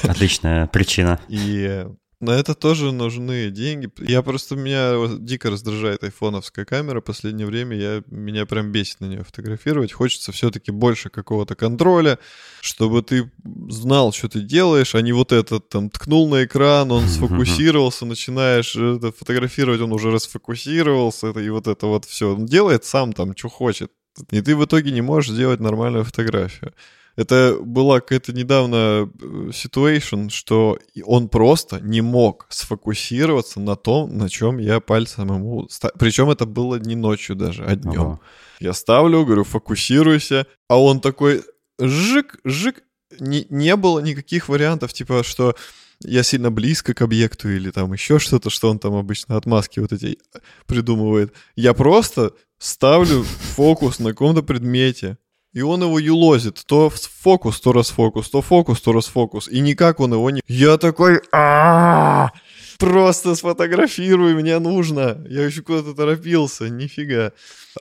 Отличная 0.04 0.66
причина. 0.68 1.20
И 1.28 1.86
на 2.20 2.30
это 2.32 2.54
тоже 2.54 2.90
нужны 2.90 3.50
деньги. 3.50 3.88
Я 3.98 4.22
просто 4.22 4.56
меня 4.56 4.94
дико 5.18 5.50
раздражает 5.50 6.02
айфоновская 6.02 6.64
камера. 6.64 7.00
Последнее 7.00 7.46
время 7.46 7.76
я, 7.76 8.02
меня 8.06 8.44
прям 8.44 8.72
бесит 8.72 9.00
на 9.00 9.06
нее 9.06 9.22
фотографировать. 9.22 9.92
Хочется 9.92 10.32
все-таки 10.32 10.72
больше 10.72 11.10
какого-то 11.10 11.54
контроля, 11.54 12.18
чтобы 12.60 13.02
ты 13.02 13.30
знал, 13.68 14.12
что 14.12 14.28
ты 14.28 14.40
делаешь, 14.40 14.96
а 14.96 15.00
не 15.00 15.12
вот 15.12 15.30
этот 15.32 15.68
там 15.68 15.90
ткнул 15.90 16.28
на 16.28 16.44
экран, 16.44 16.90
он 16.90 17.06
сфокусировался, 17.06 18.04
начинаешь 18.04 18.74
это, 18.74 19.12
фотографировать, 19.12 19.80
он 19.80 19.92
уже 19.92 20.10
расфокусировался, 20.10 21.28
это, 21.28 21.40
и 21.40 21.48
вот 21.50 21.68
это 21.68 21.86
вот 21.86 22.04
все. 22.04 22.34
Он 22.34 22.46
делает 22.46 22.84
сам 22.84 23.12
там, 23.12 23.36
что 23.36 23.48
хочет 23.48 23.92
И 24.30 24.40
ты 24.40 24.56
в 24.56 24.64
итоге 24.64 24.90
не 24.90 25.00
можешь 25.00 25.32
сделать 25.32 25.60
нормальную 25.60 26.04
фотографию. 26.04 26.72
Это 27.16 27.58
была 27.60 27.98
какая-то 27.98 28.32
недавно 28.32 29.10
ситуация, 29.52 30.28
что 30.28 30.78
он 31.04 31.28
просто 31.28 31.80
не 31.80 32.00
мог 32.00 32.46
сфокусироваться 32.48 33.58
на 33.58 33.74
том, 33.74 34.16
на 34.16 34.28
чем 34.28 34.58
я 34.58 34.78
пальцем 34.78 35.34
ему... 35.34 35.68
Причем 35.98 36.30
это 36.30 36.46
было 36.46 36.76
не 36.76 36.94
ночью 36.94 37.34
даже, 37.34 37.64
а 37.64 37.74
днем. 37.74 38.00
Ага. 38.00 38.20
Я 38.60 38.72
ставлю, 38.72 39.24
говорю, 39.24 39.42
фокусируйся, 39.42 40.46
а 40.68 40.80
он 40.80 41.00
такой 41.00 41.42
жик, 41.80 42.38
жик. 42.44 42.84
Не, 43.18 43.46
не 43.50 43.74
было 43.74 43.98
никаких 43.98 44.48
вариантов, 44.48 44.92
типа, 44.92 45.24
что 45.24 45.56
я 46.00 46.22
сильно 46.22 46.52
близко 46.52 46.94
к 46.94 47.02
объекту 47.02 47.48
или 47.50 47.70
там 47.70 47.92
еще 47.92 48.20
что-то, 48.20 48.50
что 48.50 48.70
он 48.70 48.78
там 48.78 48.94
обычно 48.94 49.36
отмазки 49.36 49.80
вот 49.80 49.92
эти 49.92 50.18
придумывает. 50.66 51.32
Я 51.56 51.74
просто 51.74 52.32
ставлю 52.58 53.22
фокус 53.22 53.98
на 53.98 54.10
каком-то 54.10 54.42
предмете, 54.42 55.18
и 55.52 55.62
он 55.62 55.82
его 55.82 55.98
юлозит. 55.98 56.62
То 56.66 56.90
фокус, 56.90 57.60
то 57.60 57.72
расфокус, 57.72 58.28
то 58.28 58.42
фокус, 58.42 58.80
то 58.80 58.92
расфокус. 58.92 59.48
И 59.48 59.60
никак 59.60 60.00
он 60.00 60.12
его 60.12 60.30
не... 60.30 60.42
Я 60.46 60.76
такой... 60.78 61.20
а 61.32 62.30
Просто 62.78 63.34
сфотографируй, 63.34 64.34
мне 64.34 64.56
нужно. 64.60 65.26
Я 65.28 65.44
еще 65.46 65.62
куда-то 65.62 65.94
торопился, 65.94 66.68
нифига. 66.68 67.32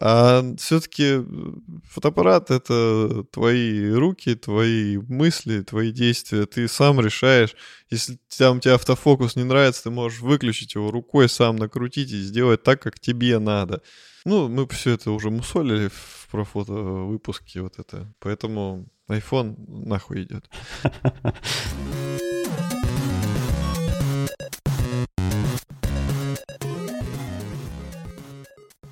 А 0.02 0.44
все-таки 0.58 1.20
фотоаппарат— 1.88 2.50
это 2.52 3.24
твои 3.32 3.92
руки, 3.92 4.34
твои 4.34 4.98
мысли, 4.98 5.62
твои 5.62 5.92
действия. 5.92 6.48
Ты 6.48 6.68
сам 6.68 7.00
решаешь. 7.00 7.56
Если 7.92 8.18
там 8.40 8.60
тебе 8.60 8.74
автофокус 8.74 9.36
не 9.36 9.44
нравится, 9.44 9.84
ты 9.84 9.90
можешь 9.92 10.22
выключить 10.22 10.74
его 10.74 10.90
рукой, 10.90 11.30
сам 11.30 11.58
накрутить 11.58 12.12
и 12.12 12.20
сделать 12.20 12.64
так, 12.64 12.82
как 12.82 13.00
тебе 13.00 13.38
надо. 13.38 13.84
Ну, 14.28 14.50
мы 14.50 14.68
все 14.68 14.92
это 14.92 15.12
уже 15.12 15.30
мусолили 15.30 15.88
в 15.88 16.28
профото 16.30 16.74
выпуске 16.74 17.62
вот 17.62 17.80
это. 17.80 18.14
Поэтому 18.20 18.86
iPhone 19.08 19.56
нахуй 19.68 20.24
идет. 20.24 20.50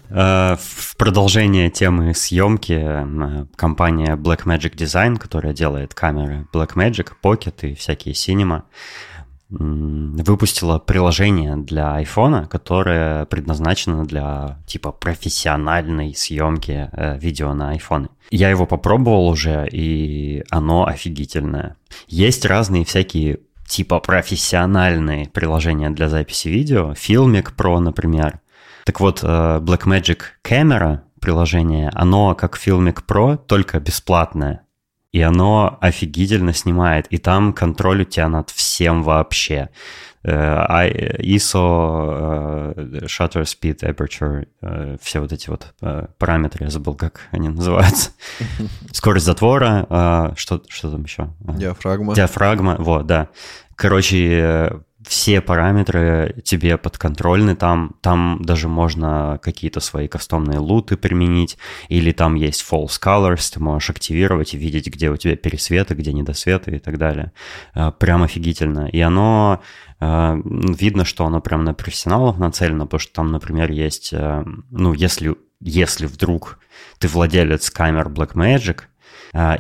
Э, 0.10 0.56
в 0.58 0.96
продолжение 0.96 1.70
темы 1.70 2.14
съемки 2.14 2.72
э, 2.72 3.46
компания 3.58 4.16
Blackmagic 4.16 4.76
Design, 4.76 5.18
которая 5.18 5.54
делает 5.54 5.94
камеры 5.94 6.48
Blackmagic, 6.54 7.12
Pocket 7.22 7.68
и 7.68 7.76
всякие 7.76 8.14
Cinema, 8.14 8.64
выпустила 9.50 10.80
приложение 10.80 11.56
для 11.56 12.02
iPhone, 12.02 12.48
которое 12.48 13.26
предназначено 13.26 14.06
для 14.06 14.60
типа 14.66 14.92
профессиональной 14.92 16.16
съемки 16.16 16.90
э, 16.92 17.18
видео 17.20 17.54
на 17.54 17.76
iPhone. 17.76 18.10
Я 18.32 18.50
его 18.50 18.66
попробовал 18.66 19.28
уже, 19.28 19.68
и 19.72 20.44
оно 20.50 20.88
офигительное. 20.88 21.78
Есть 22.08 22.46
разные 22.46 22.86
всякие 22.86 23.40
типа 23.68 24.00
профессиональные 24.00 25.30
приложения 25.30 25.90
для 25.90 26.10
записи 26.10 26.48
видео. 26.48 26.94
Filmic 26.94 27.54
Pro, 27.56 27.80
например. 27.80 28.40
Так 28.84 29.00
вот, 29.00 29.24
э, 29.24 29.60
Blackmagic 29.62 30.22
Camera 30.44 31.02
приложение, 31.20 31.90
оно 31.94 32.36
как 32.36 32.56
Filmic 32.56 33.04
Pro, 33.08 33.38
только 33.38 33.80
бесплатное 33.80 34.65
и 35.16 35.22
оно 35.22 35.78
офигительно 35.80 36.52
снимает, 36.52 37.08
и 37.10 37.18
там 37.18 37.54
контроль 37.54 38.02
у 38.02 38.04
тебя 38.04 38.28
над 38.28 38.50
всем 38.50 39.02
вообще. 39.02 39.70
Uh, 40.26 41.22
ISO, 41.22 42.76
uh, 42.76 43.06
Shutter 43.06 43.44
Speed, 43.44 43.80
Aperture, 43.84 44.98
все 45.02 45.22
вот 45.22 45.32
эти 45.32 45.50
вот 45.50 45.74
параметры, 46.18 46.66
я 46.66 46.70
забыл, 46.70 46.96
как 46.96 47.22
они 47.32 47.48
называются. 47.48 48.10
Скорость 48.92 49.26
затвора, 49.26 50.34
что, 50.36 50.62
что 50.68 50.92
там 50.92 51.04
еще? 51.04 51.30
Диафрагма. 51.40 52.14
Диафрагма, 52.14 52.76
вот, 52.78 53.06
да. 53.06 53.30
Короче, 53.78 54.82
все 55.08 55.40
параметры 55.42 56.42
тебе 56.44 56.78
подконтрольны 56.78 57.56
там, 57.56 57.96
там 58.02 58.40
даже 58.42 58.68
можно 58.68 59.40
какие-то 59.42 59.80
свои 59.80 60.08
кастомные 60.08 60.60
луты 60.60 60.98
применить, 60.98 61.58
или 61.90 62.12
там 62.12 62.36
есть 62.36 62.66
false 62.70 63.00
colors, 63.02 63.54
ты 63.54 63.60
можешь 63.60 63.92
активировать 63.92 64.54
и 64.54 64.58
видеть, 64.58 64.88
где 64.88 65.10
у 65.10 65.18
тебя 65.18 65.36
пересветы, 65.36 65.94
где 65.94 66.12
недосветы 66.12 66.78
и 66.78 66.80
так 66.80 66.98
далее. 66.98 67.32
Э, 67.76 67.92
прям 67.98 68.24
офигительно. 68.24 68.88
И 68.88 69.00
оно, 69.00 69.62
э, 70.00 70.42
видно, 70.44 71.06
что 71.06 71.26
оно 71.26 71.40
прям 71.40 71.64
на 71.64 71.74
профессионалов 71.74 72.40
нацелено, 72.40 72.86
потому 72.86 73.00
что 73.00 73.14
там, 73.14 73.32
например, 73.32 73.72
есть, 73.72 74.12
э, 74.12 74.44
ну, 74.72 74.94
если, 74.94 75.36
если 75.60 76.08
вдруг 76.08 76.60
ты 76.98 77.08
владелец 77.08 77.70
камер 77.70 78.10
Blackmagic, 78.10 78.82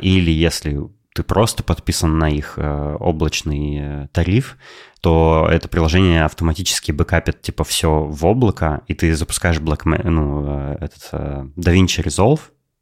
или 0.02 0.32
если 0.32 0.80
ты 1.16 1.24
просто 1.24 1.64
подписан 1.64 2.20
на 2.20 2.30
их 2.30 2.60
облачный 2.60 4.10
тариф, 4.10 4.58
то 5.06 5.48
это 5.52 5.68
приложение 5.68 6.26
автоматически 6.26 6.92
бэкапит 6.92 7.40
типа 7.40 7.64
все 7.64 8.06
в 8.06 8.26
облако, 8.26 8.82
и 8.88 8.96
ты 8.96 9.16
запускаешь 9.16 9.58
Black, 9.58 9.82
ну, 10.04 10.44
э, 10.48 10.78
этот 10.82 11.10
uh, 11.12 11.52
DaVinci 11.56 12.04
Resolve, 12.04 12.40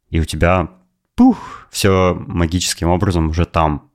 и 0.08 0.20
у 0.20 0.24
тебя 0.24 0.70
пух, 1.16 1.68
все 1.70 2.14
магическим 2.14 2.88
образом 2.88 3.28
уже 3.28 3.44
там. 3.44 3.90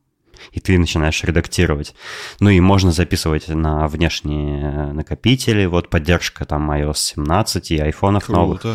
И 0.52 0.60
ты 0.60 0.78
начинаешь 0.78 1.24
редактировать. 1.24 1.96
Ну 2.40 2.52
и 2.52 2.60
можно 2.60 2.92
записывать 2.92 3.48
на 3.48 3.88
внешние 3.88 4.94
накопители. 4.94 5.66
Вот 5.66 5.90
поддержка 5.90 6.46
там 6.46 6.70
iOS 6.72 6.98
17 6.98 7.72
и 7.72 7.80
айфонов 7.80 8.26
Круто. 8.26 8.40
новых. 8.40 8.66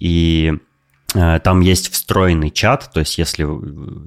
И 0.00 0.54
Э, 0.54 0.73
там 1.14 1.60
есть 1.60 1.92
встроенный 1.92 2.50
чат, 2.50 2.90
то 2.92 3.00
есть 3.00 3.18
если 3.18 3.46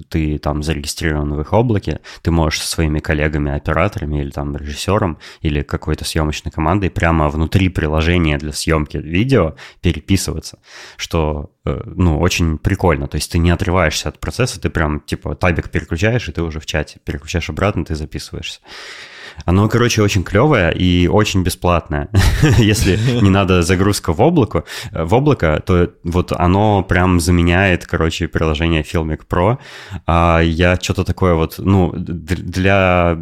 ты 0.08 0.38
там 0.38 0.62
зарегистрирован 0.62 1.34
в 1.34 1.40
их 1.40 1.52
облаке, 1.52 2.00
ты 2.22 2.30
можешь 2.30 2.60
со 2.60 2.68
своими 2.68 2.98
коллегами, 2.98 3.50
операторами 3.50 4.20
или 4.20 4.30
там 4.30 4.56
режиссером 4.56 5.18
или 5.40 5.62
какой-то 5.62 6.04
съемочной 6.04 6.52
командой 6.52 6.90
прямо 6.90 7.28
внутри 7.28 7.70
приложения 7.70 8.36
для 8.38 8.52
съемки 8.52 8.98
видео 8.98 9.56
переписываться, 9.80 10.58
что 10.96 11.50
э, 11.64 11.80
ну, 11.86 12.18
очень 12.18 12.58
прикольно. 12.58 13.08
То 13.08 13.16
есть 13.16 13.32
ты 13.32 13.38
не 13.38 13.50
отрываешься 13.50 14.08
от 14.08 14.18
процесса, 14.18 14.60
ты 14.60 14.68
прям 14.68 15.00
типа 15.00 15.34
табик 15.34 15.70
переключаешь, 15.70 16.28
и 16.28 16.32
ты 16.32 16.42
уже 16.42 16.60
в 16.60 16.66
чате. 16.66 17.00
Переключаешь 17.04 17.48
обратно, 17.48 17.84
ты 17.84 17.94
записываешься. 17.94 18.60
Оно, 19.44 19.68
короче, 19.68 20.02
очень 20.02 20.24
клевое 20.24 20.72
и 20.74 21.08
очень 21.08 21.42
бесплатное. 21.42 22.08
Если 22.58 22.98
не 23.22 23.30
надо 23.30 23.62
загрузка 23.62 24.12
в 24.12 24.20
облако, 24.20 24.64
в 24.92 25.14
облако, 25.14 25.62
то 25.64 25.90
вот 26.04 26.32
оно 26.32 26.82
прям 26.82 27.20
заменяет, 27.20 27.86
короче, 27.86 28.28
приложение 28.28 28.82
Filmic 28.82 29.20
Pro. 29.28 29.58
А 30.06 30.40
я 30.40 30.76
что-то 30.76 31.04
такое 31.04 31.34
вот, 31.34 31.54
ну, 31.58 31.92
для 31.94 33.18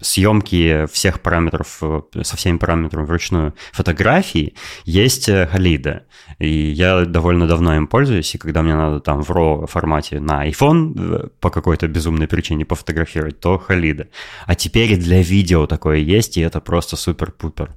съемки 0.00 0.86
всех 0.92 1.20
параметров, 1.20 1.82
со 2.22 2.36
всеми 2.36 2.58
параметрами 2.58 3.04
вручную 3.04 3.54
фотографии 3.72 4.54
есть 4.84 5.28
Halida. 5.28 6.02
И 6.38 6.48
я 6.48 7.04
довольно 7.04 7.46
давно 7.46 7.76
им 7.76 7.86
пользуюсь, 7.86 8.34
и 8.34 8.38
когда 8.38 8.62
мне 8.62 8.74
надо 8.74 9.00
там 9.00 9.22
в 9.22 9.30
RAW 9.30 9.66
формате 9.66 10.20
на 10.20 10.48
iPhone 10.48 10.94
э, 10.96 11.28
по 11.40 11.50
какой-то 11.50 11.86
безумной 11.86 12.28
причине 12.28 12.64
пофотографировать, 12.64 13.40
то 13.40 13.62
Halida. 13.68 14.08
А 14.46 14.54
теперь 14.54 14.96
для 14.96 15.22
видео 15.22 15.39
видео 15.40 15.66
такое 15.66 15.96
есть, 15.96 16.36
и 16.36 16.42
это 16.42 16.60
просто 16.60 16.96
супер-пупер. 16.96 17.74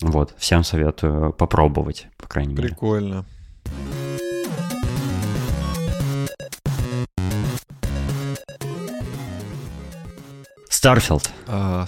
Вот, 0.00 0.32
всем 0.38 0.62
советую 0.62 1.32
попробовать, 1.32 2.06
по 2.16 2.28
крайней 2.28 2.54
мере. 2.54 2.68
Прикольно. 2.68 3.24
Starfield. 10.68 11.30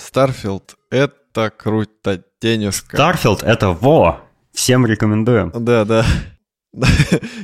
Starfield— 0.00 0.74
это 0.90 1.52
круто, 1.56 2.24
денежка. 2.42 2.96
Starfield— 2.96 3.42
это 3.44 3.70
во! 3.70 4.22
Всем 4.52 4.84
рекомендуем. 4.84 5.52
Да, 5.54 5.84
да. 5.84 6.04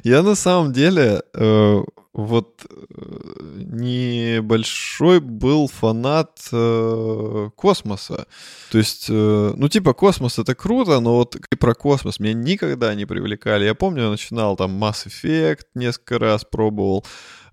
Я 0.02 0.22
на 0.22 0.34
самом 0.34 0.72
деле 0.72 1.22
э, 1.32 1.80
вот 2.14 2.66
э, 2.68 3.60
небольшой 3.64 5.20
был 5.20 5.68
фанат 5.68 6.40
э, 6.52 7.51
космоса. 7.55 8.26
То 8.70 8.78
есть, 8.78 9.06
э, 9.09 9.52
ну, 9.55 9.68
типа, 9.68 9.93
космос 9.94 10.39
это 10.39 10.55
круто, 10.55 11.01
но 11.01 11.16
вот 11.16 11.36
и 11.36 11.56
про 11.56 11.74
космос 11.74 12.18
меня 12.18 12.35
никогда 12.35 12.94
не 12.94 13.05
привлекали. 13.05 13.66
Я 13.66 13.74
помню, 13.74 14.05
я 14.05 14.10
начинал 14.10 14.56
там 14.56 14.82
Mass 14.82 15.06
Effect 15.06 15.66
несколько 15.74 16.18
раз 16.18 16.44
пробовал, 16.44 17.05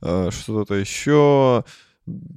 э, 0.02 0.30
что-то 0.32 0.76
еще. 0.76 1.64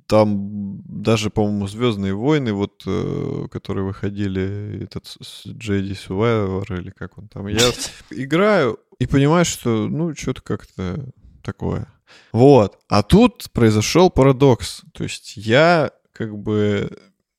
Там 0.07 0.81
даже, 0.87 1.29
по-моему, 1.31 1.69
Звездные 1.69 2.15
войны, 2.15 2.53
вот, 2.53 2.83
э, 2.87 3.47
которые 3.51 3.85
выходили, 3.85 4.83
этот 4.83 5.07
Джейди 5.47 5.93
Survivor 5.93 6.79
или 6.79 6.91
как 6.91 7.19
он 7.19 7.29
там. 7.29 7.47
Я 7.47 7.71
играю 8.11 8.79
и 8.99 9.07
понимаю, 9.07 9.45
что, 9.45 9.87
ну, 9.89 10.15
что-то 10.15 10.43
как-то 10.43 11.13
такое. 11.43 11.87
Вот. 12.33 12.79
А 12.89 13.03
тут 13.03 13.51
произошел 13.53 14.11
парадокс. 14.11 14.83
То 14.93 15.05
есть 15.05 15.37
я 15.37 15.91
как 16.13 16.37
бы... 16.37 16.91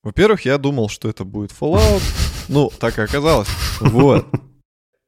Во-первых, 0.04 0.46
я 0.46 0.58
думал, 0.58 0.90
что 0.90 1.10
это 1.10 1.24
будет 1.24 1.52
Fallout. 1.52 2.02
Ну, 2.50 2.72
так 2.80 2.98
и 2.98 3.04
оказалось. 3.04 3.48
Вот. 3.80 4.26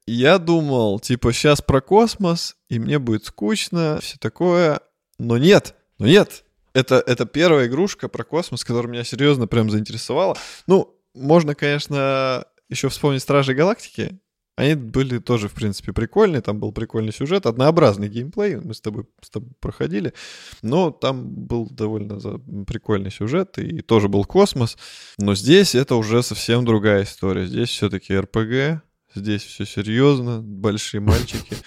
я 0.05 0.38
думал, 0.38 0.99
типа, 0.99 1.33
сейчас 1.33 1.59
про 1.59 1.81
космос, 1.81 2.55
и 2.69 2.77
мне 2.77 2.99
будет 2.99 3.25
скучно, 3.25 3.97
все 3.99 4.17
такое. 4.19 4.79
Но 5.17 5.39
нет, 5.39 5.73
но 5.97 6.05
нет. 6.05 6.43
Это, 6.73 7.03
это 7.05 7.25
первая 7.25 7.65
игрушка 7.65 8.09
про 8.09 8.23
космос, 8.23 8.63
которая 8.63 8.91
меня 8.91 9.03
серьезно 9.03 9.47
прям 9.47 9.71
заинтересовала. 9.71 10.38
Ну, 10.67 10.95
можно, 11.15 11.55
конечно, 11.55 12.45
еще 12.69 12.89
вспомнить 12.89 13.21
Стражи 13.21 13.53
Галактики. 13.53 14.19
Они 14.61 14.75
были 14.75 15.17
тоже, 15.17 15.47
в 15.47 15.53
принципе, 15.53 15.91
прикольные. 15.91 16.41
Там 16.43 16.59
был 16.59 16.71
прикольный 16.71 17.11
сюжет, 17.11 17.47
однообразный 17.47 18.07
геймплей. 18.07 18.57
Мы 18.57 18.75
с 18.75 18.79
тобой, 18.79 19.07
с 19.19 19.31
тобой 19.31 19.49
проходили. 19.59 20.13
Но 20.61 20.91
там 20.91 21.27
был 21.27 21.67
довольно 21.67 22.19
прикольный 22.65 23.09
сюжет, 23.09 23.57
и 23.57 23.81
тоже 23.81 24.07
был 24.07 24.23
космос. 24.23 24.77
Но 25.17 25.33
здесь 25.33 25.73
это 25.73 25.95
уже 25.95 26.21
совсем 26.21 26.63
другая 26.63 27.05
история. 27.05 27.47
Здесь 27.47 27.69
все-таки 27.69 28.15
РПГ, 28.15 28.83
Здесь 29.13 29.43
все 29.43 29.65
серьезно, 29.65 30.41
большие 30.41 31.01
мальчики. 31.01 31.57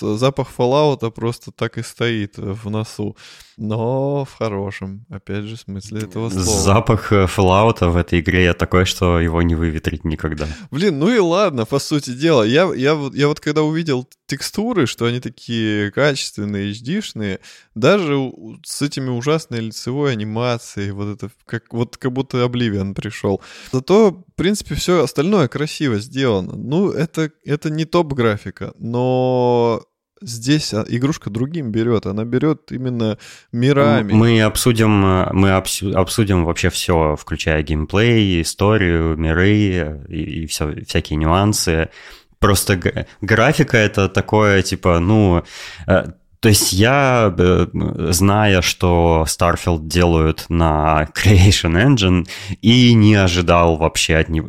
Запах 0.00 0.48
Fallout 0.56 1.10
просто 1.10 1.50
так 1.50 1.78
и 1.78 1.82
стоит 1.82 2.36
в 2.36 2.70
носу 2.70 3.16
но 3.56 4.24
в 4.24 4.34
хорошем, 4.34 5.04
опять 5.08 5.44
же, 5.44 5.56
смысле 5.56 6.02
этого 6.02 6.30
слова. 6.30 6.60
Запах 6.60 7.12
э, 7.12 7.26
Fallout 7.26 7.88
в 7.88 7.96
этой 7.96 8.20
игре 8.20 8.52
такой, 8.54 8.84
что 8.84 9.20
его 9.20 9.42
не 9.42 9.54
выветрить 9.54 10.04
никогда. 10.04 10.48
Блин, 10.70 10.98
ну 10.98 11.08
и 11.08 11.18
ладно, 11.18 11.66
по 11.66 11.78
сути 11.78 12.10
дела. 12.10 12.42
Я, 12.42 12.72
я, 12.74 12.98
я 13.12 13.28
вот 13.28 13.40
когда 13.40 13.62
увидел 13.62 14.08
текстуры, 14.26 14.86
что 14.86 15.04
они 15.04 15.20
такие 15.20 15.90
качественные, 15.92 16.72
HD-шные, 16.72 17.40
даже 17.74 18.32
с 18.64 18.82
этими 18.82 19.10
ужасной 19.10 19.60
лицевой 19.60 20.12
анимацией, 20.12 20.92
вот 20.92 21.16
это, 21.16 21.30
как, 21.44 21.72
вот 21.72 21.96
как 21.98 22.12
будто 22.12 22.38
Oblivion 22.38 22.94
пришел. 22.94 23.42
Зато, 23.72 24.10
в 24.10 24.34
принципе, 24.34 24.74
все 24.74 25.04
остальное 25.04 25.48
красиво 25.48 25.98
сделано. 25.98 26.56
Ну, 26.56 26.90
это, 26.90 27.30
это 27.44 27.70
не 27.70 27.84
топ-графика, 27.84 28.72
но 28.78 29.81
здесь 30.22 30.72
а, 30.74 30.84
игрушка 30.88 31.30
другим 31.30 31.70
берет. 31.70 32.06
Она 32.06 32.24
берет 32.24 32.72
именно 32.72 33.18
мирами. 33.52 34.12
Мы 34.12 34.42
обсудим, 34.42 35.04
э, 35.04 35.32
мы 35.32 35.52
обсудим 35.52 36.44
вообще 36.44 36.70
все, 36.70 37.16
включая 37.16 37.62
геймплей, 37.62 38.42
историю, 38.42 39.16
миры 39.16 40.04
и, 40.08 40.42
и 40.42 40.46
все, 40.46 40.74
всякие 40.86 41.16
нюансы. 41.16 41.90
Просто 42.38 42.80
графика 43.20 43.76
это 43.76 44.08
такое, 44.08 44.62
типа, 44.62 44.98
ну, 44.98 45.44
э, 45.86 46.06
то 46.40 46.48
есть 46.48 46.72
я, 46.72 47.32
э, 47.38 47.66
зная, 48.10 48.62
что 48.62 49.24
Starfield 49.28 49.86
делают 49.86 50.46
на 50.48 51.08
Creation 51.14 51.80
Engine, 51.80 52.26
и 52.60 52.94
не 52.94 53.14
ожидал 53.14 53.76
вообще 53.76 54.16
от 54.16 54.28
него 54.28 54.48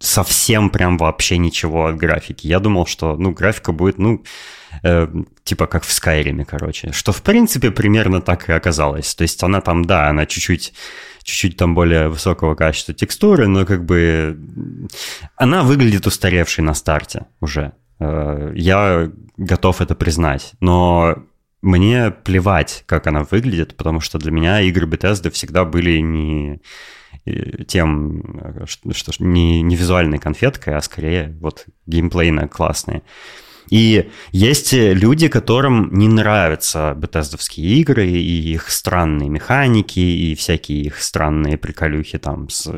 совсем 0.00 0.70
прям 0.70 0.98
вообще 0.98 1.38
ничего 1.38 1.86
от 1.86 1.96
графики. 1.96 2.46
Я 2.46 2.58
думал, 2.58 2.86
что, 2.86 3.16
ну, 3.16 3.32
графика 3.32 3.72
будет, 3.72 3.98
ну, 3.98 4.24
э, 4.82 5.08
типа 5.44 5.66
как 5.66 5.84
в 5.84 5.92
Скайриме, 5.92 6.44
короче. 6.44 6.92
Что, 6.92 7.12
в 7.12 7.22
принципе, 7.22 7.70
примерно 7.70 8.20
так 8.20 8.48
и 8.48 8.52
оказалось. 8.52 9.14
То 9.14 9.22
есть 9.22 9.42
она 9.42 9.60
там, 9.60 9.84
да, 9.84 10.08
она 10.08 10.26
чуть-чуть 10.26 10.72
чуть-чуть 11.22 11.56
там 11.56 11.74
более 11.74 12.08
высокого 12.08 12.54
качества 12.54 12.94
текстуры, 12.94 13.46
но 13.46 13.66
как 13.66 13.84
бы 13.84 14.38
она 15.36 15.62
выглядит 15.62 16.06
устаревшей 16.06 16.64
на 16.64 16.74
старте 16.74 17.26
уже. 17.40 17.72
Э, 17.98 18.52
я 18.54 19.10
готов 19.36 19.80
это 19.80 19.94
признать. 19.94 20.52
Но 20.60 21.16
мне 21.62 22.10
плевать, 22.10 22.84
как 22.86 23.06
она 23.06 23.24
выглядит, 23.24 23.76
потому 23.76 24.00
что 24.00 24.18
для 24.18 24.30
меня 24.30 24.60
игры 24.62 24.86
Bethesda 24.86 25.30
всегда 25.30 25.64
были 25.64 25.98
не 25.98 26.60
тем, 27.68 28.66
что, 28.66 28.92
что 28.92 29.12
не, 29.22 29.62
не 29.62 29.76
визуальной 29.76 30.18
конфеткой, 30.18 30.76
а 30.76 30.80
скорее 30.80 31.36
вот 31.40 31.66
геймплейно 31.86 32.48
классные. 32.48 33.02
И 33.70 34.10
есть 34.32 34.72
люди, 34.72 35.28
которым 35.28 35.94
не 35.94 36.08
нравятся 36.08 36.94
бетездовские 36.96 37.66
игры 37.80 38.08
и 38.08 38.52
их 38.52 38.70
странные 38.70 39.28
механики, 39.28 40.00
и 40.00 40.34
всякие 40.34 40.82
их 40.82 41.00
странные 41.00 41.56
приколюхи 41.56 42.18
там, 42.18 42.48
с, 42.48 42.70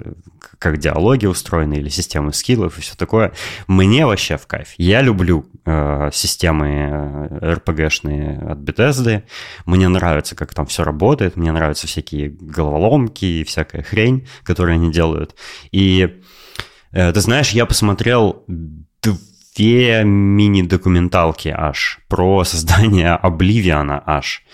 как 0.59 0.78
диалоги 0.78 1.27
устроены, 1.27 1.74
или 1.74 1.89
системы 1.89 2.32
скиллов 2.32 2.78
и 2.78 2.82
все 2.82 2.94
такое. 2.94 3.32
Мне 3.66 4.06
вообще 4.06 4.36
в 4.36 4.47
кайф. 4.47 4.69
Я 4.77 5.01
люблю 5.01 5.47
э, 5.64 6.10
системы 6.12 7.28
RPG-шные 7.40 8.39
э, 8.40 8.52
от 8.52 8.59
Bethesda. 8.59 9.23
Мне 9.64 9.89
нравится, 9.89 10.35
как 10.35 10.55
там 10.55 10.66
все 10.66 10.85
работает, 10.85 11.36
мне 11.36 11.52
нравятся 11.52 11.86
всякие 11.86 12.28
головоломки 12.28 13.24
и 13.24 13.44
всякая 13.44 13.82
хрень, 13.82 14.28
которую 14.44 14.74
они 14.74 14.93
делают. 14.93 15.35
И 15.70 16.20
э, 16.93 17.12
ты 17.12 17.20
знаешь, 17.20 17.51
я 17.51 17.64
посмотрел 17.64 18.44
две 19.56 20.02
мини-документалки 20.04 21.48
аж 21.48 22.00
про 22.08 22.44
создание 22.44 23.10
Обливиана 23.22 24.02
аж. 24.06 24.44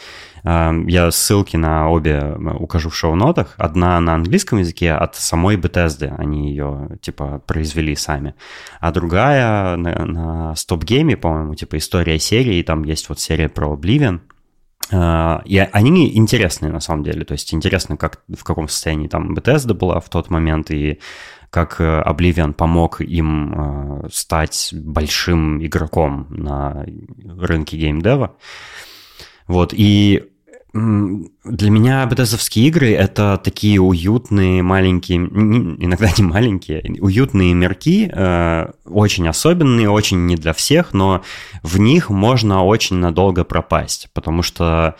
Эм, 0.44 0.86
я 0.86 1.10
ссылки 1.10 1.56
на 1.56 1.90
обе 1.90 2.36
укажу 2.58 2.90
в 2.90 2.96
шоу-нотах. 2.96 3.54
Одна 3.58 4.00
на 4.00 4.14
английском 4.14 4.58
языке 4.58 4.92
от 4.92 5.14
самой 5.16 5.56
Bethesda, 5.56 6.14
они 6.16 6.50
ее, 6.50 6.98
типа, 7.00 7.42
произвели 7.46 7.94
сами. 7.96 8.34
А 8.80 8.92
другая 8.92 9.76
на, 9.76 10.06
на 10.06 10.52
Stop 10.52 10.80
Game, 10.80 11.16
по-моему, 11.16 11.54
типа, 11.54 11.76
история 11.78 12.18
серии, 12.18 12.62
там 12.62 12.84
есть 12.84 13.08
вот 13.08 13.20
серия 13.20 13.48
про 13.48 13.74
Oblivion. 13.74 14.20
Э, 14.90 15.40
и 15.44 15.58
они 15.58 16.16
интересные, 16.16 16.72
на 16.72 16.80
самом 16.80 17.02
деле. 17.02 17.24
То 17.24 17.32
есть 17.32 17.52
интересно, 17.52 17.96
как, 17.96 18.22
в 18.28 18.44
каком 18.44 18.68
состоянии 18.68 19.08
там 19.08 19.34
Bethesda 19.34 19.74
была 19.74 20.00
в 20.00 20.08
тот 20.08 20.30
момент, 20.30 20.70
и 20.70 20.98
как 21.50 21.80
э, 21.80 22.02
Oblivion 22.06 22.52
помог 22.52 23.00
им 23.00 23.54
э, 24.04 24.08
стать 24.12 24.70
большим 24.72 25.64
игроком 25.64 26.26
на 26.30 26.84
рынке 27.24 27.76
геймдева. 27.76 28.36
Вот, 29.46 29.72
и 29.74 30.28
для 30.74 31.70
меня 31.70 32.04
бетезовские 32.04 32.66
игры— 32.66 32.92
это 32.92 33.40
такие 33.42 33.80
уютные, 33.80 34.62
маленькие, 34.62 35.18
иногда 35.18 36.10
не 36.18 36.24
маленькие, 36.24 36.82
уютные 37.00 37.54
мирки, 37.54 38.10
э, 38.12 38.70
очень 38.84 39.26
особенные, 39.28 39.88
очень 39.88 40.26
не 40.26 40.36
для 40.36 40.52
всех, 40.52 40.92
но 40.92 41.22
в 41.62 41.78
них 41.78 42.10
можно 42.10 42.64
очень 42.64 42.96
надолго 42.96 43.44
пропасть, 43.44 44.10
потому 44.12 44.42
что 44.42 44.96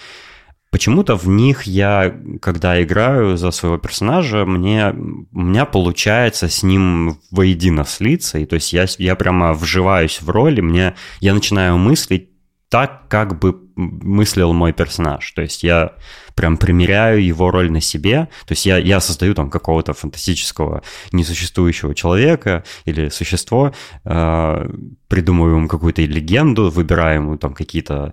Почему-то 0.70 1.16
в 1.16 1.27
них 1.28 1.62
я, 1.62 2.15
когда 2.43 2.82
играю 2.82 3.36
за 3.36 3.51
своего 3.53 3.78
персонажа, 3.78 4.45
мне, 4.45 4.90
у 5.32 5.40
меня 5.40 5.65
получается 5.65 6.49
с 6.49 6.62
ним 6.62 7.19
воедино 7.31 7.85
слиться, 7.85 8.39
и 8.39 8.45
то 8.45 8.55
есть 8.55 8.73
я, 8.74 8.86
я 8.99 9.16
прямо 9.16 9.55
вживаюсь 9.55 10.20
в 10.20 10.28
роль, 10.28 10.59
и 10.59 10.62
мне, 10.62 10.95
я 11.20 11.32
начинаю 11.32 11.78
мыслить 11.78 12.28
так, 12.69 13.09
как 13.09 13.39
бы 13.39 13.59
мыслил 13.77 14.53
мой 14.53 14.73
персонаж. 14.73 15.31
То 15.32 15.43
есть 15.43 15.62
я 15.62 15.95
прям 16.35 16.57
примеряю 16.57 17.24
его 17.24 17.51
роль 17.51 17.70
на 17.70 17.81
себе. 17.81 18.28
То 18.47 18.53
есть 18.53 18.66
я, 18.66 18.77
я 18.77 19.01
создаю 19.01 19.35
там 19.35 19.51
какого-то 19.51 19.95
фантастического 19.95 20.82
несуществующего 21.12 21.95
человека 21.95 22.65
или 22.85 23.09
существо, 23.09 23.73
э, 24.05 24.70
придумываю 25.09 25.57
ему 25.57 25.69
какую-то 25.69 26.03
легенду, 26.03 26.70
выбираю 26.70 27.23
ему 27.23 27.39
там 27.39 27.55
какие-то 27.55 28.12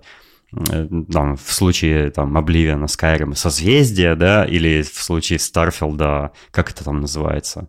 там, 1.12 1.36
в 1.36 1.52
случае 1.52 2.10
там 2.10 2.36
Oblivion, 2.36 2.84
Skyrim, 2.84 3.34
созвездие, 3.34 4.14
да, 4.14 4.44
или 4.44 4.82
в 4.82 5.02
случае 5.02 5.38
Starfield, 5.38 6.30
как 6.50 6.70
это 6.70 6.84
там 6.84 7.00
называется? 7.00 7.68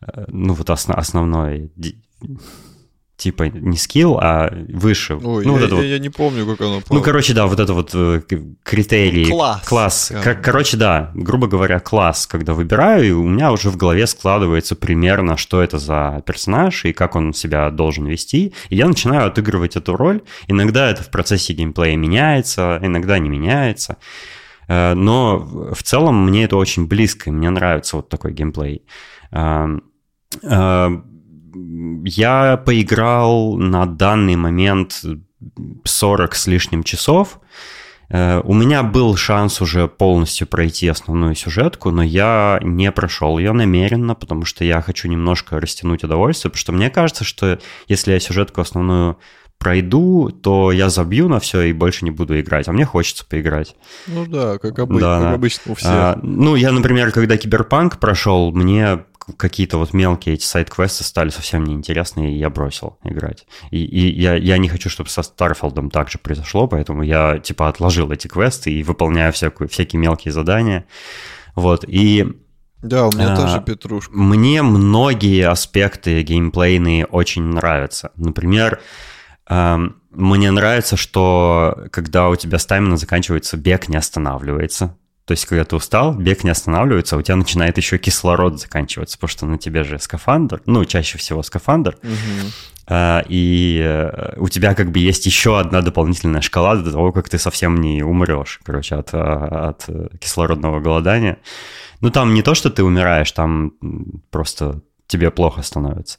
Э, 0.00 0.24
ну, 0.28 0.54
вот 0.54 0.70
основ, 0.70 0.98
основной 0.98 1.72
типа 3.16 3.44
не 3.44 3.76
скилл, 3.76 4.18
а 4.20 4.50
выше. 4.68 5.14
Ой, 5.14 5.44
ну, 5.44 5.52
я, 5.54 5.58
вот 5.58 5.62
это 5.62 5.74
я, 5.74 5.80
вот. 5.80 5.84
я 5.84 5.98
не 5.98 6.10
помню, 6.10 6.46
как 6.46 6.60
оно. 6.60 6.82
Ну, 6.90 7.02
короче, 7.02 7.32
да, 7.32 7.46
вот 7.46 7.58
это 7.58 7.72
вот 7.72 7.90
э, 7.94 8.20
критерии. 8.62 9.24
Класс. 9.24 9.62
Класс. 9.66 10.12
Как, 10.22 10.44
короче, 10.44 10.76
да, 10.76 11.10
грубо 11.14 11.46
говоря, 11.46 11.80
класс, 11.80 12.26
когда 12.26 12.52
выбираю, 12.52 13.04
и 13.06 13.10
у 13.10 13.26
меня 13.26 13.52
уже 13.52 13.70
в 13.70 13.76
голове 13.76 14.06
складывается 14.06 14.76
примерно, 14.76 15.36
что 15.36 15.62
это 15.62 15.78
за 15.78 16.22
персонаж 16.26 16.84
и 16.84 16.92
как 16.92 17.16
он 17.16 17.32
себя 17.32 17.70
должен 17.70 18.06
вести. 18.06 18.52
И 18.68 18.76
я 18.76 18.86
начинаю 18.86 19.26
отыгрывать 19.28 19.76
эту 19.76 19.96
роль. 19.96 20.22
Иногда 20.46 20.90
это 20.90 21.02
в 21.02 21.10
процессе 21.10 21.54
геймплея 21.54 21.96
меняется, 21.96 22.78
иногда 22.82 23.18
не 23.18 23.30
меняется. 23.30 23.96
Э, 24.68 24.94
но 24.94 25.38
в 25.38 25.82
целом 25.82 26.26
мне 26.26 26.44
это 26.44 26.56
очень 26.56 26.86
близко, 26.86 27.32
мне 27.32 27.48
нравится 27.48 27.96
вот 27.96 28.10
такой 28.10 28.32
геймплей 28.32 28.82
эм, 29.30 29.84
э, 30.42 30.88
я 32.04 32.56
поиграл 32.56 33.56
на 33.56 33.86
данный 33.86 34.36
момент 34.36 35.02
40 35.84 36.34
с 36.34 36.46
лишним 36.46 36.82
часов. 36.82 37.40
Э, 38.08 38.40
у 38.44 38.54
меня 38.54 38.82
был 38.82 39.16
шанс 39.16 39.60
уже 39.60 39.88
полностью 39.88 40.46
пройти 40.46 40.88
основную 40.88 41.34
сюжетку, 41.34 41.90
но 41.90 42.02
я 42.02 42.60
не 42.62 42.90
прошел 42.92 43.38
ее 43.38 43.52
намеренно, 43.52 44.14
потому 44.14 44.44
что 44.44 44.64
я 44.64 44.80
хочу 44.80 45.08
немножко 45.08 45.60
растянуть 45.60 46.04
удовольствие, 46.04 46.50
потому 46.50 46.60
что 46.60 46.72
мне 46.72 46.90
кажется, 46.90 47.24
что 47.24 47.58
если 47.88 48.12
я 48.12 48.20
сюжетку 48.20 48.60
основную 48.60 49.18
пройду, 49.58 50.30
то 50.30 50.70
я 50.70 50.90
забью 50.90 51.28
на 51.28 51.40
все 51.40 51.62
и 51.62 51.72
больше 51.72 52.04
не 52.04 52.10
буду 52.10 52.38
играть. 52.38 52.68
А 52.68 52.72
мне 52.72 52.84
хочется 52.84 53.24
поиграть. 53.24 53.74
Ну 54.06 54.26
да, 54.26 54.58
как, 54.58 54.78
обы- 54.78 55.00
да, 55.00 55.20
как 55.20 55.34
обычно 55.34 55.72
у 55.72 55.74
всех. 55.74 55.90
А, 55.90 56.18
ну, 56.22 56.56
я, 56.56 56.72
например, 56.72 57.10
когда 57.10 57.36
Киберпанк 57.36 57.98
прошел, 57.98 58.52
мне 58.52 59.04
какие-то 59.36 59.78
вот 59.78 59.92
мелкие 59.92 60.34
эти 60.34 60.44
side-квесты 60.44 61.04
стали 61.04 61.30
совсем 61.30 61.64
неинтересны, 61.64 62.32
и 62.32 62.38
я 62.38 62.48
бросил 62.48 62.98
играть. 63.02 63.46
И, 63.70 63.84
и 63.84 64.20
я, 64.20 64.34
я 64.34 64.58
не 64.58 64.68
хочу, 64.68 64.88
чтобы 64.88 65.10
со 65.10 65.22
Starfield'ом 65.22 65.90
так 65.90 66.10
же 66.10 66.18
произошло, 66.18 66.68
поэтому 66.68 67.02
я 67.02 67.38
типа 67.38 67.68
отложил 67.68 68.10
эти 68.12 68.28
квесты 68.28 68.70
и 68.70 68.82
выполняю 68.82 69.32
всякую, 69.32 69.68
всякие 69.68 70.00
мелкие 70.00 70.32
задания. 70.32 70.86
Вот, 71.54 71.84
и 71.88 72.26
да, 72.82 73.06
у 73.06 73.12
меня 73.12 73.32
а, 73.32 73.36
тоже 73.36 73.60
петрушка. 73.60 74.12
Мне 74.14 74.62
многие 74.62 75.48
аспекты 75.48 76.22
геймплейные 76.22 77.06
очень 77.06 77.42
нравятся. 77.42 78.12
Например, 78.16 78.80
э, 79.48 79.78
мне 80.10 80.50
нравится, 80.50 80.96
что 80.96 81.88
когда 81.90 82.28
у 82.28 82.36
тебя 82.36 82.58
стамина 82.58 82.96
заканчивается, 82.96 83.56
бег 83.56 83.88
не 83.88 83.96
останавливается. 83.96 84.96
То 85.26 85.32
есть, 85.32 85.44
когда 85.44 85.64
ты 85.64 85.74
устал, 85.74 86.14
бег 86.14 86.44
не 86.44 86.50
останавливается, 86.50 87.16
а 87.16 87.18
у 87.18 87.22
тебя 87.22 87.34
начинает 87.34 87.76
еще 87.76 87.98
кислород 87.98 88.60
заканчиваться, 88.60 89.18
потому 89.18 89.28
что 89.28 89.46
на 89.46 89.58
тебе 89.58 89.82
же 89.82 89.98
скафандр, 89.98 90.62
ну, 90.66 90.84
чаще 90.84 91.18
всего 91.18 91.42
скафандр, 91.42 91.98
угу. 92.00 92.50
а, 92.86 93.24
и 93.28 93.80
э, 93.84 94.34
у 94.36 94.48
тебя 94.48 94.74
как 94.74 94.92
бы 94.92 95.00
есть 95.00 95.26
еще 95.26 95.58
одна 95.58 95.82
дополнительная 95.82 96.42
шкала 96.42 96.76
до 96.76 96.92
того, 96.92 97.10
как 97.10 97.28
ты 97.28 97.38
совсем 97.38 97.80
не 97.80 98.04
умрешь, 98.04 98.60
короче, 98.62 98.94
от, 98.94 99.08
а, 99.14 99.70
от 99.70 99.88
кислородного 100.20 100.78
голодания. 100.78 101.38
Ну, 102.00 102.10
там 102.10 102.32
не 102.32 102.42
то, 102.42 102.54
что 102.54 102.70
ты 102.70 102.84
умираешь, 102.84 103.32
там 103.32 103.72
просто 104.30 104.80
тебе 105.08 105.32
плохо 105.32 105.62
становится. 105.62 106.18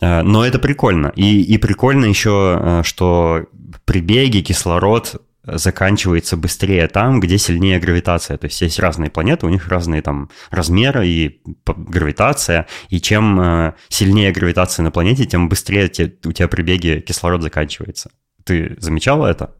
Но 0.00 0.44
это 0.44 0.58
прикольно. 0.58 1.12
И, 1.16 1.42
и 1.42 1.58
прикольно 1.58 2.06
еще, 2.06 2.58
э, 2.60 2.82
что 2.82 3.44
при 3.84 4.00
беге 4.00 4.40
кислород 4.40 5.20
заканчивается 5.44 6.36
быстрее 6.36 6.86
там, 6.88 7.20
где 7.20 7.38
сильнее 7.38 7.80
гравитация. 7.80 8.36
То 8.38 8.46
есть 8.46 8.60
есть 8.60 8.78
разные 8.78 9.10
планеты, 9.10 9.46
у 9.46 9.48
них 9.48 9.68
разные 9.68 10.02
там 10.02 10.30
размеры 10.50 11.06
и 11.06 11.42
гравитация. 11.66 12.66
И 12.88 13.00
чем 13.00 13.40
э, 13.40 13.72
сильнее 13.88 14.32
гравитация 14.32 14.84
на 14.84 14.90
планете, 14.90 15.24
тем 15.24 15.48
быстрее 15.48 15.88
те, 15.88 16.12
у 16.24 16.32
тебя 16.32 16.48
при 16.48 16.62
беге 16.62 17.00
кислород 17.00 17.42
заканчивается. 17.42 18.10
Ты 18.44 18.76
замечал 18.78 19.24
это? 19.24 19.54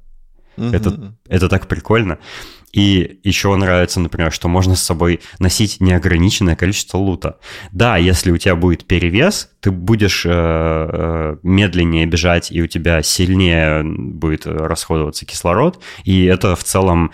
Mm-hmm. 0.56 0.76
Это, 0.76 1.16
это 1.28 1.48
так 1.48 1.66
прикольно. 1.66 2.18
И 2.72 3.20
еще 3.22 3.54
нравится, 3.54 4.00
например, 4.00 4.32
что 4.32 4.48
можно 4.48 4.74
с 4.74 4.82
собой 4.82 5.20
носить 5.38 5.80
неограниченное 5.80 6.56
количество 6.56 6.96
лута. 6.96 7.38
Да, 7.70 7.98
если 7.98 8.30
у 8.30 8.38
тебя 8.38 8.56
будет 8.56 8.86
перевес, 8.86 9.50
ты 9.60 9.70
будешь 9.70 10.24
э, 10.24 10.30
э, 10.32 11.36
медленнее 11.42 12.06
бежать, 12.06 12.50
и 12.50 12.62
у 12.62 12.66
тебя 12.66 13.02
сильнее 13.02 13.82
будет 13.84 14.46
расходоваться 14.46 15.26
кислород, 15.26 15.82
и 16.04 16.24
это 16.24 16.56
в 16.56 16.64
целом 16.64 17.12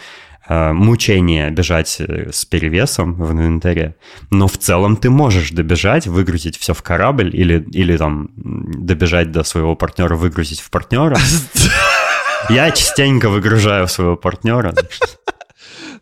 э, 0.48 0.72
мучение 0.72 1.51
бежать 1.51 1.97
э, 2.01 2.30
с 2.32 2.44
перевесом 2.44 3.14
в 3.14 3.32
инвентаре. 3.32 3.97
Но 4.30 4.47
в 4.47 4.59
целом 4.59 4.97
ты 4.97 5.10
можешь 5.10 5.51
добежать, 5.51 6.06
выгрузить 6.06 6.56
все 6.56 6.72
в 6.72 6.82
корабль 6.82 7.35
или, 7.35 7.66
или 7.72 7.97
там 7.97 8.30
добежать 8.36 9.32
до 9.32 9.43
своего 9.43 9.74
партнера, 9.74 10.14
выгрузить 10.14 10.60
в 10.60 10.70
партнера. 10.70 11.18
Я 12.48 12.70
частенько 12.70 13.28
выгружаю 13.28 13.89
своего 13.89 14.16
партнера. 14.16 14.72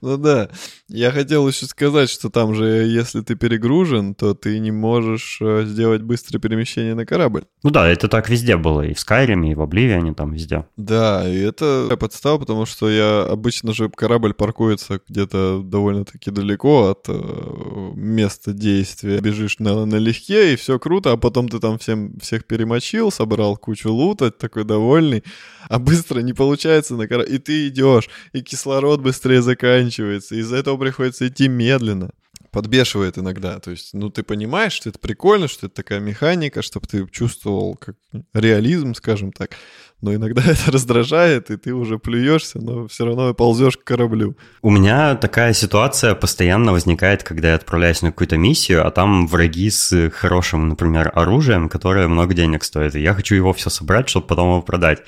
Ну 0.00 0.16
да. 0.16 0.50
Я 0.88 1.10
хотел 1.10 1.48
еще 1.48 1.66
сказать, 1.66 2.08
что 2.08 2.30
там 2.30 2.54
же, 2.54 2.64
если 2.64 3.20
ты 3.20 3.34
перегружен, 3.34 4.14
то 4.14 4.34
ты 4.34 4.60
не 4.60 4.70
можешь 4.70 5.38
э, 5.40 5.64
сделать 5.66 6.02
быстрое 6.02 6.40
перемещение 6.40 6.94
на 6.94 7.04
корабль. 7.04 7.42
Ну 7.64 7.70
да, 7.70 7.88
это 7.88 8.06
так 8.06 8.28
везде 8.28 8.56
было, 8.56 8.82
и 8.82 8.94
в 8.94 8.98
Skyrim, 8.98 9.50
и 9.50 9.54
в 9.56 9.62
Oblivion, 9.62 10.14
там 10.14 10.32
везде. 10.32 10.64
Да, 10.76 11.28
и 11.28 11.40
это 11.40 11.88
подстава, 11.98 12.38
потому 12.38 12.66
что 12.66 12.88
я 12.88 13.22
обычно 13.22 13.74
же 13.74 13.88
корабль 13.88 14.32
паркуется 14.32 15.00
где-то 15.08 15.60
довольно-таки 15.64 16.30
далеко 16.30 16.90
от 16.90 17.06
э, 17.08 17.92
места 17.96 18.52
действия. 18.52 19.18
Бежишь 19.20 19.58
на, 19.58 19.86
налегке, 19.86 20.52
и 20.52 20.56
все 20.56 20.78
круто, 20.78 21.10
а 21.10 21.16
потом 21.16 21.48
ты 21.48 21.58
там 21.58 21.80
всем, 21.80 22.16
всех 22.20 22.44
перемочил, 22.44 23.10
собрал 23.10 23.56
кучу 23.56 23.92
лута, 23.92 24.30
такой 24.30 24.62
довольный, 24.62 25.24
а 25.68 25.80
быстро 25.80 26.20
не 26.20 26.32
получается 26.32 26.94
на 26.94 27.08
корабль. 27.08 27.34
И 27.34 27.38
ты 27.38 27.66
идешь, 27.66 28.08
и 28.32 28.40
кислород 28.40 29.00
быстрее 29.00 29.42
заканчивается, 29.42 30.36
из-за 30.36 30.54
этого 30.54 30.75
приходится 30.78 31.28
идти 31.28 31.48
медленно. 31.48 32.10
Подбешивает 32.56 33.18
иногда. 33.18 33.58
То 33.60 33.70
есть, 33.70 33.92
ну, 33.92 34.08
ты 34.08 34.22
понимаешь, 34.22 34.72
что 34.72 34.88
это 34.88 34.98
прикольно, 34.98 35.46
что 35.46 35.66
это 35.66 35.74
такая 35.74 36.00
механика, 36.00 36.62
чтобы 36.62 36.86
ты 36.86 37.06
чувствовал 37.08 37.74
как 37.74 37.96
реализм, 38.32 38.94
скажем 38.94 39.30
так 39.30 39.50
но 40.02 40.14
иногда 40.14 40.42
это 40.46 40.70
раздражает, 40.70 41.50
и 41.50 41.56
ты 41.56 41.72
уже 41.72 41.98
плюешься, 41.98 42.58
но 42.60 42.86
все 42.86 43.04
равно 43.06 43.34
ползешь 43.34 43.76
к 43.76 43.84
кораблю. 43.84 44.36
У 44.62 44.70
меня 44.70 45.14
такая 45.14 45.52
ситуация 45.52 46.14
постоянно 46.14 46.72
возникает, 46.72 47.22
когда 47.22 47.48
я 47.48 47.54
отправляюсь 47.54 48.02
на 48.02 48.10
какую-то 48.10 48.36
миссию, 48.36 48.86
а 48.86 48.90
там 48.90 49.26
враги 49.26 49.70
с 49.70 50.10
хорошим, 50.10 50.68
например, 50.68 51.10
оружием, 51.14 51.68
которое 51.68 52.08
много 52.08 52.34
денег 52.34 52.64
стоит, 52.64 52.94
и 52.94 53.00
я 53.00 53.14
хочу 53.14 53.34
его 53.34 53.52
все 53.52 53.70
собрать, 53.70 54.08
чтобы 54.08 54.26
потом 54.26 54.48
его 54.48 54.62
продать. 54.62 55.02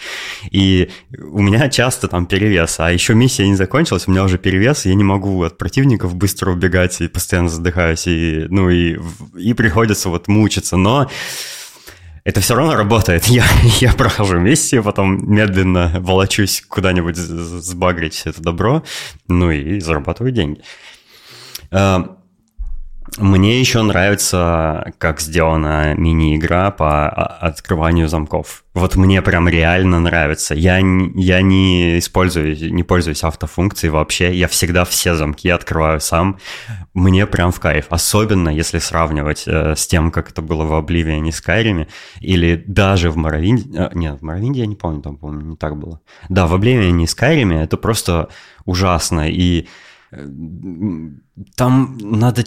И 0.50 0.90
у 1.18 1.40
меня 1.40 1.68
часто 1.68 2.08
там 2.08 2.26
перевес, 2.26 2.80
а 2.80 2.90
еще 2.90 3.14
миссия 3.14 3.46
не 3.46 3.56
закончилась, 3.56 4.08
у 4.08 4.10
меня 4.10 4.24
уже 4.24 4.38
перевес, 4.38 4.86
и 4.86 4.88
я 4.88 4.94
не 4.94 5.04
могу 5.04 5.42
от 5.42 5.58
противников 5.58 6.14
быстро 6.14 6.52
убегать, 6.52 7.00
и 7.00 7.08
постоянно 7.08 7.37
задыхаюсь, 7.46 8.06
и, 8.08 8.46
ну, 8.48 8.68
и, 8.68 8.98
и 9.36 9.54
приходится 9.54 10.08
вот 10.08 10.26
мучиться, 10.26 10.76
но 10.76 11.08
это 12.24 12.40
все 12.40 12.56
равно 12.56 12.74
работает. 12.74 13.24
Я, 13.28 13.44
я 13.80 13.92
прохожу 13.92 14.38
миссию, 14.38 14.82
потом 14.82 15.32
медленно 15.32 15.92
волочусь 16.00 16.62
куда-нибудь 16.68 17.16
сбагрить 17.16 18.22
это 18.24 18.42
добро, 18.42 18.82
ну 19.28 19.50
и 19.50 19.80
зарабатываю 19.80 20.32
деньги. 20.32 20.60
А, 21.70 22.17
мне 23.16 23.58
еще 23.58 23.82
нравится, 23.82 24.92
как 24.98 25.20
сделана 25.20 25.94
мини-игра 25.94 26.70
по 26.70 27.08
открыванию 27.08 28.08
замков. 28.08 28.64
Вот 28.74 28.96
мне 28.96 29.22
прям 29.22 29.48
реально 29.48 29.98
нравится. 29.98 30.54
Я, 30.54 30.76
я 30.78 31.42
не 31.42 31.98
использую, 31.98 32.72
не 32.72 32.82
пользуюсь 32.82 33.24
автофункцией 33.24 33.90
вообще. 33.90 34.34
Я 34.34 34.46
всегда 34.46 34.84
все 34.84 35.14
замки 35.14 35.48
открываю 35.48 36.00
сам. 36.00 36.38
Мне 36.94 37.26
прям 37.26 37.50
в 37.50 37.58
кайф. 37.60 37.86
Особенно 37.90 38.50
если 38.50 38.78
сравнивать 38.78 39.44
э, 39.46 39.74
с 39.74 39.86
тем, 39.86 40.10
как 40.10 40.30
это 40.30 40.42
было 40.42 40.64
в 40.64 40.72
Oblivion 40.72 41.26
и 41.26 41.30
Skyrim. 41.30 41.88
Или 42.20 42.62
даже 42.66 43.10
в 43.10 43.16
Моровинде. 43.16 43.68
Э, 43.76 43.90
нет, 43.94 44.20
в 44.20 44.22
Моровинде 44.22 44.60
я 44.60 44.66
не 44.66 44.76
помню, 44.76 45.02
там, 45.02 45.16
по 45.16 45.32
не 45.32 45.56
так 45.56 45.76
было. 45.76 46.00
Да, 46.28 46.46
в 46.46 46.54
Oblivion 46.54 47.02
и 47.02 47.06
Skyrim 47.06 47.58
это 47.60 47.76
просто 47.78 48.28
ужасно. 48.64 49.28
И 49.28 49.66
э, 50.12 50.26
там 51.56 51.98
надо 52.00 52.44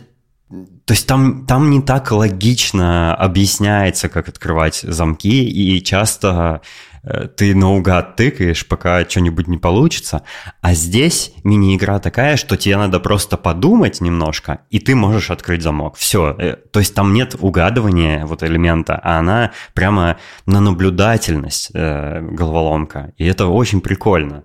то 0.86 0.94
есть 0.94 1.08
там, 1.08 1.46
там 1.46 1.70
не 1.70 1.82
так 1.82 2.12
логично 2.12 3.16
объясняется, 3.16 4.10
как 4.10 4.28
открывать 4.28 4.82
замки, 4.82 5.46
и 5.46 5.82
часто 5.82 6.62
э, 7.04 7.30
ты 7.30 7.56
наугад 7.56 8.18
тыкаешь, 8.18 8.68
пока 8.68 9.08
что-нибудь 9.08 9.48
не 9.48 9.58
получится. 9.58 10.24
А 10.60 10.74
здесь 10.74 11.34
мини-игра 11.46 12.00
такая, 12.00 12.36
что 12.36 12.58
тебе 12.58 12.76
надо 12.76 13.00
просто 13.00 13.38
подумать 13.38 14.02
немножко, 14.02 14.66
и 14.70 14.80
ты 14.80 14.94
можешь 14.94 15.32
открыть 15.32 15.62
замок. 15.62 15.96
Все. 15.96 16.36
Э, 16.38 16.58
то 16.58 16.80
есть 16.80 16.94
там 16.94 17.14
нет 17.14 17.36
угадывания 17.40 18.26
вот 18.26 18.44
элемента, 18.44 19.00
а 19.02 19.20
она 19.20 19.54
прямо 19.74 20.18
на 20.46 20.60
наблюдательность 20.60 21.72
э, 21.74 22.20
головоломка. 22.22 23.14
И 23.18 23.26
это 23.26 23.48
очень 23.48 23.80
прикольно. 23.80 24.44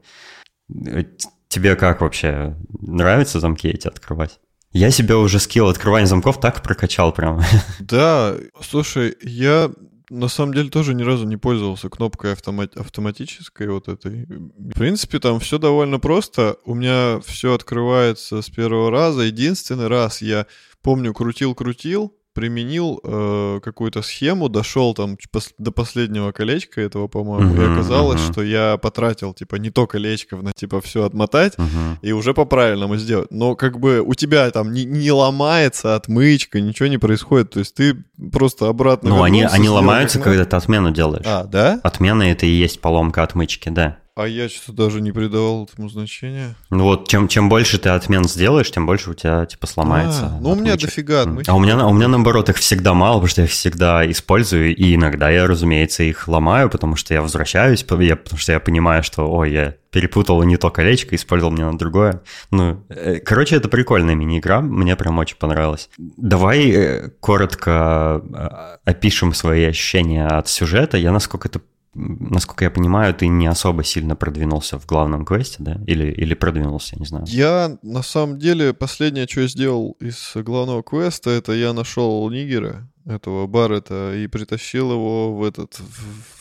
Э, 0.70 1.02
тебе 1.48 1.74
как 1.74 2.00
вообще? 2.00 2.54
Нравится 2.80 3.40
замки 3.40 3.68
эти 3.68 3.88
открывать? 3.88 4.38
Я 4.76 4.90
себе 4.90 5.14
уже 5.14 5.40
скилл 5.40 5.68
открывания 5.68 6.06
замков 6.06 6.38
так 6.38 6.62
прокачал 6.62 7.10
прям. 7.10 7.42
Да, 7.80 8.36
слушай, 8.60 9.16
я 9.22 9.70
на 10.10 10.28
самом 10.28 10.52
деле 10.52 10.68
тоже 10.68 10.92
ни 10.92 11.02
разу 11.02 11.26
не 11.26 11.38
пользовался 11.38 11.88
кнопкой 11.88 12.34
автомат 12.34 12.76
автоматической 12.76 13.68
вот 13.68 13.88
этой. 13.88 14.26
В 14.26 14.74
принципе, 14.74 15.18
там 15.18 15.40
все 15.40 15.58
довольно 15.58 15.98
просто. 15.98 16.58
У 16.66 16.74
меня 16.74 17.20
все 17.24 17.54
открывается 17.54 18.42
с 18.42 18.50
первого 18.50 18.90
раза. 18.90 19.22
Единственный 19.22 19.86
раз 19.88 20.20
я 20.20 20.46
помню, 20.82 21.14
крутил-крутил, 21.14 22.14
применил 22.36 23.00
э, 23.02 23.60
какую-то 23.64 24.02
схему, 24.02 24.50
дошел 24.50 24.92
там 24.92 25.16
пос- 25.32 25.54
до 25.56 25.72
последнего 25.72 26.32
колечка 26.32 26.82
этого, 26.82 27.08
по-моему, 27.08 27.54
uh-huh, 27.54 27.70
и 27.70 27.72
оказалось, 27.72 28.20
uh-huh. 28.20 28.32
что 28.32 28.42
я 28.42 28.76
потратил, 28.76 29.32
типа, 29.32 29.56
не 29.56 29.70
то 29.70 29.86
колечко, 29.86 30.36
на, 30.36 30.52
типа, 30.52 30.82
все 30.82 31.04
отмотать 31.04 31.54
uh-huh. 31.54 31.96
и 32.02 32.12
уже 32.12 32.34
по-правильному 32.34 32.98
сделать. 32.98 33.30
Но 33.30 33.56
как 33.56 33.80
бы 33.80 34.02
у 34.02 34.12
тебя 34.12 34.50
там 34.50 34.74
не, 34.74 34.84
не 34.84 35.10
ломается 35.10 35.94
отмычка, 35.94 36.60
ничего 36.60 36.88
не 36.88 36.98
происходит, 36.98 37.52
то 37.52 37.60
есть 37.60 37.74
ты 37.74 38.04
просто 38.30 38.68
обратно... 38.68 39.08
Ну, 39.08 39.22
они, 39.22 39.42
они 39.42 39.70
ломаются, 39.70 40.20
когда 40.20 40.44
ты 40.44 40.56
отмену 40.56 40.90
делаешь. 40.90 41.24
А, 41.26 41.44
да? 41.44 41.80
Отмена— 41.82 42.22
это 42.24 42.44
и 42.44 42.50
есть 42.50 42.82
поломка 42.82 43.22
отмычки, 43.22 43.70
да. 43.70 43.96
А 44.16 44.26
я 44.26 44.48
что-то 44.48 44.72
даже 44.72 45.02
не 45.02 45.12
придавал 45.12 45.68
этому 45.70 45.90
значения. 45.90 46.54
Ну 46.70 46.84
вот, 46.84 47.06
чем, 47.06 47.28
чем 47.28 47.50
больше 47.50 47.76
ты 47.76 47.90
отмен 47.90 48.24
сделаешь, 48.24 48.70
тем 48.70 48.86
больше 48.86 49.10
у 49.10 49.14
тебя 49.14 49.44
типа 49.44 49.66
сломается. 49.66 50.28
А, 50.28 50.38
ну, 50.40 50.52
у 50.52 50.54
меня 50.54 50.72
отмычек. 50.72 50.88
дофига 50.88 51.20
отмычек. 51.20 51.48
А 51.50 51.54
у 51.54 51.60
меня, 51.60 51.86
у 51.86 51.92
меня 51.92 52.08
наоборот 52.08 52.48
их 52.48 52.56
всегда 52.56 52.94
мало, 52.94 53.16
потому 53.16 53.28
что 53.28 53.42
я 53.42 53.44
их 53.44 53.50
всегда 53.50 54.10
использую, 54.10 54.74
и 54.74 54.94
иногда 54.94 55.28
я, 55.28 55.46
разумеется, 55.46 56.02
их 56.02 56.28
ломаю, 56.28 56.70
потому 56.70 56.96
что 56.96 57.12
я 57.12 57.20
возвращаюсь, 57.20 57.84
я, 58.00 58.16
потому 58.16 58.38
что 58.38 58.52
я 58.52 58.58
понимаю, 58.58 59.02
что, 59.02 59.30
ой, 59.30 59.52
я 59.52 59.74
перепутал 59.90 60.42
не 60.44 60.56
то 60.56 60.70
колечко, 60.70 61.14
использовал 61.14 61.52
мне 61.52 61.66
на 61.66 61.76
другое. 61.76 62.22
Ну, 62.50 62.84
э, 62.88 63.18
короче, 63.18 63.56
это 63.56 63.68
прикольная 63.68 64.14
мини-игра, 64.14 64.62
мне 64.62 64.96
прям 64.96 65.18
очень 65.18 65.36
понравилось. 65.36 65.90
Давай 65.98 66.70
э, 66.70 67.10
коротко 67.20 68.22
э, 68.34 68.90
опишем 68.90 69.34
свои 69.34 69.64
ощущения 69.64 70.26
от 70.26 70.48
сюжета. 70.48 70.96
Я, 70.96 71.12
насколько 71.12 71.48
это 71.48 71.60
насколько 71.96 72.64
я 72.64 72.70
понимаю, 72.70 73.14
ты 73.14 73.26
не 73.26 73.46
особо 73.46 73.82
сильно 73.82 74.16
продвинулся 74.16 74.78
в 74.78 74.86
главном 74.86 75.24
квесте, 75.24 75.56
да? 75.60 75.80
Или, 75.86 76.10
или 76.12 76.34
продвинулся, 76.34 76.96
я 76.96 77.00
не 77.00 77.06
знаю. 77.06 77.24
Я, 77.28 77.78
на 77.82 78.02
самом 78.02 78.38
деле, 78.38 78.74
последнее, 78.74 79.26
что 79.26 79.40
я 79.40 79.48
сделал 79.48 79.96
из 80.00 80.32
главного 80.34 80.82
квеста, 80.82 81.30
это 81.30 81.52
я 81.52 81.72
нашел 81.72 82.28
Нигера, 82.30 82.88
этого 83.06 83.46
Баррета, 83.46 84.14
и 84.14 84.26
притащил 84.26 84.92
его 84.92 85.34
в 85.34 85.44
этот... 85.44 85.78
В, 85.78 86.35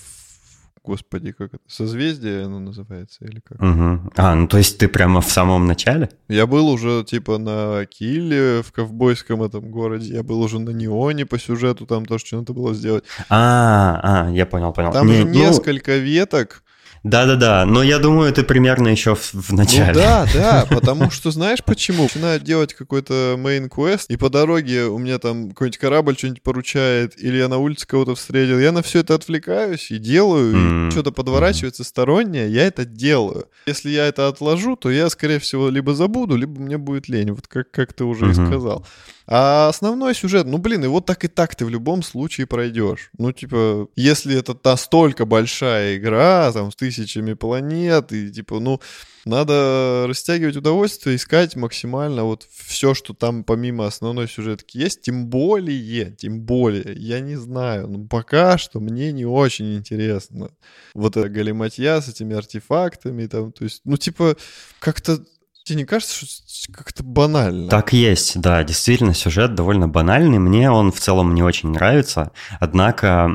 господи, 0.86 1.32
как 1.32 1.54
это? 1.54 1.64
Созвездие 1.68 2.46
оно 2.46 2.60
называется, 2.60 3.26
или 3.26 3.40
как? 3.40 3.62
Угу. 3.62 4.12
А, 4.16 4.36
ну 4.36 4.48
то 4.48 4.58
есть 4.58 4.78
ты 4.78 4.88
прямо 4.88 5.22
в 5.22 5.30
самом 5.30 5.66
начале? 5.66 6.10
Я 6.28 6.48
был 6.48 6.70
уже, 6.70 7.04
типа, 7.04 7.38
на 7.38 7.86
Килле, 7.86 8.62
в 8.62 8.72
ковбойском 8.72 9.44
этом 9.44 9.72
городе, 9.72 10.14
я 10.14 10.24
был 10.24 10.42
уже 10.42 10.60
на 10.60 10.72
Неоне 10.72 11.26
по 11.26 11.40
сюжету, 11.40 11.86
там 11.86 12.06
тоже 12.06 12.26
что-то 12.26 12.54
было 12.54 12.74
сделать. 12.74 13.04
А, 13.30 14.28
а, 14.28 14.32
я 14.32 14.46
понял, 14.46 14.74
понял. 14.74 14.92
Там 14.92 15.08
Не, 15.08 15.14
же 15.14 15.26
ну, 15.26 15.32
несколько 15.32 15.98
веток, 15.98 16.64
Да-да-да, 17.06 17.68
но 17.68 17.84
я 17.84 18.00
думаю, 18.00 18.34
ты 18.34 18.42
примерно 18.42 18.88
еще 18.88 19.14
в, 19.14 19.32
в 19.36 19.54
начале. 19.54 19.94
Ну 19.94 19.94
да, 19.94 20.26
да, 20.34 20.66
потому 20.70 21.12
что 21.12 21.30
знаешь 21.30 21.64
почему? 21.64 22.02
Начинаю 22.04 22.40
делать 22.40 22.74
какой-то 22.74 23.36
main 23.38 23.70
quest, 23.70 24.06
и 24.10 24.18
по 24.18 24.32
дороге 24.32 24.86
у 24.86 24.98
меня 24.98 25.20
там 25.20 25.50
какой-нибудь 25.50 25.78
корабль 25.78 26.18
что-нибудь 26.18 26.42
поручает, 26.42 27.14
или 27.22 27.38
я 27.38 27.48
на 27.48 27.60
улице 27.60 27.86
кого-то 27.86 28.16
встретил, 28.16 28.58
я 28.58 28.72
на 28.72 28.82
все 28.82 29.02
это 29.02 29.14
отвлекаюсь 29.14 29.92
и 29.92 30.00
делаю, 30.00 30.56
М, 30.56 30.88
и 30.88 30.92
что-то 30.92 31.12
подворачивается 31.12 31.84
стороннее, 31.84 32.50
я 32.50 32.66
это 32.66 32.86
делаю. 32.86 33.50
Если 33.68 33.92
я 33.92 34.08
это 34.08 34.28
отложу, 34.28 34.76
то 34.76 34.90
я, 34.90 35.08
скорее 35.12 35.38
всего, 35.38 35.70
либо 35.70 35.94
забуду, 35.94 36.36
либо 36.36 36.60
мне 36.60 36.80
будет 36.80 37.08
лень, 37.08 37.34
вот 37.34 37.46
как, 37.46 37.70
как 37.70 37.94
ты 37.94 38.04
уже 38.04 38.26
и 38.26 38.30
Мгм. 38.30 38.48
сказал. 38.48 38.88
А 39.28 39.70
основной 39.70 40.14
сюжет, 40.14 40.46
ну 40.46 40.60
блин, 40.60 40.84
его 40.84 41.02
так 41.02 41.24
и 41.24 41.28
так 41.28 41.56
ты 41.56 41.66
в 41.66 41.70
любом 41.70 42.04
случае 42.04 42.46
пройдешь. 42.46 43.10
Ну, 43.18 43.32
типа, 43.32 43.88
если 43.96 44.38
это 44.38 44.56
настолько 44.64 45.26
большая 45.26 45.98
игра, 45.98 46.52
там, 46.52 46.72
с 46.72 46.76
тысячами 46.76 47.34
планет, 47.34 48.12
и 48.12 48.32
типа, 48.32 48.60
ну, 48.60 48.80
надо 49.26 50.06
растягивать 50.08 50.56
удовольствие, 50.56 51.16
искать 51.16 51.56
максимально 51.56 52.26
вот 52.26 52.48
все, 52.52 52.94
что 52.94 53.16
там 53.16 53.44
помимо 53.44 53.88
основной 53.88 54.28
сюжетки 54.28 54.78
есть, 54.78 55.02
тем 55.02 55.26
более, 55.28 56.12
тем 56.12 56.42
более, 56.42 56.94
я 56.96 57.20
не 57.20 57.36
знаю, 57.36 57.88
ну, 57.88 58.08
пока 58.08 58.60
что 58.60 58.80
мне 58.80 59.12
не 59.12 59.26
очень 59.26 59.76
интересно. 59.76 60.52
Вот 60.94 61.18
это 61.18 61.30
галиматья 61.30 62.00
с 62.00 62.10
этими 62.10 62.36
артефактами, 62.36 63.26
там, 63.26 63.52
то 63.52 63.64
есть, 63.64 63.82
ну, 63.86 63.98
типа, 63.98 64.38
как-то 64.80 65.26
Тебе 65.66 65.78
не 65.78 65.86
кажется, 65.86 66.28
что 66.28 66.72
как-то 66.72 67.04
банально? 67.04 67.70
Так 67.70 67.92
есть, 67.92 68.40
да, 68.40 68.64
действительно, 68.64 69.16
сюжет 69.16 69.56
довольно 69.56 69.88
банальный, 69.88 70.38
мне 70.38 70.70
он 70.70 70.92
в 70.92 71.00
целом 71.00 71.34
не 71.34 71.42
очень 71.42 71.70
нравится, 71.70 72.32
однако 72.60 73.32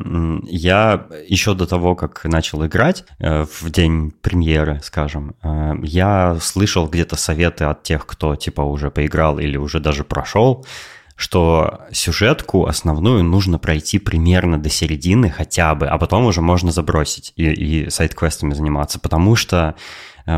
я 0.47 1.09
еще 1.27 1.55
до 1.55 1.67
того, 1.67 1.97
как 1.97 2.25
начал 2.25 2.65
играть, 2.65 3.05
э, 3.19 3.47
в 3.61 3.69
день 3.71 4.13
премьеры, 4.13 4.81
скажем, 4.85 5.35
э, 5.43 5.73
я 5.83 6.39
слышал 6.41 6.87
где-то 6.87 7.17
советы 7.17 7.65
от 7.65 7.83
тех, 7.83 8.07
кто 8.07 8.37
типа 8.37 8.61
уже 8.61 8.93
поиграл 8.93 9.41
или 9.41 9.57
уже 9.57 9.81
даже 9.81 10.05
прошел, 10.05 10.65
что 11.17 11.81
сюжетку 11.93 12.67
основную 12.67 13.25
нужно 13.25 13.59
пройти 13.59 13.99
примерно 13.99 14.57
до 14.57 14.71
середины 14.71 15.29
хотя 15.29 15.75
бы, 15.75 15.87
а 15.87 15.99
потом 15.99 16.25
уже 16.25 16.41
можно 16.41 16.71
забросить 16.73 17.33
и, 17.37 17.45
и 17.45 17.91
сайт-квестами 17.91 18.55
заниматься, 18.55 19.01
потому 19.01 19.37
что 19.37 19.75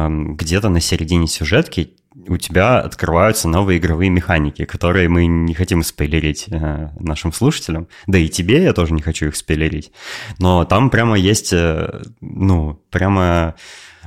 где-то 0.09 0.69
на 0.69 0.81
середине 0.81 1.27
сюжетки 1.27 1.97
у 2.29 2.37
тебя 2.37 2.81
открываются 2.81 3.49
новые 3.49 3.79
игровые 3.79 4.11
механики, 4.11 4.65
которые 4.65 5.09
мы 5.09 5.27
не 5.27 5.55
хотим 5.55 5.83
спойлерить 5.83 6.47
э, 6.49 6.91
нашим 6.99 7.33
слушателям. 7.33 7.89
Да 8.07 8.19
и 8.19 8.29
тебе 8.29 8.63
я 8.63 8.73
тоже 8.73 8.93
не 8.93 9.03
хочу 9.03 9.27
их 9.27 9.37
спойлерить. 9.37 9.93
Но 10.39 10.65
там 10.65 10.91
прямо 10.91 11.19
есть, 11.19 11.53
э, 11.53 12.03
ну, 12.21 12.81
прямо... 12.91 13.55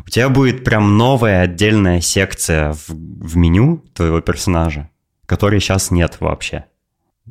У 0.06 0.10
тебя 0.10 0.30
будет 0.30 0.64
прям 0.64 0.98
новая 0.98 1.42
отдельная 1.42 2.02
секция 2.02 2.74
в, 2.74 2.90
в 2.90 3.38
меню 3.38 3.84
твоего 3.94 4.22
персонажа, 4.22 4.90
которой 5.26 5.60
сейчас 5.60 5.90
нет 5.90 6.18
вообще. 6.20 6.66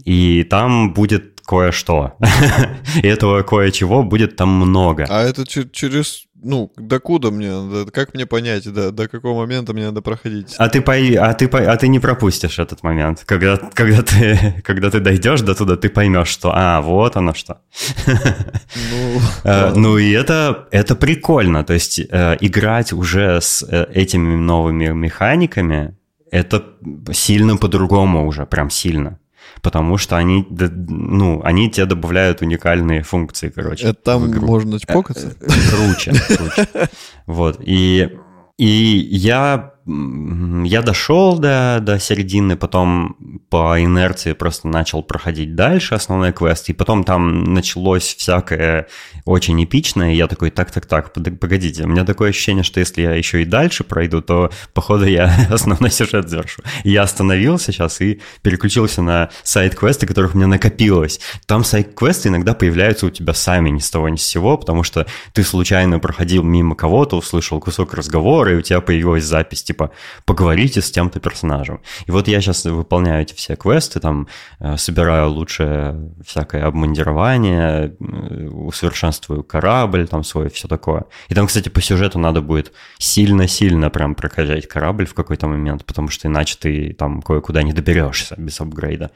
И 0.04 0.42
там 0.44 0.92
будет 0.92 1.40
кое-что. 1.46 2.16
Этого 3.02 3.42
кое-чего 3.42 4.02
будет 4.02 4.36
там 4.36 4.48
много. 4.48 5.06
А 5.08 5.22
это 5.22 5.42
чер- 5.42 5.70
через, 5.70 6.26
ну, 6.44 6.70
докуда 6.76 7.30
мне 7.30 7.50
надо, 7.50 7.90
как 7.90 8.14
мне 8.14 8.26
понять, 8.26 8.72
до, 8.72 8.92
до 8.92 9.08
какого 9.08 9.40
момента 9.40 9.72
мне 9.72 9.86
надо 9.86 10.02
проходить? 10.02 10.54
А 10.58 10.68
ты, 10.68 10.80
пой, 10.80 11.14
а, 11.14 11.32
ты, 11.34 11.48
пой- 11.48 11.66
а 11.66 11.76
ты 11.76 11.88
не 11.88 11.98
пропустишь 11.98 12.58
этот 12.58 12.82
момент. 12.82 13.22
Когда, 13.26 13.56
когда, 13.56 14.02
ты, 14.02 14.54
когда 14.64 14.90
ты 14.90 15.00
дойдешь 15.00 15.40
до 15.40 15.54
туда, 15.54 15.76
ты 15.76 15.88
поймешь, 15.88 16.28
что 16.28 16.52
а, 16.54 16.80
вот 16.80 17.16
оно 17.16 17.34
что. 17.34 17.60
Ну, 18.06 19.20
Э, 19.44 19.72
Ну 19.74 19.98
и 19.98 20.10
это, 20.12 20.68
это 20.70 20.94
прикольно. 20.96 21.64
То 21.64 21.72
есть 21.74 21.98
э, 21.98 22.36
играть 22.40 22.92
уже 22.92 23.40
с 23.40 23.62
э, 23.68 23.86
этими 23.92 24.34
новыми 24.36 24.88
механиками, 24.88 25.96
это 26.30 26.64
сильно 27.12 27.56
по-другому 27.56 28.26
уже, 28.26 28.46
прям 28.46 28.70
сильно. 28.70 29.18
Потому 29.64 29.96
что 29.96 30.16
они, 30.18 30.46
ну, 30.50 31.40
они 31.42 31.70
тебе 31.70 31.86
добавляют 31.86 32.42
уникальные 32.42 33.02
функции, 33.02 33.48
короче. 33.48 33.86
это 33.86 33.94
там 33.94 34.30
можно 34.30 34.78
чпокаться? 34.78 35.34
Круче, 35.40 36.12
круче. 36.12 36.68
Вот, 37.26 37.60
и, 37.64 38.10
и 38.58 38.66
я, 38.66 39.73
я 39.86 40.80
дошел 40.80 41.38
до, 41.38 41.78
до 41.82 41.98
середины, 41.98 42.56
потом 42.56 43.16
по 43.50 43.82
инерции 43.82 44.32
просто 44.32 44.66
начал 44.66 45.02
проходить 45.02 45.54
дальше 45.54 45.94
основной 45.94 46.32
квест, 46.32 46.70
и 46.70 46.72
потом 46.72 47.04
там 47.04 47.52
началось 47.52 48.14
всякое 48.14 48.86
очень 49.26 49.62
эпичное, 49.62 50.12
и 50.12 50.16
я 50.16 50.26
такой, 50.26 50.50
так-так-так, 50.50 51.12
погодите, 51.38 51.84
у 51.84 51.88
меня 51.88 52.04
такое 52.04 52.30
ощущение, 52.30 52.64
что 52.64 52.80
если 52.80 53.02
я 53.02 53.12
еще 53.12 53.42
и 53.42 53.44
дальше 53.44 53.84
пройду, 53.84 54.22
то, 54.22 54.50
походу, 54.72 55.04
я 55.04 55.30
основной 55.50 55.90
сюжет 55.90 56.30
завершу. 56.30 56.62
И 56.82 56.90
Я 56.90 57.02
остановился 57.02 57.72
сейчас 57.72 58.00
и 58.00 58.20
переключился 58.40 59.02
на 59.02 59.30
сайт-квесты, 59.42 60.06
которых 60.06 60.34
у 60.34 60.38
меня 60.38 60.46
накопилось. 60.46 61.20
Там 61.46 61.62
сайт-квесты 61.62 62.28
иногда 62.28 62.54
появляются 62.54 63.06
у 63.06 63.10
тебя 63.10 63.34
сами 63.34 63.68
ни 63.68 63.80
с 63.80 63.90
того 63.90 64.08
ни 64.08 64.16
с 64.16 64.22
сего, 64.22 64.56
потому 64.56 64.82
что 64.82 65.06
ты 65.34 65.42
случайно 65.42 65.98
проходил 65.98 66.42
мимо 66.42 66.74
кого-то, 66.74 67.16
услышал 67.16 67.60
кусок 67.60 67.92
разговора, 67.94 68.52
и 68.52 68.56
у 68.56 68.62
тебя 68.62 68.80
появилась 68.80 69.24
запись, 69.24 69.62
типа, 69.74 69.90
поговорите 70.24 70.80
с 70.80 70.90
тем-то 70.90 71.20
персонажем. 71.20 71.80
И 72.06 72.12
вот 72.12 72.28
я 72.28 72.40
сейчас 72.40 72.64
выполняю 72.64 73.22
эти 73.22 73.34
все 73.34 73.56
квесты, 73.56 74.00
там, 74.00 74.28
э, 74.60 74.76
собираю 74.76 75.30
лучше 75.30 75.94
всякое 76.24 76.64
обмундирование, 76.66 77.88
э, 78.00 78.48
усовершенствую 78.48 79.42
корабль 79.42 80.06
там 80.06 80.24
свой, 80.24 80.48
все 80.48 80.68
такое. 80.68 81.04
И 81.28 81.34
там, 81.34 81.46
кстати, 81.46 81.68
по 81.70 81.80
сюжету 81.80 82.18
надо 82.18 82.40
будет 82.40 82.72
сильно-сильно 82.98 83.90
прям 83.90 84.14
прокачать 84.14 84.68
корабль 84.68 85.06
в 85.06 85.14
какой-то 85.14 85.48
момент, 85.48 85.84
потому 85.84 86.08
что 86.08 86.28
иначе 86.28 86.56
ты 86.60 86.94
там 86.94 87.22
кое-куда 87.22 87.62
не 87.62 87.72
доберешься 87.72 88.34
без 88.38 88.60
апгрейда. 88.60 89.10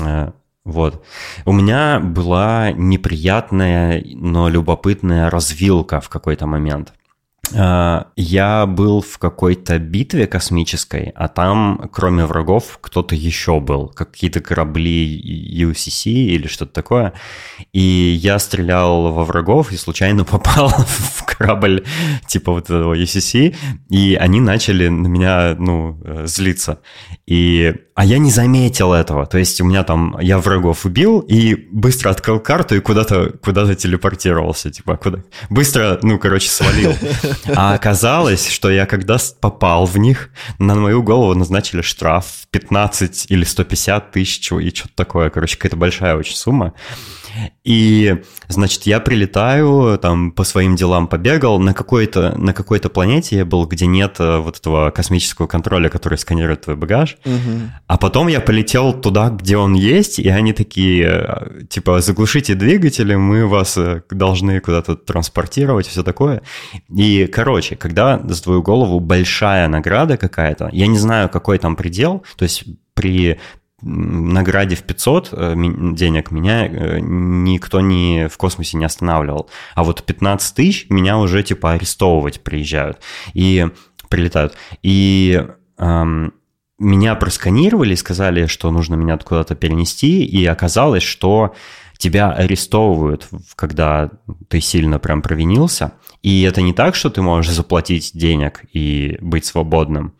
Э, 0.00 0.30
Вот. 0.64 1.04
У 1.46 1.52
меня 1.52 2.00
была 2.00 2.72
неприятная, 2.72 4.02
но 4.14 4.50
любопытная 4.50 5.30
развилка 5.30 6.00
в 6.00 6.08
какой-то 6.08 6.46
момент. 6.46 6.92
Э, 7.52 8.04
Я 8.16 8.66
был 8.66 9.00
в 9.00 9.18
какой-то 9.18 9.78
битве 9.78 10.26
космической, 10.26 11.12
а 11.14 11.28
там, 11.28 11.88
кроме 11.92 12.24
врагов, 12.24 12.78
кто-то 12.80 13.14
еще 13.14 13.60
был. 13.60 13.88
Какие-то 13.88 14.40
корабли 14.40 15.62
UCC 15.64 16.10
или 16.10 16.46
что-то 16.46 16.72
такое. 16.72 17.12
И 17.72 17.80
я 17.80 18.38
стрелял 18.38 19.12
во 19.12 19.24
врагов 19.24 19.72
и 19.72 19.76
случайно 19.76 20.24
попал 20.30 20.68
в 20.68 21.24
корабль 21.24 21.84
типа 22.26 22.52
вот 22.52 22.64
этого 22.64 22.94
UCC. 22.94 23.56
И 23.90 24.14
они 24.14 24.40
начали 24.40 24.88
на 24.88 25.08
меня, 25.08 25.56
ну, 25.58 26.00
э, 26.04 26.26
злиться. 26.26 26.78
И... 27.26 27.74
А 27.94 28.04
я 28.04 28.18
не 28.18 28.30
заметил 28.30 28.94
этого. 28.94 29.26
То 29.26 29.38
есть 29.38 29.60
у 29.60 29.64
меня 29.64 29.84
там... 29.84 30.16
Я 30.20 30.38
врагов 30.38 30.86
убил 30.86 31.20
и 31.20 31.54
быстро 31.70 32.10
открыл 32.10 32.40
карту 32.40 32.76
и 32.76 32.80
куда-то 32.80 33.32
куда 33.42 33.74
телепортировался. 33.74 34.70
Типа 34.70 34.96
куда... 34.96 35.18
Быстро, 35.50 35.98
ну, 36.02 36.18
короче, 36.18 36.48
свалил. 36.48 36.94
А 37.46 37.74
оказалось, 37.74 38.48
что 38.48 38.70
я 38.70 38.86
когда 38.86 39.18
попал 39.40 39.86
в 39.86 39.96
них, 39.96 40.30
на 40.58 40.74
мою 40.74 41.02
голову 41.02 41.34
назначили 41.34 41.82
штраф 41.82 42.26
15 42.50 43.26
или 43.28 43.44
150 43.44 44.12
тысяч 44.12 44.52
и 44.52 44.74
что-то 44.74 44.94
такое. 44.94 45.30
Короче, 45.30 45.56
какая-то 45.56 45.76
большая 45.76 46.16
очень 46.16 46.36
сумма. 46.36 46.74
И, 47.64 48.22
значит, 48.48 48.84
я 48.84 49.00
прилетаю, 49.00 49.98
там 49.98 50.32
по 50.32 50.44
своим 50.44 50.76
делам 50.76 51.06
побегал, 51.06 51.58
на 51.58 51.74
какой-то 51.74 52.36
на 52.38 52.52
какой-то 52.52 52.88
планете 52.88 53.36
я 53.36 53.44
был, 53.44 53.66
где 53.66 53.86
нет 53.86 54.16
э, 54.18 54.38
вот 54.38 54.58
этого 54.58 54.90
космического 54.90 55.46
контроля, 55.46 55.88
который 55.88 56.18
сканирует 56.18 56.62
твой 56.62 56.76
багаж. 56.76 57.16
Угу. 57.24 57.70
А 57.86 57.96
потом 57.98 58.28
я 58.28 58.40
полетел 58.40 58.92
туда, 58.92 59.30
где 59.30 59.56
он 59.56 59.74
есть, 59.74 60.18
и 60.18 60.28
они 60.28 60.52
такие, 60.52 61.06
э, 61.06 61.64
типа, 61.68 62.00
заглушите 62.00 62.54
двигатели, 62.54 63.14
мы 63.14 63.46
вас 63.46 63.76
э, 63.76 64.02
должны 64.10 64.60
куда-то 64.60 64.96
транспортировать, 64.96 65.86
все 65.86 66.02
такое. 66.02 66.42
И, 66.88 67.26
короче, 67.26 67.76
когда 67.76 68.20
за 68.24 68.42
твою 68.42 68.62
голову 68.62 69.00
большая 69.00 69.68
награда 69.68 70.16
какая-то, 70.16 70.70
я 70.72 70.86
не 70.86 70.98
знаю, 70.98 71.28
какой 71.28 71.58
там 71.58 71.76
предел, 71.76 72.24
то 72.36 72.44
есть 72.44 72.64
при 72.94 73.38
награде 73.82 74.76
в 74.76 74.82
500 74.82 75.28
э, 75.32 75.54
денег 75.94 76.30
меня 76.30 76.66
э, 76.66 76.98
никто 77.00 77.80
не, 77.80 78.28
в 78.28 78.36
космосе 78.36 78.76
не 78.76 78.84
останавливал. 78.84 79.48
А 79.74 79.84
вот 79.84 80.04
15 80.04 80.54
тысяч 80.54 80.86
меня 80.90 81.18
уже 81.18 81.42
типа 81.42 81.72
арестовывать 81.72 82.42
приезжают 82.42 82.98
и 83.34 83.68
прилетают. 84.08 84.54
И 84.82 85.46
эм, 85.78 86.34
меня 86.78 87.14
просканировали, 87.14 87.94
сказали, 87.94 88.46
что 88.46 88.70
нужно 88.70 88.94
меня 88.94 89.16
куда-то 89.18 89.54
перенести, 89.54 90.24
и 90.24 90.44
оказалось, 90.46 91.02
что 91.02 91.54
тебя 91.98 92.32
арестовывают, 92.32 93.28
когда 93.54 94.10
ты 94.48 94.60
сильно 94.60 94.98
прям 94.98 95.20
провинился. 95.20 95.92
И 96.22 96.42
это 96.42 96.62
не 96.62 96.72
так, 96.72 96.94
что 96.94 97.10
ты 97.10 97.20
можешь 97.22 97.52
заплатить 97.52 98.12
денег 98.14 98.64
и 98.72 99.18
быть 99.20 99.44
свободным, 99.44 100.14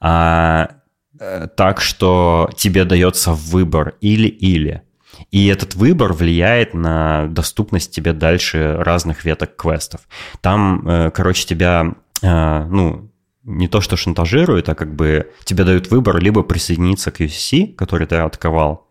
а 0.00 0.75
Э, 1.18 1.48
так, 1.54 1.80
что 1.80 2.50
тебе 2.56 2.84
дается 2.84 3.32
выбор 3.32 3.94
или-или. 4.00 4.82
И 5.30 5.46
этот 5.46 5.74
выбор 5.74 6.12
влияет 6.12 6.74
на 6.74 7.26
доступность 7.28 7.90
тебе 7.90 8.12
дальше 8.12 8.76
разных 8.78 9.24
веток 9.24 9.56
квестов. 9.56 10.02
Там, 10.40 10.86
э, 10.86 11.10
короче, 11.10 11.46
тебя, 11.46 11.94
э, 12.22 12.64
ну, 12.66 13.10
не 13.44 13.68
то 13.68 13.80
что 13.80 13.96
шантажируют, 13.96 14.68
а 14.68 14.74
как 14.74 14.94
бы 14.94 15.30
тебе 15.44 15.64
дают 15.64 15.90
выбор 15.90 16.18
либо 16.18 16.42
присоединиться 16.42 17.10
к 17.10 17.20
UCC, 17.20 17.74
который 17.74 18.06
ты 18.06 18.16
атаковал, 18.16 18.88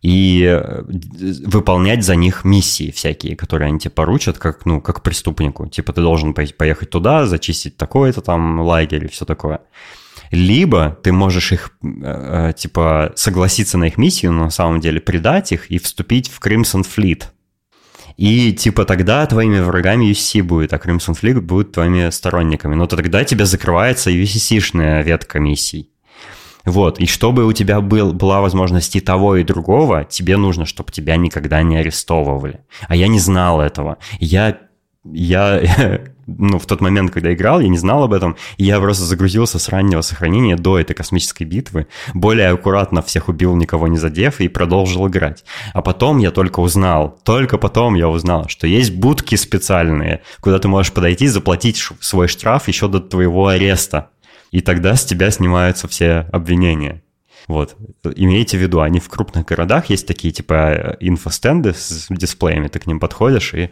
и 0.00 0.60
выполнять 1.44 2.02
за 2.02 2.16
них 2.16 2.44
миссии 2.44 2.90
всякие, 2.90 3.36
которые 3.36 3.68
они 3.68 3.78
тебе 3.78 3.90
поручат, 3.90 4.38
как, 4.38 4.66
ну, 4.66 4.80
как 4.80 5.02
преступнику. 5.02 5.68
Типа 5.68 5.92
ты 5.92 6.00
должен 6.00 6.34
поехать 6.34 6.90
туда, 6.90 7.26
зачистить 7.26 7.76
такой-то 7.76 8.22
там 8.22 8.60
лагерь 8.60 9.04
и 9.04 9.08
все 9.08 9.24
такое 9.26 9.60
либо 10.32 10.98
ты 11.02 11.12
можешь 11.12 11.52
их, 11.52 11.70
э, 11.82 12.48
э, 12.50 12.52
типа, 12.54 13.12
согласиться 13.14 13.78
на 13.78 13.84
их 13.84 13.98
миссию, 13.98 14.32
но 14.32 14.44
на 14.44 14.50
самом 14.50 14.80
деле 14.80 15.00
предать 15.00 15.52
их 15.52 15.70
и 15.70 15.78
вступить 15.78 16.30
в 16.30 16.40
Crimson 16.40 16.84
Fleet. 16.84 17.24
И, 18.16 18.52
типа, 18.52 18.84
тогда 18.84 19.24
твоими 19.26 19.60
врагами 19.60 20.10
UCC 20.10 20.42
будет, 20.42 20.72
а 20.72 20.76
Crimson 20.76 21.14
Fleet 21.20 21.40
будет 21.40 21.72
твоими 21.72 22.10
сторонниками. 22.10 22.74
Но 22.74 22.86
тогда 22.86 23.24
тебе 23.24 23.44
закрывается 23.44 24.10
UCC-шная 24.10 25.02
ветка 25.02 25.38
миссий. 25.38 25.90
Вот, 26.64 26.98
и 26.98 27.06
чтобы 27.06 27.44
у 27.44 27.52
тебя 27.52 27.80
был, 27.80 28.12
была 28.12 28.40
возможность 28.40 28.96
и 28.96 29.00
того, 29.00 29.36
и 29.36 29.44
другого, 29.44 30.04
тебе 30.04 30.36
нужно, 30.36 30.64
чтобы 30.64 30.92
тебя 30.92 31.16
никогда 31.16 31.62
не 31.62 31.76
арестовывали. 31.76 32.60
А 32.88 32.96
я 32.96 33.08
не 33.08 33.18
знал 33.18 33.60
этого. 33.60 33.98
Я 34.18 34.58
я, 35.04 35.60
ну, 36.38 36.58
в 36.58 36.66
тот 36.66 36.80
момент, 36.80 37.10
когда 37.10 37.32
играл, 37.32 37.60
я 37.60 37.68
не 37.68 37.78
знал 37.78 38.04
об 38.04 38.12
этом, 38.12 38.36
и 38.56 38.64
я 38.64 38.80
просто 38.80 39.04
загрузился 39.04 39.58
с 39.58 39.68
раннего 39.68 40.00
сохранения 40.00 40.56
до 40.56 40.78
этой 40.78 40.94
космической 40.94 41.44
битвы, 41.44 41.86
более 42.14 42.48
аккуратно 42.48 43.02
всех 43.02 43.28
убил, 43.28 43.56
никого 43.56 43.88
не 43.88 43.98
задев, 43.98 44.40
и 44.40 44.48
продолжил 44.48 45.08
играть. 45.08 45.44
А 45.72 45.82
потом 45.82 46.18
я 46.18 46.30
только 46.30 46.60
узнал, 46.60 47.18
только 47.24 47.58
потом 47.58 47.94
я 47.94 48.08
узнал, 48.08 48.48
что 48.48 48.66
есть 48.66 48.94
будки 48.94 49.34
специальные, 49.34 50.22
куда 50.40 50.58
ты 50.58 50.68
можешь 50.68 50.92
подойти, 50.92 51.28
заплатить 51.28 51.82
свой 52.00 52.28
штраф 52.28 52.68
еще 52.68 52.88
до 52.88 53.00
твоего 53.00 53.48
ареста. 53.48 54.10
И 54.50 54.60
тогда 54.60 54.96
с 54.96 55.04
тебя 55.04 55.30
снимаются 55.30 55.88
все 55.88 56.28
обвинения. 56.30 57.02
Вот. 57.48 57.74
Имейте 58.14 58.56
в 58.56 58.60
виду, 58.60 58.80
они 58.80 59.00
в 59.00 59.08
крупных 59.08 59.46
городах 59.46 59.86
есть 59.90 60.06
такие, 60.06 60.32
типа, 60.32 60.96
инфостенды 61.00 61.72
с 61.72 62.06
дисплеями, 62.08 62.68
ты 62.68 62.78
к 62.78 62.86
ним 62.86 63.00
подходишь 63.00 63.54
и 63.54 63.62
Э, 63.62 63.68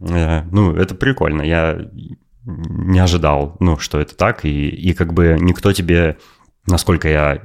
ну, 0.00 0.74
это 0.74 0.94
прикольно. 0.94 1.42
Я 1.42 1.90
не 2.44 2.98
ожидал, 2.98 3.56
ну, 3.60 3.78
что 3.78 4.00
это 4.00 4.16
так, 4.16 4.44
и, 4.44 4.68
и 4.68 4.94
как 4.94 5.12
бы 5.12 5.36
никто 5.38 5.72
тебе, 5.72 6.16
насколько 6.66 7.08
я 7.08 7.42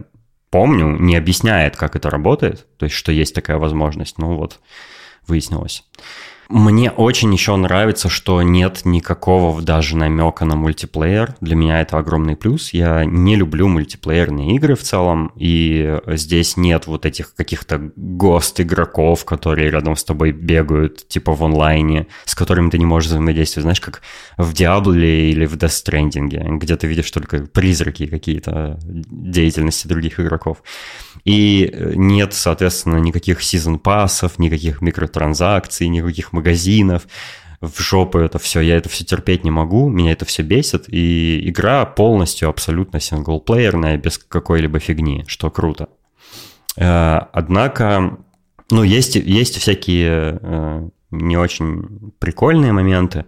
помню, 0.49 0.97
не 0.97 1.17
объясняет, 1.17 1.75
как 1.75 1.95
это 1.97 2.09
работает, 2.09 2.65
то 2.77 2.85
есть, 2.85 2.95
что 2.95 3.11
есть 3.11 3.35
такая 3.35 3.57
возможность. 3.57 4.17
Ну, 4.17 4.37
вот, 4.37 4.61
выяснилось. 5.27 5.83
Мне 6.49 6.91
очень 6.91 7.33
еще 7.33 7.55
нравится, 7.55 8.09
что 8.09 8.41
нет 8.41 8.81
никакого 8.83 9.61
даже 9.61 9.97
намека 9.97 10.45
на 10.45 10.55
мультиплеер. 10.55 11.35
Для 11.41 11.55
меня 11.55 11.81
это 11.81 11.97
огромный 11.97 12.35
плюс. 12.35 12.73
Я 12.73 13.03
не 13.05 13.35
люблю 13.35 13.67
мультиплеерные 13.67 14.55
игры 14.55 14.75
в 14.75 14.83
целом, 14.83 15.31
и 15.35 15.99
здесь 16.07 16.57
нет 16.57 16.87
вот 16.87 17.05
этих 17.05 17.33
каких-то 17.33 17.91
гост-игроков, 17.95 19.25
которые 19.25 19.71
рядом 19.71 19.95
с 19.95 20.03
тобой 20.03 20.31
бегают, 20.31 21.07
типа 21.07 21.33
в 21.33 21.43
онлайне, 21.43 22.07
с 22.25 22.35
которыми 22.35 22.69
ты 22.69 22.77
не 22.77 22.85
можешь 22.85 23.09
взаимодействовать. 23.09 23.63
Знаешь, 23.63 23.81
как 23.81 24.01
в 24.37 24.53
Diablo 24.53 24.95
или 24.95 25.45
в 25.45 25.55
Death 25.55 25.85
Stranding, 25.85 26.57
где 26.57 26.75
ты 26.75 26.87
видишь 26.87 27.09
только 27.09 27.45
призраки 27.47 28.05
какие-то 28.05 28.79
деятельности 28.83 29.87
других 29.87 30.19
игроков. 30.19 30.61
И 31.23 31.73
нет, 31.95 32.33
соответственно, 32.33 32.97
никаких 32.97 33.41
сезон-пассов, 33.41 34.37
никаких 34.37 34.81
микротранзакций, 34.81 35.87
никаких 35.87 36.33
магазинов, 36.35 37.07
в 37.61 37.81
жопу 37.81 38.19
это 38.19 38.39
все, 38.39 38.61
я 38.61 38.75
это 38.75 38.89
все 38.89 39.03
терпеть 39.03 39.43
не 39.43 39.51
могу, 39.51 39.89
меня 39.89 40.11
это 40.11 40.25
все 40.25 40.43
бесит, 40.43 40.85
и 40.87 41.49
игра 41.49 41.85
полностью 41.85 42.49
абсолютно 42.49 42.99
синглплеерная, 42.99 43.97
без 43.97 44.17
какой-либо 44.17 44.79
фигни, 44.79 45.23
что 45.27 45.49
круто. 45.49 45.87
Э, 46.77 47.19
однако, 47.31 48.17
ну, 48.69 48.83
есть, 48.83 49.15
есть 49.15 49.57
всякие 49.57 50.39
э, 50.41 50.89
не 51.11 51.37
очень 51.37 52.11
прикольные 52.19 52.73
моменты. 52.73 53.25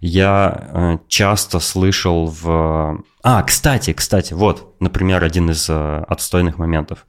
Я 0.00 0.68
э, 0.72 0.98
часто 1.08 1.60
слышал 1.60 2.26
в... 2.26 3.02
А, 3.22 3.42
кстати, 3.42 3.92
кстати, 3.92 4.32
вот, 4.32 4.76
например, 4.80 5.24
один 5.24 5.50
из 5.50 5.68
отстойных 5.68 6.58
моментов. 6.58 7.06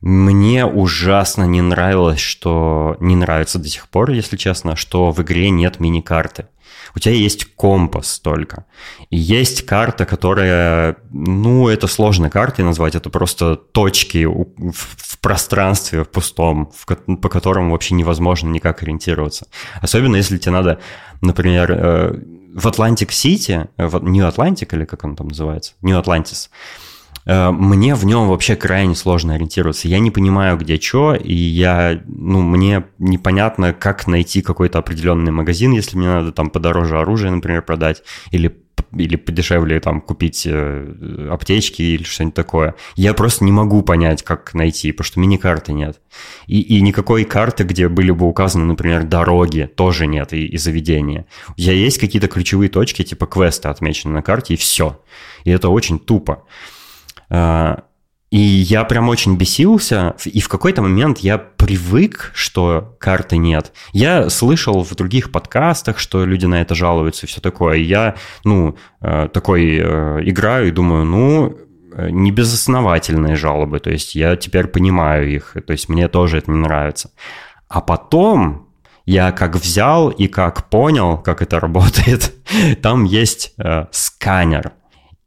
Мне 0.00 0.64
ужасно 0.64 1.44
не 1.44 1.60
нравилось, 1.60 2.20
что... 2.20 2.96
Не 3.00 3.16
нравится 3.16 3.58
до 3.58 3.68
сих 3.68 3.88
пор, 3.88 4.10
если 4.10 4.36
честно, 4.36 4.76
что 4.76 5.10
в 5.10 5.20
игре 5.22 5.50
нет 5.50 5.78
мини-карты. 5.78 6.46
У 6.94 6.98
тебя 6.98 7.14
есть 7.14 7.54
компас 7.54 8.18
только. 8.18 8.64
И 9.10 9.16
есть 9.16 9.66
карта, 9.66 10.06
которая... 10.06 10.96
Ну, 11.10 11.68
это 11.68 11.86
сложная 11.86 12.30
картой 12.30 12.64
назвать. 12.64 12.94
Это 12.94 13.10
просто 13.10 13.56
точки 13.56 14.24
в 14.24 15.18
пространстве, 15.20 16.04
в 16.04 16.08
пустом, 16.08 16.72
в, 16.74 16.86
по 17.16 17.28
которым 17.28 17.70
вообще 17.70 17.94
невозможно 17.94 18.48
никак 18.48 18.82
ориентироваться. 18.82 19.46
Особенно, 19.82 20.16
если 20.16 20.38
тебе 20.38 20.52
надо, 20.52 20.80
например, 21.20 21.70
э, 21.72 22.14
в 22.54 22.66
Атлантик-Сити, 22.66 23.68
в 23.76 24.02
Нью-Атлантик, 24.02 24.72
или 24.74 24.84
как 24.84 25.04
он 25.04 25.14
там 25.14 25.28
называется? 25.28 25.74
Нью-Атлантис. 25.82 26.50
Э, 26.50 26.89
мне 27.30 27.94
в 27.94 28.04
нем 28.04 28.28
вообще 28.28 28.56
крайне 28.56 28.94
сложно 28.94 29.34
ориентироваться. 29.34 29.88
Я 29.88 29.98
не 29.98 30.10
понимаю, 30.10 30.56
где 30.56 30.80
что, 30.80 31.14
и 31.14 31.34
я, 31.34 32.00
ну, 32.06 32.40
мне 32.40 32.84
непонятно, 32.98 33.72
как 33.72 34.06
найти 34.06 34.42
какой-то 34.42 34.78
определенный 34.78 35.30
магазин, 35.32 35.72
если 35.72 35.96
мне 35.96 36.08
надо 36.08 36.32
там 36.32 36.50
подороже 36.50 36.98
оружие, 36.98 37.30
например, 37.30 37.62
продать, 37.62 38.02
или 38.30 38.56
или 38.96 39.16
подешевле 39.16 39.78
там 39.80 40.00
купить 40.00 40.46
э, 40.46 41.28
аптечки 41.30 41.82
или 41.82 42.02
что-нибудь 42.02 42.34
такое. 42.34 42.74
Я 42.96 43.14
просто 43.14 43.44
не 43.44 43.52
могу 43.52 43.82
понять, 43.82 44.22
как 44.22 44.54
найти, 44.54 44.92
потому 44.92 45.06
что 45.06 45.20
мини-карты 45.20 45.72
нет. 45.72 46.00
И, 46.46 46.60
и 46.60 46.80
никакой 46.80 47.24
карты, 47.24 47.64
где 47.64 47.88
были 47.88 48.10
бы 48.10 48.26
указаны, 48.26 48.64
например, 48.64 49.04
дороги, 49.04 49.70
тоже 49.74 50.06
нет, 50.06 50.32
и, 50.32 50.46
и 50.46 50.56
заведения. 50.56 51.26
У 51.56 51.60
тебя 51.60 51.74
есть 51.74 51.98
какие-то 51.98 52.28
ключевые 52.28 52.68
точки, 52.68 53.04
типа 53.04 53.26
квесты 53.26 53.68
отмечены 53.68 54.14
на 54.14 54.22
карте, 54.22 54.54
и 54.54 54.56
все. 54.56 55.00
И 55.44 55.50
это 55.50 55.68
очень 55.68 55.98
тупо. 55.98 56.44
А, 57.30 57.84
и 58.30 58.38
я 58.38 58.84
прям 58.84 59.08
очень 59.08 59.36
бесился, 59.36 60.14
и 60.24 60.40
в 60.40 60.48
какой-то 60.48 60.82
момент 60.82 61.18
я 61.18 61.36
привык, 61.36 62.30
что 62.32 62.96
карты 63.00 63.36
нет. 63.38 63.72
Я 63.92 64.30
слышал 64.30 64.84
в 64.84 64.94
других 64.94 65.32
подкастах, 65.32 65.98
что 65.98 66.24
люди 66.24 66.46
на 66.46 66.60
это 66.60 66.76
жалуются 66.76 67.26
и 67.26 67.28
все 67.28 67.40
такое. 67.40 67.78
И 67.78 67.82
я, 67.82 68.14
ну, 68.44 68.76
э, 69.00 69.28
такой 69.32 69.80
э, 69.82 70.20
играю 70.22 70.68
и 70.68 70.70
думаю, 70.70 71.04
ну, 71.04 71.56
э, 71.92 72.10
не 72.10 72.30
безосновательные 72.30 73.34
жалобы, 73.34 73.80
то 73.80 73.90
есть 73.90 74.14
я 74.14 74.36
теперь 74.36 74.68
понимаю 74.68 75.28
их, 75.28 75.56
то 75.66 75.72
есть 75.72 75.88
мне 75.88 76.06
тоже 76.06 76.38
это 76.38 76.52
не 76.52 76.58
нравится. 76.58 77.10
А 77.68 77.80
потом 77.80 78.68
я 79.06 79.32
как 79.32 79.56
взял 79.56 80.08
и 80.08 80.28
как 80.28 80.70
понял, 80.70 81.18
как 81.18 81.42
это 81.42 81.58
работает, 81.58 82.32
там 82.82 83.02
есть 83.02 83.54
э, 83.58 83.86
сканер 83.90 84.72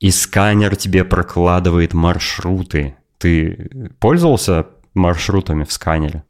и 0.03 0.11
сканер 0.11 0.75
тебе 0.75 1.05
прокладывает 1.05 1.93
маршруты. 1.93 2.97
Ты 3.19 3.69
пользовался 3.99 4.67
маршрутами 4.93 5.63
в 5.63 5.71
сканере? 5.71 6.25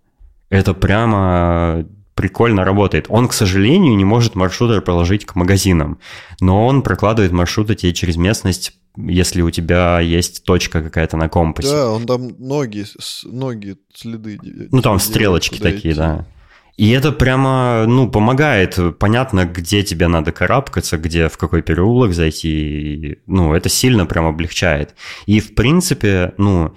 Это 0.52 0.76
прямо 0.76 1.84
прикольно 2.14 2.66
работает. 2.66 3.08
Он, 3.10 3.28
к 3.28 3.34
сожалению, 3.34 3.96
не 3.96 4.06
может 4.06 4.36
маршруты 4.36 4.80
проложить 4.82 5.26
к 5.26 5.34
магазинам, 5.34 5.98
но 6.40 6.68
он 6.68 6.84
прокладывает 6.84 7.32
маршруты 7.32 7.74
тебе 7.74 7.96
через 7.96 8.16
местность, 8.16 8.74
если 8.96 9.42
у 9.42 9.50
тебя 9.50 10.00
есть 10.00 10.44
точка 10.44 10.84
какая-то 10.84 11.18
на 11.18 11.28
компасе. 11.28 11.72
Да, 11.72 11.90
он 11.90 12.06
там 12.06 12.36
ноги, 12.38 12.86
ноги 13.24 13.78
следы. 13.92 14.38
Ну, 14.70 14.84
там 14.84 15.00
стрелочки 15.00 15.58
такие, 15.58 15.94
идти. 15.94 16.00
да. 16.00 16.28
И 16.76 16.90
это 16.90 17.12
прямо, 17.12 17.86
ну, 17.88 18.10
помогает. 18.10 18.80
Понятно, 18.98 19.46
где 19.46 19.84
тебе 19.84 20.08
надо 20.08 20.32
карабкаться, 20.32 20.98
где 20.98 21.30
в 21.30 21.38
какой 21.38 21.62
переулок 21.62 22.14
зайти. 22.14 23.20
Ну, 23.28 23.54
это 23.54 23.70
сильно 23.70 24.06
прям 24.06 24.26
облегчает. 24.26 24.96
И, 25.28 25.40
в 25.40 25.54
принципе, 25.54 26.34
ну, 26.38 26.74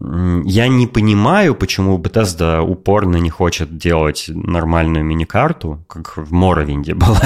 я 0.00 0.68
не 0.68 0.86
понимаю, 0.86 1.54
почему 1.54 1.98
Bethesda 1.98 2.60
упорно 2.60 3.16
не 3.16 3.30
хочет 3.30 3.76
делать 3.78 4.26
нормальную 4.28 5.04
мини-карту, 5.04 5.84
как 5.88 6.16
в 6.16 6.32
Моровинде 6.32 6.94
было. 6.94 7.20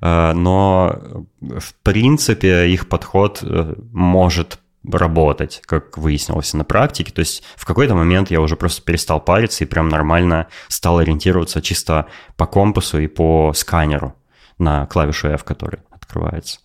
А, 0.00 0.32
но, 0.32 1.26
в 1.40 1.74
принципе, 1.82 2.68
их 2.68 2.88
подход 2.88 3.40
э, 3.42 3.74
может 3.92 4.60
работать, 4.90 5.62
как 5.66 5.98
выяснилось 5.98 6.54
на 6.54 6.64
практике. 6.64 7.12
То 7.12 7.20
есть 7.20 7.42
в 7.56 7.64
какой-то 7.64 7.94
момент 7.94 8.30
я 8.30 8.40
уже 8.40 8.56
просто 8.56 8.82
перестал 8.82 9.20
париться 9.20 9.64
и 9.64 9.66
прям 9.66 9.88
нормально 9.88 10.48
стал 10.68 10.98
ориентироваться 10.98 11.60
чисто 11.60 12.06
по 12.36 12.46
компасу 12.46 12.98
и 12.98 13.06
по 13.06 13.52
сканеру 13.54 14.14
на 14.58 14.86
клавишу 14.86 15.28
F, 15.28 15.44
который 15.44 15.80
открывается. 15.90 16.60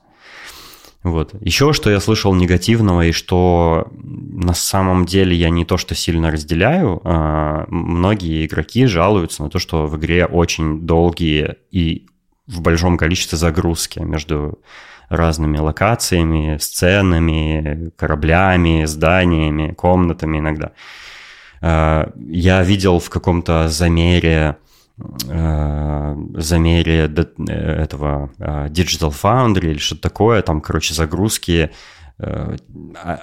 Вот. 1.03 1.33
Еще 1.41 1.73
что 1.73 1.89
я 1.89 1.99
слышал 1.99 2.33
негативного 2.33 3.05
и 3.05 3.11
что 3.11 3.89
на 3.91 4.53
самом 4.53 5.05
деле 5.05 5.35
я 5.35 5.49
не 5.49 5.65
то 5.65 5.77
что 5.77 5.95
сильно 5.95 6.31
разделяю, 6.31 7.01
а 7.03 7.65
многие 7.67 8.45
игроки 8.45 8.85
жалуются 8.85 9.43
на 9.43 9.49
то, 9.49 9.59
что 9.59 9.85
в 9.85 9.97
игре 9.97 10.25
очень 10.25 10.81
долгие 10.81 11.57
и 11.71 12.07
в 12.47 12.61
большом 12.61 12.97
количестве 12.97 13.37
загрузки 13.37 13.99
между 13.99 14.59
разными 15.15 15.57
локациями, 15.57 16.57
сценами, 16.59 17.91
кораблями, 17.95 18.85
зданиями, 18.85 19.73
комнатами 19.73 20.39
иногда. 20.39 20.71
А, 21.61 22.11
я 22.29 22.63
видел 22.63 22.99
в 22.99 23.09
каком-то 23.09 23.67
замере 23.69 24.57
Э, 25.27 26.15
замере 26.35 27.05
этого 27.05 28.29
э, 28.37 28.67
Digital 28.67 29.09
Foundry 29.09 29.71
или 29.71 29.77
что-то 29.79 30.01
такое, 30.01 30.43
там, 30.43 30.61
короче, 30.61 30.93
загрузки 30.93 31.71
э, 32.19 32.57
а, 33.03 33.19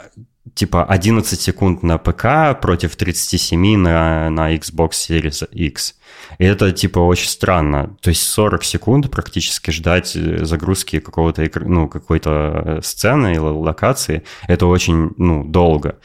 типа 0.55 0.85
11 0.85 1.41
секунд 1.41 1.85
на 1.85 1.99
ПК 1.99 2.61
против 2.61 2.97
37 2.97 3.77
на, 3.77 4.31
на 4.31 4.53
Xbox 4.57 4.91
Series 4.91 5.49
X. 5.53 5.95
И 6.41 6.45
это 6.45 6.73
типа 6.73 7.01
очень 7.01 7.29
странно. 7.29 7.99
То 8.01 8.09
есть 8.09 8.23
40 8.23 8.65
секунд 8.65 9.11
практически 9.11 9.71
ждать 9.73 10.17
загрузки 10.41 10.99
какого-то 10.99 11.47
ну, 11.67 11.87
какой-то 11.87 12.81
сцены 12.83 13.33
или 13.33 13.39
локации, 13.41 14.23
это 14.49 14.67
очень 14.67 15.11
ну, 15.19 15.45
долго. 15.45 15.99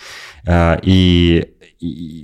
И 0.46 1.48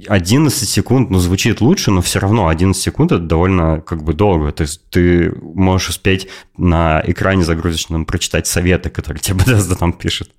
11 0.09 0.69
секунд, 0.69 1.09
ну, 1.09 1.19
звучит 1.19 1.61
лучше, 1.61 1.91
но 1.91 2.01
все 2.01 2.19
равно 2.19 2.49
11 2.49 2.81
секунд 2.81 3.13
это 3.13 3.21
довольно 3.21 3.79
как 3.79 4.03
бы 4.03 4.13
долго. 4.13 4.51
То 4.51 4.63
есть 4.63 4.89
ты 4.89 5.31
можешь 5.41 5.87
успеть 5.87 6.27
на 6.57 7.01
экране 7.07 7.45
загрузочном 7.45 8.03
прочитать 8.03 8.45
советы, 8.45 8.89
которые 8.89 9.21
тебе 9.21 9.37
Bethesda 9.45 9.77
там 9.77 9.93
пишет. 9.93 10.31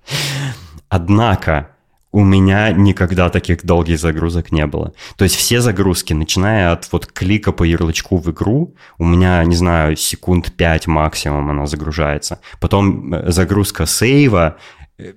Однако 0.89 1.69
у 2.13 2.23
меня 2.23 2.71
никогда 2.71 3.29
таких 3.29 3.65
долгих 3.65 3.99
загрузок 3.99 4.51
не 4.51 4.67
было. 4.67 4.93
То 5.17 5.23
есть 5.23 5.35
все 5.35 5.61
загрузки, 5.61 6.13
начиная 6.13 6.71
от 6.71 6.87
вот 6.91 7.07
клика 7.07 7.51
по 7.51 7.63
ярлычку 7.63 8.17
в 8.17 8.31
игру, 8.31 8.75
у 8.99 9.03
меня, 9.03 9.43
не 9.43 9.55
знаю, 9.55 9.97
секунд 9.97 10.53
5 10.53 10.87
максимум 10.87 11.49
она 11.49 11.65
загружается. 11.65 12.39
Потом 12.59 13.13
э, 13.13 13.31
загрузка 13.31 13.87
сейва, 13.87 14.57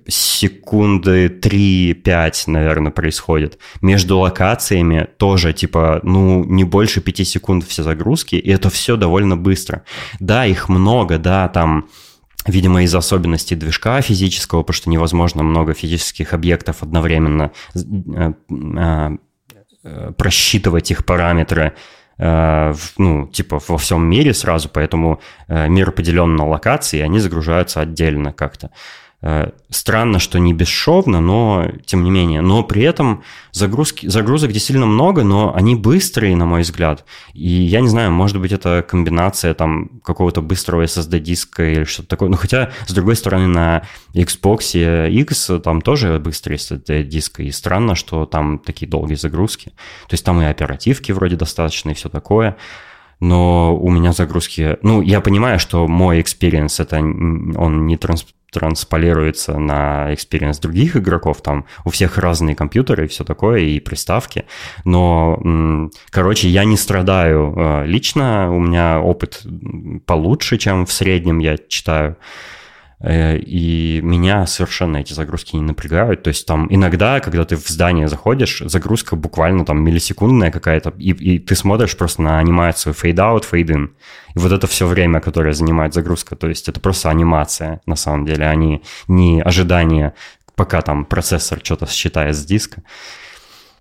секунды 0.07 1.27
3-5, 1.27 2.43
наверное, 2.47 2.91
происходит. 2.91 3.59
Между 3.81 4.17
локациями 4.17 5.07
тоже, 5.17 5.53
типа, 5.53 5.99
ну, 6.03 6.43
не 6.45 6.63
больше 6.63 6.99
5 6.99 7.27
секунд 7.27 7.63
все 7.63 7.83
загрузки, 7.83 8.35
и 8.35 8.49
это 8.49 8.71
все 8.71 8.95
довольно 8.95 9.37
быстро. 9.37 9.83
Да, 10.19 10.47
их 10.47 10.67
много, 10.67 11.19
да, 11.19 11.47
там 11.47 11.89
видимо, 12.47 12.83
из 12.83 12.95
особенностей 12.95 13.55
движка 13.55 14.01
физического, 14.01 14.63
потому 14.63 14.75
что 14.75 14.89
невозможно 14.89 15.43
много 15.43 15.73
физических 15.73 16.33
объектов 16.33 16.83
одновременно 16.83 17.51
э, 17.75 18.31
э, 19.83 20.11
просчитывать 20.17 20.91
их 20.91 21.05
параметры, 21.05 21.73
э, 22.17 22.73
ну, 22.97 23.27
типа 23.27 23.59
во 23.67 23.77
всем 23.77 24.05
мире 24.09 24.33
сразу, 24.33 24.69
поэтому 24.69 25.21
мир 25.47 25.91
поделен 25.91 26.35
на 26.35 26.47
локации, 26.47 26.99
и 26.99 27.03
они 27.03 27.19
загружаются 27.19 27.81
отдельно 27.81 28.33
как-то. 28.33 28.71
Э, 29.23 29.49
странно, 29.69 30.19
что 30.19 30.37
не 30.37 30.53
бесшовно, 30.53 31.21
но 31.21 31.71
тем 31.85 32.03
не 32.03 32.11
менее. 32.11 32.41
Но 32.41 32.63
при 32.63 32.83
этом 32.83 33.23
загрузки, 33.51 34.07
загрузок 34.07 34.51
действительно 34.51 34.85
много, 34.85 35.23
но 35.23 35.55
они 35.55 35.75
быстрые, 35.75 36.35
на 36.35 36.45
мой 36.45 36.61
взгляд. 36.61 37.03
И 37.33 37.47
я 37.47 37.81
не 37.81 37.87
знаю, 37.87 38.11
может 38.11 38.39
быть, 38.39 38.51
это 38.51 38.85
комбинация 38.87 39.55
там 39.55 39.89
какого-то 40.03 40.41
быстрого 40.41 40.83
SSD-диска 40.83 41.71
или 41.71 41.83
что-то 41.83 42.09
такое. 42.09 42.29
Ну, 42.29 42.37
хотя, 42.37 42.71
с 42.85 42.93
другой 42.93 43.15
стороны, 43.15 43.47
на 43.47 43.83
Xbox 44.13 45.09
X 45.09 45.51
там 45.63 45.81
тоже 45.81 46.19
быстрый 46.19 46.57
SSD-диск. 46.57 47.39
И 47.39 47.51
странно, 47.51 47.95
что 47.95 48.27
там 48.27 48.59
такие 48.59 48.87
долгие 48.87 49.15
загрузки. 49.15 49.69
То 50.07 50.13
есть 50.13 50.23
там 50.23 50.41
и 50.41 50.45
оперативки 50.45 51.11
вроде 51.11 51.35
достаточно, 51.35 51.89
и 51.89 51.95
все 51.95 52.09
такое 52.09 52.57
но 53.19 53.75
у 53.75 53.89
меня 53.89 54.13
загрузки... 54.13 54.77
Ну, 54.83 55.01
я 55.01 55.21
понимаю, 55.21 55.57
что 55.57 55.87
мой 55.87 56.21
experience, 56.21 56.79
это 56.79 56.97
он 56.97 57.87
не, 57.87 57.97
транс, 57.97 58.27
трансполируется 58.51 59.57
на 59.57 60.13
experience 60.13 60.61
других 60.61 60.95
игроков, 60.95 61.41
там 61.41 61.65
у 61.85 61.89
всех 61.89 62.17
разные 62.17 62.55
компьютеры 62.55 63.05
и 63.05 63.07
все 63.07 63.23
такое, 63.23 63.59
и 63.59 63.79
приставки, 63.79 64.45
но, 64.85 65.89
короче, 66.09 66.47
я 66.47 66.63
не 66.63 66.77
страдаю 66.77 67.53
э, 67.55 67.85
лично, 67.85 68.53
у 68.53 68.59
меня 68.59 68.99
опыт 68.99 69.45
получше, 70.05 70.57
чем 70.57 70.85
в 70.85 70.91
среднем 70.91 71.39
я 71.39 71.57
читаю, 71.57 72.17
и 73.05 73.99
меня 74.01 74.47
совершенно 74.47 74.97
эти 74.97 75.13
загрузки 75.13 75.55
не 75.55 75.61
напрягают. 75.61 76.23
То 76.23 76.29
есть 76.29 76.47
там 76.47 76.67
иногда, 76.73 77.19
когда 77.19 77.45
ты 77.45 77.55
в 77.55 77.67
здание 77.67 78.07
заходишь, 78.07 78.63
загрузка 78.65 79.15
буквально 79.15 79.65
там 79.65 79.83
миллисекундная 79.83 80.51
какая-то, 80.51 80.93
и, 80.97 81.11
и 81.11 81.39
ты 81.39 81.55
смотришь 81.55 81.95
просто 81.95 82.23
на 82.23 82.39
анимацию 82.39 82.93
fade-out, 82.93 83.45
fade-in. 83.51 83.89
И 84.35 84.39
вот 84.39 84.51
это 84.51 84.65
все 84.65 84.87
время, 84.87 85.19
которое 85.19 85.53
занимает 85.53 85.93
загрузка, 85.93 86.35
то 86.35 86.47
есть 86.49 86.69
это 86.69 86.79
просто 86.79 87.09
анимация 87.09 87.81
на 87.85 87.95
самом 87.95 88.25
деле, 88.25 88.47
а 88.47 88.55
не, 88.55 88.81
не 89.07 89.41
ожидание, 89.41 90.13
пока 90.55 90.81
там 90.81 91.05
процессор 91.05 91.59
что-то 91.61 91.85
считает 91.85 92.35
с 92.35 92.43
диска. 92.43 92.81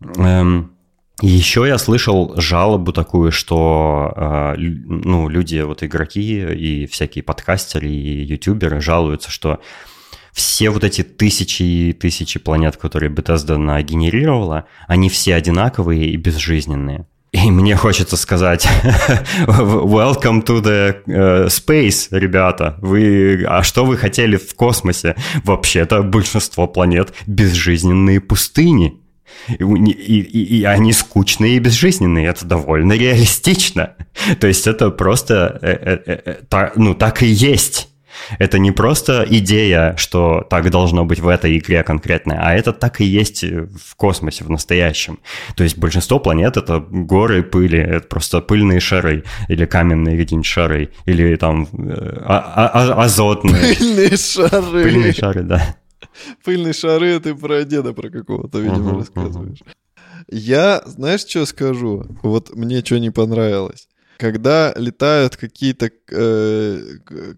Эм, 0.02 0.75
еще 1.22 1.66
я 1.66 1.78
слышал 1.78 2.34
жалобу 2.36 2.92
такую, 2.92 3.32
что 3.32 4.12
э, 4.14 4.54
ну, 4.58 5.28
люди, 5.28 5.58
вот 5.60 5.82
игроки 5.82 6.42
и 6.42 6.86
всякие 6.86 7.24
подкастеры 7.24 7.88
и 7.88 8.22
ютуберы 8.22 8.80
жалуются, 8.80 9.30
что 9.30 9.60
все 10.32 10.68
вот 10.68 10.84
эти 10.84 11.02
тысячи 11.02 11.62
и 11.62 11.92
тысячи 11.94 12.38
планет, 12.38 12.76
которые 12.76 13.10
Bethesda 13.10 13.56
нагенерировала, 13.56 14.66
они 14.86 15.08
все 15.08 15.34
одинаковые 15.34 16.10
и 16.10 16.16
безжизненные. 16.18 17.06
И 17.32 17.50
мне 17.50 17.76
хочется 17.76 18.16
сказать, 18.16 18.68
welcome 19.46 20.44
to 20.44 20.62
the 20.62 21.02
uh, 21.06 21.46
space, 21.46 22.08
ребята. 22.10 22.76
Вы, 22.80 23.44
а 23.46 23.62
что 23.62 23.84
вы 23.86 23.96
хотели 23.96 24.36
в 24.36 24.54
космосе? 24.54 25.16
Вообще-то 25.44 26.02
большинство 26.02 26.66
планет 26.66 27.14
безжизненные 27.26 28.20
пустыни. 28.20 29.00
И, 29.48 29.64
и, 29.64 30.58
и 30.58 30.64
они 30.64 30.92
скучные 30.92 31.56
и 31.56 31.58
безжизненные. 31.58 32.26
Это 32.26 32.44
довольно 32.44 32.94
реалистично. 32.94 33.94
То 34.40 34.46
есть 34.46 34.66
это 34.66 34.90
просто, 34.90 35.58
э, 35.62 35.70
э, 35.70 35.98
э, 36.06 36.42
э 36.50 36.70
ну, 36.76 36.94
так 36.94 37.22
и 37.22 37.26
есть. 37.26 37.88
Это 38.38 38.58
не 38.58 38.72
просто 38.72 39.26
идея, 39.28 39.94
что 39.96 40.46
так 40.48 40.70
должно 40.70 41.04
быть 41.04 41.20
в 41.20 41.28
этой 41.28 41.58
игре 41.58 41.82
конкретно, 41.82 42.38
а 42.40 42.54
это 42.54 42.72
так 42.72 43.00
и 43.00 43.04
есть 43.04 43.42
в 43.42 43.94
космосе, 43.96 44.44
в 44.44 44.50
настоящем. 44.50 45.18
То 45.54 45.64
есть 45.64 45.78
большинство 45.78 46.18
планет— 46.18 46.56
это 46.58 46.80
горы 46.80 47.42
пыли, 47.42 47.78
это 47.78 48.06
просто 48.06 48.40
пыльные 48.40 48.80
шары, 48.80 49.24
или 49.48 49.64
каменные 49.64 50.18
какие-нибудь 50.18 50.46
шары, 50.46 50.90
или 51.04 51.36
там 51.36 51.68
э, 51.72 52.22
а, 52.24 52.38
а, 52.56 52.68
а, 52.72 53.04
азотные. 53.04 53.74
Пыльные 53.76 54.16
шары. 54.16 54.82
Пыльные 54.82 55.12
шары, 55.12 55.42
да. 55.42 55.76
Пыльные 56.44 56.72
шары, 56.72 57.18
ты 57.20 57.34
про 57.34 57.64
деда 57.64 57.92
про 57.92 58.10
какого-то, 58.10 58.58
видимо, 58.58 58.92
uh-huh, 58.92 58.98
рассказываешь. 58.98 59.58
Uh-huh. 59.60 60.24
Я, 60.28 60.82
знаешь, 60.86 61.20
что 61.20 61.46
скажу? 61.46 62.04
Вот 62.22 62.54
мне 62.54 62.84
что 62.84 62.98
не 62.98 63.10
понравилось. 63.10 63.88
Когда 64.18 64.72
летают 64.76 65.36
какие-то 65.36 65.90
э, 66.10 66.80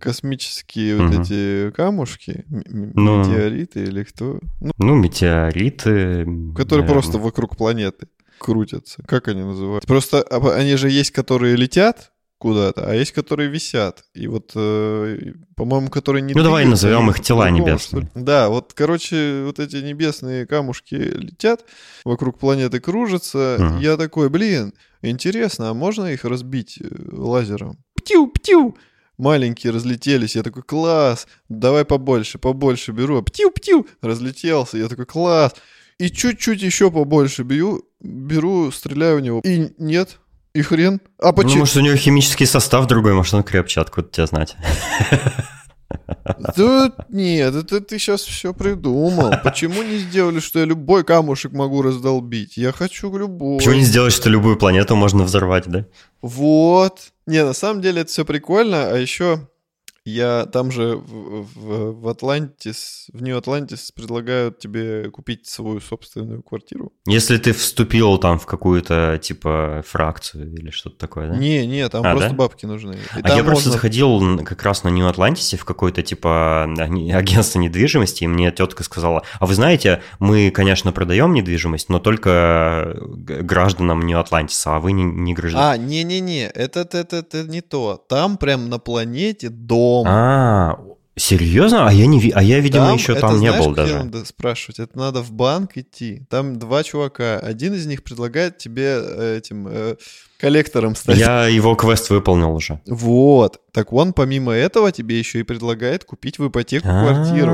космические 0.01 0.97
uh-huh. 0.97 1.09
вот 1.09 1.21
эти 1.21 1.71
камушки, 1.73 2.45
м- 2.49 2.93
ну, 2.95 3.19
метеориты 3.19 3.83
или 3.83 4.05
кто? 4.05 4.39
Ну, 4.61 4.73
ну 4.79 4.95
метеориты. 4.95 6.25
Которые 6.55 6.83
наверное. 6.83 6.89
просто 6.89 7.19
вокруг 7.19 7.57
планеты. 7.57 8.07
крутятся. 8.39 9.03
Как 9.09 9.27
они 9.27 9.43
называются? 9.43 9.89
Просто 9.89 10.23
а, 10.23 10.55
они 10.55 10.77
же 10.77 10.89
есть, 10.89 11.11
которые 11.11 11.57
летят, 11.57 12.13
куда-то, 12.39 12.89
а 12.89 12.95
есть, 12.95 13.13
которые 13.13 13.49
висят. 13.49 14.05
И 14.15 14.29
вот, 14.29 14.53
э, 14.55 15.33
по-моему, 15.57 15.89
которые 15.89 16.23
не 16.23 16.35
Ну, 16.35 16.43
давай 16.43 16.65
назовем 16.65 17.11
их 17.11 17.21
тела 17.21 17.47
по-другому, 17.47 17.71
небесные. 17.71 18.11
Да, 18.15 18.49
вот, 18.49 18.73
короче, 18.75 19.43
вот 19.45 19.59
эти 19.59 19.77
небесные 19.77 20.47
камушки 20.47 20.95
летят, 20.95 21.65
вокруг 22.05 22.39
планеты 22.39 22.81
кружатся. 22.81 23.57
Мгм. 23.59 23.79
Я 23.81 23.97
такой, 23.97 24.31
блин, 24.31 24.73
интересно, 25.03 25.71
а 25.71 25.75
можно 25.75 26.07
их 26.07 26.25
разбить 26.25 26.79
э, 26.81 26.87
лазером? 27.11 27.79
Птю, 27.97 28.29
птю! 28.29 28.77
Маленькие 29.19 29.73
разлетелись, 29.73 30.37
я 30.37 30.45
такой, 30.45 30.63
класс, 30.63 31.27
давай 31.49 31.85
побольше, 31.85 32.39
побольше 32.39 32.93
беру, 32.93 33.21
птю-птю, 33.21 33.85
разлетелся, 34.01 34.79
я 34.79 34.87
такой, 34.87 35.07
класс, 35.07 35.57
и 35.99 36.09
чуть-чуть 36.09 36.63
еще 36.63 36.93
побольше 36.93 37.43
беру, 37.43 37.83
беру, 38.01 38.71
стреляю 38.71 39.19
в 39.19 39.23
него, 39.23 39.41
и 39.45 39.73
нет, 39.79 40.21
и 40.59 40.63
хрен, 40.63 41.01
а 41.23 41.29
Ну, 41.29 41.33
почему? 41.33 41.61
может, 41.61 41.77
у 41.77 41.81
него 41.81 41.97
химический 41.97 42.47
состав 42.47 42.87
другой, 42.87 43.15
может, 43.15 43.35
он 43.35 43.43
крепче, 43.43 43.81
откуда 43.81 44.09
тебе 44.09 44.27
знать. 44.27 44.57
Да 46.57 46.93
нет, 47.09 47.55
это 47.55 47.81
ты 47.81 47.99
сейчас 47.99 48.23
все 48.23 48.53
придумал. 48.53 49.33
Почему 49.43 49.83
не 49.83 49.97
сделали, 49.99 50.41
что 50.41 50.59
я 50.59 50.65
любой 50.65 51.03
камушек 51.05 51.53
могу 51.53 51.83
раздолбить? 51.83 52.57
Я 52.57 52.73
хочу 52.73 53.17
любой. 53.17 53.59
Почему 53.59 53.75
не 53.75 53.83
сделать, 53.85 54.13
что 54.13 54.29
любую 54.29 54.57
планету 54.57 54.97
можно 54.97 55.25
взорвать, 55.25 55.67
да? 55.67 55.87
Вот. 56.21 57.13
Не, 57.27 57.45
на 57.45 57.53
самом 57.55 57.81
деле 57.81 58.03
это 58.03 58.11
все 58.11 58.25
прикольно, 58.25 58.91
а 58.91 58.97
еще 58.99 59.49
я 60.05 60.47
там 60.47 60.71
же 60.71 60.97
в, 60.97 61.43
в, 61.55 62.01
в 62.01 62.09
Атлантис, 62.09 63.07
в 63.13 63.23
Нью-Атлантис 63.23 63.91
предлагают 63.93 64.59
тебе 64.59 65.11
купить 65.11 65.47
свою 65.47 65.81
собственную 65.81 66.43
квартиру. 66.43 66.93
Если 67.07 67.37
ты 67.39 67.53
вступил 67.53 68.19
там 68.19 68.39
в 68.39 68.47
какую-то, 68.47 69.19
типа, 69.23 69.83
фракцию 69.87 70.53
или 70.55 70.71
что-то 70.71 70.97
такое, 70.99 71.29
да? 71.29 71.37
Не, 71.37 71.67
не, 71.67 71.89
там 71.89 72.07
А, 72.07 72.13
просто 72.13 72.31
да? 72.31 72.35
бабки 72.37 72.65
нужны. 72.67 72.95
И 72.95 73.21
А 73.23 73.29
я 73.37 73.45
просто 73.45 73.69
можно- 73.69 73.73
заходил 73.73 74.23
н- 74.23 74.45
как 74.45 74.63
раз 74.63 74.85
на 74.85 74.89
Нью-Атлантисе 74.89 75.57
в 75.57 75.65
какое-то 75.65 76.03
типа 76.03 76.65
аг- 76.65 76.91
агентство 77.15 77.59
недвижимости, 77.59 78.25
и 78.25 78.27
мне 78.27 78.51
тетка 78.51 78.85
сказала, 78.85 79.23
а 79.41 79.47
вы 79.47 79.55
знаете, 79.55 80.03
мы, 80.19 80.51
конечно, 80.51 80.93
продаем 80.93 81.35
недвижимость, 81.35 81.89
но 81.91 81.99
только 81.99 82.97
г- 82.99 83.43
гражданам 83.43 84.01
Нью-Атлантиса, 84.03 84.77
а 84.77 84.81
вы 84.81 84.93
не, 84.93 85.05
не 85.05 85.35
граждане. 85.35 85.65
А, 85.65 85.77
не-не-не, 85.77 86.47
это, 86.49 86.81
это, 86.81 86.99
это, 86.99 87.17
это 87.17 87.43
не 87.45 87.61
то. 87.61 88.03
Там 88.09 88.39
прям 88.39 88.69
на 88.71 88.79
планете 88.79 89.49
дом. 89.49 89.98
А, 90.07 90.79
серьезно? 91.17 91.89
А 91.89 91.93
я, 91.93 92.07
не, 92.07 92.31
а 92.31 92.43
я 92.43 92.61
видимо, 92.61 92.93
еще 92.95 93.13
это 93.13 93.23
там 93.23 93.41
не 93.41 93.49
знаешь, 93.49 93.65
был 93.65 93.73
где 93.73 93.83
даже. 93.83 93.99
надо 94.05 94.25
спрашивать? 94.25 94.79
Это 94.79 94.97
надо 94.99 95.23
в 95.23 95.33
банк 95.33 95.77
идти. 95.77 96.23
Там 96.31 96.59
два 96.59 96.83
чувака. 96.85 97.39
Один 97.39 97.75
из 97.75 97.87
них 97.87 98.03
предлагает 98.05 98.59
тебе 98.59 98.99
э, 99.01 99.37
этим 99.39 99.67
э, 99.69 99.97
коллектором 100.39 100.95
стать. 100.95 101.19
Я 101.19 101.47
его 101.49 101.75
квест 101.75 102.11
выполнил 102.11 102.53
уже. 102.55 102.81
Вот. 102.87 103.61
Так 103.73 103.93
он 103.93 104.13
помимо 104.13 104.53
этого 104.53 104.93
тебе 104.93 105.19
еще 105.19 105.41
и 105.41 105.43
предлагает 105.43 106.05
купить 106.05 106.39
в 106.39 106.47
ипотеку 106.49 106.87
квартиру. 106.87 107.53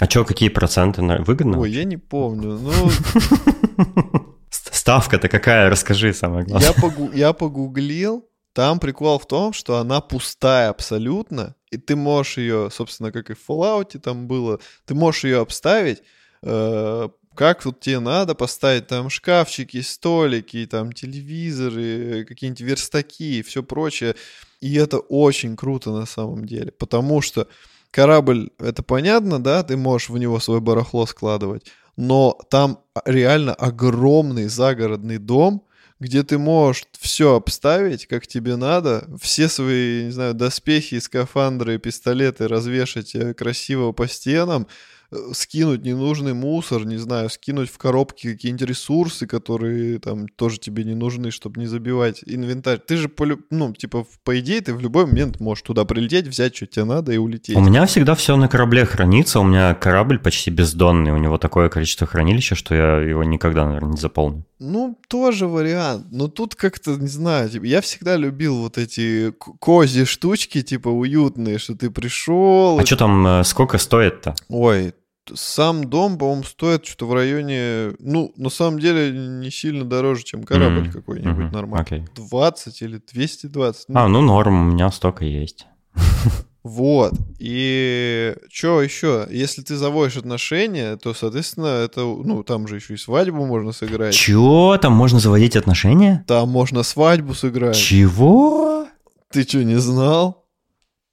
А 0.00 0.06
что, 0.08 0.24
какие 0.24 0.48
проценты? 0.48 1.00
на- 1.02 1.18
Выгодно? 1.22 1.60
Ой, 1.60 1.70
я 1.70 1.84
не 1.84 1.96
помню. 1.96 2.58
Ну, 2.58 2.72
Ст- 4.50 4.74
Ставка-то 4.74 5.28
какая? 5.28 5.70
Расскажи 5.70 6.12
самое 6.12 6.44
главное. 6.44 6.68
я, 6.68 6.74
погу- 6.74 7.12
я 7.14 7.32
погуглил. 7.32 8.24
Там 8.52 8.80
прикол 8.80 9.18
в 9.18 9.26
том, 9.26 9.52
что 9.52 9.78
она 9.78 10.00
пустая 10.00 10.68
абсолютно, 10.68 11.54
и 11.70 11.78
ты 11.78 11.96
можешь 11.96 12.36
ее, 12.36 12.68
собственно, 12.70 13.10
как 13.10 13.30
и 13.30 13.34
в 13.34 13.48
Fallout 13.48 13.98
там 13.98 14.26
было, 14.26 14.60
ты 14.84 14.94
можешь 14.94 15.24
ее 15.24 15.40
обставить, 15.40 16.02
э, 16.42 17.08
как 17.34 17.62
тут 17.62 17.80
тебе 17.80 17.98
надо 17.98 18.34
поставить 18.34 18.88
там 18.88 19.08
шкафчики, 19.08 19.80
столики, 19.80 20.66
там 20.70 20.92
телевизоры, 20.92 22.26
какие-нибудь 22.26 22.60
верстаки 22.60 23.38
и 23.38 23.42
все 23.42 23.62
прочее. 23.62 24.16
И 24.60 24.74
это 24.74 24.98
очень 24.98 25.56
круто 25.56 25.90
на 25.90 26.04
самом 26.04 26.44
деле, 26.44 26.72
потому 26.72 27.22
что 27.22 27.48
корабль, 27.90 28.50
это 28.58 28.82
понятно, 28.82 29.42
да, 29.42 29.62
ты 29.62 29.78
можешь 29.78 30.10
в 30.10 30.18
него 30.18 30.40
свое 30.40 30.60
барахло 30.60 31.06
складывать, 31.06 31.66
но 31.96 32.38
там 32.50 32.80
реально 33.04 33.54
огромный 33.54 34.48
загородный 34.48 35.18
дом, 35.18 35.66
где 36.02 36.24
ты 36.24 36.36
можешь 36.36 36.84
все 36.98 37.36
обставить, 37.36 38.06
как 38.06 38.26
тебе 38.26 38.56
надо, 38.56 39.08
все 39.20 39.48
свои, 39.48 40.04
не 40.06 40.10
знаю, 40.10 40.34
доспехи, 40.34 40.98
скафандры, 40.98 41.78
пистолеты 41.78 42.48
развешать 42.48 43.14
э, 43.14 43.34
красиво 43.34 43.92
по 43.92 44.08
стенам, 44.08 44.66
э, 45.12 45.16
скинуть 45.32 45.84
ненужный 45.84 46.34
мусор, 46.34 46.84
не 46.84 46.96
знаю, 46.96 47.30
скинуть 47.30 47.70
в 47.70 47.78
коробки 47.78 48.32
какие-нибудь 48.32 48.68
ресурсы, 48.68 49.28
которые 49.28 50.00
там 50.00 50.26
тоже 50.26 50.58
тебе 50.58 50.82
не 50.82 50.94
нужны, 50.94 51.30
чтобы 51.30 51.60
не 51.60 51.66
забивать 51.66 52.22
инвентарь. 52.26 52.80
Ты 52.84 52.96
же, 52.96 53.08
по, 53.08 53.24
ну, 53.50 53.72
типа, 53.72 54.04
по 54.24 54.40
идее, 54.40 54.60
ты 54.60 54.74
в 54.74 54.80
любой 54.80 55.06
момент 55.06 55.38
можешь 55.38 55.62
туда 55.62 55.84
прилететь, 55.84 56.26
взять, 56.26 56.56
что 56.56 56.66
тебе 56.66 56.84
надо 56.84 57.12
и 57.12 57.16
улететь. 57.16 57.54
У 57.56 57.60
меня 57.60 57.86
всегда 57.86 58.16
все 58.16 58.34
на 58.34 58.48
корабле 58.48 58.86
хранится, 58.86 59.38
у 59.38 59.44
меня 59.44 59.74
корабль 59.74 60.18
почти 60.18 60.50
бездонный, 60.50 61.12
у 61.12 61.18
него 61.18 61.38
такое 61.38 61.68
количество 61.68 62.08
хранилища, 62.08 62.56
что 62.56 62.74
я 62.74 62.96
его 62.98 63.22
никогда, 63.22 63.66
наверное, 63.66 63.92
не 63.92 64.00
заполню. 64.00 64.44
Ну, 64.62 64.96
тоже 65.08 65.46
вариант. 65.48 66.06
Но 66.12 66.28
тут 66.28 66.54
как-то, 66.54 66.92
не 66.92 67.08
знаю, 67.08 67.50
типа, 67.50 67.64
я 67.64 67.80
всегда 67.80 68.16
любил 68.16 68.58
вот 68.58 68.78
эти 68.78 69.32
кози 69.60 70.04
штучки, 70.04 70.62
типа, 70.62 70.88
уютные, 70.88 71.58
что 71.58 71.74
ты 71.76 71.90
пришел. 71.90 72.78
А 72.78 72.86
что 72.86 72.96
там, 72.96 73.26
э, 73.26 73.44
сколько 73.44 73.78
стоит-то? 73.78 74.34
Ой, 74.48 74.94
сам 75.34 75.84
дом, 75.84 76.16
по-моему, 76.16 76.44
стоит 76.44 76.86
что-то 76.86 77.06
в 77.06 77.14
районе... 77.14 77.94
Ну, 77.98 78.32
на 78.36 78.50
самом 78.50 78.78
деле, 78.78 79.10
не 79.10 79.50
сильно 79.50 79.84
дороже, 79.84 80.22
чем 80.24 80.44
корабль 80.44 80.86
М, 80.86 80.92
какой-нибудь 80.92 81.32
мгм, 81.44 81.52
нормальный. 81.52 81.82
окей. 81.84 82.04
20 82.14 82.82
или 82.82 83.00
220. 83.12 83.88
ну, 83.88 84.00
А, 84.00 84.08
ну 84.08 84.20
норм, 84.20 84.68
у 84.68 84.72
меня 84.72 84.90
столько 84.92 85.24
есть. 85.24 85.66
Вот. 86.62 87.12
И 87.38 88.36
что 88.50 88.82
еще? 88.82 89.26
Если 89.30 89.62
ты 89.62 89.76
заводишь 89.76 90.16
отношения, 90.16 90.96
то, 90.96 91.12
соответственно, 91.12 91.82
это, 91.84 92.02
ну, 92.02 92.44
там 92.44 92.68
же 92.68 92.76
еще 92.76 92.94
и 92.94 92.98
свадьбу 92.98 93.46
можно 93.46 93.72
сыграть. 93.72 94.14
Чего? 94.14 94.78
Там 94.78 94.92
можно 94.92 95.18
заводить 95.18 95.56
отношения? 95.56 96.24
Там 96.28 96.48
можно 96.48 96.82
свадьбу 96.82 97.34
сыграть. 97.34 97.76
Чего? 97.76 98.86
Ты 99.30 99.42
что, 99.42 99.64
не 99.64 99.80
знал? 99.80 100.44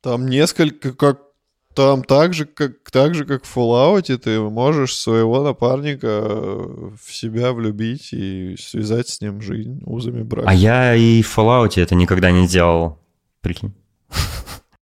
Там 0.02 0.28
несколько, 0.28 0.94
как 0.94 1.20
там 1.76 2.04
так 2.04 2.34
же, 2.34 2.46
как, 2.46 2.74
так 2.92 3.16
же, 3.16 3.26
как 3.26 3.46
в 3.46 3.58
Fallout, 3.58 4.18
ты 4.18 4.40
можешь 4.40 4.96
своего 4.96 5.42
напарника 5.42 6.08
э, 6.08 6.90
в 7.02 7.16
себя 7.16 7.54
влюбить 7.54 8.10
и 8.12 8.56
связать 8.60 9.08
с 9.08 9.22
ним 9.22 9.42
жизнь 9.42 9.82
узами 9.86 10.24
брака. 10.24 10.50
А 10.50 10.54
я 10.54 10.96
и 10.96 11.22
в 11.22 11.38
Fallout 11.38 11.82
это 11.82 11.96
никогда 11.96 12.32
не 12.32 12.48
делал. 12.48 13.00
Прикинь. 13.42 13.74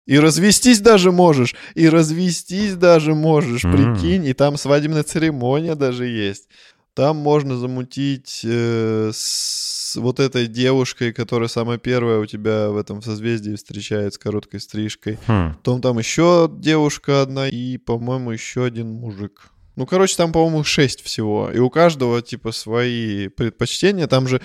И 0.06 0.18
развестись 0.18 0.80
даже 0.80 1.12
можешь, 1.12 1.54
и 1.74 1.88
развестись 1.88 2.74
даже 2.74 3.14
можешь, 3.14 3.64
М. 3.64 3.72
прикинь, 3.72 4.26
и 4.26 4.34
там 4.34 4.56
свадебная 4.56 5.02
церемония 5.02 5.74
даже 5.74 6.06
есть. 6.06 6.48
Там 6.94 7.16
можно 7.16 7.56
замутить 7.56 8.42
э, 8.44 9.10
с 9.12 9.96
вот 9.96 10.20
этой 10.20 10.46
девушкой, 10.46 11.12
которая 11.12 11.48
самая 11.48 11.78
первая 11.78 12.18
у 12.18 12.26
тебя 12.26 12.70
в 12.70 12.76
этом 12.76 13.02
созвездии 13.02 13.56
встречает 13.56 14.14
с 14.14 14.18
короткой 14.18 14.60
стрижкой. 14.60 15.18
Хм. 15.26 15.54
Потом 15.54 15.80
там 15.80 15.98
еще 15.98 16.50
девушка 16.52 17.22
одна 17.22 17.48
и, 17.48 17.78
по-моему, 17.78 18.30
еще 18.30 18.64
один 18.64 18.88
мужик. 18.90 19.50
Ну, 19.76 19.86
короче, 19.86 20.16
там, 20.16 20.30
по-моему, 20.32 20.62
шесть 20.62 21.02
всего. 21.02 21.50
И 21.50 21.58
у 21.58 21.68
каждого, 21.68 22.22
типа, 22.22 22.52
свои 22.52 23.26
предпочтения. 23.28 24.06
Там 24.06 24.28
же, 24.28 24.40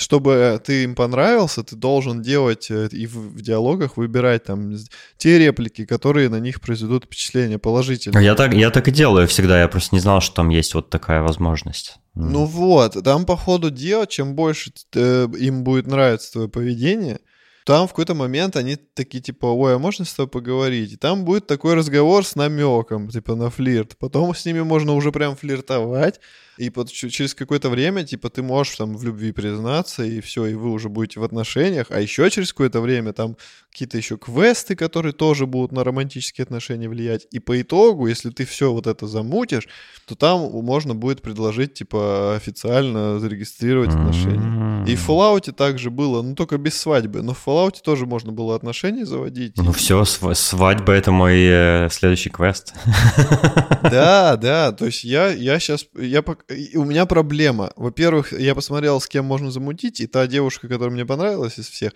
чтобы 0.00 0.60
ты 0.64 0.84
им 0.84 0.94
понравился, 0.94 1.62
ты 1.62 1.76
должен 1.76 2.22
делать 2.22 2.70
э, 2.70 2.88
и 2.90 3.06
в, 3.06 3.16
в 3.16 3.42
диалогах 3.42 3.98
выбирать 3.98 4.44
там 4.44 4.74
те 5.18 5.38
реплики, 5.38 5.84
которые 5.84 6.30
на 6.30 6.40
них 6.40 6.62
произведут 6.62 7.04
впечатление 7.04 7.58
положительное. 7.58 8.18
А 8.18 8.22
Я 8.22 8.34
так, 8.34 8.54
я 8.54 8.70
так 8.70 8.88
и 8.88 8.92
делаю 8.92 9.28
всегда, 9.28 9.60
я 9.60 9.68
просто 9.68 9.94
не 9.94 10.00
знал, 10.00 10.22
что 10.22 10.36
там 10.36 10.48
есть 10.48 10.72
вот 10.74 10.88
такая 10.88 11.20
возможность. 11.20 11.98
Ну 12.14 12.46
вот, 12.46 12.96
там 13.04 13.26
по 13.26 13.36
ходу 13.36 13.70
дела, 13.70 14.06
чем 14.06 14.34
больше 14.34 14.72
э, 14.94 15.28
им 15.38 15.64
будет 15.64 15.86
нравиться 15.86 16.32
твое 16.32 16.48
поведение, 16.48 17.20
там 17.66 17.86
в 17.86 17.90
какой-то 17.90 18.14
момент 18.14 18.56
они 18.56 18.76
такие 18.76 19.22
типа, 19.22 19.46
ой, 19.46 19.76
а 19.76 19.78
можно 19.78 20.06
с 20.06 20.14
тобой 20.14 20.30
поговорить? 20.30 20.94
И 20.94 20.96
там 20.96 21.24
будет 21.24 21.46
такой 21.46 21.74
разговор 21.74 22.24
с 22.24 22.34
намеком, 22.36 23.10
типа 23.10 23.34
на 23.34 23.50
флирт. 23.50 23.98
Потом 23.98 24.34
с 24.34 24.46
ними 24.46 24.62
можно 24.62 24.94
уже 24.94 25.12
прям 25.12 25.36
флиртовать, 25.36 26.20
и 26.60 26.68
под- 26.68 26.92
через 26.92 27.34
какое-то 27.34 27.70
время, 27.70 28.04
типа, 28.04 28.28
ты 28.28 28.42
можешь 28.42 28.76
там 28.76 28.94
в 28.96 29.02
любви 29.02 29.32
признаться, 29.32 30.04
и 30.04 30.20
все, 30.20 30.44
и 30.46 30.54
вы 30.54 30.70
уже 30.70 30.88
будете 30.90 31.18
в 31.18 31.24
отношениях. 31.24 31.86
А 31.88 32.00
еще 32.00 32.28
через 32.30 32.52
какое-то 32.52 32.80
время 32.82 33.12
там 33.12 33.36
какие-то 33.72 33.96
еще 33.96 34.18
квесты, 34.18 34.76
которые 34.76 35.12
тоже 35.12 35.46
будут 35.46 35.72
на 35.72 35.84
романтические 35.84 36.42
отношения 36.42 36.88
влиять. 36.88 37.26
И 37.30 37.38
по 37.38 37.60
итогу, 37.60 38.08
если 38.08 38.30
ты 38.30 38.44
все 38.44 38.72
вот 38.72 38.86
это 38.86 39.06
замутишь, 39.06 39.68
то 40.06 40.14
там 40.14 40.50
можно 40.62 40.94
будет 40.94 41.22
предложить, 41.22 41.74
типа, 41.74 42.34
официально 42.36 43.18
зарегистрировать 43.18 43.90
отношения. 43.90 44.84
И 44.86 44.96
в 44.96 45.08
Fallout 45.08 45.52
также 45.52 45.90
было, 45.90 46.22
ну 46.22 46.34
только 46.34 46.58
без 46.58 46.78
свадьбы. 46.78 47.22
Но 47.22 47.32
в 47.32 47.46
Fallout 47.46 47.76
тоже 47.84 48.06
можно 48.06 48.32
было 48.32 48.54
отношения 48.54 49.06
заводить. 49.06 49.56
Ну 49.56 49.72
все, 49.72 50.04
свадьба 50.04 50.92
это 50.92 51.10
мой 51.10 51.38
э, 51.38 51.88
следующий 51.90 52.30
квест. 52.30 52.74
Да, 53.82 54.36
да, 54.36 54.72
то 54.72 54.86
есть 54.86 55.04
я, 55.04 55.28
я 55.28 55.58
сейчас, 55.58 55.86
я, 55.98 56.22
у 56.74 56.84
меня 56.84 57.06
проблема. 57.06 57.72
Во-первых, 57.76 58.32
я 58.32 58.54
посмотрел, 58.54 59.00
с 59.00 59.06
кем 59.06 59.24
можно 59.24 59.50
замутить, 59.50 60.00
и 60.00 60.06
та 60.06 60.26
девушка, 60.26 60.68
которая 60.68 60.90
мне 60.90 61.06
понравилась 61.06 61.58
из 61.58 61.68
всех, 61.68 61.92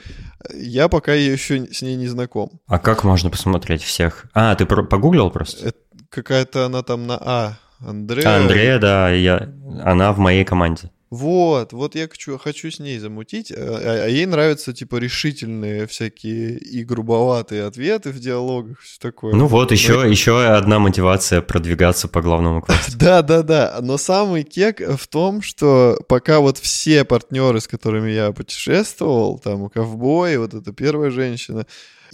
я 0.55 0.89
пока 0.89 1.13
еще 1.15 1.67
с 1.73 1.83
ней 1.83 1.97
не 1.97 2.07
знаком. 2.07 2.61
А 2.67 2.79
как 2.79 3.05
можно 3.05 3.31
посмотреть 3.31 3.83
всех? 3.83 4.27
А, 4.35 4.55
ты 4.55 4.67
погуглил 4.67 5.31
просто? 5.31 5.73
Какая-то 6.09 6.67
она 6.67 6.83
там 6.83 7.07
на 7.07 7.19
А. 7.21 7.59
Андрея. 7.81 8.37
Андрея, 8.37 8.79
да, 8.79 9.11
я, 9.11 9.53
она 9.83 10.13
в 10.13 10.19
моей 10.19 10.45
команде. 10.45 10.91
Вот, 11.15 11.73
вот 11.73 11.95
я 11.95 12.09
хочу, 12.09 12.39
хочу 12.39 12.73
с 12.73 12.81
ней 12.81 12.99
замутить, 12.99 13.53
а, 13.53 13.55
а, 13.57 14.05
а 14.05 14.09
ей 14.09 14.27
нравятся, 14.27 14.73
типа, 14.73 14.97
решительные 14.97 15.87
всякие 15.87 16.59
и 16.59 16.83
грубоватые 16.83 17.67
ответы 17.67 18.11
в 18.11 18.19
диалогах, 18.19 18.81
все 18.81 18.99
такое. 18.99 19.33
Ну 19.33 19.47
вот, 19.47 19.71
еще, 19.71 19.95
но... 19.95 20.07
еще 20.07 20.45
одна 20.45 20.81
мотивация 20.81 21.41
продвигаться 21.41 22.09
по 22.09 22.21
главному 22.21 22.63
квесту. 22.63 22.93
Да-да-да, 22.99 23.79
но 23.81 23.97
самый 23.97 24.43
кек 24.43 24.81
в 24.81 25.07
том, 25.07 25.41
что 25.41 25.97
пока 26.09 26.41
вот 26.41 26.59
все 26.59 27.05
партнеры, 27.05 27.61
с 27.61 27.69
которыми 27.69 28.11
я 28.11 28.33
путешествовал, 28.33 29.39
там, 29.39 29.63
у 29.63 29.69
ковбоя, 29.69 30.41
вот 30.41 30.53
эта 30.53 30.73
первая 30.73 31.11
женщина, 31.11 31.65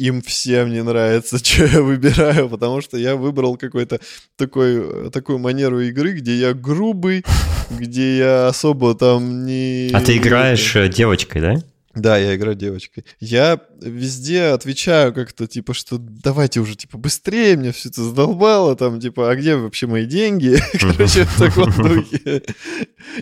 им 0.00 0.22
всем 0.22 0.70
не 0.70 0.82
нравится, 0.82 1.38
что 1.44 1.64
я 1.64 1.82
выбираю, 1.82 2.48
потому 2.48 2.80
что 2.80 2.96
я 2.96 3.16
выбрал 3.16 3.56
какой-то 3.56 4.00
такой, 4.36 5.10
такую 5.10 5.38
манеру 5.38 5.80
игры, 5.80 6.12
где 6.12 6.34
я 6.34 6.54
грубый, 6.54 7.24
где 7.70 8.18
я 8.18 8.48
особо 8.48 8.94
там 8.94 9.46
не... 9.46 9.90
А 9.92 10.00
ты 10.00 10.16
играешь 10.16 10.76
э, 10.76 10.88
девочкой, 10.88 11.42
да? 11.42 11.62
Да, 11.94 12.16
я 12.18 12.36
играю 12.36 12.54
девочкой. 12.54 13.04
Я 13.18 13.60
везде 13.80 14.44
отвечаю 14.44 15.12
как-то, 15.12 15.48
типа, 15.48 15.74
что 15.74 15.96
давайте 15.98 16.60
уже, 16.60 16.76
типа, 16.76 16.98
быстрее, 16.98 17.56
мне 17.56 17.72
все 17.72 17.88
это 17.88 18.04
задолбало, 18.04 18.76
там, 18.76 19.00
типа, 19.00 19.28
а 19.28 19.34
где 19.34 19.56
вообще 19.56 19.88
мои 19.88 20.06
деньги? 20.06 20.56
Короче, 20.80 21.24
в 21.24 21.38
таком 21.38 21.72
духе. 21.76 22.42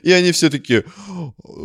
И 0.02 0.12
они 0.12 0.32
все 0.32 0.50
такие, 0.50 0.84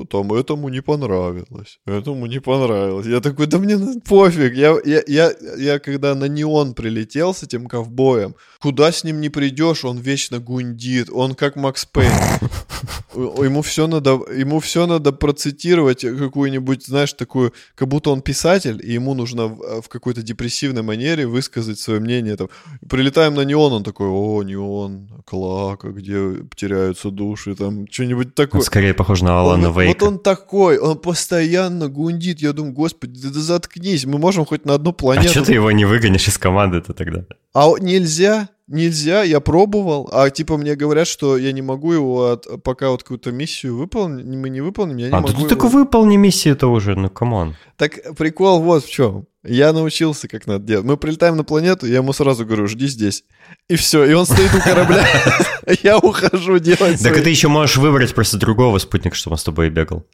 там, 0.10 0.32
этому 0.34 0.70
не 0.70 0.82
понравилось, 0.82 1.80
этому 1.86 2.26
не 2.26 2.40
понравилось. 2.40 3.06
Я 3.06 3.20
такой, 3.20 3.48
да 3.48 3.58
мне 3.58 3.78
пофиг. 4.08 4.54
Я, 4.54 4.78
я, 4.86 5.04
я, 5.06 5.34
я 5.58 5.80
когда 5.80 6.16
на 6.16 6.26
неон 6.26 6.74
прилетел 6.74 7.34
с 7.34 7.44
этим 7.44 7.68
ковбоем, 7.68 8.36
куда 8.60 8.94
с 8.94 9.04
ним 9.04 9.20
не 9.20 9.28
придешь, 9.28 9.84
он 9.84 9.98
вечно 9.98 10.40
гундит, 10.40 11.10
он 11.12 11.36
как 11.36 11.58
Макс 11.58 11.86
Пейн. 11.86 12.14
Ему 13.16 13.62
все 13.62 13.88
надо, 13.88 14.20
ему 14.36 14.60
все 14.60 14.88
надо 14.88 15.12
процитировать 15.12 16.02
какую-нибудь, 16.02 16.88
знаешь, 16.94 17.14
такую, 17.14 17.54
как 17.76 17.88
будто 17.88 18.12
он 18.12 18.22
писатель, 18.22 18.80
и 18.84 18.94
ему 18.94 19.16
нужно 19.16 19.48
в, 19.48 19.82
в 19.82 19.90
какой-то 19.90 20.22
депрессивной 20.22 20.84
манере 20.84 21.26
высказать 21.26 21.80
свое 21.80 22.00
мнение. 22.00 22.36
Там, 22.36 22.50
прилетаем 22.88 23.34
на 23.34 23.42
неон, 23.42 23.74
он 23.74 23.84
такой, 23.84 24.08
о, 24.08 24.44
неон, 24.44 25.10
клоака, 25.26 25.90
где 25.90 26.46
теряются 26.56 27.10
души, 27.10 27.56
там, 27.56 27.88
что-нибудь 27.90 28.36
такое. 28.36 28.62
Он 28.62 28.66
скорее 28.66 28.94
похож 28.94 29.22
на 29.22 29.40
Алана 29.40 29.70
он, 29.70 29.80
Вейка. 29.80 30.00
Вот 30.00 30.08
он 30.08 30.20
такой, 30.20 30.78
он 30.78 31.00
постоянно 31.00 31.90
гундит. 31.90 32.42
Я 32.42 32.54
думаю, 32.54 32.74
господи, 32.74 33.20
да, 33.20 33.30
да 33.30 33.40
заткнись, 33.40 34.06
мы 34.06 34.20
можем 34.20 34.46
хоть 34.46 34.66
на 34.66 34.76
одну 34.76 34.92
а 34.92 34.94
планету. 34.94 35.30
А 35.30 35.32
что 35.32 35.46
ты 35.46 35.54
его 35.54 35.72
не 35.72 35.86
выгонишь 35.86 36.28
из 36.28 36.38
команды-то 36.38 36.94
тогда? 36.94 37.26
А 37.54 37.68
нельзя? 37.80 38.50
Нельзя, 38.68 39.24
я 39.24 39.42
пробовал, 39.42 40.10
а 40.14 40.30
типа 40.30 40.56
мне 40.56 40.76
говорят, 40.76 41.06
что 41.06 41.38
я 41.38 41.52
не 41.52 41.62
могу 41.62 41.92
его, 41.92 42.32
от, 42.32 42.64
пока 42.64 42.92
вот 42.92 43.04
какую-то 43.04 43.34
миссию 43.34 43.76
выполнить, 43.76 44.26
мы 44.26 44.50
не 44.50 44.62
выполним, 44.62 44.96
я 44.98 45.10
не 45.10 45.14
а, 45.14 45.20
могу 45.20 45.34
А 45.34 45.36
ты 45.36 45.48
только 45.50 45.68
выполни 45.68 46.16
миссию 46.16 46.54
это 46.54 46.68
уже, 46.68 46.96
ну 46.96 47.10
come 47.10 47.37
on. 47.37 47.58
Так 47.76 48.16
прикол 48.16 48.62
вот 48.62 48.86
в 48.86 48.90
чем. 48.90 49.26
Я 49.44 49.74
научился, 49.74 50.30
как 50.30 50.48
надо 50.48 50.64
делать. 50.64 50.86
Мы 50.86 50.96
прилетаем 50.96 51.36
на 51.36 51.44
планету, 51.44 51.86
я 51.86 51.98
ему 51.98 52.14
сразу 52.14 52.46
говорю, 52.46 52.68
жди 52.68 52.88
здесь. 52.88 53.26
И 53.68 53.76
все, 53.76 54.06
и 54.06 54.14
он 54.14 54.26
стоит 54.26 54.56
у 54.56 54.62
корабля, 54.62 55.06
я 55.84 55.98
ухожу 55.98 56.60
делать 56.60 57.04
Так 57.04 57.22
ты 57.22 57.30
еще 57.30 57.50
можешь 57.50 57.76
выбрать 57.76 58.16
просто 58.16 58.38
другого 58.38 58.78
спутника, 58.78 59.18
чтобы 59.18 59.34
он 59.34 59.38
с 59.40 59.44
тобой 59.44 59.70
бегал. 59.70 60.06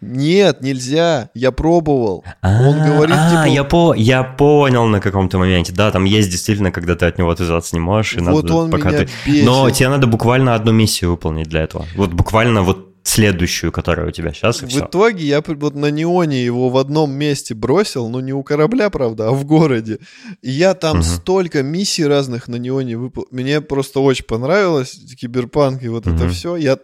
Нет, 0.00 0.62
нельзя. 0.62 1.30
Я 1.34 1.50
пробовал. 1.50 2.24
А, 2.40 2.68
Он 2.68 2.78
говорит, 2.78 3.16
а, 3.18 3.44
типа... 3.44 3.54
я, 3.54 3.64
по, 3.64 3.94
я 3.94 4.22
понял 4.22 4.86
на 4.86 5.00
каком-то 5.00 5.38
моменте. 5.38 5.72
Да, 5.72 5.90
там 5.90 6.04
есть 6.04 6.30
действительно, 6.30 6.70
когда 6.70 6.94
ты 6.94 7.06
от 7.06 7.18
него 7.18 7.30
отвязаться 7.30 7.74
не 7.74 7.80
можешь. 7.80 8.14
И 8.14 8.20
вот 8.20 8.44
надо, 8.44 8.54
он 8.54 8.70
пока 8.70 8.90
меня 8.90 8.98
ты... 9.00 9.08
бесит. 9.26 9.44
Но 9.44 9.68
тебе 9.70 9.88
надо 9.88 10.06
буквально 10.06 10.54
одну 10.54 10.70
миссию 10.70 11.10
выполнить 11.10 11.48
для 11.48 11.62
этого. 11.62 11.84
Вот 11.96 12.12
буквально 12.12 12.62
вот 12.62 12.88
следующую, 13.08 13.72
которая 13.72 14.08
у 14.08 14.10
тебя 14.10 14.32
сейчас, 14.32 14.62
и 14.62 14.66
В 14.66 14.68
все. 14.68 14.80
итоге 14.80 15.24
я 15.24 15.42
вот 15.44 15.74
на 15.74 15.90
неоне 15.90 16.44
его 16.44 16.68
в 16.68 16.76
одном 16.76 17.12
месте 17.12 17.54
бросил, 17.54 18.08
ну 18.08 18.20
не 18.20 18.32
у 18.32 18.42
корабля, 18.42 18.90
правда, 18.90 19.28
а 19.28 19.32
в 19.32 19.44
городе. 19.44 19.98
И 20.42 20.50
я 20.50 20.74
там 20.74 20.98
угу. 20.98 21.04
столько 21.04 21.62
миссий 21.62 22.04
разных 22.04 22.48
на 22.48 22.56
неоне 22.56 22.98
выполнил. 22.98 23.28
Мне 23.30 23.60
просто 23.60 24.00
очень 24.00 24.26
понравилось 24.26 25.00
киберпанк 25.18 25.82
и 25.82 25.88
вот 25.88 26.06
угу. 26.06 26.16
это 26.16 26.28
все. 26.28 26.56
Я 26.56 26.78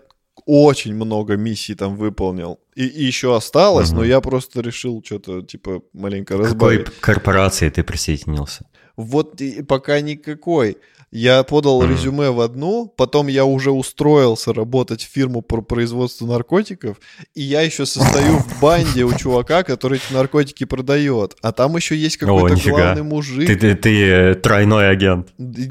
очень 0.46 0.94
много 0.94 1.36
миссий 1.36 1.74
там 1.74 1.96
выполнил. 1.96 2.60
И, 2.74 2.86
и 2.86 3.04
еще 3.04 3.36
осталось, 3.36 3.90
угу. 3.90 3.98
но 3.98 4.04
я 4.04 4.20
просто 4.20 4.60
решил 4.60 5.02
что-то, 5.04 5.42
типа, 5.42 5.82
маленько 5.92 6.36
разбавить. 6.36 6.84
Какой 6.84 7.00
корпорации 7.00 7.70
ты 7.70 7.82
присоединился? 7.82 8.66
Вот 8.96 9.40
пока 9.66 10.00
никакой. 10.00 10.78
Я 11.14 11.44
подал 11.44 11.84
резюме 11.84 12.30
в 12.30 12.40
одну, 12.40 12.92
потом 12.96 13.28
я 13.28 13.44
уже 13.44 13.70
устроился 13.70 14.52
работать 14.52 15.04
в 15.04 15.08
фирму 15.08 15.42
по 15.42 15.62
производству 15.62 16.26
наркотиков, 16.26 16.96
и 17.36 17.40
я 17.40 17.60
еще 17.60 17.86
состою 17.86 18.38
в 18.38 18.60
банде 18.60 19.04
у 19.04 19.16
чувака, 19.16 19.62
который 19.62 19.98
эти 19.98 20.12
наркотики 20.12 20.64
продает. 20.64 21.36
А 21.40 21.52
там 21.52 21.76
еще 21.76 21.94
есть 21.94 22.16
какой-то 22.16 22.56
главный 22.68 23.04
мужик. 23.04 23.46
Ты, 23.46 23.54
ты, 23.54 23.76
ты 23.76 24.06
э, 24.08 24.34
тройной 24.34 24.90
агент. 24.90 25.28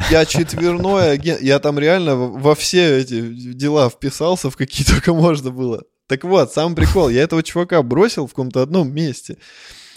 Я 0.09 0.25
четверной 0.25 1.11
агент. 1.11 1.41
Я 1.41 1.59
там 1.59 1.77
реально 1.77 2.15
во 2.15 2.55
все 2.55 2.99
эти 2.99 3.19
дела 3.21 3.89
вписался, 3.89 4.49
в 4.49 4.55
какие 4.55 4.87
только 4.87 5.13
можно 5.13 5.51
было. 5.51 5.83
Так 6.07 6.23
вот, 6.23 6.53
сам 6.53 6.73
прикол, 6.73 7.09
я 7.09 7.21
этого 7.21 7.43
чувака 7.43 7.83
бросил 7.83 8.27
в 8.27 8.29
каком-то 8.29 8.61
одном 8.61 8.93
месте. 8.93 9.37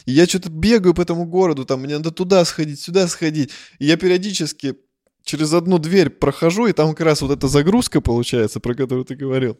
И 0.06 0.12
я 0.12 0.26
что-то 0.26 0.50
бегаю 0.50 0.94
по 0.94 1.02
этому 1.02 1.26
городу, 1.26 1.64
там 1.64 1.80
мне 1.82 1.96
надо 1.96 2.10
туда 2.10 2.44
сходить, 2.44 2.80
сюда 2.80 3.08
сходить. 3.08 3.50
И 3.78 3.86
я 3.86 3.96
периодически 3.96 4.76
через 5.24 5.52
одну 5.52 5.78
дверь 5.78 6.10
прохожу, 6.10 6.66
и 6.66 6.72
там 6.72 6.90
как 6.90 7.00
раз 7.00 7.22
вот 7.22 7.36
эта 7.36 7.48
загрузка 7.48 8.00
получается, 8.00 8.60
про 8.60 8.74
которую 8.74 9.04
ты 9.04 9.16
говорил. 9.16 9.58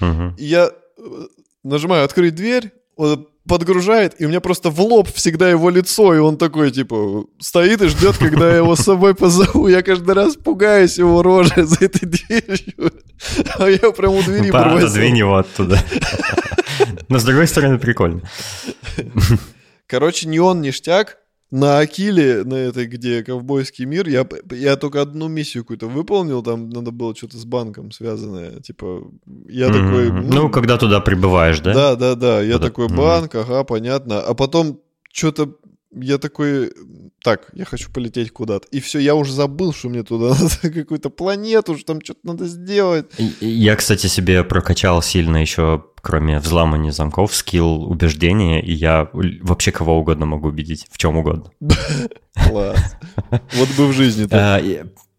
Угу. 0.00 0.34
И 0.38 0.44
я 0.44 0.70
э, 0.98 1.26
нажимаю 1.62 2.04
открыть 2.04 2.34
дверь, 2.34 2.72
он 2.96 3.28
подгружает, 3.48 4.14
и 4.18 4.24
у 4.24 4.28
меня 4.28 4.40
просто 4.40 4.70
в 4.70 4.80
лоб 4.80 5.08
всегда 5.12 5.50
его 5.50 5.70
лицо, 5.70 6.14
и 6.14 6.18
он 6.18 6.36
такой, 6.36 6.70
типа, 6.70 7.26
стоит 7.38 7.82
и 7.82 7.88
ждет, 7.88 8.16
когда 8.16 8.50
я 8.50 8.56
его 8.58 8.74
с 8.76 8.80
собой 8.80 9.14
позову. 9.14 9.68
Я 9.68 9.82
каждый 9.82 10.14
раз 10.14 10.36
пугаюсь 10.36 10.98
его 10.98 11.22
рожи 11.22 11.64
за 11.64 11.84
этой 11.84 12.06
дверью. 12.06 12.92
А 13.58 13.68
я 13.68 13.90
прям 13.90 14.14
у 14.14 14.22
двери 14.22 14.50
бросил. 14.50 14.88
Подвинь 14.88 15.18
его 15.18 15.36
оттуда. 15.36 15.78
Но 17.08 17.18
с 17.18 17.24
другой 17.24 17.46
стороны, 17.46 17.78
прикольно. 17.78 18.22
Короче, 19.86 20.28
не 20.28 20.40
он 20.40 20.62
ништяк, 20.62 21.18
на 21.54 21.78
Акиле, 21.78 22.42
на 22.42 22.54
этой, 22.54 22.86
где 22.86 23.22
ковбойский 23.22 23.84
мир, 23.84 24.08
я, 24.08 24.26
я 24.50 24.74
только 24.74 25.00
одну 25.00 25.28
миссию 25.28 25.62
какую-то 25.62 25.86
выполнил, 25.86 26.42
там 26.42 26.68
надо 26.68 26.90
было 26.90 27.14
что-то 27.14 27.36
с 27.38 27.44
банком 27.44 27.92
связанное, 27.92 28.58
типа, 28.58 29.04
я 29.48 29.68
mm-hmm. 29.68 29.72
такой... 29.72 30.10
Ну, 30.10 30.32
ну, 30.32 30.50
когда 30.50 30.78
туда 30.78 30.98
прибываешь, 30.98 31.60
да? 31.60 31.72
Да, 31.72 31.94
да, 31.94 32.14
да, 32.16 32.42
я 32.42 32.54
Куда? 32.54 32.66
такой, 32.66 32.88
банк, 32.88 33.36
mm-hmm. 33.36 33.40
ага, 33.42 33.62
понятно, 33.62 34.20
а 34.20 34.34
потом 34.34 34.80
что-то 35.12 35.56
я 35.96 36.18
такой, 36.18 36.72
так, 37.22 37.48
я 37.54 37.64
хочу 37.64 37.90
полететь 37.90 38.30
куда-то. 38.30 38.66
И 38.70 38.80
все, 38.80 38.98
я 38.98 39.14
уже 39.14 39.32
забыл, 39.32 39.72
что 39.72 39.88
мне 39.88 40.02
туда 40.02 40.34
надо 40.40 40.70
какую-то 40.74 41.10
планету, 41.10 41.76
что 41.76 41.86
там 41.86 42.00
что-то 42.02 42.20
надо 42.24 42.46
сделать. 42.46 43.06
Я, 43.40 43.76
кстати, 43.76 44.06
себе 44.06 44.44
прокачал 44.44 45.02
сильно 45.02 45.38
еще, 45.38 45.84
кроме 46.00 46.38
взламывания 46.38 46.92
замков, 46.92 47.34
скилл 47.34 47.84
убеждения, 47.90 48.62
и 48.62 48.72
я 48.72 49.08
вообще 49.12 49.72
кого 49.72 49.98
угодно 49.98 50.26
могу 50.26 50.48
убедить, 50.48 50.86
в 50.90 50.98
чем 50.98 51.16
угодно. 51.16 51.50
Класс. 52.48 52.96
Вот 53.30 53.68
бы 53.76 53.88
в 53.88 53.92
жизни 53.92 54.26
так. 54.26 54.62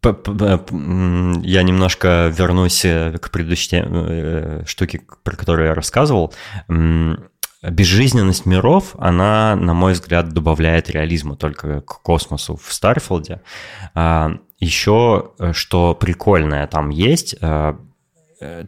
Я 0.04 1.64
немножко 1.64 2.32
вернусь 2.36 2.86
э, 2.86 3.18
к 3.20 3.32
предыдущей 3.32 3.82
э, 3.84 4.64
штуке, 4.68 5.02
про 5.24 5.36
которую 5.36 5.70
я 5.70 5.74
рассказывал 5.74 6.32
безжизненность 7.72 8.46
миров, 8.46 8.96
она, 8.98 9.56
на 9.56 9.74
мой 9.74 9.94
взгляд, 9.94 10.30
добавляет 10.30 10.90
реализма 10.90 11.36
только 11.36 11.82
к 11.82 12.02
космосу 12.02 12.56
в 12.56 12.72
Старфилде. 12.72 13.42
А, 13.94 14.32
Еще, 14.60 15.32
э, 15.38 15.54
что 15.54 15.94
прикольное 15.96 16.66
там 16.68 16.90
есть, 16.90 17.36
э, 17.42 17.76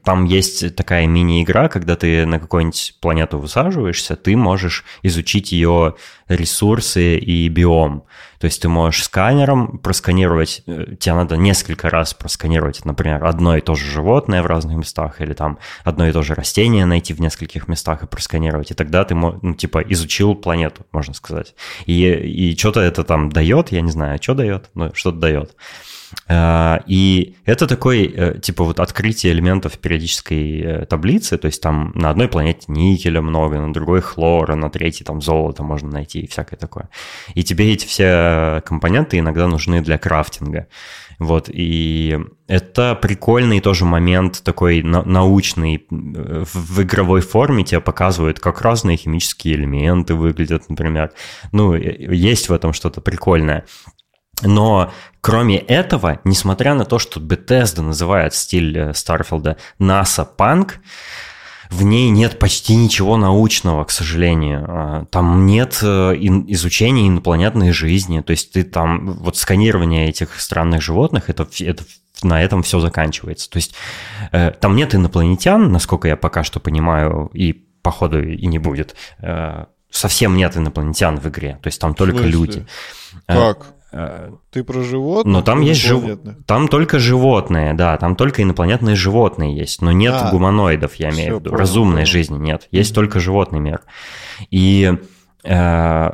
там 0.03 0.25
есть 0.25 0.75
такая 0.75 1.05
мини-игра, 1.07 1.69
когда 1.69 1.95
ты 1.95 2.25
на 2.25 2.39
какую-нибудь 2.39 2.95
планету 3.01 3.39
высаживаешься, 3.39 4.15
ты 4.15 4.35
можешь 4.35 4.83
изучить 5.03 5.51
ее 5.51 5.95
ресурсы 6.27 7.17
и 7.17 7.47
биом. 7.49 8.03
То 8.39 8.45
есть 8.45 8.61
ты 8.61 8.69
можешь 8.69 9.03
сканером 9.03 9.79
просканировать, 9.79 10.61
э, 10.67 10.95
тебе 10.99 11.15
надо 11.15 11.37
несколько 11.37 11.89
раз 11.89 12.13
просканировать, 12.13 12.85
например, 12.85 13.25
одно 13.25 13.57
и 13.57 13.61
то 13.61 13.73
же 13.73 13.89
животное 13.89 14.43
в 14.43 14.45
разных 14.45 14.77
местах, 14.77 15.21
или 15.21 15.33
там 15.33 15.57
одно 15.83 16.07
и 16.07 16.11
то 16.11 16.21
же 16.21 16.35
растение 16.35 16.85
найти 16.85 17.13
в 17.13 17.19
нескольких 17.19 17.67
местах 17.67 18.03
и 18.03 18.07
просканировать, 18.07 18.71
и 18.71 18.75
тогда 18.75 19.03
ты, 19.05 19.15
ну, 19.15 19.53
типа, 19.55 19.79
изучил 19.79 20.35
планету, 20.35 20.85
можно 20.91 21.13
сказать. 21.13 21.55
И, 21.87 22.03
и 22.03 22.55
что-то 22.57 22.81
это 22.81 23.03
там 23.03 23.31
дает, 23.31 23.71
я 23.71 23.81
не 23.81 23.91
знаю, 23.91 24.19
что 24.21 24.35
дает, 24.35 24.69
но 24.75 24.93
что-то 24.93 25.17
дает. 25.17 25.55
А, 26.27 26.81
и 26.87 27.35
это 27.45 27.67
такой, 27.67 28.05
э, 28.05 28.39
типа, 28.39 28.63
вот 28.63 28.79
открытие 28.79 29.33
элементов 29.33 29.77
периодической 29.77 30.61
э, 30.61 30.85
таблицы, 30.85 31.37
то 31.37 31.47
есть 31.47 31.61
там 31.61 31.91
на 31.95 32.09
одной 32.09 32.27
планете 32.27 32.65
никеля 32.67 33.21
много, 33.21 33.59
на 33.59 33.73
другой 33.73 34.01
хлора, 34.01 34.55
на 34.55 34.69
третьей 34.69 35.05
там 35.05 35.21
золото 35.21 35.63
можно 35.63 35.89
найти 35.89 36.21
и 36.21 36.27
всякое 36.27 36.57
такое. 36.57 36.89
И 37.33 37.43
тебе 37.43 37.73
эти 37.73 37.85
все 37.85 38.61
компоненты 38.65 39.19
иногда 39.19 39.47
нужны 39.47 39.81
для 39.81 39.97
крафтинга. 39.97 40.67
Вот, 41.19 41.49
и 41.51 42.19
это 42.47 42.93
прикольный 42.95 43.59
тоже 43.59 43.85
момент 43.85 44.43
такой 44.43 44.83
научный. 44.83 45.87
В 45.89 46.81
игровой 46.81 47.21
форме 47.21 47.63
тебе 47.63 47.81
показывают, 47.81 48.39
как 48.39 48.61
разные 48.61 48.97
химические 48.97 49.55
элементы 49.55 50.13
выглядят, 50.13 50.69
например. 50.69 51.11
Ну, 51.51 51.73
есть 51.73 52.49
в 52.49 52.53
этом 52.53 52.71
что-то 52.71 53.01
прикольное. 53.01 53.65
Но 54.43 54.91
кроме 55.21 55.57
этого, 55.57 56.19
несмотря 56.23 56.73
на 56.73 56.85
то, 56.85 56.99
что 56.99 57.19
Bethesda 57.19 57.81
называет 57.81 58.33
стиль 58.33 58.77
э, 58.77 58.93
Старфилда 58.93 59.57
NASA 59.79 60.27
Punk, 60.37 60.73
в 61.69 61.83
ней 61.83 62.09
нет 62.11 62.39
почти 62.39 62.75
ничего 62.75 63.17
научного, 63.17 63.83
к 63.83 63.91
сожалению. 63.91 64.65
А, 64.67 65.05
там 65.05 65.45
нет 65.45 65.79
э, 65.81 66.13
изучения 66.15 67.07
инопланетной 67.07 67.71
жизни. 67.71 68.21
То 68.21 68.31
есть 68.31 68.53
ты 68.53 68.63
там, 68.63 69.13
вот 69.13 69.37
сканирование 69.37 70.07
этих 70.07 70.39
странных 70.39 70.81
животных, 70.81 71.29
это, 71.29 71.47
это 71.59 71.83
на 72.23 72.41
этом 72.41 72.63
все 72.63 72.79
заканчивается. 72.79 73.49
То 73.49 73.57
есть 73.57 73.73
э, 74.31 74.51
там 74.51 74.75
нет 74.75 74.95
инопланетян, 74.95 75.71
насколько 75.71 76.07
я 76.07 76.15
пока 76.15 76.43
что 76.43 76.59
понимаю, 76.59 77.29
и 77.33 77.53
походу 77.81 78.21
и 78.21 78.45
не 78.47 78.59
будет. 78.59 78.95
Совсем 79.89 80.35
нет 80.35 80.57
инопланетян 80.57 81.17
в 81.17 81.27
игре. 81.29 81.57
То 81.61 81.67
есть 81.67 81.79
там 81.79 81.95
только 81.95 82.23
люди. 82.23 82.65
Как? 83.25 83.76
Э, 83.91 84.31
Ты 84.51 84.63
про 84.63 84.81
животных? 84.81 85.33
Но 85.33 85.41
там 85.41 85.61
есть 85.61 85.81
жив... 85.81 86.19
Там 86.45 86.67
только 86.67 86.99
животные, 86.99 87.73
да, 87.73 87.97
там 87.97 88.15
только 88.15 88.43
инопланетные 88.43 88.95
животные 88.95 89.55
есть, 89.55 89.81
но 89.81 89.91
нет 89.91 90.13
а, 90.15 90.31
гуманоидов, 90.31 90.95
я 90.95 91.09
имею 91.09 91.37
в 91.37 91.39
виду. 91.39 91.55
Разумной 91.55 92.01
понял. 92.01 92.05
жизни 92.07 92.37
нет. 92.37 92.67
Есть 92.71 92.91
mm-hmm. 92.91 92.95
только 92.95 93.19
животный 93.19 93.59
мир. 93.59 93.81
И 94.51 94.93
э, 95.43 96.09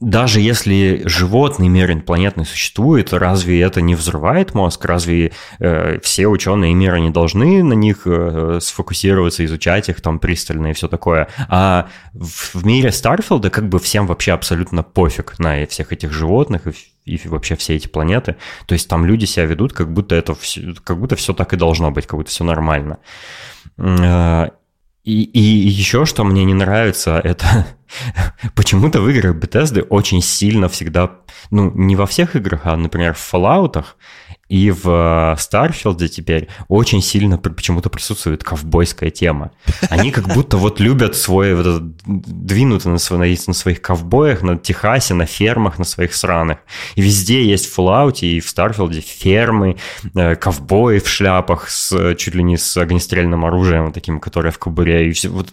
даже 0.00 0.40
если 0.40 1.02
животный 1.06 1.68
мир 1.68 1.90
инопланетный 1.90 2.46
существует, 2.46 3.12
разве 3.12 3.60
это 3.60 3.80
не 3.80 3.94
взрывает 3.94 4.54
мозг? 4.54 4.84
Разве 4.84 5.32
э, 5.58 5.98
все 6.00 6.26
ученые 6.28 6.74
мира 6.74 6.96
не 6.96 7.10
должны 7.10 7.62
на 7.62 7.72
них 7.72 8.02
э, 8.06 8.58
сфокусироваться, 8.62 9.44
изучать 9.44 9.88
их 9.88 10.00
там 10.00 10.18
пристально 10.18 10.68
и 10.68 10.72
все 10.72 10.88
такое? 10.88 11.28
А 11.48 11.88
в, 12.12 12.54
в 12.54 12.66
мире 12.66 12.92
Старфилда 12.92 13.50
как 13.50 13.68
бы 13.68 13.78
всем 13.78 14.06
вообще 14.06 14.32
абсолютно 14.32 14.82
пофиг 14.82 15.38
на 15.38 15.66
всех 15.66 15.92
этих 15.92 16.12
животных 16.12 16.66
и, 16.66 17.16
и 17.16 17.28
вообще 17.28 17.56
все 17.56 17.74
эти 17.74 17.88
планеты. 17.88 18.36
То 18.66 18.74
есть 18.74 18.88
там 18.88 19.04
люди 19.04 19.24
себя 19.24 19.46
ведут, 19.46 19.72
как 19.72 19.92
будто 19.92 20.14
это 20.14 20.34
все, 20.34 20.74
как 20.84 20.98
будто 21.00 21.16
все 21.16 21.32
так 21.32 21.52
и 21.52 21.56
должно 21.56 21.90
быть, 21.90 22.06
как 22.06 22.18
будто 22.18 22.30
все 22.30 22.44
нормально. 22.44 22.98
И, 25.08 25.40
еще 25.40 26.04
что 26.04 26.22
мне 26.22 26.44
не 26.44 26.52
нравится, 26.52 27.18
это 27.24 27.66
почему-то 28.54 29.00
в 29.00 29.08
играх 29.08 29.36
Bethesda 29.36 29.82
очень 29.82 30.20
сильно 30.20 30.68
всегда, 30.68 31.12
ну, 31.50 31.70
не 31.74 31.96
во 31.96 32.06
всех 32.06 32.36
играх, 32.36 32.62
а, 32.64 32.76
например, 32.76 33.14
в 33.14 33.34
Fallout 33.34 33.84
и 34.48 34.70
в 34.70 35.36
Старфилде 35.38 36.06
э, 36.06 36.08
теперь 36.08 36.48
очень 36.68 37.02
сильно 37.02 37.36
почему-то 37.38 37.90
присутствует 37.90 38.42
ковбойская 38.44 39.10
тема. 39.10 39.50
Они 39.90 40.10
как 40.10 40.28
будто 40.32 40.56
вот 40.56 40.80
любят 40.80 41.16
свой, 41.16 41.54
вот 41.54 41.66
этот, 41.66 41.96
двинуты 42.06 42.88
на, 42.88 42.98
свои, 42.98 43.36
на 43.46 43.54
своих 43.54 43.82
ковбоях, 43.82 44.42
на 44.42 44.56
Техасе, 44.56 45.14
на 45.14 45.26
фермах, 45.26 45.78
на 45.78 45.84
своих 45.84 46.14
сраных. 46.14 46.58
И 46.94 47.02
везде 47.02 47.44
есть 47.44 47.70
в 47.70 47.78
Fallout 47.78 48.20
и 48.20 48.40
в 48.40 48.48
Старфилде 48.48 49.00
фермы, 49.00 49.76
э, 50.14 50.34
ковбои 50.36 50.98
в 50.98 51.08
шляпах 51.08 51.68
с 51.68 52.14
чуть 52.14 52.34
ли 52.34 52.42
не 52.42 52.56
с 52.56 52.76
огнестрельным 52.76 53.44
оружием, 53.44 53.92
таким, 53.92 54.18
которое 54.18 54.50
в 54.50 54.58
кобуре. 54.58 55.08
И 55.08 55.12
все, 55.12 55.28
вот, 55.28 55.52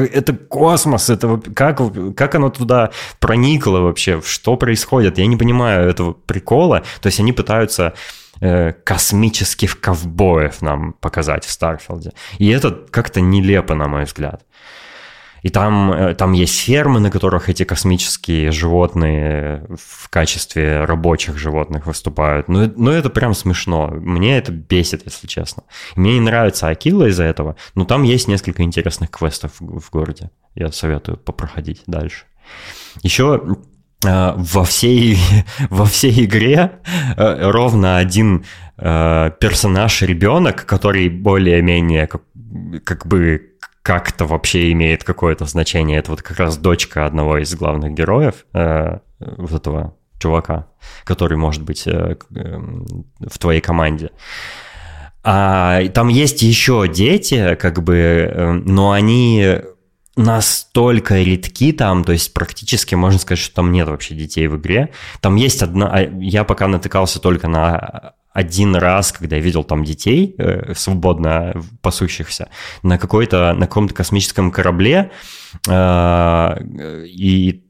это 0.00 0.32
космос, 0.34 1.10
это 1.10 1.40
как, 1.54 1.80
как 2.16 2.34
оно 2.34 2.50
туда 2.50 2.90
проникло 3.18 3.80
вообще, 3.80 4.20
что 4.24 4.56
происходит, 4.56 5.18
я 5.18 5.26
не 5.26 5.36
понимаю 5.36 5.88
этого 5.88 6.12
прикола, 6.12 6.82
то 7.00 7.06
есть 7.06 7.20
они 7.20 7.32
пытаются 7.32 7.94
э, 8.40 8.72
космических 8.72 9.80
ковбоев 9.80 10.62
нам 10.62 10.92
показать 10.94 11.44
в 11.44 11.50
Старфилде, 11.50 12.12
и 12.38 12.48
это 12.48 12.70
как-то 12.90 13.20
нелепо, 13.20 13.74
на 13.74 13.88
мой 13.88 14.04
взгляд. 14.04 14.42
И 15.46 15.48
там, 15.48 15.92
э, 15.92 16.14
там 16.16 16.32
есть 16.32 16.58
фермы, 16.58 16.98
на 16.98 17.08
которых 17.08 17.48
эти 17.48 17.62
космические 17.62 18.50
животные 18.50 19.64
в 19.76 20.08
качестве 20.10 20.84
рабочих 20.84 21.38
животных 21.38 21.86
выступают. 21.86 22.48
Ну, 22.48 22.72
ну 22.76 22.90
это 22.90 23.10
прям 23.10 23.32
смешно. 23.32 23.86
Мне 23.92 24.38
это 24.38 24.50
бесит, 24.50 25.02
если 25.04 25.28
честно. 25.28 25.62
Мне 25.94 26.14
не 26.14 26.20
нравится 26.20 26.66
Акила 26.66 27.04
из-за 27.04 27.22
этого, 27.22 27.54
но 27.76 27.84
там 27.84 28.02
есть 28.02 28.26
несколько 28.26 28.64
интересных 28.64 29.08
квестов 29.12 29.52
в, 29.60 29.78
в 29.78 29.90
городе. 29.92 30.30
Я 30.56 30.72
советую 30.72 31.16
попроходить 31.16 31.82
дальше. 31.86 32.24
Еще 33.04 33.40
э, 34.04 34.32
во 34.36 34.64
всей, 34.64 35.16
во 35.70 35.84
всей 35.84 36.24
игре 36.24 36.80
э, 37.16 37.50
ровно 37.50 37.98
один 37.98 38.44
персонаж 38.78 40.02
ребенок, 40.02 40.66
который 40.66 41.08
более-менее 41.08 42.06
как, 42.06 42.22
как 42.84 43.06
бы 43.06 43.55
как-то 43.86 44.26
вообще 44.26 44.72
имеет 44.72 45.04
какое-то 45.04 45.44
значение. 45.44 46.00
Это 46.00 46.10
вот 46.10 46.20
как 46.20 46.38
раз 46.38 46.58
дочка 46.58 47.06
одного 47.06 47.38
из 47.38 47.54
главных 47.54 47.92
героев, 47.92 48.44
э, 48.52 48.98
вот 49.20 49.52
этого 49.52 49.94
чувака, 50.18 50.66
который 51.04 51.38
может 51.38 51.62
быть 51.62 51.86
э, 51.86 52.16
э, 52.34 52.58
в 53.20 53.38
твоей 53.38 53.60
команде. 53.60 54.10
А 55.22 55.86
там 55.94 56.08
есть 56.08 56.42
еще 56.42 56.88
дети, 56.92 57.54
как 57.54 57.80
бы, 57.84 57.94
э, 57.96 58.52
но 58.54 58.90
они 58.90 59.60
настолько 60.16 61.22
редки 61.22 61.72
там, 61.72 62.02
то 62.02 62.10
есть 62.10 62.34
практически 62.34 62.96
можно 62.96 63.20
сказать, 63.20 63.38
что 63.38 63.54
там 63.54 63.70
нет 63.70 63.86
вообще 63.86 64.16
детей 64.16 64.48
в 64.48 64.56
игре. 64.56 64.90
Там 65.20 65.36
есть 65.36 65.62
одна, 65.62 65.86
а, 65.92 66.00
я 66.18 66.42
пока 66.42 66.66
натыкался 66.66 67.20
только 67.20 67.46
на 67.46 68.14
один 68.36 68.76
раз, 68.76 69.12
когда 69.12 69.36
я 69.36 69.42
видел 69.42 69.64
там 69.64 69.82
детей, 69.82 70.34
э, 70.36 70.74
свободно 70.74 71.54
пасущихся, 71.80 72.50
на 72.82 72.98
какой-то, 72.98 73.54
на 73.54 73.66
каком-то 73.66 73.94
космическом 73.94 74.50
корабле, 74.50 75.10
э, 75.66 76.56
и 77.06 77.62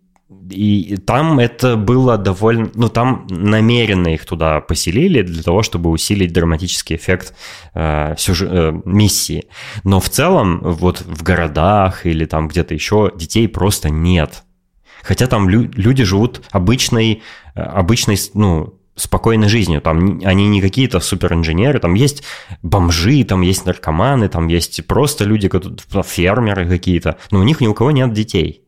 и 0.50 0.96
там 0.96 1.38
это 1.38 1.76
было 1.76 2.18
довольно... 2.18 2.70
Ну, 2.74 2.88
там 2.88 3.26
намеренно 3.30 4.08
их 4.08 4.24
туда 4.26 4.60
поселили 4.60 5.22
для 5.22 5.42
того, 5.42 5.62
чтобы 5.62 5.90
усилить 5.90 6.32
драматический 6.32 6.96
эффект 6.96 7.34
э, 7.74 8.14
сюжет, 8.16 8.48
э, 8.52 8.72
миссии. 8.84 9.44
Но 9.84 9.98
в 9.98 10.08
целом, 10.08 10.60
вот 10.62 11.00
в 11.00 11.22
городах 11.22 12.06
или 12.06 12.26
там 12.26 12.48
где-то 12.48 12.74
еще 12.74 13.12
детей 13.16 13.48
просто 13.48 13.88
нет. 13.90 14.44
Хотя 15.02 15.26
там 15.26 15.48
лю- 15.48 15.70
люди 15.74 16.04
живут 16.04 16.42
обычной, 16.50 17.22
э, 17.54 17.60
обычной, 17.60 18.16
ну, 18.34 18.78
спокойной 18.96 19.48
жизнью. 19.48 19.80
Там 19.80 20.20
они 20.24 20.48
не 20.48 20.60
какие-то 20.60 21.00
суперинженеры, 21.00 21.78
там 21.78 21.94
есть 21.94 22.22
бомжи, 22.62 23.22
там 23.24 23.42
есть 23.42 23.66
наркоманы, 23.66 24.28
там 24.28 24.48
есть 24.48 24.86
просто 24.86 25.24
люди, 25.24 25.50
фермеры 26.02 26.66
какие-то, 26.66 27.18
но 27.30 27.40
у 27.40 27.42
них 27.42 27.60
ни 27.60 27.66
у 27.66 27.74
кого 27.74 27.90
нет 27.90 28.12
детей. 28.12 28.62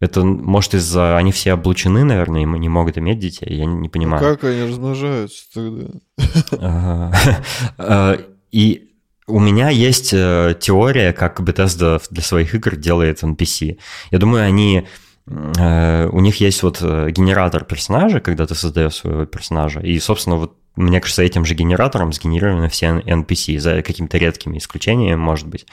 Это, 0.00 0.24
может, 0.24 0.74
из-за... 0.74 1.16
Они 1.16 1.32
все 1.32 1.54
облучены, 1.54 2.04
наверное, 2.04 2.42
и 2.42 2.44
не 2.44 2.68
могут 2.68 2.98
иметь 2.98 3.18
детей, 3.18 3.52
я 3.52 3.64
не 3.64 3.88
понимаю. 3.88 4.24
А 4.24 4.36
как 4.36 4.44
они 4.44 4.62
размножаются 4.62 5.44
тогда? 5.52 7.12
А, 7.76 8.16
и 8.52 8.90
у 9.26 9.40
меня 9.40 9.70
есть 9.70 10.14
э, 10.14 10.54
теория, 10.60 11.12
как 11.12 11.40
Bethesda 11.40 12.00
для 12.10 12.22
своих 12.22 12.54
игр 12.54 12.76
делает 12.76 13.24
NPC. 13.24 13.78
Я 14.12 14.18
думаю, 14.18 14.46
они 14.46 14.86
Э, 14.86 14.86
у 15.30 16.20
них 16.20 16.40
есть 16.40 16.62
вот 16.62 16.78
э, 16.80 17.10
генератор 17.10 17.64
персонажа, 17.64 18.20
когда 18.20 18.46
ты 18.46 18.54
создаешь 18.54 18.94
своего 18.94 19.26
персонажа, 19.26 19.80
и, 19.80 19.98
собственно, 19.98 20.36
вот 20.36 20.56
мне 20.76 21.00
кажется, 21.00 21.22
этим 21.22 21.44
же 21.44 21.54
генератором 21.54 22.12
сгенерированы 22.12 22.68
все 22.68 22.86
NPC, 22.86 23.58
за 23.58 23.82
какими-то 23.82 24.16
редкими 24.16 24.58
исключениями, 24.58 25.16
может 25.16 25.48
быть. 25.48 25.66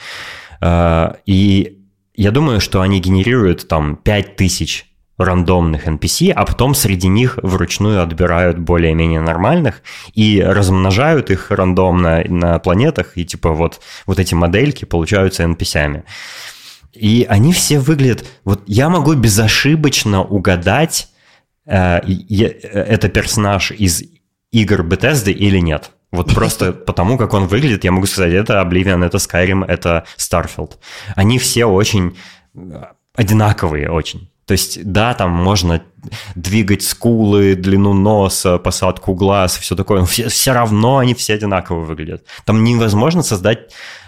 Э, 0.60 1.14
и 1.26 1.78
я 2.14 2.30
думаю, 2.30 2.60
что 2.60 2.80
они 2.80 3.00
генерируют 3.00 3.68
там 3.68 3.96
5000 3.96 4.86
рандомных 5.18 5.86
NPC, 5.88 6.30
а 6.32 6.44
потом 6.44 6.74
среди 6.74 7.08
них 7.08 7.38
вручную 7.42 8.02
отбирают 8.02 8.58
более-менее 8.58 9.20
нормальных 9.20 9.82
и 10.12 10.42
размножают 10.42 11.30
их 11.30 11.50
рандомно 11.50 12.22
на 12.28 12.58
планетах, 12.58 13.16
и 13.16 13.24
типа 13.24 13.52
вот, 13.52 13.80
вот 14.06 14.18
эти 14.18 14.34
модельки 14.34 14.84
получаются 14.84 15.44
NPC-ами. 15.44 16.04
И 16.98 17.26
они 17.28 17.52
все 17.52 17.78
выглядят... 17.78 18.24
Вот 18.44 18.62
я 18.66 18.88
могу 18.88 19.14
безошибочно 19.14 20.22
угадать, 20.22 21.08
э, 21.66 21.98
это 22.00 23.08
персонаж 23.08 23.70
из 23.70 24.02
игр 24.50 24.82
Bethesda 24.82 25.32
или 25.32 25.58
нет. 25.58 25.90
Вот 26.12 26.34
просто 26.34 26.72
потому, 26.86 27.18
как 27.18 27.34
он 27.34 27.46
выглядит, 27.46 27.84
я 27.84 27.92
могу 27.92 28.06
сказать, 28.06 28.32
это 28.32 28.60
Oblivion, 28.60 29.04
это 29.04 29.18
Skyrim, 29.18 29.64
это 29.64 30.04
Starfield. 30.16 30.72
Они 31.14 31.38
все 31.38 31.66
очень 31.66 32.16
э, 32.54 32.82
одинаковые 33.14 33.90
очень. 33.90 34.30
То 34.46 34.52
есть, 34.52 34.84
да, 34.84 35.12
там 35.14 35.32
можно 35.32 35.82
двигать 36.36 36.82
скулы, 36.82 37.56
длину 37.56 37.92
носа, 37.92 38.58
посадку 38.58 39.14
глаз, 39.14 39.56
все 39.56 39.74
такое, 39.74 40.00
но 40.00 40.06
все, 40.06 40.28
все 40.28 40.52
равно 40.52 40.98
они 40.98 41.14
все 41.14 41.34
одинаково 41.34 41.80
выглядят. 41.80 42.24
Там 42.44 42.62
невозможно 42.62 43.22
создать 43.22 43.58
э, 43.58 44.05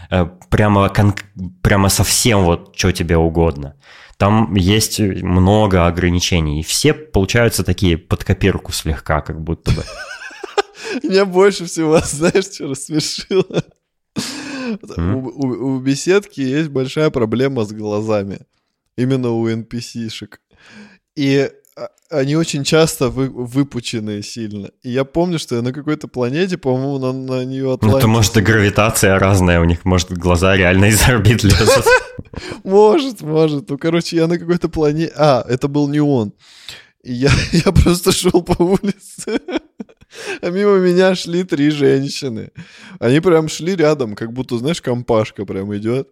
прямо, 0.51 0.89
кон, 0.89 1.15
прямо 1.63 1.89
совсем 1.89 2.45
вот 2.45 2.75
что 2.77 2.93
тебе 2.93 3.17
угодно. 3.17 3.75
Там 4.17 4.55
есть 4.55 4.99
много 5.01 5.87
ограничений, 5.87 6.61
и 6.61 6.65
все 6.65 6.93
получаются 6.93 7.63
такие 7.63 7.97
под 7.97 8.25
копирку 8.25 8.73
слегка, 8.73 9.21
как 9.21 9.41
будто 9.41 9.71
бы. 9.71 9.85
Меня 11.03 11.25
больше 11.25 11.67
всего, 11.67 12.01
знаешь, 12.05 12.47
что 12.53 12.69
рассмешило? 12.69 13.65
У 14.97 15.79
беседки 15.79 16.41
есть 16.41 16.69
большая 16.69 17.11
проблема 17.11 17.65
с 17.65 17.73
глазами 17.73 18.41
именно 18.97 19.31
у 19.31 19.49
NPC-шек. 19.49 20.41
И 21.17 21.51
они 22.11 22.37
очень 22.37 22.65
часто 22.65 23.09
вы, 23.09 23.29
выпученные 23.29 24.23
сильно. 24.23 24.71
И 24.83 24.91
я 24.91 25.05
помню, 25.05 25.39
что 25.39 25.57
я 25.57 25.63
на 25.63 25.73
какой-то 25.73 26.09
планете, 26.09 26.57
по-моему, 26.57 26.99
на, 26.99 27.13
на 27.13 27.45
нее 27.45 27.75
Атлантис... 27.75 27.93
Ну, 27.93 27.99
это 27.99 28.09
может 28.09 28.37
и 28.37 28.41
гравитация 28.41 29.19
разная 29.19 29.61
у 29.61 29.65
них, 29.65 29.85
может 29.85 30.13
глаза 30.13 30.57
реально 30.57 30.87
из 30.87 31.07
орбит 31.09 31.43
лезут. 31.43 31.85
Может, 32.65 33.23
может. 33.23 33.71
Ну, 33.71 33.79
короче, 33.79 34.17
я 34.17 34.27
на 34.27 34.39
какой-то 34.39 34.69
планете... 34.69 35.13
А, 35.17 35.45
это 35.49 35.67
был 35.67 35.89
не 35.89 36.01
он. 36.01 36.33
И 37.03 37.13
я, 37.13 37.31
я 37.53 37.73
просто 37.73 38.13
шел 38.13 38.43
по 38.43 38.63
улице, 38.63 39.41
а 40.43 40.51
мимо 40.51 40.79
меня 40.79 41.15
шли 41.15 41.45
три 41.45 41.71
женщины. 41.71 42.51
Они 42.99 43.21
прям 43.21 43.49
шли 43.49 43.77
рядом, 43.77 44.15
как 44.15 44.33
будто, 44.33 44.59
знаешь, 44.59 44.83
компашка 44.83 45.45
прям 45.47 45.75
идет. 45.77 46.09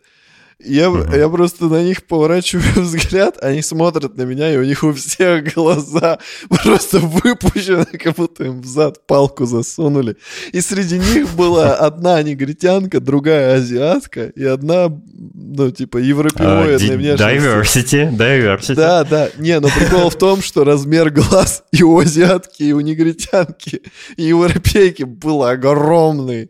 Я, 0.58 0.86
uh-huh. 0.86 1.18
я 1.18 1.28
просто 1.28 1.66
на 1.66 1.82
них 1.82 2.06
поворачиваю 2.06 2.64
взгляд, 2.82 3.36
они 3.42 3.60
смотрят 3.60 4.16
на 4.16 4.22
меня, 4.22 4.52
и 4.52 4.56
у 4.56 4.64
них 4.64 4.82
у 4.84 4.92
всех 4.94 5.54
глаза 5.54 6.18
просто 6.48 6.98
выпущены, 6.98 7.84
как 7.84 8.14
будто 8.14 8.44
им 8.44 8.62
в 8.62 8.66
зад 8.66 9.06
палку 9.06 9.44
засунули. 9.44 10.16
И 10.52 10.62
среди 10.62 10.98
них 10.98 11.34
была 11.34 11.74
одна 11.86 12.22
негритянка, 12.22 13.00
другая 13.00 13.56
азиатка 13.56 14.26
и 14.28 14.44
одна, 14.44 14.88
ну, 15.34 15.70
типа, 15.70 15.98
европеоидная 15.98 16.78
uh, 16.78 16.96
внешность. 16.96 17.92
Diversity, 17.92 18.16
diversity. 18.16 18.74
Да, 18.74 19.04
да. 19.04 19.28
Не, 19.36 19.60
но 19.60 19.68
прикол 19.68 20.08
в 20.08 20.16
том, 20.16 20.40
что 20.40 20.64
размер 20.64 21.10
глаз 21.10 21.64
и 21.70 21.82
у 21.82 21.98
азиатки, 21.98 22.62
и 22.62 22.72
у 22.72 22.80
негритянки, 22.80 23.82
и 24.16 24.32
у 24.32 24.44
европейки 24.44 25.02
был 25.02 25.44
огромный. 25.44 26.48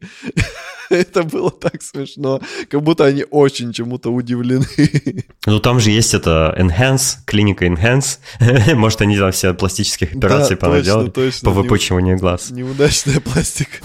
Это 0.91 1.23
было 1.23 1.51
так 1.51 1.83
смешно, 1.83 2.41
как 2.69 2.83
будто 2.83 3.05
они 3.05 3.25
очень 3.31 3.73
чему-то 3.73 4.11
удивлены. 4.11 4.67
Ну, 5.47 5.61
там 5.61 5.79
же 5.79 5.91
есть 5.91 6.13
это 6.13 6.55
Enhance, 6.59 7.19
клиника 7.25 7.67
Enhance. 7.67 8.19
Может, 8.75 9.01
они 9.01 9.17
там 9.17 9.31
все 9.31 9.55
пластических 9.55 10.15
операций 10.15 10.57
да, 10.57 10.67
понаделали 10.67 11.07
точно, 11.07 11.23
точно. 11.23 11.45
по 11.45 11.51
выпучиванию 11.53 12.19
глаз. 12.19 12.51
Неудачная 12.51 13.21
пластика. 13.21 13.79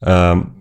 Эм, 0.00 0.54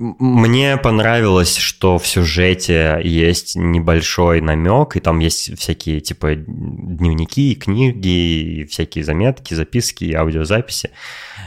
мне 0.00 0.78
понравилось, 0.78 1.56
что 1.56 1.98
в 1.98 2.06
сюжете 2.06 3.00
есть 3.04 3.54
небольшой 3.54 4.40
намек, 4.40 4.96
и 4.96 5.00
там 5.00 5.18
есть 5.18 5.58
всякие 5.58 6.00
типа 6.00 6.36
дневники, 6.36 7.54
книги, 7.54 8.66
всякие 8.70 9.04
заметки, 9.04 9.52
записки, 9.52 10.12
аудиозаписи. 10.12 10.90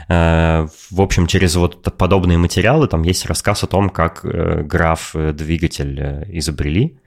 В 0.08 1.00
общем, 1.00 1.26
через 1.26 1.56
вот 1.56 1.82
подобные 1.96 2.38
материалы 2.38 2.88
там 2.88 3.02
есть 3.02 3.26
рассказ 3.26 3.64
о 3.64 3.66
том, 3.66 3.88
как 3.90 4.24
э, 4.24 4.62
граф 4.62 5.12
э, 5.14 5.32
изобрели. 6.28 6.98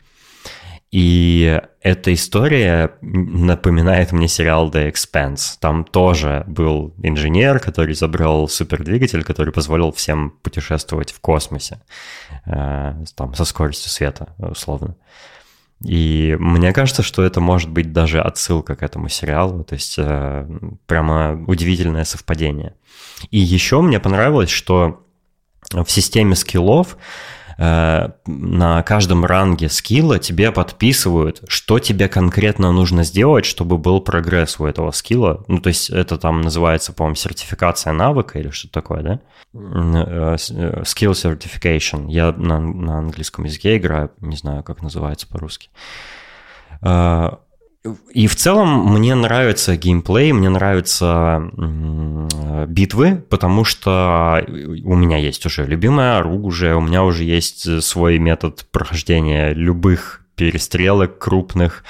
И 0.89 1.61
эта 1.81 2.13
история 2.13 2.91
напоминает 3.01 4.13
мне 4.13 4.29
сериал 4.29 4.71
The 4.71 4.89
Expanse. 4.89 5.57
Там 5.59 5.83
тоже 5.83 6.45
был 6.47 6.93
инженер, 7.03 7.59
который 7.59 7.91
изобрел 7.93 8.47
супердвигатель, 8.47 9.23
который 9.25 9.51
позволил 9.51 9.91
всем 9.91 10.31
путешествовать 10.41 11.11
в 11.11 11.19
космосе, 11.19 11.81
там, 12.45 13.33
со 13.35 13.43
скоростью 13.43 13.91
света, 13.91 14.33
условно. 14.37 14.95
И 15.83 16.35
мне 16.39 16.73
кажется, 16.73 17.03
что 17.03 17.23
это 17.23 17.39
может 17.39 17.69
быть 17.69 17.93
даже 17.93 18.19
отсылка 18.19 18.75
к 18.75 18.81
этому 18.81 19.09
сериалу, 19.09 19.63
то 19.63 19.75
есть 19.75 19.95
э, 19.97 20.47
прямо 20.87 21.43
удивительное 21.45 22.03
совпадение. 22.03 22.73
И 23.29 23.37
еще 23.37 23.81
мне 23.81 23.99
понравилось, 23.99 24.49
что 24.49 25.03
в 25.71 25.87
системе 25.87 26.35
скиллов 26.35 26.97
На 27.57 28.83
каждом 28.83 29.25
ранге 29.25 29.67
скилла 29.69 30.19
тебе 30.19 30.51
подписывают, 30.51 31.41
что 31.47 31.79
тебе 31.79 32.07
конкретно 32.07 32.71
нужно 32.71 33.03
сделать, 33.03 33.45
чтобы 33.45 33.79
был 33.79 33.99
прогресс 33.99 34.59
у 34.59 34.65
этого 34.65 34.91
скилла. 34.91 35.43
Ну, 35.47 35.59
то 35.59 35.69
есть 35.69 35.89
это 35.89 36.17
там 36.17 36.41
называется, 36.41 36.93
по-моему, 36.93 37.15
сертификация 37.15 37.93
навыка 37.93 38.37
или 38.37 38.51
что-то 38.51 38.73
такое, 38.73 39.01
да? 39.01 39.19
Э, 39.55 40.35
э, 40.35 40.81
skill 40.83 41.13
certification. 41.13 42.05
Я 42.09 42.31
на, 42.31 42.59
на 42.59 42.99
английском 42.99 43.45
языке 43.45 43.77
играю, 43.77 44.11
не 44.21 44.37
знаю, 44.37 44.61
как 44.63 44.83
называется 44.83 45.27
по-русски. 45.27 45.69
И 48.11 48.27
в 48.27 48.35
целом 48.35 48.93
мне 48.93 49.15
нравится 49.15 49.75
геймплей, 49.75 50.31
мне 50.31 50.49
нравятся 50.49 51.51
битвы, 52.67 53.23
потому 53.29 53.63
что 53.63 54.43
у 54.47 54.95
меня 54.95 55.17
есть 55.17 55.45
уже 55.45 55.65
любимое 55.65 56.17
оружие, 56.17 56.75
у 56.75 56.81
меня 56.81 57.03
уже 57.03 57.23
есть 57.23 57.83
свой 57.83 58.19
метод 58.19 58.65
прохождения 58.71 59.53
любых 59.53 60.21
перестрелок 60.35 61.17
крупных. 61.17 61.83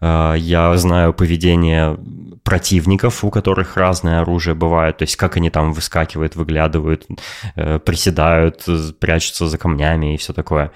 А, 0.00 0.34
я 0.34 0.76
знаю 0.76 1.12
поведение 1.14 1.98
противников, 2.44 3.24
у 3.24 3.30
которых 3.30 3.76
разное 3.76 4.20
оружие 4.20 4.54
бывает, 4.54 4.98
то 4.98 5.04
есть 5.04 5.16
как 5.16 5.38
они 5.38 5.48
там 5.48 5.72
выскакивают, 5.72 6.36
выглядывают, 6.36 7.06
э, 7.56 7.78
приседают, 7.78 8.66
прячутся 9.00 9.48
за 9.48 9.56
камнями 9.56 10.14
и 10.14 10.18
все 10.18 10.34
такое. 10.34 10.70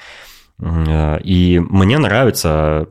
Э, 0.60 1.18
и 1.22 1.58
мне 1.60 1.98
нравится, 1.98 2.88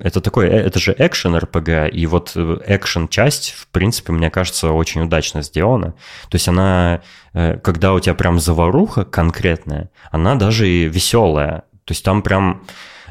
это 0.00 0.20
такой, 0.20 0.46
э, 0.46 0.56
это 0.56 0.78
же 0.78 0.94
экшен 0.96 1.36
РПГ, 1.36 1.92
и 1.92 2.06
вот 2.06 2.32
э, 2.34 2.58
экшен 2.66 3.08
часть, 3.08 3.52
в 3.52 3.68
принципе, 3.68 4.12
мне 4.12 4.30
кажется, 4.30 4.72
очень 4.72 5.02
удачно 5.02 5.42
сделана. 5.42 5.94
То 6.28 6.34
есть 6.34 6.48
она, 6.48 7.02
когда 7.32 7.92
у 7.92 8.00
тебя 8.00 8.14
прям 8.14 8.38
заваруха 8.38 9.04
конкретная, 9.04 9.90
она 10.10 10.34
даже 10.34 10.68
и 10.68 10.88
веселая. 10.88 11.64
То 11.84 11.92
есть 11.92 12.04
там 12.04 12.22
прям 12.22 12.62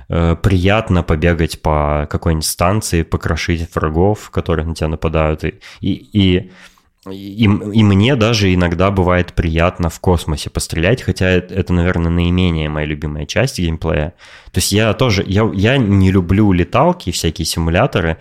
приятно 0.08 1.02
побегать 1.02 1.64
по 1.64 2.08
какой-нибудь 2.10 2.46
станции, 2.46 3.02
покрошить 3.02 3.74
врагов, 3.74 4.30
которые 4.30 4.68
на 4.68 4.76
тебя 4.76 4.90
нападают. 4.90 5.44
И, 5.44 5.60
и, 5.82 6.10
и 6.14 6.52
и, 7.11 7.44
и 7.44 7.48
мне 7.48 8.15
даже 8.15 8.53
иногда 8.53 8.90
бывает 8.91 9.34
приятно 9.34 9.90
в 9.90 9.99
космосе 9.99 10.49
пострелять, 10.49 11.02
хотя 11.02 11.27
это, 11.27 11.73
наверное, 11.73 12.10
наименее 12.10 12.69
моя 12.69 12.88
любимая 12.88 13.26
часть 13.26 13.60
геймплея. 13.60 14.14
То 14.52 14.57
есть 14.57 14.72
я 14.72 14.94
тоже, 14.94 15.23
я, 15.27 15.49
я 15.53 15.77
не 15.77 16.11
люблю 16.11 16.52
леталки, 16.52 17.11
всякие 17.11 17.45
симуляторы. 17.45 18.18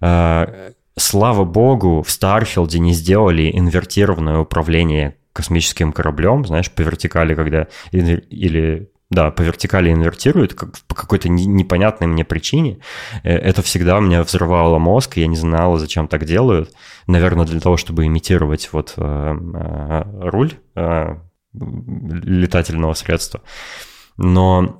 А, 0.00 0.72
слава 0.96 1.44
богу, 1.44 2.02
в 2.02 2.10
Старфилде 2.10 2.78
не 2.78 2.92
сделали 2.92 3.50
инвертированное 3.52 4.38
управление 4.38 5.16
космическим 5.32 5.92
кораблем, 5.92 6.44
знаешь, 6.44 6.70
по 6.70 6.82
вертикали, 6.82 7.34
когда 7.34 7.68
или 7.90 8.88
да, 9.12 9.30
по 9.30 9.42
вертикали 9.42 9.92
инвертирует 9.92 10.54
как, 10.54 10.78
по 10.88 10.94
какой-то 10.94 11.28
непонятной 11.28 12.06
мне 12.06 12.24
причине. 12.24 12.78
Э, 13.22 13.34
это 13.34 13.62
всегда 13.62 14.00
меня 14.00 14.22
взрывало 14.22 14.78
мозг, 14.78 15.18
я 15.18 15.26
не 15.26 15.36
знала, 15.36 15.78
зачем 15.78 16.08
так 16.08 16.24
делают. 16.24 16.72
Наверное, 17.06 17.46
для 17.46 17.60
того, 17.60 17.76
чтобы 17.76 18.06
имитировать 18.06 18.70
вот 18.72 18.94
э, 18.96 19.02
э, 19.04 20.02
руль 20.30 20.54
э, 20.74 21.16
летательного 21.52 22.94
средства. 22.94 23.42
Но 24.16 24.78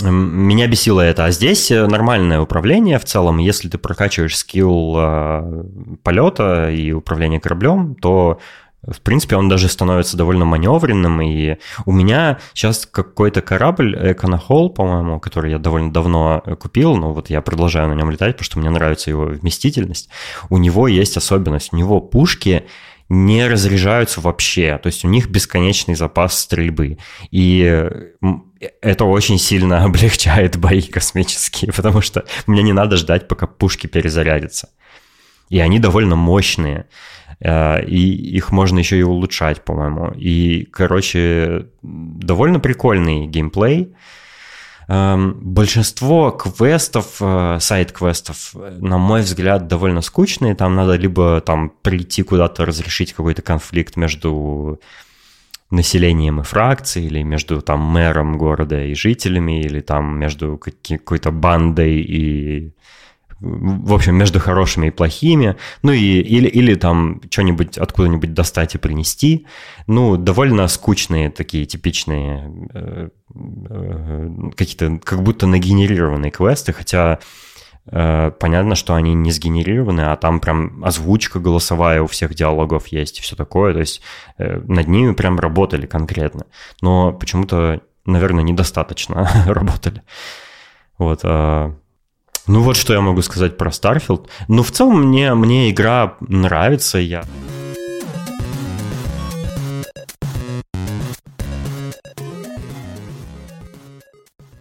меня 0.00 0.68
бесило 0.68 1.00
это. 1.00 1.26
А 1.26 1.30
здесь 1.32 1.70
нормальное 1.70 2.40
управление 2.40 2.98
в 2.98 3.04
целом. 3.04 3.38
Если 3.38 3.68
ты 3.68 3.78
прокачиваешь 3.78 4.38
скилл 4.38 4.94
э, 4.96 5.64
полета 6.02 6.70
и 6.70 6.92
управления 6.92 7.40
кораблем, 7.40 7.94
то 7.96 8.38
в 8.86 9.00
принципе, 9.00 9.36
он 9.36 9.48
даже 9.48 9.68
становится 9.68 10.16
довольно 10.16 10.44
маневренным, 10.44 11.20
и 11.20 11.56
у 11.86 11.92
меня 11.92 12.38
сейчас 12.52 12.84
какой-то 12.84 13.40
корабль 13.40 13.96
Econohol, 13.96 14.70
по-моему, 14.70 15.20
который 15.20 15.52
я 15.52 15.58
довольно 15.58 15.92
давно 15.92 16.42
купил, 16.58 16.96
но 16.96 17.12
вот 17.12 17.30
я 17.30 17.42
продолжаю 17.42 17.88
на 17.88 17.94
нем 17.94 18.10
летать, 18.10 18.32
потому 18.32 18.44
что 18.44 18.58
мне 18.58 18.70
нравится 18.70 19.10
его 19.10 19.26
вместительность. 19.26 20.08
У 20.50 20.58
него 20.58 20.88
есть 20.88 21.16
особенность, 21.16 21.72
у 21.72 21.76
него 21.76 22.00
пушки 22.00 22.64
не 23.08 23.46
разряжаются 23.46 24.20
вообще, 24.20 24.78
то 24.82 24.86
есть 24.88 25.04
у 25.04 25.08
них 25.08 25.28
бесконечный 25.28 25.94
запас 25.94 26.38
стрельбы. 26.38 26.98
И 27.30 27.88
это 28.80 29.04
очень 29.04 29.38
сильно 29.38 29.84
облегчает 29.84 30.56
бои 30.56 30.82
космические, 30.82 31.72
потому 31.72 32.00
что 32.00 32.24
мне 32.46 32.62
не 32.62 32.72
надо 32.72 32.96
ждать, 32.96 33.28
пока 33.28 33.46
пушки 33.46 33.86
перезарядятся. 33.86 34.70
И 35.52 35.58
они 35.58 35.78
довольно 35.78 36.16
мощные. 36.16 36.86
Э, 37.38 37.84
и 37.84 38.36
их 38.36 38.52
можно 38.52 38.78
еще 38.78 38.98
и 38.98 39.02
улучшать, 39.02 39.62
по-моему. 39.64 40.10
И, 40.16 40.66
короче, 40.72 41.66
довольно 41.82 42.58
прикольный 42.58 43.26
геймплей. 43.26 43.94
Эм, 44.88 45.34
большинство 45.42 46.30
квестов, 46.30 47.16
э, 47.20 47.58
сайт-квестов, 47.60 48.54
на 48.80 48.96
мой 48.96 49.20
взгляд, 49.20 49.66
довольно 49.66 50.00
скучные. 50.00 50.54
Там 50.54 50.74
надо 50.74 50.96
либо 50.96 51.42
там 51.42 51.70
прийти 51.82 52.22
куда-то 52.22 52.64
разрешить 52.64 53.12
какой-то 53.12 53.42
конфликт 53.42 53.96
между 53.96 54.80
населением 55.70 56.40
и 56.40 56.44
фракцией, 56.44 57.08
или 57.08 57.22
между 57.22 57.60
там 57.60 57.80
мэром 57.80 58.38
города 58.38 58.82
и 58.82 58.94
жителями, 58.94 59.60
или 59.60 59.80
там 59.80 60.18
между 60.18 60.58
какой-то 60.58 61.30
бандой 61.30 62.00
и 62.00 62.72
в 63.42 63.92
общем, 63.92 64.14
между 64.14 64.38
хорошими 64.38 64.86
и 64.86 64.90
плохими, 64.90 65.56
ну 65.82 65.90
и 65.92 66.20
или, 66.20 66.46
или 66.46 66.74
там 66.76 67.20
что-нибудь 67.28 67.76
откуда-нибудь 67.76 68.34
достать 68.34 68.74
и 68.76 68.78
принести. 68.78 69.46
Ну, 69.88 70.16
довольно 70.16 70.68
скучные 70.68 71.28
такие 71.30 71.66
типичные 71.66 72.68
э, 72.72 73.08
э, 73.34 74.30
какие-то 74.56 75.00
как 75.04 75.22
будто 75.22 75.48
нагенерированные 75.48 76.30
квесты, 76.30 76.72
хотя 76.72 77.18
э, 77.86 78.30
понятно, 78.38 78.76
что 78.76 78.94
они 78.94 79.14
не 79.14 79.32
сгенерированы, 79.32 80.02
а 80.02 80.16
там 80.16 80.38
прям 80.38 80.84
озвучка 80.84 81.40
голосовая 81.40 82.00
у 82.00 82.06
всех 82.06 82.34
диалогов 82.34 82.86
есть 82.88 83.18
и 83.18 83.22
все 83.22 83.34
такое, 83.34 83.72
то 83.72 83.80
есть 83.80 84.02
э, 84.38 84.60
над 84.68 84.86
ними 84.86 85.14
прям 85.14 85.40
работали 85.40 85.86
конкретно, 85.86 86.46
но 86.80 87.12
почему-то, 87.12 87.80
наверное, 88.06 88.44
недостаточно 88.44 89.28
работали. 89.46 90.02
Вот, 90.96 91.22
э, 91.24 91.72
ну 92.46 92.62
вот 92.62 92.76
что 92.76 92.92
я 92.92 93.00
могу 93.00 93.22
сказать 93.22 93.56
про 93.56 93.70
Starfield. 93.70 94.28
Ну 94.48 94.62
в 94.62 94.70
целом 94.70 95.08
мне, 95.08 95.34
мне 95.34 95.70
игра 95.70 96.16
нравится, 96.20 96.98
я... 96.98 97.24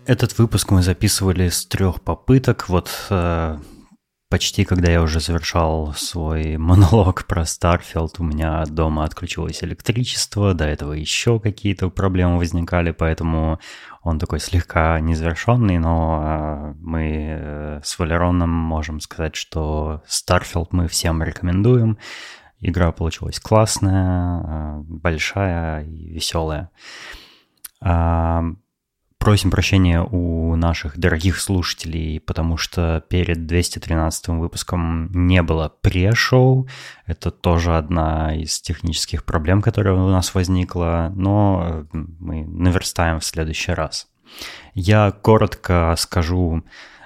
Этот 0.06 0.38
выпуск 0.38 0.72
мы 0.72 0.82
записывали 0.84 1.48
с 1.48 1.66
трех 1.66 2.02
попыток. 2.02 2.68
Вот 2.68 2.90
э, 3.10 3.58
почти 4.30 4.66
когда 4.66 4.92
я 4.92 5.02
уже 5.02 5.20
завершал 5.20 5.94
свой 5.94 6.58
монолог 6.58 7.26
про 7.28 7.44
Starfield, 7.44 8.16
у 8.20 8.24
меня 8.24 8.66
дома 8.66 9.06
отключилось 9.06 9.64
электричество, 9.64 10.54
до 10.54 10.66
этого 10.66 10.94
еще 10.94 11.40
какие-то 11.40 11.90
проблемы 11.90 12.38
возникали, 12.38 12.92
поэтому 12.92 13.60
он 14.04 14.18
такой 14.18 14.40
слегка 14.40 15.00
незавершенный, 15.00 15.78
но 15.78 16.20
а, 16.22 16.76
мы 16.80 17.38
э, 17.40 17.82
с 17.84 18.00
Валероном 18.00 18.50
можем 18.50 19.00
сказать, 19.00 19.36
что 19.36 20.02
Starfield 20.08 20.70
мы 20.72 20.88
всем 20.88 21.22
рекомендуем. 21.22 21.98
Игра 22.60 22.92
получилась 22.92 23.40
классная, 23.40 24.42
а, 24.44 24.84
большая 24.88 25.84
и 25.84 26.10
веселая. 26.14 26.70
Просим 29.22 29.52
прощения 29.52 30.02
у 30.02 30.56
наших 30.56 30.98
дорогих 30.98 31.40
слушателей, 31.40 32.20
потому 32.20 32.58
что 32.58 33.04
перед 33.08 33.46
213 33.46 34.30
выпуском 34.30 35.12
не 35.14 35.44
было 35.44 35.70
пре-шоу. 35.70 36.68
Это 37.06 37.30
тоже 37.30 37.78
одна 37.78 38.36
из 38.36 38.60
технических 38.60 39.24
проблем, 39.24 39.62
которая 39.62 39.94
у 39.94 40.10
нас 40.10 40.34
возникла, 40.34 41.12
но 41.16 41.86
мы 41.94 42.48
наверстаем 42.48 43.20
в 43.20 43.24
следующий 43.24 43.74
раз. 43.74 44.08
Я 44.74 45.12
коротко 45.12 45.94
скажу 46.00 46.64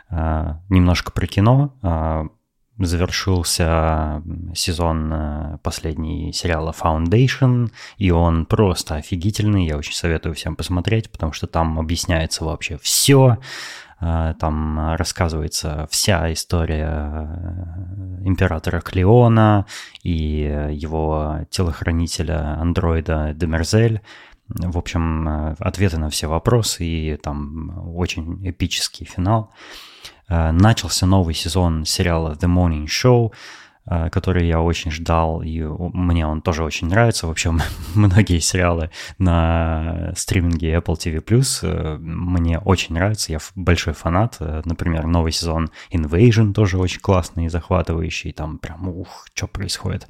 э, 0.09 0.53
немножко 0.69 1.11
про 1.11 1.27
кино. 1.27 2.31
Завершился 2.77 4.21
сезон 4.53 5.09
э, 5.13 5.57
последний 5.63 6.33
сериала 6.33 6.75
Foundation, 6.77 7.71
и 7.97 8.11
он 8.11 8.45
просто 8.45 8.95
офигительный, 8.95 9.65
я 9.65 9.77
очень 9.77 9.93
советую 9.93 10.35
всем 10.35 10.57
посмотреть, 10.57 11.09
потому 11.09 11.31
что 11.31 11.47
там 11.47 11.79
объясняется 11.79 12.43
вообще 12.43 12.77
все, 12.77 13.37
э, 14.01 14.33
там 14.37 14.95
рассказывается 14.97 15.87
вся 15.89 16.33
история 16.33 16.89
э, 16.91 18.25
императора 18.25 18.81
Клеона 18.81 19.65
и 20.03 20.67
его 20.71 21.45
телохранителя 21.49 22.59
андроида 22.59 23.31
Демерзель, 23.33 24.01
в 24.49 24.77
общем, 24.77 25.55
ответы 25.59 25.97
на 25.97 26.09
все 26.09 26.27
вопросы 26.27 26.83
и 26.83 27.15
там 27.15 27.95
очень 27.95 28.45
эпический 28.47 29.05
финал. 29.05 29.53
Э, 30.27 30.51
начался 30.51 31.05
новый 31.05 31.33
сезон 31.33 31.85
сериала 31.85 32.33
The 32.33 32.47
Morning 32.47 32.85
Show, 32.85 33.31
э, 33.85 34.09
который 34.09 34.47
я 34.47 34.61
очень 34.61 34.91
ждал, 34.91 35.41
и 35.41 35.61
мне 35.61 36.25
он 36.25 36.41
тоже 36.41 36.63
очень 36.63 36.87
нравится. 36.87 37.27
Вообще, 37.27 37.53
многие 37.95 38.39
сериалы 38.39 38.89
на 39.17 40.13
стриминге 40.15 40.75
Apple 40.75 40.95
TV 40.95 41.23
Plus 41.23 41.59
э, 41.61 41.97
мне 41.97 42.59
очень 42.59 42.95
нравятся, 42.95 43.31
я 43.31 43.39
большой 43.55 43.93
фанат. 43.93 44.37
Например, 44.39 45.05
новый 45.05 45.31
сезон 45.31 45.69
Invasion 45.91 46.53
тоже 46.53 46.77
очень 46.77 47.01
классный 47.01 47.45
и 47.45 47.49
захватывающий, 47.49 48.31
там 48.31 48.57
прям 48.57 48.87
ух, 48.89 49.27
что 49.33 49.47
происходит. 49.47 50.07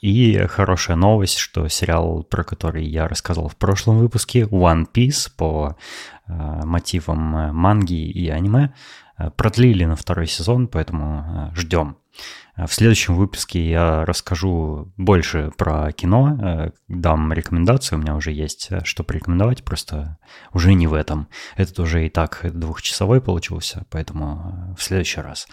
И 0.00 0.36
хорошая 0.48 0.96
новость, 0.96 1.38
что 1.38 1.68
сериал, 1.68 2.24
про 2.24 2.42
который 2.42 2.84
я 2.84 3.06
рассказывал 3.06 3.48
в 3.48 3.56
прошлом 3.56 3.98
выпуске, 3.98 4.42
One 4.42 4.86
Piece 4.92 5.30
по 5.36 5.76
э, 6.26 6.32
мотивам 6.64 7.54
манги 7.54 7.94
и 7.94 8.28
аниме, 8.28 8.72
продлили 9.36 9.84
на 9.84 9.96
второй 9.96 10.26
сезон, 10.26 10.68
поэтому 10.68 11.50
э, 11.52 11.56
ждем. 11.56 11.96
Э, 12.56 12.66
в 12.66 12.72
следующем 12.74 13.14
выпуске 13.14 13.68
я 13.68 14.04
расскажу 14.04 14.92
больше 14.96 15.52
про 15.56 15.92
кино, 15.92 16.72
дам 16.88 17.32
рекомендации, 17.32 17.96
у 17.96 17.98
меня 17.98 18.14
уже 18.14 18.32
есть 18.32 18.70
что 18.84 19.04
порекомендовать, 19.04 19.64
просто 19.64 20.18
уже 20.52 20.74
не 20.74 20.86
в 20.86 20.94
этом. 20.94 21.28
Этот 21.56 21.78
уже 21.78 22.06
и 22.06 22.10
так 22.10 22.40
двухчасовой 22.42 23.20
получился, 23.20 23.86
поэтому 23.90 24.74
в 24.78 24.82
следующий 24.82 25.20
раз. 25.20 25.46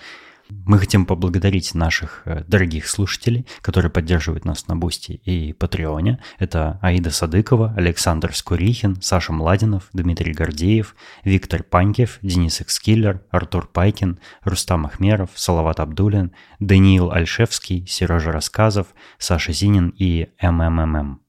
Мы 0.66 0.80
хотим 0.80 1.06
поблагодарить 1.06 1.74
наших 1.74 2.22
э, 2.26 2.44
дорогих 2.48 2.88
слушателей, 2.88 3.46
которые 3.62 3.92
поддерживают 3.92 4.46
нас 4.46 4.68
на 4.68 4.76
Бусти 4.76 5.14
и 5.14 5.54
Патреоне. 5.54 6.20
Это 6.40 6.80
Аида 6.82 7.12
Садыкова, 7.12 7.74
Александр 7.76 8.36
Скурихин, 8.36 9.02
Саша 9.02 9.34
Младинов, 9.34 9.90
Дмитрий 9.94 10.34
Гордеев, 10.34 10.96
Виктор 11.24 11.64
Панькев, 11.64 12.20
Денис 12.22 12.62
Экскиллер, 12.62 13.24
Артур 13.30 13.68
Пайкин, 13.68 14.20
Рустам 14.44 14.86
Ахмеров, 14.86 15.32
Салават 15.36 15.80
Абдулин, 15.80 16.32
Даниил 16.60 17.12
Альшевский, 17.12 17.86
Сережа 17.88 18.32
Рассказов, 18.32 18.88
Саша 19.18 19.52
Зинин 19.54 19.94
и 19.98 20.30
МММ. 20.42 21.24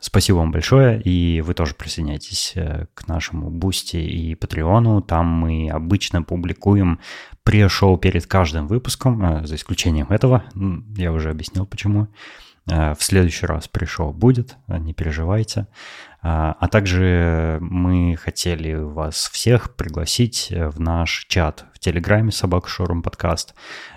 Спасибо 0.00 0.36
вам 0.36 0.52
большое, 0.52 1.02
и 1.02 1.40
вы 1.40 1.54
тоже 1.54 1.74
присоединяйтесь 1.74 2.52
э, 2.54 2.86
к 2.94 3.08
нашему 3.08 3.50
Бусти 3.50 3.96
и 3.96 4.36
Патреону. 4.36 5.02
Там 5.02 5.26
мы 5.26 5.68
обычно 5.70 6.22
публикуем 6.22 7.00
пре-шоу 7.48 7.96
перед 7.96 8.26
каждым 8.26 8.68
выпуском, 8.68 9.24
э, 9.24 9.46
за 9.46 9.54
исключением 9.54 10.08
этого. 10.10 10.44
Я 10.98 11.12
уже 11.12 11.30
объяснил, 11.30 11.64
почему. 11.64 12.08
Э, 12.70 12.94
в 12.94 13.02
следующий 13.02 13.46
раз 13.46 13.68
пре-шоу 13.68 14.12
будет, 14.12 14.58
не 14.66 14.92
переживайте. 14.92 15.66
А 16.20 16.66
также 16.68 17.58
мы 17.60 18.16
хотели 18.16 18.74
вас 18.74 19.30
всех 19.32 19.76
пригласить 19.76 20.48
в 20.50 20.80
наш 20.80 21.26
чат 21.28 21.64
в 21.72 21.78
Телеграме 21.78 22.32
«Собака 22.32 22.68
Шорум 22.68 23.02
подкаст». 23.02 23.54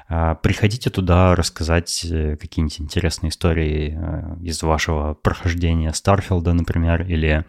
Приходите 0.08 0.90
туда 0.90 1.36
рассказать 1.36 2.06
э, 2.06 2.36
какие-нибудь 2.36 2.82
интересные 2.82 3.30
истории 3.30 3.98
э, 3.98 4.44
из 4.44 4.62
вашего 4.62 5.14
прохождения 5.14 5.94
Старфилда, 5.94 6.52
например, 6.52 7.04
или 7.04 7.30
э, 7.40 7.44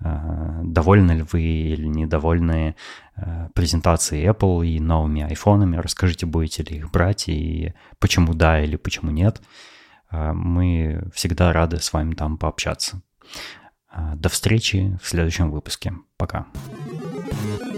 довольны 0.00 1.12
ли 1.12 1.24
вы 1.30 1.42
или 1.42 1.86
недовольны 1.86 2.74
презентацией 3.54 4.28
Apple 4.28 4.66
и 4.66 4.80
новыми 4.80 5.22
айфонами. 5.22 5.76
Расскажите, 5.76 6.26
будете 6.26 6.62
ли 6.62 6.78
их 6.78 6.90
брать 6.90 7.28
и 7.28 7.74
почему 7.98 8.34
да 8.34 8.62
или 8.62 8.76
почему 8.76 9.10
нет. 9.10 9.42
Мы 10.10 11.02
всегда 11.14 11.52
рады 11.52 11.80
с 11.80 11.92
вами 11.92 12.14
там 12.14 12.38
пообщаться. 12.38 13.02
До 14.14 14.28
встречи 14.28 14.98
в 15.02 15.08
следующем 15.08 15.50
выпуске. 15.50 15.94
Пока. 16.16 16.46
thank 17.30 17.60
you 17.62 17.69